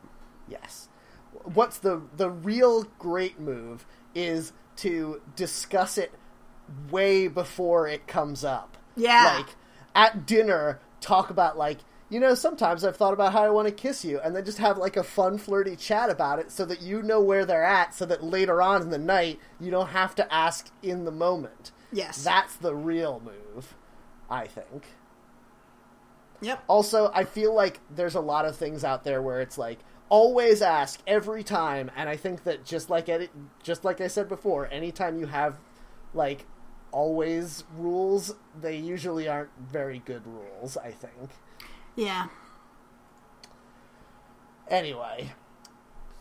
Yes. 0.47 0.87
What's 1.43 1.77
the 1.77 2.01
the 2.15 2.29
real 2.29 2.83
great 2.97 3.39
move 3.39 3.85
is 4.15 4.53
to 4.77 5.21
discuss 5.35 5.97
it 5.97 6.11
way 6.89 7.27
before 7.27 7.87
it 7.87 8.07
comes 8.07 8.43
up. 8.43 8.77
Yeah. 8.95 9.37
Like 9.37 9.55
at 9.95 10.25
dinner 10.25 10.79
talk 11.01 11.29
about 11.29 11.57
like 11.57 11.79
you 12.09 12.19
know, 12.21 12.35
sometimes 12.35 12.85
I've 12.85 12.95
thought 12.95 13.13
about 13.13 13.33
how 13.33 13.43
I 13.43 13.49
want 13.49 13.67
to 13.67 13.73
kiss 13.73 14.05
you, 14.05 14.19
and 14.19 14.35
then 14.35 14.45
just 14.45 14.59
have 14.59 14.77
like 14.77 14.95
a 14.95 15.03
fun, 15.03 15.37
flirty 15.37 15.75
chat 15.75 16.09
about 16.09 16.39
it 16.39 16.51
so 16.51 16.63
that 16.65 16.81
you 16.81 17.01
know 17.01 17.19
where 17.19 17.45
they're 17.45 17.63
at, 17.63 17.93
so 17.93 18.05
that 18.05 18.23
later 18.23 18.61
on 18.61 18.81
in 18.81 18.89
the 18.91 18.97
night, 18.97 19.39
you 19.59 19.71
don't 19.71 19.89
have 19.89 20.15
to 20.15 20.33
ask 20.33 20.71
in 20.81 21.03
the 21.03 21.11
moment. 21.11 21.71
Yes. 21.91 22.23
That's 22.23 22.55
the 22.55 22.73
real 22.73 23.21
move, 23.23 23.75
I 24.29 24.47
think. 24.47 24.85
Yep. 26.41 26.63
Also, 26.67 27.11
I 27.13 27.23
feel 27.23 27.53
like 27.53 27.79
there's 27.89 28.15
a 28.15 28.19
lot 28.19 28.45
of 28.45 28.55
things 28.55 28.83
out 28.83 29.03
there 29.03 29.21
where 29.21 29.41
it's 29.41 29.57
like 29.57 29.79
always 30.09 30.61
ask 30.61 31.01
every 31.07 31.43
time, 31.43 31.89
and 31.95 32.07
I 32.07 32.15
think 32.15 32.43
that 32.43 32.63
just 32.63 32.89
like 32.89 33.09
any, 33.09 33.29
just 33.63 33.83
like 33.83 34.01
I 34.01 34.07
said 34.07 34.29
before, 34.29 34.67
anytime 34.71 35.19
you 35.19 35.27
have 35.27 35.57
like 36.13 36.45
always 36.91 37.63
rules, 37.75 38.35
they 38.59 38.77
usually 38.77 39.27
aren't 39.27 39.49
very 39.59 39.99
good 39.99 40.25
rules. 40.25 40.77
I 40.77 40.91
think. 40.91 41.31
Yeah. 41.95 42.27
Anyway, 44.69 45.31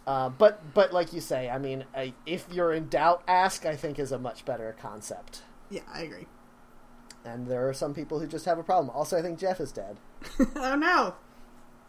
uh, 0.06 0.30
but 0.30 0.72
but 0.72 0.92
like 0.92 1.12
you 1.12 1.20
say, 1.20 1.50
I 1.50 1.58
mean, 1.58 1.84
I, 1.94 2.14
if 2.24 2.46
you're 2.50 2.72
in 2.72 2.88
doubt, 2.88 3.22
ask. 3.28 3.66
I 3.66 3.76
think 3.76 3.98
is 3.98 4.12
a 4.12 4.18
much 4.18 4.44
better 4.44 4.74
concept. 4.80 5.42
Yeah, 5.68 5.82
I 5.92 6.02
agree. 6.02 6.26
And 7.26 7.46
there 7.48 7.68
are 7.68 7.74
some 7.74 7.92
people 7.92 8.20
who 8.20 8.26
just 8.26 8.44
have 8.44 8.58
a 8.58 8.62
problem. 8.62 8.90
Also, 8.94 9.18
I 9.18 9.22
think 9.22 9.38
Jeff 9.38 9.60
is 9.60 9.72
dead. 9.72 9.96
oh 10.56 10.76
no. 10.76 11.14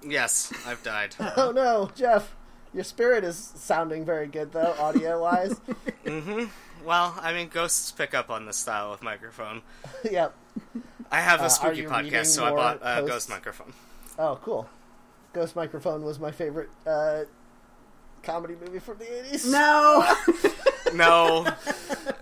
Yes, 0.03 0.51
I've 0.65 0.81
died. 0.83 1.15
Oh 1.37 1.51
no, 1.51 1.91
Jeff, 1.95 2.35
your 2.73 2.83
spirit 2.83 3.23
is 3.23 3.37
sounding 3.55 4.03
very 4.05 4.27
good 4.27 4.51
though, 4.51 4.75
audio 4.79 5.21
wise. 5.21 5.59
Mhm. 6.05 6.49
Well, 6.85 7.15
I 7.21 7.33
mean, 7.33 7.49
ghosts 7.49 7.91
pick 7.91 8.13
up 8.13 8.29
on 8.29 8.45
this 8.45 8.55
style 8.57 8.93
of 8.93 9.01
microphone. 9.03 9.61
yep. 10.09 10.33
I 11.11 11.19
have 11.21 11.41
Uh, 11.41 11.45
a 11.45 11.49
spooky 11.49 11.81
you 11.81 11.89
reading 11.89 12.11
podcast, 12.13 12.27
so 12.27 12.45
I 12.45 12.51
bought 12.51 12.77
a 12.81 13.01
posts? 13.01 13.09
ghost 13.09 13.29
microphone. 13.29 13.73
Oh, 14.17 14.39
cool. 14.41 14.69
Ghost 15.33 15.55
Microphone 15.55 16.03
was 16.03 16.17
my 16.19 16.31
favorite 16.31 16.69
uh, 16.87 17.23
comedy 18.23 18.55
movie 18.59 18.79
from 18.79 18.97
the 18.97 19.05
80s. 19.05 19.51
No. 19.51 20.15
No, 20.97 21.45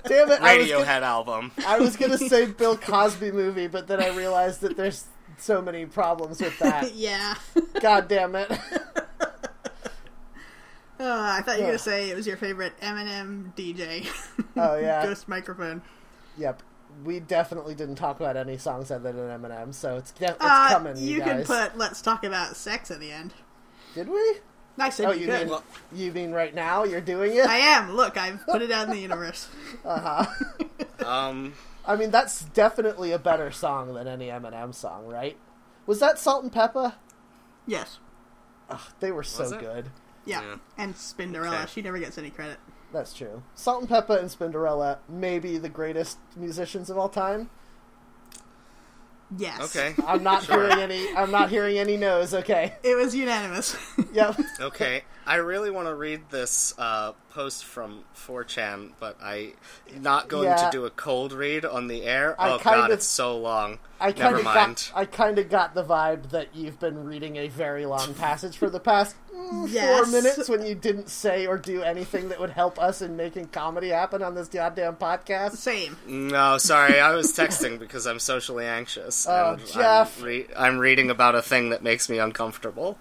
Damn 0.05 0.32
it. 0.32 0.41
I 0.41 0.57
gonna, 0.57 0.86
Radiohead 0.86 1.01
album. 1.01 1.51
I 1.65 1.80
was 1.80 1.95
gonna 1.97 2.17
say 2.17 2.45
Bill 2.45 2.78
Cosby 2.78 3.32
movie, 3.32 3.67
but 3.67 3.88
then 3.88 4.01
I 4.01 4.09
realized 4.15 4.61
that 4.61 4.78
there's 4.78 5.05
so 5.38 5.61
many 5.61 5.86
problems 5.86 6.39
with 6.41 6.57
that. 6.59 6.93
yeah. 6.95 7.36
God 7.82 8.07
damn 8.07 8.36
it. 8.36 8.51
Oh, 10.97 11.21
I 11.21 11.41
thought 11.41 11.57
you 11.57 11.63
were 11.63 11.71
Ugh. 11.71 11.73
gonna 11.73 11.80
say 11.80 12.09
it 12.09 12.15
was 12.15 12.26
your 12.26 12.38
favorite 12.38 12.73
Eminem 12.80 13.53
DJ. 13.55 14.07
Oh, 14.55 14.78
yeah. 14.78 15.03
Ghost 15.05 15.28
microphone. 15.28 15.82
yep. 16.38 16.63
We 17.04 17.20
definitely 17.20 17.75
didn't 17.75 17.95
talk 17.95 18.21
about 18.21 18.37
any 18.37 18.58
songs 18.58 18.89
other 18.89 19.12
than 19.12 19.28
Eminem, 19.41 19.74
so 19.74 19.97
it's, 19.97 20.12
de- 20.12 20.24
it's 20.28 20.37
Uh, 20.39 20.70
coming, 20.70 20.95
you 20.95 21.16
you 21.16 21.21
can 21.21 21.43
put 21.43 21.78
"Let's 21.78 22.01
talk 22.01 22.24
about 22.24 22.55
sex" 22.55 22.89
at 22.89 23.01
the 23.01 23.12
end. 23.12 23.33
Did 23.93 24.08
we? 24.08 24.37
I 24.78 24.89
said 24.89 25.06
Oh, 25.06 25.12
you, 25.12 25.22
you 25.22 25.28
could. 25.28 25.50
mean, 25.50 25.60
you 25.93 26.12
mean 26.12 26.32
right 26.32 26.54
now 26.54 26.84
you're 26.84 27.02
doing 27.02 27.34
it? 27.36 27.46
I 27.46 27.58
am. 27.58 27.96
Look, 27.96 28.18
I've 28.18 28.46
put 28.46 28.62
it 28.62 28.72
out 28.72 28.88
in 28.88 28.93
the 28.93 29.00
universe. 29.00 29.47
Uh 29.86 30.26
huh. 30.26 31.06
um, 31.06 31.54
I 31.86 31.96
mean, 31.96 32.10
that's 32.12 32.42
definitely 32.46 33.12
a 33.12 33.20
better 33.20 33.52
song 33.52 33.93
than 33.93 34.08
any 34.08 34.28
Eminem 34.28 34.74
song, 34.74 35.06
right? 35.06 35.38
Was 35.86 36.00
that 36.00 36.18
Salt-N-Pepa? 36.18 36.96
Yes. 37.68 38.00
Ugh, 38.70 38.82
they 39.00 39.12
were 39.12 39.22
so 39.24 39.50
good. 39.60 39.92
Yeah. 40.26 40.42
Yeah. 40.42 40.56
And 40.78 40.96
Spinderella. 40.96 41.64
Okay. 41.64 41.72
She 41.72 41.82
never 41.84 42.00
gets 42.00 42.18
any 42.18 42.32
credit. 42.32 42.58
That's 42.92 43.14
true. 43.14 43.43
Salt-N-Pepa 43.54 44.20
and 44.20 44.30
Spinderella 44.30 44.97
may 45.08 45.38
be 45.38 45.58
the 45.60 45.70
greatest 45.70 46.18
musicians 46.36 46.89
of 46.89 46.97
all 46.97 47.10
time. 47.10 47.50
Yes. 49.38 49.62
okay, 49.76 49.96
I'm 50.08 50.24
not 50.24 50.43
Sure. 50.43 50.68
hearing 50.68 50.80
any. 50.84 51.16
I'm 51.16 51.32
not 51.32 51.50
hearing 51.50 51.78
any 51.78 51.97
no's. 51.97 52.34
Okay. 52.34 52.74
It 52.84 52.96
was 52.96 53.16
unanimous. 53.16 53.76
Yep. 54.14 54.39
okay. 54.62 55.04
I 55.28 55.36
really 55.36 55.72
want 55.72 55.88
to 55.89 55.96
read 55.96 56.22
this 56.30 56.74
uh, 56.78 57.12
post 57.36 57.66
from 57.66 58.05
4chan, 58.16 58.91
but 58.97 59.17
I 59.21 59.51
not 59.99 60.29
going 60.29 60.47
Yeah. 60.47 60.55
to 60.55 60.70
do 60.71 60.86
a 60.86 60.89
cold 60.89 61.33
read 61.33 61.66
on 61.66 61.87
the 61.87 62.03
air. 62.03 62.33
I 62.39 62.51
oh 62.51 62.59
kind 62.59 62.78
god, 62.78 62.91
of- 62.91 62.97
it's 62.97 63.05
so 63.05 63.37
long. 63.37 63.79
I 63.99 64.12
kind 64.13 64.36
Never 64.36 64.43
mind. 64.43 64.89
got 64.93 65.01
I 65.01 65.05
kind 65.05 65.37
of 65.39 65.49
got 65.49 65.74
the 65.75 65.83
vibe 65.83 66.29
that 66.32 66.47
you've 66.55 66.79
been 66.79 67.03
reading 67.05 67.36
a 67.36 67.47
very 67.49 67.86
long 67.86 68.13
passage 68.13 68.57
for 68.57 68.70
the 68.70 68.79
past 68.79 69.16
mm, 69.33 69.70
four 69.70 70.05
minutes 70.07 70.47
when 70.49 70.66
you 70.66 70.75
didn't 70.75 71.09
say 71.09 71.45
or 71.45 71.57
do 71.57 71.82
anything 71.83 72.29
that 72.29 72.39
would 72.39 72.49
help 72.51 72.79
us 72.79 73.01
in 73.01 73.16
making 73.17 73.47
comedy 73.47 73.89
happen 73.89 74.21
on 74.24 74.33
this 74.36 74.47
goddamn 74.47 74.95
podcast. 74.95 75.57
Same. 75.57 75.97
No, 76.07 76.57
sorry, 76.57 76.99
I 77.01 77.13
was 77.16 77.33
texting 77.33 77.79
because 77.79 78.05
I'm 78.07 78.20
socially 78.20 78.66
anxious. 78.66 79.28
Oh, 79.29 79.53
and 79.59 79.66
Jeff. 79.67 80.20
I'm, 80.20 80.25
re- 80.25 80.47
I'm 80.57 80.78
reading 80.78 81.09
about 81.09 81.36
a 81.36 81.41
thing 81.41 81.70
that 81.71 81.83
makes 81.83 82.09
me 82.09 82.17
uncomfortable. 82.17 82.97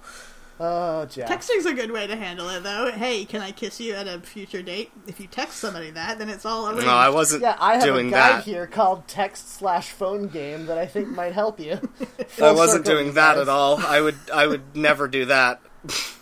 Oh, 0.61 1.05
Jeff. 1.07 1.29
Texting's 1.29 1.67
a 1.67 1.73
good 1.75 1.91
way 1.91 2.07
to 2.07 2.15
handle 2.15 2.49
it, 2.49 2.63
though. 2.63 2.93
Hey, 2.93 3.25
can 3.25 3.41
I 3.43 3.51
kiss 3.51 3.81
you 3.81 3.95
at 3.95 4.07
a 4.07 4.21
future 4.21 4.63
date? 4.63 4.93
If 5.09 5.19
you 5.19 5.27
text 5.27 5.57
somebody 5.59 5.91
that, 5.91 6.19
then 6.19 6.29
it's 6.29 6.47
all 6.47 6.69
arranged. 6.69 6.87
No, 6.87 6.93
I 6.93 7.09
wasn't 7.09 7.43
Yeah, 7.43 7.57
I 7.59 7.75
have 7.75 7.83
doing 7.83 8.09
a 8.09 8.11
guide 8.13 8.33
that. 8.37 8.45
here 8.45 8.67
called 8.69 9.09
text 9.09 9.51
slash 9.55 9.91
phone 9.91 10.29
game 10.29 10.67
that 10.67 10.79
I 10.79 10.87
think 10.87 11.09
might 11.09 11.33
help 11.33 11.59
you. 11.59 11.81
I 12.43 12.53
wasn't 12.53 12.85
doing 12.85 13.15
that 13.15 13.35
guys. 13.35 13.43
at 13.43 13.49
all. 13.49 13.79
I 13.85 14.01
would 14.01 14.15
I 14.33 14.47
would 14.47 14.63
never 14.77 15.09
do 15.09 15.25
that. 15.25 15.61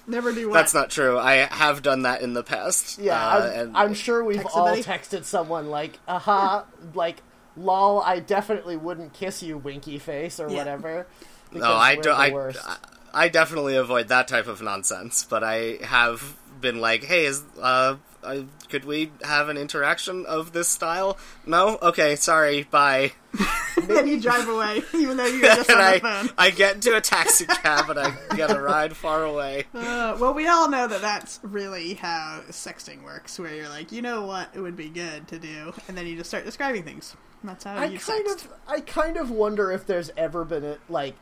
Never 0.06 0.32
do 0.32 0.48
what. 0.48 0.54
That's 0.54 0.72
not 0.74 0.88
true. 0.90 1.18
I 1.18 1.34
have 1.34 1.82
done 1.82 2.02
that 2.02 2.22
in 2.22 2.32
the 2.32 2.42
past. 2.42 2.98
Yeah, 2.98 3.14
uh, 3.24 3.38
I'm, 3.38 3.60
and 3.60 3.76
I'm 3.76 3.94
sure 3.94 4.24
we've 4.24 4.38
Text 4.38 4.56
all 4.56 4.66
somebody? 4.66 4.82
texted 4.82 5.24
someone 5.24 5.68
like, 5.70 5.98
aha, 6.08 6.64
like, 6.94 7.22
lol, 7.56 8.00
I 8.00 8.18
definitely 8.18 8.76
wouldn't 8.78 9.12
kiss 9.12 9.42
you, 9.42 9.58
winky 9.58 9.98
face, 9.98 10.40
or 10.40 10.48
Yeah. 10.48 10.56
whatever. 10.56 11.06
no, 11.52 11.64
I 11.74 11.94
we're 11.96 12.02
do. 12.02 12.08
the 12.08 12.14
I, 12.16 12.30
worst. 12.30 12.58
I 12.66 12.76
I 13.12 13.28
definitely 13.28 13.76
avoid 13.76 14.08
that 14.08 14.28
type 14.28 14.46
of 14.46 14.62
nonsense. 14.62 15.24
But 15.24 15.44
I 15.44 15.78
have 15.82 16.36
been 16.60 16.80
like, 16.80 17.04
hey, 17.04 17.26
is 17.26 17.42
uh, 17.60 17.96
uh, 18.22 18.42
could 18.68 18.84
we 18.84 19.10
have 19.22 19.48
an 19.48 19.56
interaction 19.56 20.24
of 20.26 20.52
this 20.52 20.68
style? 20.68 21.18
No. 21.46 21.78
Okay, 21.82 22.16
sorry. 22.16 22.62
Bye. 22.64 23.12
then 23.86 24.06
you 24.06 24.20
drive 24.20 24.48
away, 24.48 24.82
even 24.94 25.16
though 25.16 25.26
you 25.26 25.40
were 25.40 25.46
just 25.46 25.70
and 25.70 25.80
on 25.80 25.84
the 25.84 25.96
I 25.96 25.98
phone. 26.00 26.30
I 26.38 26.50
get 26.50 26.76
into 26.76 26.96
a 26.96 27.00
taxi 27.00 27.46
cab 27.46 27.90
and 27.90 27.98
I 27.98 28.14
get 28.36 28.50
a 28.50 28.60
ride 28.60 28.96
far 28.96 29.24
away. 29.24 29.64
Uh, 29.74 30.16
well, 30.20 30.34
we 30.34 30.46
all 30.46 30.68
know 30.68 30.86
that 30.86 31.00
that's 31.00 31.40
really 31.42 31.94
how 31.94 32.42
sexting 32.50 33.02
works, 33.02 33.38
where 33.38 33.54
you're 33.54 33.68
like, 33.68 33.90
you 33.92 34.02
know 34.02 34.26
what, 34.26 34.50
it 34.54 34.60
would 34.60 34.76
be 34.76 34.88
good 34.88 35.28
to 35.28 35.38
do, 35.38 35.72
and 35.88 35.96
then 35.96 36.06
you 36.06 36.16
just 36.16 36.30
start 36.30 36.44
describing 36.44 36.82
things. 36.82 37.16
That's 37.44 37.64
how 37.64 37.74
I 37.74 37.86
you 37.86 37.98
kind 37.98 38.26
sext. 38.26 38.44
of, 38.44 38.52
I 38.68 38.80
kind 38.80 39.16
of 39.16 39.30
wonder 39.30 39.72
if 39.72 39.86
there's 39.86 40.10
ever 40.16 40.44
been 40.44 40.64
a 40.64 40.78
like. 40.88 41.14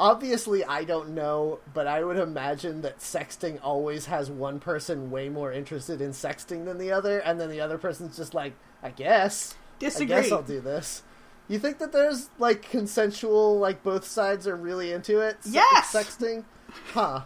Obviously, 0.00 0.64
I 0.64 0.84
don't 0.84 1.10
know, 1.14 1.60
but 1.72 1.86
I 1.86 2.02
would 2.02 2.16
imagine 2.16 2.82
that 2.82 2.98
sexting 2.98 3.60
always 3.62 4.06
has 4.06 4.30
one 4.30 4.58
person 4.58 5.10
way 5.10 5.28
more 5.28 5.52
interested 5.52 6.00
in 6.00 6.10
sexting 6.10 6.64
than 6.64 6.78
the 6.78 6.90
other, 6.90 7.20
and 7.20 7.40
then 7.40 7.48
the 7.48 7.60
other 7.60 7.78
person's 7.78 8.16
just 8.16 8.34
like, 8.34 8.54
I 8.82 8.90
guess, 8.90 9.54
Disagree. 9.78 10.16
I 10.16 10.22
guess 10.22 10.32
I'll 10.32 10.42
do 10.42 10.60
this. 10.60 11.02
You 11.48 11.58
think 11.58 11.78
that 11.78 11.92
there's 11.92 12.30
like 12.38 12.62
consensual, 12.62 13.58
like 13.58 13.82
both 13.82 14.06
sides 14.06 14.46
are 14.48 14.56
really 14.56 14.92
into 14.92 15.20
it? 15.20 15.36
Yes! 15.44 15.92
sexting, 15.92 16.44
huh? 16.92 17.22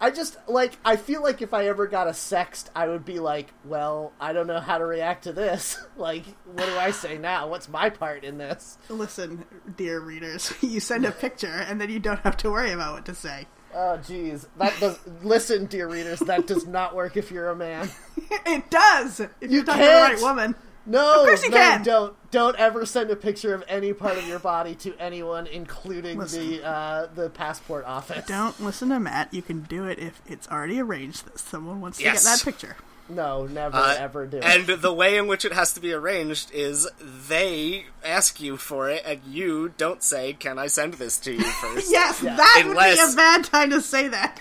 I 0.00 0.10
just 0.10 0.36
like 0.48 0.76
I 0.84 0.96
feel 0.96 1.22
like 1.22 1.40
if 1.42 1.54
I 1.54 1.66
ever 1.66 1.86
got 1.86 2.06
a 2.06 2.10
sext, 2.10 2.68
I 2.74 2.88
would 2.88 3.04
be 3.04 3.18
like, 3.18 3.52
well, 3.64 4.12
I 4.20 4.32
don't 4.32 4.46
know 4.46 4.60
how 4.60 4.78
to 4.78 4.84
react 4.84 5.24
to 5.24 5.32
this. 5.32 5.78
like, 5.96 6.24
what 6.44 6.66
do 6.66 6.76
I 6.76 6.90
say 6.90 7.18
now? 7.18 7.48
What's 7.48 7.68
my 7.68 7.90
part 7.90 8.24
in 8.24 8.38
this? 8.38 8.78
Listen, 8.88 9.44
dear 9.76 10.00
readers, 10.00 10.52
you 10.60 10.80
send 10.80 11.04
a 11.04 11.12
picture, 11.12 11.46
and 11.46 11.80
then 11.80 11.90
you 11.90 11.98
don't 11.98 12.20
have 12.20 12.36
to 12.38 12.50
worry 12.50 12.72
about 12.72 12.94
what 12.94 13.06
to 13.06 13.14
say. 13.14 13.46
Oh, 13.74 13.98
jeez, 14.02 14.46
that 14.56 14.72
does. 14.80 14.98
listen, 15.22 15.66
dear 15.66 15.86
readers, 15.86 16.20
that 16.20 16.46
does 16.46 16.66
not 16.66 16.94
work 16.94 17.16
if 17.18 17.30
you're 17.30 17.50
a 17.50 17.56
man. 17.56 17.90
it 18.46 18.70
does! 18.70 19.20
If 19.20 19.30
You 19.42 19.48
you're 19.48 19.64
to 19.64 19.72
the 19.72 19.78
right 19.78 20.20
woman. 20.20 20.54
No, 20.86 21.22
Of 21.22 21.26
course 21.26 21.42
you 21.42 21.50
no, 21.50 21.56
can. 21.56 21.82
don't 21.82 22.30
don't 22.30 22.56
ever 22.56 22.86
send 22.86 23.10
a 23.10 23.16
picture 23.16 23.54
of 23.54 23.64
any 23.68 23.92
part 23.92 24.18
of 24.18 24.26
your 24.28 24.38
body 24.38 24.74
to 24.76 24.94
anyone, 25.00 25.46
including 25.48 26.18
Listen. 26.18 26.48
the 26.48 26.64
uh, 26.64 27.06
the 27.14 27.28
passport 27.30 27.84
office. 27.84 28.24
Don't 28.26 28.60
listen 28.62 28.90
to 28.90 29.00
Matt. 29.00 29.34
You 29.34 29.42
can 29.42 29.62
do 29.62 29.84
it 29.86 29.98
if 29.98 30.20
it's 30.28 30.46
already 30.48 30.80
arranged 30.80 31.26
that 31.26 31.38
someone 31.38 31.80
wants 31.80 32.00
Yes. 32.00 32.22
to 32.22 32.28
get 32.28 32.36
that 32.36 32.44
picture. 32.44 32.76
No, 33.08 33.46
never 33.46 33.76
Uh, 33.76 33.94
ever 33.98 34.26
do. 34.26 34.38
it. 34.38 34.44
And 34.44 34.66
the 34.66 34.92
way 34.92 35.16
in 35.16 35.28
which 35.28 35.44
it 35.44 35.52
has 35.52 35.72
to 35.74 35.80
be 35.80 35.92
arranged 35.92 36.50
is 36.52 36.88
they 37.00 37.86
ask 38.04 38.40
you 38.40 38.56
for 38.56 38.90
it, 38.90 39.02
and 39.06 39.20
you 39.24 39.72
don't 39.76 40.02
say, 40.02 40.32
"Can 40.34 40.58
I 40.58 40.66
send 40.66 40.94
this 40.94 41.16
to 41.18 41.32
you 41.32 41.42
first? 41.62 41.90
Yes, 41.90 42.20
Yeah. 42.22 42.36
that 42.36 42.62
would 42.66 42.76
be 42.76 43.12
a 43.12 43.16
bad 43.16 43.44
time 43.44 43.70
to 43.70 43.80
say 43.80 44.08
that. 44.08 44.40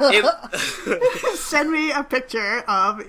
It- 0.00 1.36
Send 1.38 1.70
me 1.70 1.90
a 1.92 2.02
picture 2.02 2.58
of 2.68 3.02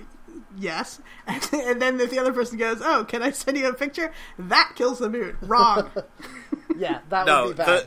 yes, 0.58 1.00
and 1.26 1.80
then 1.80 2.00
if 2.00 2.10
the 2.10 2.18
other 2.18 2.32
person 2.32 2.58
goes, 2.58 2.80
"Oh, 2.82 3.04
can 3.04 3.22
I 3.22 3.30
send 3.30 3.56
you 3.56 3.68
a 3.68 3.74
picture?" 3.74 4.12
That 4.38 4.72
kills 4.74 4.98
the 4.98 5.08
mood. 5.08 5.36
Wrong. 5.42 5.90
yeah, 6.76 7.00
that 7.08 7.26
no, 7.26 7.46
would 7.46 7.56
be 7.56 7.64
bad. 7.64 7.82
the 7.82 7.86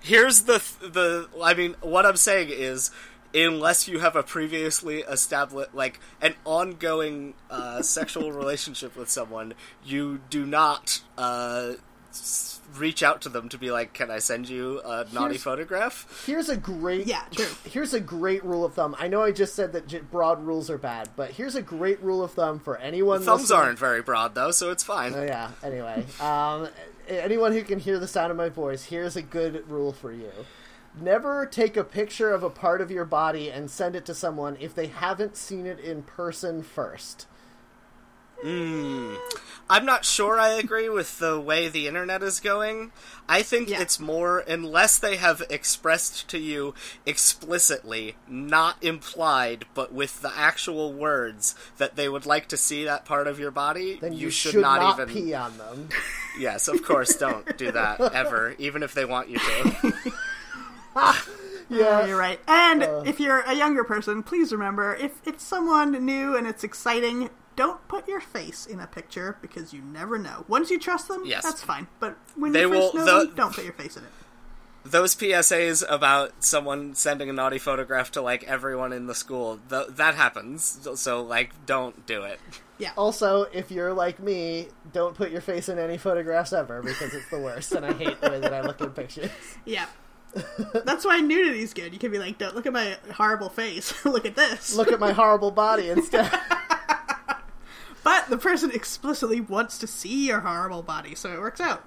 here's 0.00 0.42
the 0.42 0.62
the. 0.80 1.28
I 1.42 1.54
mean, 1.54 1.74
what 1.80 2.06
I'm 2.06 2.16
saying 2.16 2.48
is, 2.50 2.90
unless 3.34 3.88
you 3.88 3.98
have 3.98 4.16
a 4.16 4.22
previously 4.22 5.00
established, 5.00 5.74
like 5.74 5.98
an 6.20 6.34
ongoing 6.44 7.34
uh, 7.50 7.82
sexual 7.82 8.32
relationship 8.40 8.96
with 8.96 9.10
someone, 9.10 9.54
you 9.84 10.20
do 10.30 10.46
not 10.46 11.00
uh, 11.18 11.72
s- 12.10 12.53
reach 12.78 13.02
out 13.02 13.22
to 13.22 13.28
them 13.28 13.48
to 13.50 13.58
be 13.58 13.70
like, 13.70 13.92
"Can 13.92 14.10
I 14.10 14.18
send 14.18 14.48
you 14.48 14.80
a 14.84 15.04
naughty 15.12 15.34
Here's- 15.34 15.42
photograph?" 15.42 16.24
Here's 16.26 16.48
a 16.48 16.56
great 16.56 17.06
Yeah, 17.06 17.22
true. 17.30 17.46
Here's 17.64 17.94
a 17.94 18.00
great 18.00 18.44
rule 18.44 18.64
of 18.64 18.74
thumb. 18.74 18.96
I 18.98 19.08
know 19.08 19.22
I 19.22 19.32
just 19.32 19.54
said 19.54 19.72
that 19.72 19.86
j- 19.86 20.00
broad 20.00 20.44
rules 20.44 20.68
are 20.70 20.78
bad, 20.78 21.10
but 21.16 21.30
here's 21.30 21.54
a 21.54 21.62
great 21.62 22.02
rule 22.02 22.22
of 22.22 22.32
thumb 22.32 22.58
for 22.60 22.76
anyone. 22.78 23.22
Thumbs 23.22 23.42
listening- 23.42 23.58
aren't 23.60 23.78
very 23.78 24.02
broad 24.02 24.34
though, 24.34 24.50
so 24.50 24.70
it's 24.70 24.82
fine. 24.82 25.14
Oh 25.14 25.22
yeah. 25.24 25.50
Anyway, 25.62 26.04
um, 26.20 26.68
anyone 27.08 27.52
who 27.52 27.62
can 27.62 27.78
hear 27.78 27.98
the 27.98 28.08
sound 28.08 28.30
of 28.30 28.36
my 28.36 28.48
voice, 28.48 28.84
here's 28.84 29.16
a 29.16 29.22
good 29.22 29.68
rule 29.70 29.92
for 29.92 30.12
you. 30.12 30.30
Never 31.00 31.44
take 31.44 31.76
a 31.76 31.82
picture 31.82 32.32
of 32.32 32.44
a 32.44 32.50
part 32.50 32.80
of 32.80 32.90
your 32.90 33.04
body 33.04 33.50
and 33.50 33.68
send 33.70 33.96
it 33.96 34.04
to 34.06 34.14
someone 34.14 34.56
if 34.60 34.74
they 34.76 34.86
haven't 34.86 35.36
seen 35.36 35.66
it 35.66 35.80
in 35.80 36.02
person 36.02 36.62
first. 36.62 37.26
I'm 38.46 39.86
not 39.86 40.04
sure 40.04 40.38
I 40.38 40.50
agree 40.50 40.90
with 40.90 41.18
the 41.18 41.40
way 41.40 41.68
the 41.68 41.86
internet 41.88 42.22
is 42.22 42.38
going. 42.40 42.92
I 43.26 43.42
think 43.42 43.70
Yeah. 43.70 43.80
it's 43.80 43.98
more, 43.98 44.40
unless 44.40 44.98
they 44.98 45.16
have 45.16 45.42
expressed 45.48 46.28
to 46.28 46.38
you 46.38 46.74
explicitly, 47.06 48.16
not 48.28 48.76
implied, 48.82 49.64
but 49.72 49.92
with 49.94 50.20
the 50.20 50.30
actual 50.36 50.92
words 50.92 51.54
that 51.78 51.96
they 51.96 52.08
would 52.08 52.26
like 52.26 52.46
to 52.48 52.58
see 52.58 52.84
that 52.84 53.06
part 53.06 53.26
of 53.26 53.38
your 53.38 53.50
body, 53.50 53.98
Then 54.00 54.12
you, 54.12 54.26
you 54.26 54.30
should, 54.30 54.56
not, 54.56 54.98
even. 55.00 55.12
pee 55.14 55.32
on 55.34 55.56
them. 55.58 55.88
Yes, 56.38 56.66
of 56.66 56.82
course, 56.82 57.14
don't 57.16 57.56
do 57.56 57.70
that 57.70 58.00
ever, 58.12 58.56
even 58.58 58.82
if 58.82 58.92
they 58.92 59.04
want 59.04 59.28
you 59.28 59.38
to. 59.38 59.92
Yeah. 61.70 62.06
You're 62.06 62.18
right. 62.18 62.38
And 62.46 62.82
Uh. 62.82 63.02
if 63.06 63.18
you're 63.18 63.40
a 63.40 63.54
younger 63.54 63.84
person, 63.84 64.22
please 64.22 64.52
remember 64.52 64.94
if 64.96 65.12
it's 65.26 65.42
someone 65.42 65.92
new 66.04 66.36
and 66.36 66.46
it's 66.46 66.62
exciting, 66.62 67.30
don't 67.56 67.86
put 67.88 68.08
your 68.08 68.20
face 68.20 68.66
in 68.66 68.80
a 68.80 68.86
picture 68.86 69.36
because 69.40 69.72
you 69.72 69.80
never 69.82 70.18
know. 70.18 70.44
Once 70.48 70.70
you 70.70 70.78
trust 70.78 71.08
them, 71.08 71.22
Yes. 71.24 71.42
that's 71.44 71.62
fine. 71.62 71.86
But 72.00 72.16
when 72.36 72.52
They 72.52 72.62
you 72.62 72.68
first 72.70 72.94
will- 72.94 73.04
know 73.04 73.20
the- 73.20 73.26
them, 73.26 73.34
don't 73.36 73.54
put 73.54 73.64
your 73.64 73.72
face 73.74 73.96
in 73.96 74.02
it. 74.04 74.10
Those 74.86 75.14
PSAs 75.14 75.82
about 75.88 76.32
someone 76.44 76.94
sending 76.94 77.30
a 77.30 77.32
naughty 77.32 77.58
photograph 77.58 78.10
to 78.12 78.20
like 78.20 78.44
everyone 78.44 78.92
in 78.92 79.06
the 79.06 79.14
school, 79.14 79.58
th- 79.70 79.86
that 79.90 80.14
happens. 80.14 80.86
So 80.96 81.22
like, 81.22 81.52
don't 81.64 82.04
do 82.04 82.22
it. 82.22 82.38
Yeah. 82.76 82.90
Also, 82.96 83.44
if 83.44 83.70
you're 83.70 83.94
like 83.94 84.18
me, 84.20 84.68
don't 84.92 85.14
put 85.14 85.30
your 85.30 85.40
face 85.40 85.70
in 85.70 85.78
any 85.78 85.96
photographs 85.96 86.52
ever 86.52 86.82
because 86.82 87.14
it's 87.14 87.30
the 87.30 87.38
worst, 87.38 87.72
and 87.72 87.86
I 87.86 87.92
hate 87.94 88.20
the 88.20 88.28
way 88.30 88.40
that 88.40 88.52
I 88.52 88.60
look 88.60 88.80
in 88.82 88.90
pictures. 88.90 89.30
Yeah. 89.64 89.86
That's 90.84 91.04
why 91.04 91.20
nudity's 91.20 91.72
good. 91.72 91.92
You 91.94 91.98
can 91.98 92.10
be 92.10 92.18
like, 92.18 92.36
don't 92.38 92.54
look 92.56 92.66
at 92.66 92.72
my 92.72 92.98
horrible 93.14 93.48
face. 93.48 93.94
look 94.04 94.26
at 94.26 94.34
this. 94.36 94.74
Look 94.74 94.90
at 94.92 94.98
my 95.00 95.12
horrible 95.12 95.52
body 95.52 95.88
instead. 95.88 96.30
But 98.04 98.28
the 98.28 98.38
person 98.38 98.70
explicitly 98.70 99.40
wants 99.40 99.78
to 99.78 99.86
see 99.86 100.28
your 100.28 100.40
horrible 100.40 100.82
body, 100.82 101.14
so 101.14 101.32
it 101.32 101.40
works 101.40 101.60
out. 101.60 101.82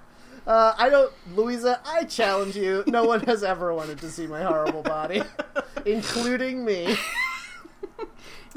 Uh, 0.46 0.74
I 0.76 0.88
don't, 0.88 1.12
Louisa. 1.34 1.80
I 1.86 2.04
challenge 2.04 2.56
you. 2.56 2.82
No 2.86 3.04
one 3.04 3.20
has 3.20 3.44
ever 3.44 3.72
wanted 3.72 3.98
to 3.98 4.10
see 4.10 4.26
my 4.26 4.42
horrible 4.42 4.82
body, 4.82 5.22
including 5.86 6.64
me. 6.64 6.96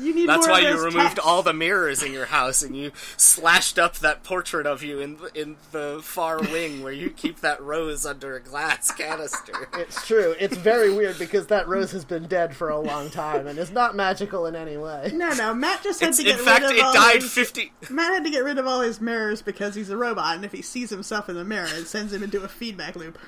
You 0.02 0.16
need 0.16 0.28
That's 0.30 0.48
more 0.48 0.56
why 0.56 0.62
of 0.62 0.76
you 0.78 0.84
removed 0.86 0.98
texts. 0.98 1.20
all 1.24 1.44
the 1.44 1.54
mirrors 1.54 2.02
in 2.04 2.12
your 2.14 2.26
house 2.26 2.62
and 2.64 2.76
you 2.76 2.92
slashed 3.18 3.78
up 3.78 3.98
that 4.00 4.24
portrait 4.24 4.66
of 4.66 4.82
you 4.84 5.00
in 5.00 5.18
in 5.36 5.58
the 5.72 6.00
far 6.04 6.40
wing 6.40 6.84
where 6.84 6.92
you 6.94 7.10
keep 7.10 7.42
that 7.42 7.62
rose 7.62 8.06
under 8.06 8.36
a 8.36 8.40
glass 8.42 8.92
canister. 8.98 9.70
It's 9.76 10.06
true. 10.08 10.36
It's 10.40 10.58
very 10.58 10.94
weird 10.94 11.20
because 11.20 11.48
that 11.48 11.68
rose 11.68 11.92
has 11.92 12.04
been 12.06 12.28
dead 12.28 12.56
for 12.56 12.70
a 12.70 12.80
long 12.80 13.10
time 13.10 13.48
and 13.48 13.60
is 13.60 13.72
not 13.72 13.96
magical 13.96 14.46
in 14.46 14.56
any 14.56 14.78
way. 14.78 15.12
No, 15.14 15.30
no. 15.34 15.54
Matt 15.54 15.84
just 15.84 16.00
had 16.00 16.10
It's, 16.10 16.18
to 16.18 16.24
get 16.24 16.40
rid 16.40 16.40
of 16.40 16.46
the 16.46 16.52
in 16.52 16.60
fact, 16.60 16.64
rid 16.64 16.72
of 16.72 16.78
it 16.78 16.84
all 16.84 16.94
died 16.94 17.22
his... 17.22 17.32
fifty. 17.32 17.72
Matt 17.90 18.14
had 18.14 18.24
to 18.24 18.32
get 18.32 18.44
rid 18.44 18.58
of 18.58 18.66
all 18.68 18.82
his 18.82 19.00
mirrors 19.00 19.42
because 19.42 19.76
he's 19.76 19.90
a 19.90 19.98
robot, 19.98 20.36
and 20.36 20.44
if 20.46 20.52
he 20.52 20.62
sees 20.62 20.90
himself 20.90 21.30
in 21.30 21.36
the 21.36 21.44
mirror, 21.46 21.68
it 21.72 21.86
sends 21.88 22.12
him 22.14 22.24
into 22.24 22.42
a 22.44 22.48
feedback 22.48 22.96
loop. 22.96 23.18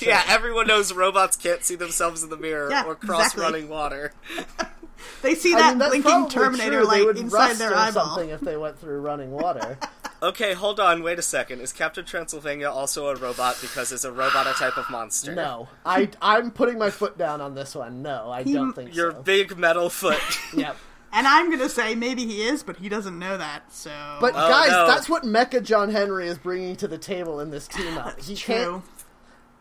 Yeah, 0.00 0.22
everyone 0.28 0.68
knows 0.68 0.92
robots 0.92 1.36
can't 1.36 1.64
see 1.64 1.74
themselves 1.74 2.22
in 2.22 2.30
the 2.30 2.36
mirror 2.36 2.70
Yeah, 2.70 2.84
or 2.84 2.94
cross 2.94 3.22
exactly. 3.34 3.42
running 3.42 3.68
water. 3.68 4.12
They 5.22 5.34
see 5.34 5.54
I 5.54 5.58
that 5.74 5.78
mean, 5.78 6.02
blinking 6.02 6.28
Terminator 6.28 6.70
true. 6.70 6.80
They 6.80 6.84
light 6.98 7.06
would 7.06 7.16
inside 7.18 7.36
rust 7.38 7.58
their 7.58 7.74
eyeball. 7.74 8.06
something 8.06 8.30
if 8.30 8.40
they 8.40 8.56
went 8.56 8.78
through 8.78 9.00
running 9.00 9.30
water. 9.30 9.78
Okay, 10.22 10.54
hold 10.54 10.80
on, 10.80 11.02
wait 11.02 11.18
a 11.18 11.22
second. 11.22 11.60
Is 11.60 11.70
Captain 11.74 12.02
Transylvania 12.02 12.70
also 12.70 13.08
a 13.08 13.16
robot 13.16 13.58
because 13.60 13.92
it's 13.92 14.04
a 14.04 14.12
robot 14.12 14.46
a 14.46 14.54
type 14.54 14.78
of 14.78 14.88
monster? 14.88 15.34
no, 15.34 15.68
I 15.84 16.08
I'm 16.22 16.50
putting 16.50 16.78
my 16.78 16.88
foot 16.88 17.18
down 17.18 17.42
on 17.42 17.54
this 17.54 17.74
one. 17.74 18.00
No, 18.00 18.30
I 18.30 18.42
don't 18.42 18.72
think 18.72 18.94
so. 18.94 18.96
Your 18.96 19.12
so. 19.12 19.22
big 19.22 19.58
metal 19.58 19.90
foot. 19.90 20.22
Yep. 20.56 20.76
And 21.12 21.26
I'm 21.26 21.50
gonna 21.50 21.68
say 21.68 21.94
maybe 21.94 22.24
he 22.24 22.40
is, 22.42 22.62
but 22.62 22.76
he 22.78 22.88
doesn't 22.88 23.18
know 23.18 23.36
that. 23.36 23.70
So, 23.70 23.90
But 24.18 24.32
Oh, 24.34 24.48
guys, 24.48 24.70
no. 24.70 24.86
that's 24.86 25.10
what 25.10 25.24
Mecha 25.24 25.62
John 25.62 25.90
Henry 25.90 26.26
is 26.26 26.38
bringing 26.38 26.74
to 26.76 26.88
the 26.88 26.96
table 26.98 27.38
in 27.40 27.50
this 27.50 27.68
team 27.68 27.98
up. 27.98 28.18
He 28.18 28.34
true. 28.34 28.54
can't. 28.54 28.84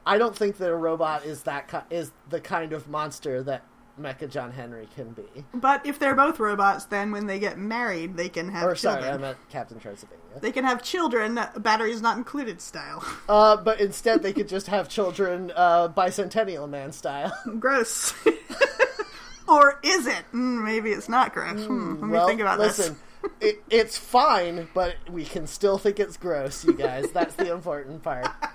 I 0.05 0.17
don't 0.17 0.35
think 0.35 0.57
that 0.59 0.69
a 0.69 0.75
robot 0.75 1.25
is 1.25 1.43
that 1.43 1.67
ki- 1.69 1.93
is 1.95 2.11
the 2.29 2.39
kind 2.39 2.71
of 2.71 2.87
monster 2.87 3.43
that 3.43 3.63
Mecha 3.99 4.29
John 4.29 4.51
Henry 4.51 4.87
can 4.95 5.11
be. 5.11 5.23
But 5.53 5.85
if 5.85 5.99
they're 5.99 6.15
both 6.15 6.39
robots, 6.39 6.85
then 6.85 7.11
when 7.11 7.27
they 7.27 7.37
get 7.39 7.57
married, 7.59 8.17
they 8.17 8.27
can 8.29 8.49
have 8.49 8.63
Or 8.67 8.75
sorry, 8.75 9.01
children. 9.01 9.13
I 9.13 9.21
meant 9.21 9.37
Captain 9.49 9.79
Transylvania. 9.79 10.23
They 10.41 10.51
can 10.51 10.63
have 10.65 10.81
children, 10.81 11.39
batteries 11.57 12.01
not 12.01 12.17
included 12.17 12.59
style. 12.61 13.03
Uh, 13.29 13.55
but 13.55 13.79
instead, 13.79 14.21
they 14.23 14.33
could 14.33 14.47
just 14.49 14.67
have 14.67 14.89
children 14.89 15.51
uh, 15.55 15.87
bicentennial 15.89 16.69
man 16.69 16.91
style. 16.91 17.31
gross. 17.59 18.13
or 19.47 19.79
is 19.83 20.07
it? 20.07 20.23
Mm, 20.33 20.63
maybe 20.65 20.91
it's 20.91 21.07
not 21.09 21.33
gross. 21.33 21.63
Hmm, 21.65 21.93
let 21.99 22.01
me 22.03 22.09
well, 22.09 22.27
think 22.27 22.41
about 22.41 22.59
listen, 22.59 22.95
it, 23.39 23.63
it's 23.69 23.97
fine, 23.97 24.67
but 24.73 24.95
we 25.09 25.23
can 25.23 25.47
still 25.47 25.77
think 25.77 25.99
it's 25.99 26.17
gross, 26.17 26.65
you 26.65 26.73
guys. 26.73 27.11
That's 27.11 27.35
the 27.35 27.51
important 27.51 28.03
part. 28.03 28.25
this. 28.25 28.49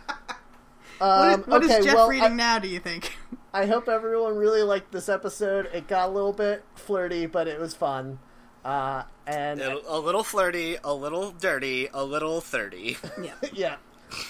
What 0.99 1.29
is, 1.29 1.35
Um, 1.37 1.43
what 1.45 1.65
is 1.65 1.71
okay, 1.71 1.85
Jeff 1.85 1.95
well, 1.95 2.09
reading 2.09 2.25
I- 2.33 2.35
now? 2.35 2.59
Do 2.59 2.69
you 2.69 2.81
think? 2.81 3.17
I 3.53 3.67
hope 3.67 3.89
everyone 3.89 4.37
really 4.37 4.63
liked 4.63 4.93
this 4.93 5.09
episode. 5.09 5.69
It 5.73 5.89
got 5.89 6.09
a 6.11 6.13
little 6.13 6.33
bit 6.33 6.65
flirty, 6.75 7.27
but 7.27 7.49
it 7.49 7.59
was 7.59 7.75
fun. 7.75 8.19
Uh, 8.65 9.05
and 9.27 9.61
a 9.61 9.79
a 9.87 9.99
little 9.99 10.23
flirty, 10.25 10.77
a 10.85 10.93
little 10.93 11.31
dirty, 11.31 11.89
a 11.95 12.05
little 12.05 12.41
30. 12.41 12.99
Yeah. 13.23 13.33
yeah, 13.53 13.77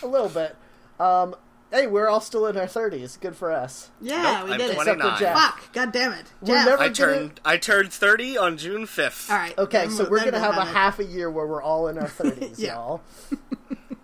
a 0.02 0.06
little 0.06 0.28
bit. 0.28 0.54
Um, 1.00 1.34
hey, 1.72 1.86
we're 1.86 2.08
all 2.08 2.20
still 2.20 2.46
in 2.46 2.56
our 2.56 2.66
thirties. 2.68 3.16
Good 3.20 3.34
for 3.36 3.50
us. 3.50 3.90
Yeah, 4.00 4.22
Nope, 4.40 4.44
we 4.46 4.52
I'm 4.52 4.58
did 4.58 4.70
it. 4.70 4.74
29. 4.74 4.96
Except 4.96 5.14
for 5.18 5.20
Jeff. 5.24 5.36
Fuck! 5.36 5.72
God 5.72 5.92
damn 5.92 6.12
it, 6.12 6.26
We're 6.40 6.46
Jeff. 6.54 6.66
never- 6.66 6.82
I 6.82 6.88
gonna- 6.88 6.94
turned 6.94 7.40
I 7.44 7.56
turned 7.56 7.92
30 7.92 8.38
on 8.38 8.56
June 8.58 8.82
5th. 8.86 9.30
All 9.30 9.36
right. 9.36 9.58
Okay, 9.58 9.78
then 9.86 9.90
so 9.90 10.02
we'll- 10.04 10.10
we're 10.12 10.18
gonna 10.20 10.32
we'll 10.32 10.52
have 10.52 10.56
a 10.58 10.64
half 10.70 10.98
a 11.00 11.04
year 11.04 11.30
where 11.30 11.46
we're 11.46 11.62
all 11.62 11.88
in 11.88 11.98
our 11.98 12.08
thirties, 12.08 12.60
y'all. 12.62 13.00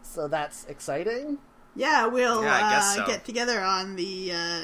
So 0.03 0.27
that's 0.29 0.65
exciting. 0.67 1.39
Yeah, 1.77 2.07
we'll 2.07 2.43
Yeah, 2.43 2.71
uh, 2.75 2.95
so. 2.95 3.07
get 3.07 3.25
together 3.25 3.61
on 3.61 3.97
the 3.97 4.33
uh, 4.33 4.61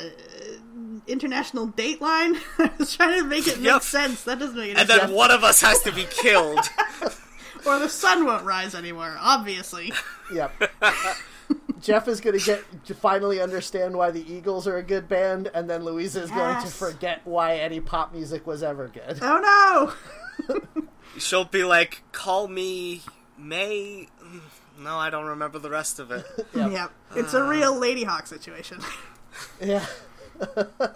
international 1.06 1.68
dateline. 1.68 2.36
I 2.58 2.70
was 2.78 2.94
trying 2.96 3.20
to 3.20 3.24
make 3.26 3.46
it 3.48 3.56
make 3.58 3.66
Yep. 3.66 3.82
sense. 3.82 4.22
That 4.24 4.38
doesn't 4.38 4.56
make 4.56 4.70
any 4.70 4.78
And 4.80 4.88
sense. 4.88 5.00
And 5.02 5.10
then 5.10 5.16
one 5.16 5.30
of 5.30 5.42
us 5.44 5.60
has 5.60 5.80
to 5.82 5.92
be 5.92 6.04
killed. 6.10 6.60
Or 7.66 7.78
the 7.78 7.90
sun 7.90 8.24
won't 8.24 8.46
rise 8.46 8.74
anymore. 8.74 9.18
Obviously. 9.20 9.92
Yep. 10.32 10.72
Jeff 11.82 12.08
is 12.08 12.22
going 12.22 12.38
to 12.38 12.42
get 12.44 12.64
to 12.86 12.94
finally 12.94 13.38
understand 13.38 13.94
why 13.98 14.10
the 14.10 14.24
Eagles 14.32 14.66
are 14.66 14.78
a 14.78 14.82
good 14.82 15.10
band, 15.10 15.50
and 15.52 15.68
then 15.68 15.84
Louisa 15.84 16.22
is 16.22 16.30
going 16.30 16.58
to 16.62 16.68
forget 16.68 17.20
why 17.24 17.56
any 17.58 17.78
pop 17.80 18.14
music 18.14 18.46
was 18.46 18.62
ever 18.62 18.88
good. 18.88 19.18
Oh 19.20 19.92
no! 20.48 20.56
She'll 21.18 21.44
be 21.44 21.62
like, 21.64 22.02
"Call 22.12 22.48
me 22.48 23.02
May." 23.36 24.08
No, 24.80 24.96
I 24.98 25.10
don't 25.10 25.26
remember 25.26 25.58
the 25.58 25.70
rest 25.70 25.98
of 26.00 26.10
it. 26.10 26.24
Yep. 26.54 26.72
Yep. 26.72 26.90
It's 27.16 27.34
a 27.34 27.44
real 27.44 27.74
Ladyhawke 27.74 28.26
situation. 28.26 28.80
Yeah, 29.60 29.86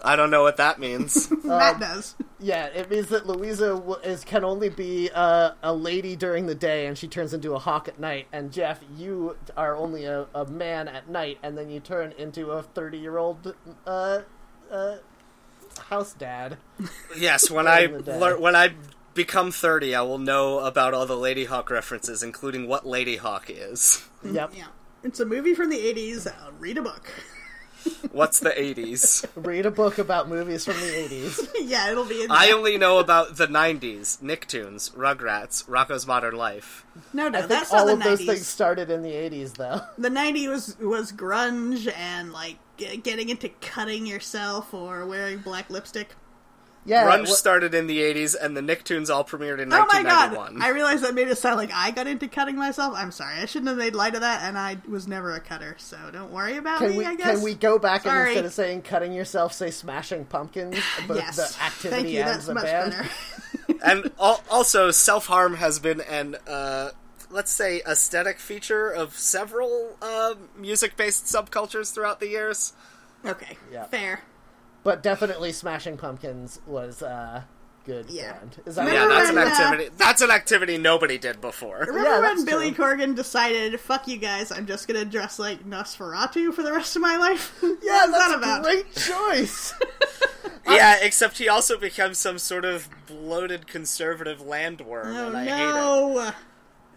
I 0.03 0.15
don't 0.15 0.29
know 0.29 0.43
what 0.43 0.57
that 0.57 0.77
means. 0.79 1.31
Matt 1.43 1.79
does. 1.79 2.15
yeah. 2.39 2.65
It 2.65 2.89
means 2.91 3.07
that 3.09 3.25
Louisa 3.25 3.69
w- 3.75 3.95
is 4.03 4.23
can 4.25 4.43
only 4.43 4.69
be 4.69 5.09
uh, 5.15 5.51
a 5.63 5.73
lady 5.73 6.15
during 6.17 6.45
the 6.47 6.53
day, 6.55 6.85
and 6.85 6.97
she 6.97 7.07
turns 7.07 7.33
into 7.33 7.53
a 7.53 7.59
hawk 7.59 7.87
at 7.87 7.97
night. 7.99 8.27
And 8.33 8.51
Jeff, 8.51 8.81
you 8.97 9.37
are 9.55 9.75
only 9.75 10.03
a, 10.05 10.27
a 10.35 10.45
man 10.45 10.87
at 10.89 11.07
night, 11.09 11.37
and 11.41 11.57
then 11.57 11.69
you 11.69 11.79
turn 11.79 12.11
into 12.17 12.51
a 12.51 12.61
thirty-year-old 12.63 13.55
uh, 13.87 14.21
uh, 14.71 14.97
house 15.89 16.13
dad. 16.13 16.57
yes, 17.17 17.49
when 17.49 17.67
I 17.67 17.87
During 17.87 18.19
lear- 18.19 18.39
when 18.39 18.55
I 18.55 18.73
become 19.15 19.51
30, 19.51 19.95
I 19.95 20.01
will 20.03 20.19
know 20.19 20.59
about 20.59 20.93
all 20.93 21.07
the 21.07 21.15
Ladyhawke 21.15 21.71
references, 21.71 22.21
including 22.21 22.67
what 22.67 22.83
Ladyhawke 22.83 23.49
is. 23.49 24.07
Yep. 24.23 24.51
Yeah. 24.55 24.67
It's 25.03 25.19
a 25.19 25.25
movie 25.25 25.55
from 25.55 25.69
the 25.69 25.77
80s. 25.77 26.27
Uh, 26.27 26.51
read 26.59 26.77
a 26.77 26.81
book. 26.83 27.09
What's 28.11 28.39
the 28.39 28.49
80s? 28.49 29.25
Read 29.35 29.65
a 29.65 29.71
book 29.71 29.97
about 29.97 30.27
movies 30.27 30.65
from 30.65 30.75
the 30.77 30.97
eighties. 30.97 31.47
yeah, 31.61 31.91
it'll 31.91 32.05
be 32.05 32.23
in 32.23 32.31
I 32.31 32.49
only 32.49 32.77
know 32.77 32.97
about 32.97 33.37
the 33.37 33.47
90s, 33.47 34.21
Nicktoons, 34.21 34.91
Rugrats, 34.93 35.65
Rocko's 35.65 36.07
Modern 36.07 36.35
Life. 36.35 36.85
No, 37.13 37.29
no, 37.29 37.37
I 37.37 37.41
think 37.41 37.49
that's 37.49 37.71
not 37.71 37.81
all 37.81 37.85
the 37.87 37.93
of 37.93 38.03
those 38.03 38.25
things 38.25 38.47
started 38.47 38.89
in 38.89 39.03
the 39.03 39.13
eighties, 39.13 39.53
though. 39.53 39.81
The 39.97 40.09
90s 40.09 40.49
was, 40.49 40.79
was 40.79 41.11
grunge 41.11 41.91
and, 41.95 42.31
like, 42.31 42.57
g- 42.77 42.97
getting 42.97 43.29
into 43.29 43.49
cutting 43.49 44.07
yourself 44.07 44.73
or 44.73 45.05
wearing 45.05 45.39
black 45.39 45.69
lipstick. 45.69 46.15
Yeah, 46.87 47.05
Grunge 47.05 47.21
wha- 47.27 47.33
started 47.33 47.73
in 47.73 47.87
the 47.87 47.99
80s, 47.99 48.35
and 48.39 48.55
the 48.55 48.61
Nicktoons 48.61 49.09
all 49.09 49.23
premiered 49.23 49.59
in 49.59 49.73
Oh 49.73 49.87
my 49.91 50.03
god! 50.03 50.33
1991. 50.35 50.61
I 50.61 50.69
realized 50.69 51.03
that 51.03 51.15
made 51.15 51.27
it 51.29 51.37
sound 51.37 51.57
like 51.57 51.71
I 51.73 51.89
got 51.89 52.05
into 52.05 52.27
cutting 52.27 52.55
myself. 52.55 52.93
I'm 52.95 53.11
sorry. 53.11 53.39
I 53.39 53.45
shouldn't 53.45 53.69
have 53.69 53.77
made 53.77 53.95
light 53.95 54.13
of 54.13 54.21
that, 54.21 54.43
and 54.43 54.55
I 54.55 54.77
was 54.87 55.07
never 55.07 55.31
a 55.33 55.39
cutter, 55.39 55.75
so 55.79 55.97
don't 56.13 56.31
worry 56.31 56.57
about 56.57 56.77
Can 56.79 56.91
me, 56.91 56.97
we 56.99 57.05
I 57.05 57.15
guess. 57.15 57.35
can 57.37 57.41
we 57.43 57.55
go 57.55 57.79
back 57.79 58.05
and 58.05 58.15
instead 58.27 58.45
of 58.45 58.53
saying 58.53 58.83
cutting 58.83 59.13
yourself, 59.13 59.51
say 59.53 59.71
smashing 59.71 60.25
pumpkins? 60.25 60.77
But 61.07 61.17
Yes. 61.17 61.37
the 61.37 61.63
activity 61.63 61.89
Thank 62.03 62.13
you, 62.13 62.19
and 62.19 62.29
that's 62.29 62.45
the 62.45 62.53
much 62.53 62.63
band. 62.65 62.91
better. 62.91 63.09
and 63.83 64.11
al- 64.19 64.43
also, 64.51 64.91
self 64.91 65.25
harm 65.25 65.55
has 65.55 65.79
been 65.79 66.01
an, 66.01 66.35
uh, 66.47 66.91
let's 67.31 67.49
say, 67.51 67.81
aesthetic 67.87 68.37
feature 68.37 68.89
of 68.91 69.17
several 69.17 69.97
uh, 70.03 70.35
music 70.55 70.95
based 70.97 71.25
subcultures 71.25 71.91
throughout 71.93 72.19
the 72.19 72.27
years. 72.27 72.73
okay, 73.25 73.57
Yeah. 73.71 73.85
fair. 73.85 74.21
But 74.85 75.03
definitely 75.03 75.51
smashing 75.51 75.97
pumpkins 75.97 76.61
was 76.67 77.01
uh, 77.01 77.41
good 77.85 78.05
Yeah. 78.07 78.33
band. 78.33 78.61
Is 78.67 78.75
that 78.75 78.85
Yeah, 78.85 79.03
Remember 79.05 79.13
that's 79.15 79.29
an 79.29 79.35
when, 79.35 79.47
uh, 79.47 79.49
activity. 79.49 79.89
That's 79.97 80.21
an 80.21 80.31
activity 80.31 80.77
nobody 80.77 81.17
did 81.17 81.41
before. 81.41 81.79
Remember 81.87 82.07
Yeah, 82.07 82.19
when 82.21 82.45
Billy 82.45 82.71
true. 82.71 82.85
Corgan 82.85 83.15
decided, 83.15 83.79
"Fuck 83.79 84.07
you 84.07 84.17
guys, 84.17 84.51
I'm 84.51 84.65
just 84.67 84.87
gonna 84.87 85.03
dress 85.03 85.39
like 85.39 85.65
Nosferatu 85.67 86.53
for 86.53 86.61
the 86.63 86.71
rest 86.71 86.95
of 86.95 87.01
my 87.01 87.17
life"? 87.17 87.57
yeah, 87.63 88.05
that's 88.07 88.11
that 88.11 88.31
a 88.35 88.37
about? 88.37 88.63
great 88.63 88.95
choice. 88.95 89.73
Yeah, 90.67 90.95
except 90.99 91.37
he 91.37 91.47
also 91.47 91.77
becomes 91.77 92.17
some 92.17 92.39
sort 92.39 92.65
of 92.65 92.89
bloated 93.05 93.67
conservative 93.67 94.39
landworm, 94.41 95.13
Oh 95.15 95.27
and 95.27 95.37
I 95.37 95.43
hate 95.45 95.51
no, 95.51 96.31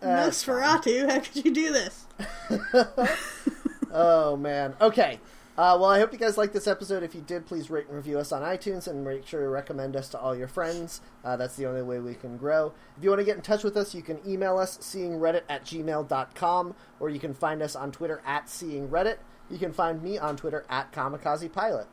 That's 0.01 0.43
Nosferatu! 0.43 1.07
How 1.11 1.21
could 1.21 1.45
you 1.45 1.53
do 1.53 1.71
this? 1.73 2.07
oh 3.93 4.37
man. 4.37 4.75
Okay. 4.81 5.21
Uh, 5.59 5.77
well, 5.77 5.91
I 5.91 5.99
hope 5.99 6.13
you 6.13 6.21
guys 6.21 6.39
liked 6.39 6.53
this 6.53 6.69
episode. 6.69 7.03
If 7.03 7.17
you 7.17 7.21
did, 7.21 7.45
please 7.45 7.69
rate 7.69 7.89
and 7.89 7.97
review 7.97 8.21
us 8.21 8.31
on 8.31 8.43
iTunes 8.43 8.87
and 8.87 9.05
make 9.05 9.27
sure 9.27 9.41
to 9.41 9.49
recommend 9.49 9.97
us 9.97 10.09
to 10.11 10.19
all 10.19 10.37
your 10.37 10.47
friends. 10.47 11.01
Uh, 11.25 11.37
that's 11.37 11.57
the 11.57 11.67
only 11.67 11.83
way 11.83 11.99
we 11.99 12.15
can 12.15 12.37
grow. 12.37 12.73
If 12.97 13.03
you 13.03 13.11
want 13.11 13.19
to 13.19 13.25
get 13.25 13.35
in 13.35 13.43
touch 13.43 13.65
with 13.65 13.77
us, 13.77 13.93
you 13.93 14.01
can 14.01 14.21
email 14.25 14.57
us, 14.57 14.79
seeingreddit 14.79 15.43
at 15.49 15.65
gmail.com, 15.65 16.77
or 17.01 17.11
you 17.11 17.19
can 17.19 17.35
find 17.35 17.61
us 17.61 17.75
on 17.75 17.91
Twitter 17.91 18.23
at 18.25 18.47
seeingreddit. 18.47 19.17
You 19.51 19.59
can 19.59 19.73
find 19.73 20.01
me 20.01 20.17
on 20.17 20.37
Twitter 20.37 20.65
at 20.71 20.93
kamikaze 20.93 21.53
pilot. 21.53 21.89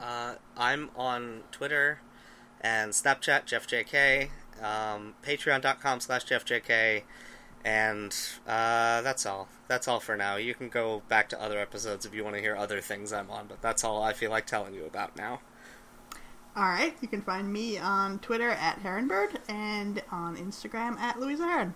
Uh, 0.00 0.36
I'm 0.56 0.88
on 0.96 1.42
Twitter 1.50 2.00
and 2.62 2.92
Snapchat, 2.92 3.44
JeffJK, 3.44 4.30
um, 4.64 5.14
Patreon.com 5.22 6.00
slash 6.00 6.24
JeffJK, 6.24 7.02
and 7.64 8.14
uh, 8.46 9.02
that's 9.02 9.26
all. 9.26 9.48
That's 9.68 9.88
all 9.88 10.00
for 10.00 10.16
now. 10.16 10.36
You 10.36 10.54
can 10.54 10.68
go 10.68 11.02
back 11.08 11.28
to 11.30 11.40
other 11.40 11.58
episodes 11.58 12.04
if 12.04 12.14
you 12.14 12.24
want 12.24 12.36
to 12.36 12.42
hear 12.42 12.56
other 12.56 12.80
things 12.80 13.12
I'm 13.12 13.30
on, 13.30 13.46
but 13.46 13.62
that's 13.62 13.84
all 13.84 14.02
I 14.02 14.12
feel 14.12 14.30
like 14.30 14.46
telling 14.46 14.74
you 14.74 14.84
about 14.84 15.16
now. 15.16 15.40
All 16.54 16.64
right, 16.64 16.94
you 17.00 17.08
can 17.08 17.22
find 17.22 17.50
me 17.50 17.78
on 17.78 18.18
Twitter 18.18 18.50
at 18.50 18.82
Heronbird 18.82 19.38
and 19.48 20.02
on 20.10 20.36
Instagram 20.36 20.98
at 20.98 21.18
Louisa 21.18 21.44
Heron. 21.44 21.74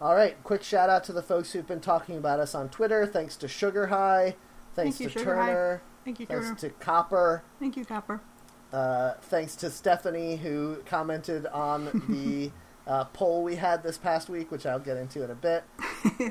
All 0.00 0.14
right, 0.14 0.42
quick 0.44 0.62
shout 0.62 0.88
out 0.88 1.04
to 1.04 1.12
the 1.12 1.22
folks 1.22 1.52
who've 1.52 1.66
been 1.66 1.80
talking 1.80 2.16
about 2.16 2.40
us 2.40 2.54
on 2.54 2.68
Twitter. 2.70 3.06
Thanks 3.06 3.36
to 3.36 3.48
Sugar 3.48 3.88
High. 3.88 4.36
Thanks 4.74 4.98
Thank 4.98 5.00
you, 5.00 5.08
to 5.10 5.18
Sugar 5.18 5.36
High. 5.36 5.80
Thank 6.04 6.20
you, 6.20 6.26
Thanks 6.26 6.46
Turner. 6.46 6.58
to 6.58 6.70
Copper. 6.70 7.42
Thank 7.58 7.76
you, 7.76 7.84
Copper. 7.84 8.20
Uh, 8.72 9.14
thanks 9.22 9.56
to 9.56 9.70
Stephanie, 9.70 10.36
who 10.36 10.76
commented 10.86 11.46
on 11.46 12.04
the 12.08 12.50
uh, 12.86 13.04
poll 13.06 13.42
we 13.42 13.56
had 13.56 13.82
this 13.82 13.98
past 13.98 14.28
week, 14.28 14.50
which 14.50 14.64
I'll 14.66 14.78
get 14.78 14.96
into 14.96 15.22
in 15.24 15.30
a 15.30 15.34
bit. 15.34 15.64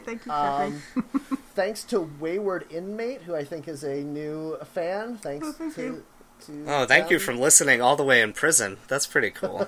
Thank 0.06 0.26
you, 0.26 0.32
Um, 0.32 0.82
thanks 1.56 1.84
to 1.86 2.00
Wayward 2.20 2.66
Inmate, 2.70 3.24
who 3.24 3.36
I 3.36 3.44
think 3.44 3.68
is 3.68 3.84
a 3.84 4.04
new 4.04 4.58
fan. 4.74 5.18
Thanks 5.18 5.48
Oh, 5.48 5.52
thank 5.52 5.76
to. 5.76 5.82
you. 5.84 6.04
to 6.46 6.66
Oh, 6.68 6.86
thank 6.86 7.10
you 7.10 7.20
for 7.20 7.34
listening 7.34 7.82
all 7.82 7.96
the 7.96 8.04
way 8.04 8.22
in 8.22 8.34
prison. 8.34 8.78
That's 8.88 9.06
pretty 9.08 9.30
cool. 9.32 9.68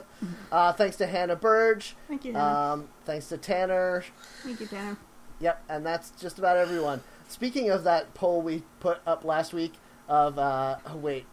Uh, 0.52 0.72
thanks 0.74 0.96
to 0.98 1.08
Hannah 1.08 1.36
Burge. 1.36 1.96
Thank 2.08 2.26
you, 2.26 2.34
Hannah. 2.34 2.74
Um, 2.74 2.90
thanks 3.06 3.28
to 3.30 3.38
Tanner. 3.38 4.04
Thank 4.44 4.60
you, 4.62 4.68
Tanner. 4.68 4.98
Yep, 5.40 5.64
and 5.70 5.86
that's 5.86 6.12
just 6.12 6.40
about 6.40 6.58
everyone. 6.58 7.02
Speaking 7.28 7.70
of 7.70 7.84
that 7.84 8.14
poll 8.14 8.42
we 8.42 8.64
put 8.80 9.00
up 9.06 9.24
last 9.26 9.54
week 9.54 9.74
of 10.08 10.40
uh, 10.40 10.78
oh, 10.88 10.96
wait, 10.98 11.26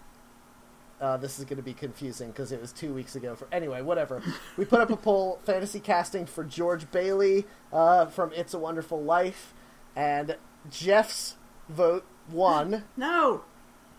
uh, 1.05 1.17
this 1.19 1.39
is 1.39 1.45
going 1.45 1.59
to 1.59 1.63
be 1.63 1.75
confusing 1.75 2.29
because 2.31 2.51
it 2.53 2.61
was 2.61 2.73
two 2.73 2.95
weeks 2.95 3.15
ago. 3.15 3.35
For 3.35 3.47
anyway, 3.53 3.83
whatever. 3.83 4.23
We 4.57 4.65
put 4.65 4.81
up 4.81 4.91
a 4.91 4.97
poll: 4.97 5.39
fantasy 5.45 5.81
casting 5.81 6.25
for 6.27 6.45
George 6.45 6.91
Bailey 6.91 7.47
uh, 7.73 8.07
from 8.07 8.33
It's 8.33 8.55
a 8.55 8.59
Wonderful 8.59 9.03
Life, 9.03 9.53
and 9.95 10.37
Jeff's 10.71 11.37
vote 11.69 12.05
won 12.31 12.85
No, 12.97 13.43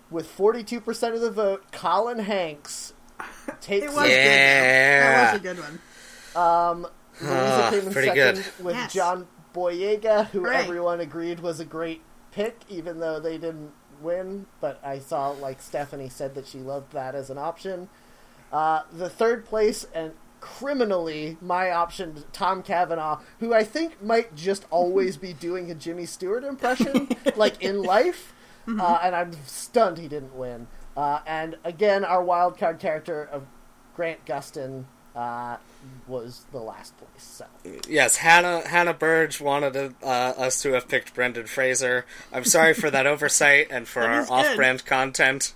with 0.09 0.27
forty-two 0.27 0.81
percent 0.81 1.13
of 1.15 1.21
the 1.21 1.31
vote. 1.31 1.71
Colin 1.71 2.19
Hanks 2.19 2.93
takes 3.61 3.85
it 3.85 3.93
was 3.93 4.09
Yeah. 4.09 4.99
good. 4.99 5.15
That 5.15 5.31
was 5.33 5.39
a 5.39 5.43
good 5.43 5.59
one. 5.59 5.79
Um, 6.35 6.87
Louisa 7.21 7.67
came 7.71 7.87
in 7.87 7.93
pretty 7.93 8.07
second 8.09 8.35
good. 8.57 8.65
with 8.65 8.75
Yes. 8.75 8.93
John 8.93 9.27
Boyega, 9.53 10.25
who 10.27 10.39
Hooray. 10.41 10.55
everyone 10.57 10.99
agreed 10.99 11.39
was 11.39 11.59
a 11.61 11.65
great 11.65 12.01
pick, 12.31 12.59
even 12.67 12.99
though 12.99 13.19
they 13.21 13.37
didn't 13.37 13.71
win. 14.05 14.45
But 14.61 14.79
I 14.81 14.99
saw, 14.99 15.31
like, 15.31 15.61
Stephanie 15.61 16.07
said 16.07 16.35
that 16.35 16.47
she 16.47 16.59
loved 16.59 16.93
that 16.93 17.15
as 17.15 17.29
an 17.29 17.37
option. 17.37 17.89
Uh, 18.53 18.83
the 18.93 19.09
third 19.09 19.43
place, 19.43 19.85
and 19.93 20.13
criminally, 20.39 21.37
my 21.41 21.71
option, 21.71 22.23
Tom 22.31 22.63
Cavanagh, 22.63 23.17
who 23.41 23.53
I 23.53 23.65
think 23.65 24.01
might 24.01 24.35
just 24.35 24.65
always 24.69 25.17
be 25.17 25.33
doing 25.33 25.69
a 25.69 25.75
Jimmy 25.75 26.05
Stewart 26.05 26.45
impression, 26.45 27.09
like, 27.35 27.61
in 27.61 27.83
life. 27.83 28.31
Uh, 28.67 28.99
and 29.03 29.15
I'm 29.15 29.33
stunned 29.45 29.97
he 29.97 30.07
didn't 30.07 30.35
win. 30.35 30.67
Uh, 30.95 31.19
and 31.27 31.57
again, 31.63 32.05
our 32.05 32.23
wild 32.23 32.57
card 32.57 32.79
character 32.79 33.27
of 33.31 33.43
Grant 33.95 34.25
Gustin 34.25 34.85
uh, 35.15 35.57
was 36.07 36.45
the 36.51 36.59
last 36.59 36.97
place. 36.97 37.09
So 37.23 37.45
Yes, 37.87 38.17
Hannah 38.17 38.67
Hannah 38.67 38.93
Burge 38.93 39.39
wanted 39.41 39.75
uh, 40.03 40.05
us 40.05 40.61
to 40.63 40.73
have 40.73 40.87
picked 40.87 41.13
Brendan 41.13 41.47
Fraser. 41.47 42.05
I'm 42.31 42.45
sorry 42.45 42.73
for 42.73 42.91
that 42.91 43.07
oversight 43.07 43.67
and 43.71 43.87
for 43.87 44.01
That 44.01 44.09
our 44.09 44.25
good. 44.25 44.31
off-brand 44.31 44.85
content. 44.85 45.53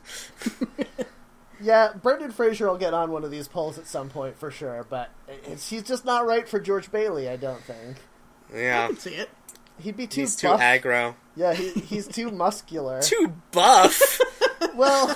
yeah, 1.60 1.94
Brendan 2.02 2.32
Fraser 2.32 2.68
will 2.70 2.78
get 2.78 2.94
on 2.94 3.12
one 3.12 3.24
of 3.24 3.32
these 3.32 3.48
polls 3.48 3.78
at 3.78 3.88
some 3.88 4.10
point 4.10 4.38
for 4.38 4.50
sure, 4.52 4.86
but 4.90 5.12
it's, 5.28 5.70
he's 5.70 5.84
just 5.84 6.06
not 6.06 6.26
right 6.26 6.48
for 6.48 6.60
George 6.60 6.92
Bailey. 6.92 7.28
I 7.30 7.36
don't 7.36 7.66
think 7.66 8.08
Yeah, 8.54 8.80
I 8.80 8.84
Yeah, 8.84 8.88
can 8.88 8.98
see 8.98 9.16
it. 9.16 9.30
He'd 9.80 9.98
be 9.98 10.08
too 10.08 10.22
he's 10.22 10.36
too 10.36 10.48
buff. 10.48 10.62
aggro, 10.62 11.16
yeah, 11.36 11.54
he, 11.54 11.70
he's 11.72 12.08
too 12.08 12.32
muscular. 12.32 13.02
too 13.02 13.34
buff. 13.52 14.20
well, 14.76 15.08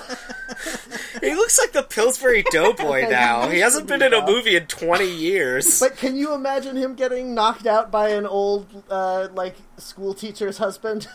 he 1.20 1.34
looks 1.34 1.58
like 1.58 1.72
the 1.72 1.82
Pillsbury 1.82 2.42
Doughboy 2.50 3.02
He 3.04 3.10
now. 3.10 3.42
used 3.42 3.52
He 3.54 3.60
hasn't 3.60 3.86
be 3.86 3.94
been 3.98 4.02
in 4.02 4.14
a 4.14 4.24
movie 4.26 4.56
in 4.56 4.66
20 4.66 5.06
years. 5.10 5.80
but 5.80 5.96
can 5.96 6.16
you 6.16 6.34
imagine 6.34 6.76
him 6.76 6.94
getting 6.94 7.34
knocked 7.34 7.66
out 7.66 7.90
by 7.90 8.10
an 8.10 8.26
old 8.26 8.66
uh, 8.90 9.28
like 9.34 9.56
school 9.76 10.14
teacher's 10.14 10.58
husband? 10.58 11.08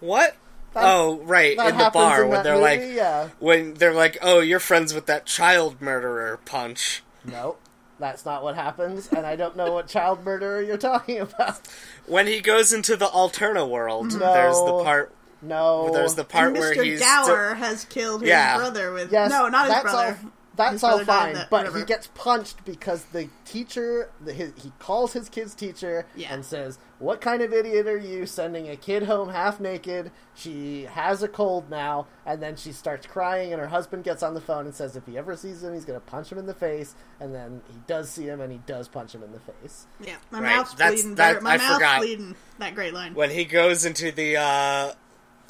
What? 0.00 0.36
That- 0.72 0.84
oh, 0.84 1.18
right, 1.24 1.50
in 1.58 1.78
the 1.78 1.90
bar 1.92 2.22
in 2.22 2.28
when 2.30 2.42
they're 2.44 2.54
movie, 2.54 2.62
like, 2.64 2.80
yeah. 2.94 3.28
when 3.40 3.74
they're 3.74 3.92
like, 3.92 4.18
"Oh, 4.22 4.38
you're 4.38 4.60
friends 4.60 4.94
with 4.94 5.06
that 5.06 5.26
child 5.26 5.80
murderer." 5.82 6.38
Punch. 6.44 7.02
No, 7.24 7.56
that's 8.00 8.24
not 8.24 8.42
what 8.42 8.54
happens, 8.56 9.08
and 9.08 9.24
I 9.26 9.36
don't 9.36 9.56
know 9.56 9.72
what 9.72 9.86
child 9.86 10.24
murderer 10.24 10.60
you're 10.62 10.76
talking 10.78 11.20
about. 11.20 11.60
When 12.06 12.26
he 12.26 12.40
goes 12.40 12.72
into 12.72 12.96
the 12.96 13.06
Alterna 13.06 13.68
world, 13.68 14.12
No. 14.12 14.18
there's 14.32 14.56
the 14.56 14.82
part. 14.82 15.12
No, 15.42 15.90
There's 15.92 16.16
the 16.16 16.24
part 16.24 16.48
and 16.48 16.58
where 16.58 16.74
Mr. 16.74 16.84
he's 16.84 17.00
Gower 17.00 17.54
has 17.54 17.84
killed 17.86 18.20
his 18.22 18.28
Yeah. 18.28 18.56
brother 18.58 18.92
with 18.92 19.10
Yes, 19.10 19.30
no, 19.30 19.48
not 19.48 19.70
his 19.72 19.82
brother. 19.82 20.18
All, 20.22 20.30
that's 20.60 20.84
all 20.84 21.04
fine, 21.04 21.34
that- 21.34 21.50
but 21.50 21.58
whatever. 21.64 21.78
he 21.78 21.84
gets 21.84 22.08
punched 22.08 22.64
because 22.64 23.04
the 23.06 23.28
teacher, 23.44 24.10
the, 24.24 24.32
his, 24.32 24.52
he 24.62 24.72
calls 24.78 25.12
his 25.12 25.28
kid's 25.28 25.54
teacher 25.54 26.06
Yeah. 26.14 26.32
and 26.32 26.44
says, 26.44 26.78
"What 26.98 27.20
kind 27.20 27.42
of 27.42 27.52
idiot 27.52 27.86
are 27.86 27.96
you 27.98 28.26
sending 28.26 28.68
a 28.68 28.76
kid 28.76 29.04
home 29.04 29.30
half 29.30 29.58
naked? 29.60 30.10
She 30.34 30.84
has 30.84 31.22
a 31.22 31.28
cold 31.28 31.68
now." 31.70 32.06
And 32.26 32.42
then 32.42 32.56
she 32.56 32.72
starts 32.72 33.06
crying, 33.06 33.52
and 33.52 33.60
her 33.60 33.68
husband 33.68 34.04
gets 34.04 34.22
on 34.22 34.34
the 34.34 34.40
phone 34.40 34.66
and 34.66 34.74
says, 34.74 34.94
"If 34.96 35.06
he 35.06 35.16
ever 35.18 35.36
sees 35.36 35.62
him, 35.64 35.74
he's 35.74 35.84
going 35.84 35.98
to 35.98 36.06
punch 36.06 36.30
him 36.30 36.38
in 36.38 36.46
the 36.46 36.54
face." 36.54 36.94
And 37.18 37.34
then 37.34 37.62
he 37.72 37.78
does 37.86 38.08
see 38.10 38.24
him, 38.26 38.40
and 38.40 38.52
he 38.52 38.58
does 38.66 38.88
punch 38.88 39.14
him 39.14 39.22
in 39.22 39.32
the 39.32 39.40
face. 39.40 39.86
Yeah, 40.00 40.16
my 40.30 40.40
Right, 40.40 40.56
mouth's 40.56 40.74
that's- 40.74 40.94
bleeding. 41.02 41.14
that- 41.16 41.42
my 41.42 41.54
I 41.54 41.56
mouth's 41.56 41.74
forgot. 41.74 41.98
bleeding. 42.00 42.36
That 42.58 42.74
great 42.74 42.94
line. 42.94 43.14
when 43.14 43.30
he 43.30 43.44
goes 43.44 43.84
into 43.84 44.12
the 44.12 44.36
uh, 44.36 44.92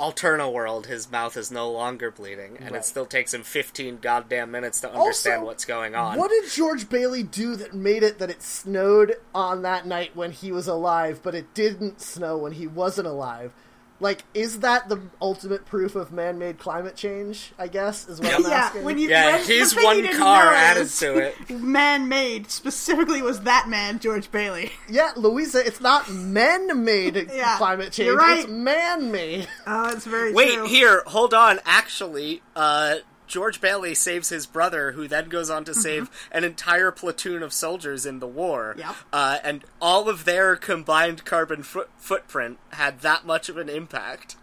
Alterna 0.00 0.50
world, 0.50 0.86
his 0.86 1.10
mouth 1.12 1.36
is 1.36 1.50
no 1.50 1.70
longer 1.70 2.10
bleeding, 2.10 2.56
and 2.58 2.70
Right. 2.70 2.80
it 2.80 2.84
still 2.86 3.04
takes 3.04 3.34
him 3.34 3.42
15 3.42 3.98
goddamn 4.00 4.50
minutes 4.50 4.80
to 4.80 4.90
understand 4.90 5.36
Also, 5.40 5.46
what's 5.46 5.64
going 5.66 5.94
on. 5.94 6.16
What 6.18 6.30
did 6.30 6.48
George 6.50 6.88
Bailey 6.88 7.22
do 7.22 7.54
that 7.56 7.74
made 7.74 8.02
it 8.02 8.18
that 8.18 8.30
it 8.30 8.42
snowed 8.42 9.16
on 9.34 9.60
that 9.62 9.86
night 9.86 10.16
when 10.16 10.30
he 10.32 10.50
was 10.52 10.66
alive, 10.66 11.20
but 11.22 11.34
it 11.34 11.52
didn't 11.52 12.00
snow 12.00 12.38
when 12.38 12.52
he 12.52 12.66
wasn't 12.66 13.08
alive? 13.08 13.52
Like, 14.00 14.24
is 14.32 14.60
that 14.60 14.88
the 14.88 14.98
ultimate 15.20 15.66
proof 15.66 15.94
of 15.94 16.10
man-made 16.10 16.58
climate 16.58 16.96
change? 16.96 17.52
I 17.58 17.68
guess 17.68 18.08
is 18.08 18.18
what 18.18 18.34
I'm 18.34 18.42
yeah, 18.42 18.48
asking. 18.48 18.84
when 18.84 18.96
you 18.96 19.10
yeah, 19.10 19.32
when, 19.32 19.46
the 19.46 19.52
he's 19.52 19.74
thing 19.74 19.84
one 19.84 19.96
you 19.96 20.02
didn't 20.02 20.18
car 20.18 20.46
know 20.46 20.50
added 20.56 20.88
to 20.88 21.18
it. 21.18 21.50
Man-made 21.60 22.50
specifically 22.50 23.20
was 23.20 23.42
that 23.42 23.68
man 23.68 23.98
George 23.98 24.30
Bailey. 24.32 24.72
yeah, 24.88 25.12
Louisa, 25.16 25.64
it's 25.64 25.80
not 25.80 26.10
man-made 26.10 27.30
Yeah, 27.34 27.56
climate 27.58 27.92
change; 27.92 28.06
you're 28.06 28.16
right. 28.16 28.40
it's 28.40 28.48
man-made. 28.48 29.48
Oh, 29.66 29.90
it's 29.90 30.06
very 30.06 30.32
Wait, 30.32 30.54
true. 30.54 30.66
here, 30.66 31.02
hold 31.06 31.34
on. 31.34 31.60
Actually, 31.66 32.42
uh, 32.56 32.96
George 33.30 33.60
Bailey 33.60 33.94
saves 33.94 34.28
his 34.28 34.44
brother, 34.44 34.90
who 34.92 35.06
then 35.06 35.28
goes 35.28 35.48
on 35.50 35.64
to 35.64 35.72
save 35.72 36.10
an 36.32 36.42
entire 36.42 36.90
platoon 36.90 37.44
of 37.44 37.52
soldiers 37.52 38.04
in 38.04 38.18
the 38.18 38.26
war. 38.26 38.74
Yep. 38.76 38.94
Uh, 39.12 39.38
and 39.44 39.64
all 39.80 40.08
of 40.08 40.24
their 40.24 40.56
combined 40.56 41.24
carbon 41.24 41.62
foot- 41.62 41.90
footprint 41.96 42.58
had 42.70 43.00
that 43.02 43.24
much 43.24 43.48
of 43.48 43.56
an 43.56 43.68
impact. 43.68 44.34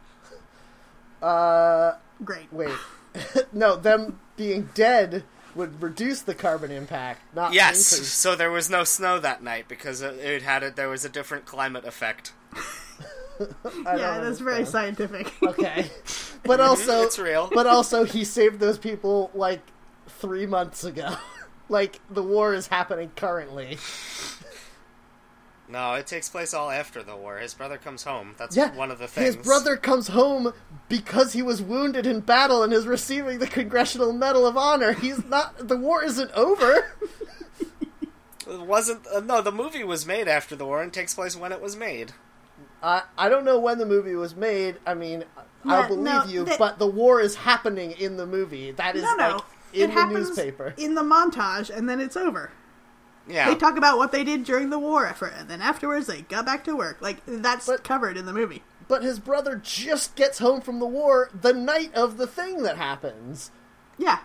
Uh, 1.21 1.93
Great. 2.23 2.51
wait, 2.53 2.73
no, 3.51 3.75
them 3.75 4.19
being 4.37 4.69
dead 4.73 5.23
would 5.53 5.81
reduce 5.81 6.21
the 6.21 6.35
carbon 6.35 6.71
impact, 6.71 7.19
not 7.35 7.51
Yes, 7.53 7.91
increase. 7.91 8.11
so 8.13 8.35
there 8.35 8.51
was 8.51 8.69
no 8.69 8.83
snow 8.85 9.19
that 9.19 9.43
night 9.43 9.67
because 9.67 10.01
it 10.01 10.15
it 10.19 10.43
had 10.43 10.63
a, 10.63 10.71
there 10.71 10.87
was 10.89 11.03
a 11.03 11.09
different 11.09 11.45
climate 11.45 11.83
effect. 11.85 12.31
I 13.85 13.97
Yeah, 13.97 14.19
that's 14.19 14.39
very 14.39 14.65
scientific. 14.65 15.33
Okay, 15.43 15.89
but 16.43 16.59
also 16.59 17.03
It's 17.03 17.19
real. 17.19 17.49
But 17.53 17.67
also, 17.67 18.03
he 18.03 18.23
saved 18.23 18.59
those 18.59 18.77
people 18.77 19.31
like 19.33 19.61
three 20.07 20.45
months 20.45 20.83
ago. 20.83 21.15
like 21.69 21.99
the 22.09 22.23
war 22.23 22.53
is 22.53 22.67
happening 22.67 23.11
currently. 23.15 23.77
No, 25.69 25.95
it 25.95 26.07
takes 26.07 26.29
place 26.29 26.53
all 26.53 26.71
after 26.71 27.03
the 27.03 27.15
war. 27.15 27.39
His 27.39 27.53
brother 27.53 27.77
comes 27.77 28.03
home. 28.03 28.35
That's 28.37 28.55
Yeah, 28.55 28.73
one 28.73 28.89
of 28.89 28.99
the 28.99 29.07
things. 29.07 29.35
His 29.35 29.45
brother 29.45 29.75
comes 29.75 30.07
home 30.07 30.53
because 30.87 31.33
he 31.33 31.41
was 31.41 31.61
wounded 31.61 32.07
in 32.07 32.21
battle 32.21 32.63
and 32.63 32.71
is 32.71 32.87
receiving 32.87 33.39
the 33.39 33.47
Congressional 33.47 34.13
Medal 34.13 34.47
of 34.47 34.55
Honor. 34.55 34.93
He's 34.93 35.25
not. 35.25 35.67
The 35.67 35.75
war 35.75 36.03
isn't 36.03 36.31
over. 36.31 36.93
It 38.49 38.61
wasn't. 38.61 39.05
Uh, 39.13 39.19
no, 39.19 39.41
the 39.41 39.51
movie 39.51 39.83
was 39.83 40.05
made 40.05 40.29
after 40.29 40.55
the 40.55 40.65
war 40.65 40.81
and 40.81 40.93
takes 40.93 41.13
place 41.13 41.35
when 41.35 41.51
it 41.51 41.61
was 41.61 41.75
made. 41.75 42.13
I 42.83 43.03
I 43.17 43.29
don't 43.29 43.43
know 43.45 43.59
when 43.59 43.77
the 43.79 43.85
movie 43.85 44.15
was 44.15 44.35
made. 44.35 44.77
I 44.85 44.93
mean, 44.93 45.23
I'll 45.65 45.87
believe 45.87 46.03
no, 46.03 46.23
you, 46.25 46.43
that- 46.45 46.59
but 46.59 46.79
the 46.79 46.87
war 46.87 47.19
is 47.19 47.35
happening 47.35 47.91
in 47.91 48.17
the 48.17 48.25
movie. 48.25 48.71
That 48.71 48.95
is 48.95 49.03
no, 49.03 49.15
no, 49.15 49.29
like 49.35 49.41
in 49.73 49.81
it 49.83 49.87
the 49.87 49.93
happens 49.93 50.27
newspaper. 50.29 50.73
in 50.77 50.95
the 50.95 51.01
montage, 51.03 51.69
and 51.75 51.89
then 51.89 51.99
it's 51.99 52.15
over. 52.17 52.51
Yeah. 53.27 53.49
They 53.49 53.55
talk 53.55 53.77
about 53.77 53.97
what 53.97 54.11
they 54.13 54.23
did 54.23 54.45
during 54.45 54.69
the 54.69 54.79
war 54.79 55.05
effort, 55.05 55.33
and 55.37 55.49
then 55.49 55.61
afterwards 55.61 56.07
they 56.07 56.21
got 56.21 56.45
back 56.45 56.63
to 56.65 56.75
work. 56.77 57.01
Like 57.01 57.17
that's 57.25 57.65
But- 57.67 57.83
covered 57.83 58.15
in 58.17 58.25
the 58.25 58.33
movie. 58.33 58.63
But 58.87 59.03
his 59.03 59.19
brother 59.19 59.57
just 59.61 60.15
gets 60.15 60.39
home 60.39 60.61
from 60.61 60.79
the 60.79 60.85
war 60.85 61.29
the 61.33 61.51
night 61.53 61.93
of 61.93 62.15
the 62.15 62.25
thing 62.27 62.63
that 62.63 62.77
happens. 62.77 63.51
Yeah, 63.97 64.19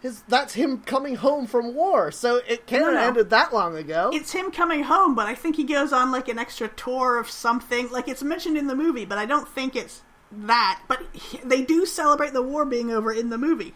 His 0.00 0.22
that's 0.28 0.54
him 0.54 0.78
coming 0.82 1.16
home 1.16 1.46
from 1.46 1.74
war, 1.74 2.12
so 2.12 2.36
it 2.48 2.66
can't 2.66 2.82
No, 2.84 2.92
have 2.92 3.00
no. 3.00 3.06
ended 3.08 3.30
that 3.30 3.52
long 3.52 3.76
ago. 3.76 4.10
it's 4.12 4.32
him 4.32 4.50
coming 4.52 4.84
home, 4.84 5.14
but 5.14 5.26
I 5.26 5.34
think 5.34 5.56
he 5.56 5.64
goes 5.64 5.92
on 5.92 6.12
like 6.12 6.28
an 6.28 6.38
extra 6.38 6.68
tour 6.68 7.18
of 7.18 7.28
something. 7.28 7.90
Like 7.90 8.06
it's 8.08 8.22
mentioned 8.22 8.56
in 8.56 8.68
the 8.68 8.76
movie, 8.76 9.04
but 9.04 9.18
I 9.18 9.26
don't 9.26 9.48
think 9.48 9.74
it's 9.74 10.02
that. 10.30 10.80
But 10.86 11.02
he- 11.12 11.38
they 11.44 11.62
do 11.62 11.84
celebrate 11.84 12.32
the 12.32 12.42
war 12.42 12.64
being 12.64 12.92
over 12.92 13.12
in 13.12 13.30
the 13.30 13.38
movie. 13.38 13.74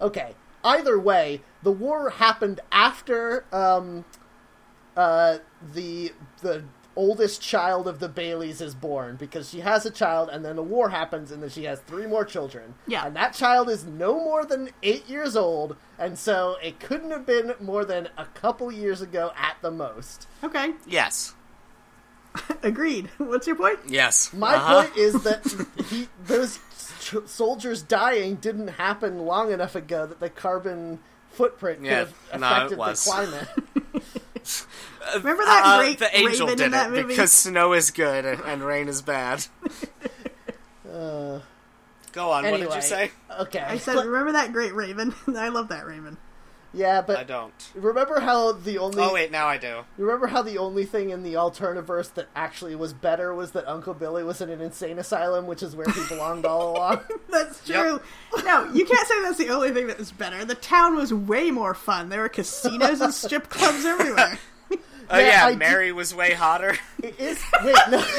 okay. 0.00 0.34
Either 0.64 0.98
way, 0.98 1.40
the 1.62 1.70
war 1.70 2.10
happened 2.10 2.60
after 2.72 3.44
um, 3.52 4.04
uh, 4.96 5.38
the 5.72 6.12
the 6.42 6.64
oldest 6.98 7.40
child 7.40 7.86
of 7.86 8.00
the 8.00 8.08
Baileys 8.08 8.60
is 8.60 8.74
born 8.74 9.14
because 9.16 9.48
she 9.50 9.60
has 9.60 9.86
a 9.86 9.90
child, 9.90 10.28
and 10.30 10.44
then 10.44 10.56
the 10.56 10.62
war 10.62 10.88
happens, 10.90 11.30
and 11.30 11.40
then 11.42 11.48
she 11.48 11.64
has 11.64 11.78
three 11.80 12.06
more 12.06 12.24
children. 12.24 12.74
Yeah. 12.86 13.06
and 13.06 13.14
that 13.16 13.32
child 13.34 13.70
is 13.70 13.84
no 13.84 14.14
more 14.14 14.44
than 14.44 14.70
eight 14.82 15.08
years 15.08 15.36
old, 15.36 15.76
and 15.98 16.18
so 16.18 16.56
it 16.62 16.80
couldn't 16.80 17.10
have 17.12 17.24
been 17.24 17.54
more 17.60 17.84
than 17.84 18.08
a 18.18 18.24
couple 18.26 18.70
years 18.72 19.00
ago 19.00 19.30
at 19.36 19.56
the 19.62 19.70
most. 19.70 20.26
Okay, 20.42 20.72
yes. 20.86 21.34
agreed. 22.62 23.08
What's 23.18 23.46
your 23.46 23.56
point? 23.56 23.78
Yes. 23.88 24.32
My 24.32 24.54
Uh-huh. 24.54 24.82
point 24.82 24.96
is 24.96 25.22
that 25.22 25.66
he 25.90 26.08
those 26.24 26.58
ch- 27.00 27.26
soldiers 27.26 27.82
dying 27.82 28.36
didn't 28.36 28.68
happen 28.68 29.20
long 29.24 29.50
enough 29.52 29.74
ago 29.74 30.06
that 30.06 30.20
the 30.20 30.30
carbon 30.30 30.98
footprint 31.30 31.78
could 31.80 31.86
Yeah, 31.86 31.98
have 32.30 32.40
no, 32.40 32.46
affected 32.48 32.78
the 32.78 33.10
climate. 33.10 33.48
Remember 35.16 35.44
that 35.44 35.62
Uh, 35.64 35.78
great 35.80 35.98
the 35.98 36.16
angel 36.16 36.46
raven 36.46 36.58
did 36.58 36.64
in 36.66 36.70
that 36.72 36.86
it 36.88 36.90
movie? 36.90 37.08
because 37.08 37.32
snow 37.32 37.72
is 37.72 37.90
good 37.90 38.24
and, 38.24 38.40
and 38.42 38.62
rain 38.64 38.88
is 38.88 39.02
bad. 39.02 39.46
Go 42.12 42.30
on. 42.32 42.44
Anyway, 42.44 42.66
what 42.66 42.74
did 42.74 42.76
you 42.76 42.88
say? 42.88 43.10
Okay. 43.40 43.60
I 43.60 43.78
said, 43.78 43.96
remember 43.96 44.32
that 44.32 44.52
great 44.52 44.74
Raven? 44.74 45.14
I 45.36 45.48
love 45.50 45.68
that 45.68 45.86
Raven. 45.86 46.16
yeah, 46.72 47.02
but 47.02 47.18
I 47.18 47.24
don't. 47.24 47.52
remember 47.74 48.18
how 48.20 48.52
the 48.52 48.78
only 48.78 49.02
Oh 49.02 49.12
wait, 49.12 49.30
now 49.30 49.46
I 49.46 49.58
do. 49.58 49.84
remember 49.98 50.26
how 50.26 50.42
the 50.42 50.58
only 50.58 50.84
thing 50.86 51.10
in 51.10 51.22
the 51.22 51.34
alternaverse 51.34 52.14
that 52.14 52.28
actually 52.34 52.74
was 52.74 52.92
better 52.94 53.34
was 53.34 53.52
that 53.52 53.68
Uncle 53.68 53.94
Billy 53.94 54.24
was 54.24 54.40
in 54.40 54.48
an 54.50 54.60
insane 54.60 54.98
asylum, 54.98 55.46
which 55.46 55.62
is 55.62 55.76
where 55.76 55.86
he 55.88 56.02
belonged 56.08 56.44
all 56.46 56.72
along. 56.76 57.00
That's 57.30 57.66
Yep. 57.68 57.80
true. 57.80 58.00
No, 58.44 58.64
you 58.72 58.84
can't 58.86 59.06
say 59.06 59.22
that's 59.22 59.38
the 59.38 59.50
only 59.50 59.70
thing 59.70 59.86
that 59.88 59.98
was 59.98 60.10
better. 60.12 60.44
The 60.44 60.54
town 60.54 60.96
was 60.96 61.12
way 61.12 61.50
more 61.50 61.74
fun. 61.74 62.08
There 62.08 62.20
were 62.22 62.28
casinos 62.28 63.00
and 63.02 63.12
strip 63.14 63.48
clubs 63.50 63.84
everywhere. 63.84 64.38
Oh 65.10 65.18
Yeah, 65.18 65.26
yeah, 65.26 65.46
I 65.46 65.56
Mary 65.56 65.92
was 65.92 66.14
way 66.14 66.32
hotter. 66.32 66.76
It 67.02 67.18
is 67.20 67.42
wait 67.64 67.76
no. 67.90 67.98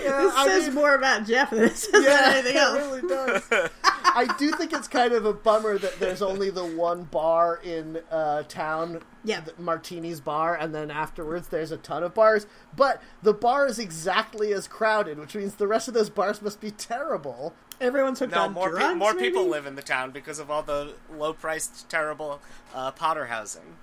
Yeah, 0.00 0.22
This 0.22 0.34
I 0.34 0.46
says 0.46 0.66
mean- 0.66 0.74
more 0.74 0.94
about 0.94 1.26
Jeff 1.26 1.50
than 1.50 1.64
it 1.64 1.76
says 1.76 2.04
Yeah, 2.04 2.18
about 2.20 2.32
anything 2.36 2.56
it 2.56 2.62
else. 2.62 2.78
really 2.78 3.00
does. 3.08 3.42
I 4.04 4.34
do 4.38 4.50
think 4.52 4.72
it's 4.72 4.88
kind 4.88 5.12
of 5.12 5.24
a 5.26 5.32
bummer 5.32 5.78
that 5.78 5.98
there's 6.00 6.22
only 6.22 6.50
the 6.50 6.64
one 6.64 7.04
bar 7.04 7.60
in 7.62 8.00
uh, 8.10 8.42
town, 8.44 9.00
Yeah. 9.24 9.40
the 9.40 9.52
Martini's 9.62 10.20
bar, 10.20 10.54
and 10.56 10.74
then 10.74 10.90
afterwards 10.90 11.48
there's 11.48 11.72
a 11.72 11.76
ton 11.76 12.02
of 12.02 12.14
bars. 12.14 12.46
But 12.76 13.02
the 13.22 13.34
bar 13.34 13.66
is 13.66 13.78
exactly 13.78 14.52
as 14.52 14.66
crowded, 14.66 15.18
which 15.18 15.34
means 15.34 15.54
the 15.56 15.66
rest 15.68 15.88
of 15.88 15.94
those 15.94 16.10
bars 16.10 16.40
must 16.42 16.60
be 16.60 16.70
terrible. 16.70 17.54
Everyone's 17.80 18.18
hooked 18.18 18.32
No, 18.32 18.42
on 18.42 18.52
more 18.52 18.70
pe- 18.70 18.78
drugs. 18.78 18.98
more 18.98 19.14
people 19.14 19.46
live 19.48 19.66
in 19.66 19.74
the 19.76 19.82
town 19.82 20.10
because 20.10 20.38
of 20.38 20.50
all 20.50 20.62
the 20.62 20.94
low-priced, 21.16 21.88
terrible 21.88 22.40
uh, 22.74 22.90
Potter 22.90 23.26
housing. 23.26 23.76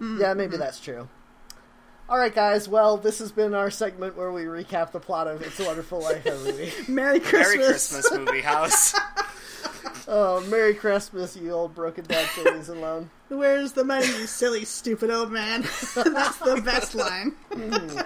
Yeah, 0.00 0.34
maybe 0.34 0.56
that's 0.56 0.78
true. 0.80 1.08
All 2.08 2.18
right, 2.18 2.34
guys. 2.34 2.68
Well, 2.68 2.96
this 2.98 3.18
has 3.20 3.32
been 3.32 3.54
our 3.54 3.70
segment 3.70 4.16
where 4.16 4.30
we 4.30 4.42
recap 4.42 4.92
the 4.92 5.00
plot 5.00 5.26
of 5.26 5.40
"It's 5.40 5.58
a 5.58 5.64
Wonderful 5.64 6.00
Life" 6.02 6.26
every 6.26 6.52
week. 6.52 6.88
Merry 6.88 7.18
Christmas. 7.20 7.56
Merry 7.56 8.02
Christmas, 8.02 8.12
movie 8.12 8.40
house. 8.42 8.94
Oh, 10.06 10.40
Merry 10.50 10.74
Christmas, 10.74 11.34
you 11.34 11.50
old 11.52 11.74
broken 11.74 12.04
dad 12.04 12.28
cities 12.34 12.68
alone. 12.68 13.08
Where's 13.28 13.72
the 13.72 13.84
money, 13.84 14.06
you 14.06 14.26
silly, 14.26 14.64
stupid 14.66 15.10
old 15.10 15.32
man? 15.32 15.62
That's 15.94 16.38
the 16.38 16.60
best 16.64 16.94
line. 16.94 17.34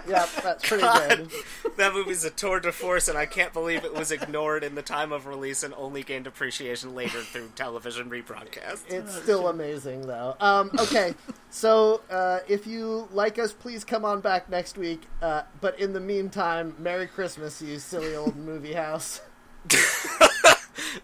Yeah, 0.08 0.26
that's 0.42 0.66
pretty 0.66 0.82
God. 0.82 1.28
good. 1.28 1.76
that 1.76 1.92
movie's 1.92 2.24
a 2.24 2.30
tour 2.30 2.60
de 2.60 2.70
force, 2.70 3.08
and 3.08 3.18
I 3.18 3.26
can't 3.26 3.52
believe 3.52 3.84
it 3.84 3.92
was 3.92 4.12
ignored 4.12 4.62
in 4.62 4.74
the 4.76 4.82
time 4.82 5.10
of 5.12 5.26
release 5.26 5.64
and 5.64 5.74
only 5.76 6.02
gained 6.04 6.26
appreciation 6.28 6.94
later 6.94 7.20
through 7.20 7.48
television 7.56 8.08
rebroadcast. 8.08 8.90
It's 8.90 9.14
still 9.22 9.48
amazing, 9.48 10.06
though. 10.06 10.36
Um, 10.38 10.70
okay, 10.78 11.14
so 11.50 12.00
uh, 12.10 12.38
if 12.46 12.66
you 12.66 13.08
like 13.12 13.38
us, 13.40 13.52
please 13.52 13.84
come 13.84 14.04
on 14.04 14.20
back 14.20 14.48
next 14.48 14.78
week. 14.78 15.02
Uh, 15.20 15.42
but 15.60 15.78
in 15.80 15.92
the 15.92 16.00
meantime, 16.00 16.76
Merry 16.78 17.08
Christmas, 17.08 17.60
you 17.60 17.78
silly 17.80 18.14
old 18.14 18.36
movie 18.36 18.74
house. 18.74 19.20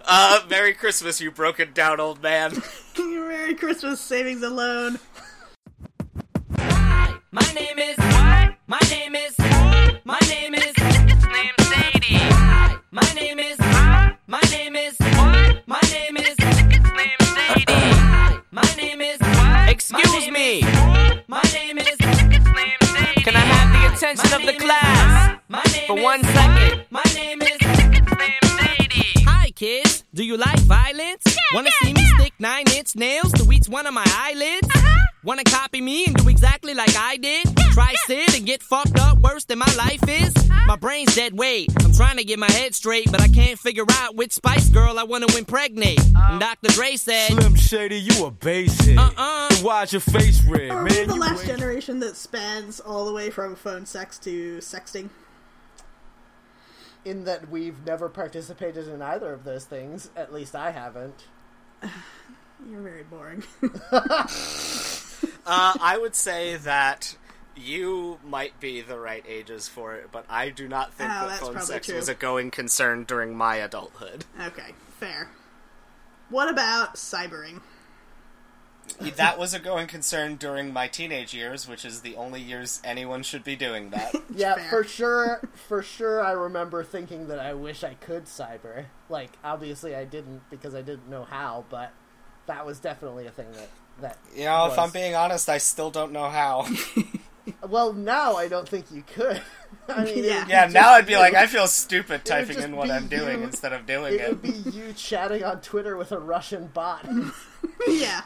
Uh, 0.05 0.41
Merry 0.49 0.75
Christmas, 0.75 1.21
you 1.21 1.31
broken 1.31 1.73
down 1.73 2.01
old 2.01 2.23
man. 2.23 2.63
Merry 2.99 3.55
Christmas, 3.55 4.01
savings 4.01 4.43
and 4.43 4.57
loan. 4.57 4.99
My 6.57 7.47
name 7.55 7.79
is 7.79 7.97
what? 7.99 8.55
My 8.67 8.79
name 8.91 9.15
is 9.15 9.35
my 10.05 10.19
name 10.29 10.55
is 10.55 10.73
It's 10.77 11.27
named 11.27 11.61
Sadie. 11.61 12.19
My 12.91 13.13
name 13.15 13.39
is 13.39 13.59
my 14.27 14.41
name 14.51 14.77
is 14.77 14.97
what? 14.99 15.67
My 15.67 15.81
name 15.93 16.17
is 16.17 16.35
It's 16.39 16.91
named 16.93 17.23
Sadie. 17.23 18.41
My 18.51 18.75
name 18.77 19.01
is 19.01 19.19
what? 19.21 19.69
Excuse 19.69 20.31
me. 20.31 20.63
My 21.29 21.43
name 21.53 21.79
is 21.79 21.89
It's 21.89 22.01
named 22.01 22.85
Sadie. 22.85 23.23
Can 23.23 23.37
I 23.37 23.41
have 23.41 23.73
the 23.73 23.95
attention 23.95 24.33
of 24.33 24.47
the 24.47 24.55
class 24.59 25.39
for 25.87 26.01
one 26.01 26.23
second? 26.23 26.85
My 26.91 27.03
name 27.15 27.43
is 27.43 27.84
kids, 29.65 30.05
do 30.13 30.23
you 30.23 30.37
like 30.37 30.59
violence? 30.61 31.25
Wanna 31.55 31.71
see 31.83 31.95
me 31.95 32.05
stick 32.19 32.35
nine 32.39 32.67
inch 32.77 32.95
nails 32.97 33.33
to 33.33 33.51
each 33.51 33.67
one 33.67 33.87
of 33.87 33.95
my 33.95 34.05
eyelids? 34.07 34.69
Uh-huh. 34.69 34.99
Wanna 35.25 35.45
copy 35.45 35.81
me 35.81 36.05
and 36.05 36.15
do 36.15 36.29
exactly 36.29 36.75
like 36.75 36.95
I 36.99 37.17
did? 37.17 37.47
Try 37.73 37.95
sit 38.07 38.37
and 38.37 38.45
get 38.45 38.63
fucked 38.63 38.99
up 38.99 39.19
worse 39.21 39.45
than 39.47 39.59
my 39.59 39.73
life 39.79 40.07
is? 40.07 40.35
Uh-huh. 40.37 40.67
My 40.67 40.77
brain's 40.77 41.15
dead 41.15 41.33
weight. 41.39 41.71
I'm 41.83 41.95
trying 41.95 42.19
to 42.19 42.25
get 42.25 42.39
my 42.39 42.51
head 42.51 42.75
straight, 42.75 43.11
but 43.11 43.23
I 43.23 43.29
can't 43.29 43.59
figure 43.59 43.87
out 43.93 44.15
which 44.17 44.33
Spice 44.33 44.69
Girl 44.69 44.99
I 44.99 45.05
wanna 45.05 45.35
impregnate. 45.35 45.99
Uh-huh. 46.01 46.33
And 46.33 46.41
Dr. 46.41 46.69
Dre 46.75 46.97
said, 46.97 47.29
Slim 47.33 47.55
Shady, 47.57 48.01
you 48.01 48.27
a 48.27 48.31
basic. 48.31 48.99
Uh-uh. 48.99 49.49
Then 49.49 49.65
Why's 49.65 49.93
your 49.95 50.01
face 50.01 50.45
red, 50.45 50.71
Are 50.73 50.83
man? 50.83 50.93
we 50.95 51.05
the 51.07 51.15
last 51.15 51.39
ain't- 51.41 51.49
generation 51.57 52.01
that 52.01 52.17
spans 52.17 52.81
all 52.81 53.07
the 53.07 53.15
way 53.15 53.31
from 53.31 53.57
phone 53.57 53.87
sex 53.87 54.19
to 54.19 54.59
sexting? 54.59 55.09
In 57.05 57.25
that 57.25 57.51
we've 57.51 57.85
never 57.85 58.09
participated 58.09 58.89
in 58.89 59.03
either 59.03 59.33
of 59.33 59.45
those 59.45 59.65
things. 59.65 60.11
At 60.17 60.33
least 60.33 60.55
I 60.55 60.71
haven't. 60.71 61.25
You're 62.71 62.81
very 62.83 63.03
boring. 63.05 63.43
Uh, 65.47 65.75
I 65.81 65.99
would 65.99 66.15
say 66.15 66.57
that 66.57 67.17
you 67.55 68.19
might 68.25 68.59
be 68.61 68.81
the 68.81 68.99
right 68.99 69.23
ages 69.29 69.69
for 69.69 69.95
it, 69.95 70.09
but 70.11 70.25
I 70.29 70.49
do 70.49 70.67
not 70.69 70.95
think 70.95 71.11
Oh, 71.13 71.29
that 71.29 71.39
phone 71.41 71.61
sex 71.61 71.87
true. 71.87 71.97
was 71.97 72.09
a 72.09 72.15
going 72.15 72.51
concern 72.51 73.05
during 73.05 73.37
my 73.37 73.57
adulthood. 73.57 74.25
okay, 74.41 74.73
fair. 74.99 75.29
What 76.31 76.49
about 76.49 76.95
cybering? 76.95 77.61
That 79.17 79.39
was 79.39 79.55
a 79.55 79.59
going 79.59 79.87
concern 79.87 80.37
during 80.37 80.73
my 80.73 80.89
teenage 80.89 81.35
years, 81.35 81.69
which 81.69 81.85
is 81.85 82.01
the 82.01 82.17
only 82.17 82.41
years 82.41 82.81
anyone 82.85 83.23
should 83.23 83.45
be 83.45 83.57
doing 83.57 83.91
that. 83.91 84.15
Yeah, 84.37 84.57
Fair. 84.57 84.69
for 84.69 84.85
sure. 84.85 85.49
For 85.69 85.83
sure, 85.83 86.21
I 86.21 86.33
remember 86.33 86.83
thinking 86.83 87.29
that 87.29 87.39
I 87.39 87.55
wish 87.55 87.85
I 87.85 87.95
could 87.95 88.25
cyber. 88.25 88.87
Like, 89.09 89.31
obviously, 89.45 89.95
I 89.95 90.05
didn't 90.05 90.43
because 90.51 90.75
I 90.75 90.83
didn't 90.83 91.09
know 91.09 91.23
how, 91.25 91.65
but 91.71 91.93
that 92.47 92.67
was 92.67 92.81
definitely 92.81 93.27
a 93.27 93.31
thing 93.31 93.53
that 93.53 93.69
that. 94.01 94.19
You 94.35 94.45
know, 94.45 94.67
if. 94.73 94.79
I'm 94.79 94.91
being 94.91 95.15
honest, 95.15 95.49
I 95.49 95.59
still 95.59 95.91
don't 95.91 96.11
know 96.11 96.29
how. 96.29 96.67
well, 97.69 97.93
now 97.93 98.37
I 98.37 98.49
don't 98.49 98.69
think 98.69 98.87
you 98.91 99.05
could. 99.07 99.41
I 99.89 100.05
mean, 100.05 100.19
it 100.19 100.25
Yeah. 100.25 100.39
would 100.41 100.49
yeah, 100.49 100.63
just 100.65 100.75
now 100.75 100.91
I'd 100.93 101.07
be 101.07 101.17
like, 101.17 101.35
I 101.35 101.47
feel 101.47 101.67
stupid 101.67 102.25
typing 102.25 102.59
in 102.61 102.75
what 102.77 102.91
I'm 102.91 103.07
doing 103.09 103.41
you- 103.41 103.45
instead 103.47 103.73
of 103.73 103.87
doing 103.87 104.15
It 104.15 104.21
it. 104.21 104.29
would 104.31 104.43
be 104.43 104.51
you 104.71 104.93
chatting 104.95 105.45
on 105.45 105.61
Twitter 105.61 105.97
with 105.97 106.11
a 106.13 106.19
Russian 106.19 106.69
bot. 106.69 107.07
yeah. 107.89 108.23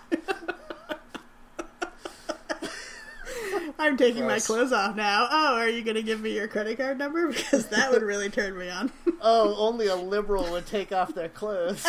I'm 3.81 3.97
taking 3.97 4.27
my 4.27 4.41
clothes 4.41 4.73
off 4.73 4.97
now. 4.97 5.29
Oh, 5.31 5.55
are 5.57 5.69
you 5.69 5.83
going 5.83 5.95
to 5.95 6.03
give 6.03 6.21
me 6.21 6.35
your 6.35 6.49
credit 6.49 6.79
card 6.79 6.99
number? 6.99 7.29
Because 7.33 7.69
that 7.69 7.91
would 7.93 8.03
really 8.03 8.29
turn 8.29 8.59
me 8.59 8.69
on. 8.69 8.91
oh, 9.21 9.55
only 9.57 9.87
a 9.87 9.95
liberal 9.97 10.51
would 10.51 10.67
take 10.67 10.91
off 10.93 11.15
their 11.15 11.29
clothes. 11.29 11.87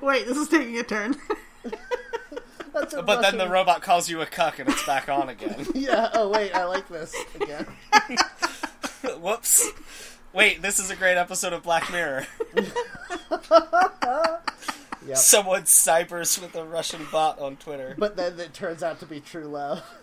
Wait, 0.00 0.26
this 0.26 0.36
is 0.36 0.48
taking 0.48 0.78
a 0.78 0.82
turn. 0.82 1.16
That's 2.72 2.94
a 2.94 3.02
But 3.02 3.20
then 3.22 3.36
the 3.38 3.48
robot 3.48 3.82
calls 3.82 4.08
you 4.08 4.20
a 4.22 4.26
cuck 4.26 4.58
and 4.60 4.68
it's 4.68 4.84
back 4.86 5.08
on 5.08 5.28
again. 5.28 5.66
Yeah. 5.74 6.10
Oh 6.14 6.28
wait, 6.28 6.54
I 6.54 6.64
like 6.64 6.88
this 6.88 7.14
again. 7.34 7.66
Whoops. 9.20 9.68
Wait, 10.32 10.62
this 10.62 10.78
is 10.78 10.90
a 10.90 10.96
great 10.96 11.16
episode 11.16 11.52
of 11.52 11.62
Black 11.62 11.90
Mirror. 11.90 12.26
Yep. 15.06 15.16
Someone 15.16 15.62
cybers 15.62 16.38
with 16.38 16.54
a 16.54 16.64
Russian 16.64 17.06
bot 17.10 17.38
on 17.38 17.56
Twitter. 17.56 17.94
But 17.96 18.16
then 18.16 18.38
it 18.38 18.52
turns 18.52 18.82
out 18.82 19.00
to 19.00 19.06
be 19.06 19.20
true 19.20 19.44
love. 19.44 19.82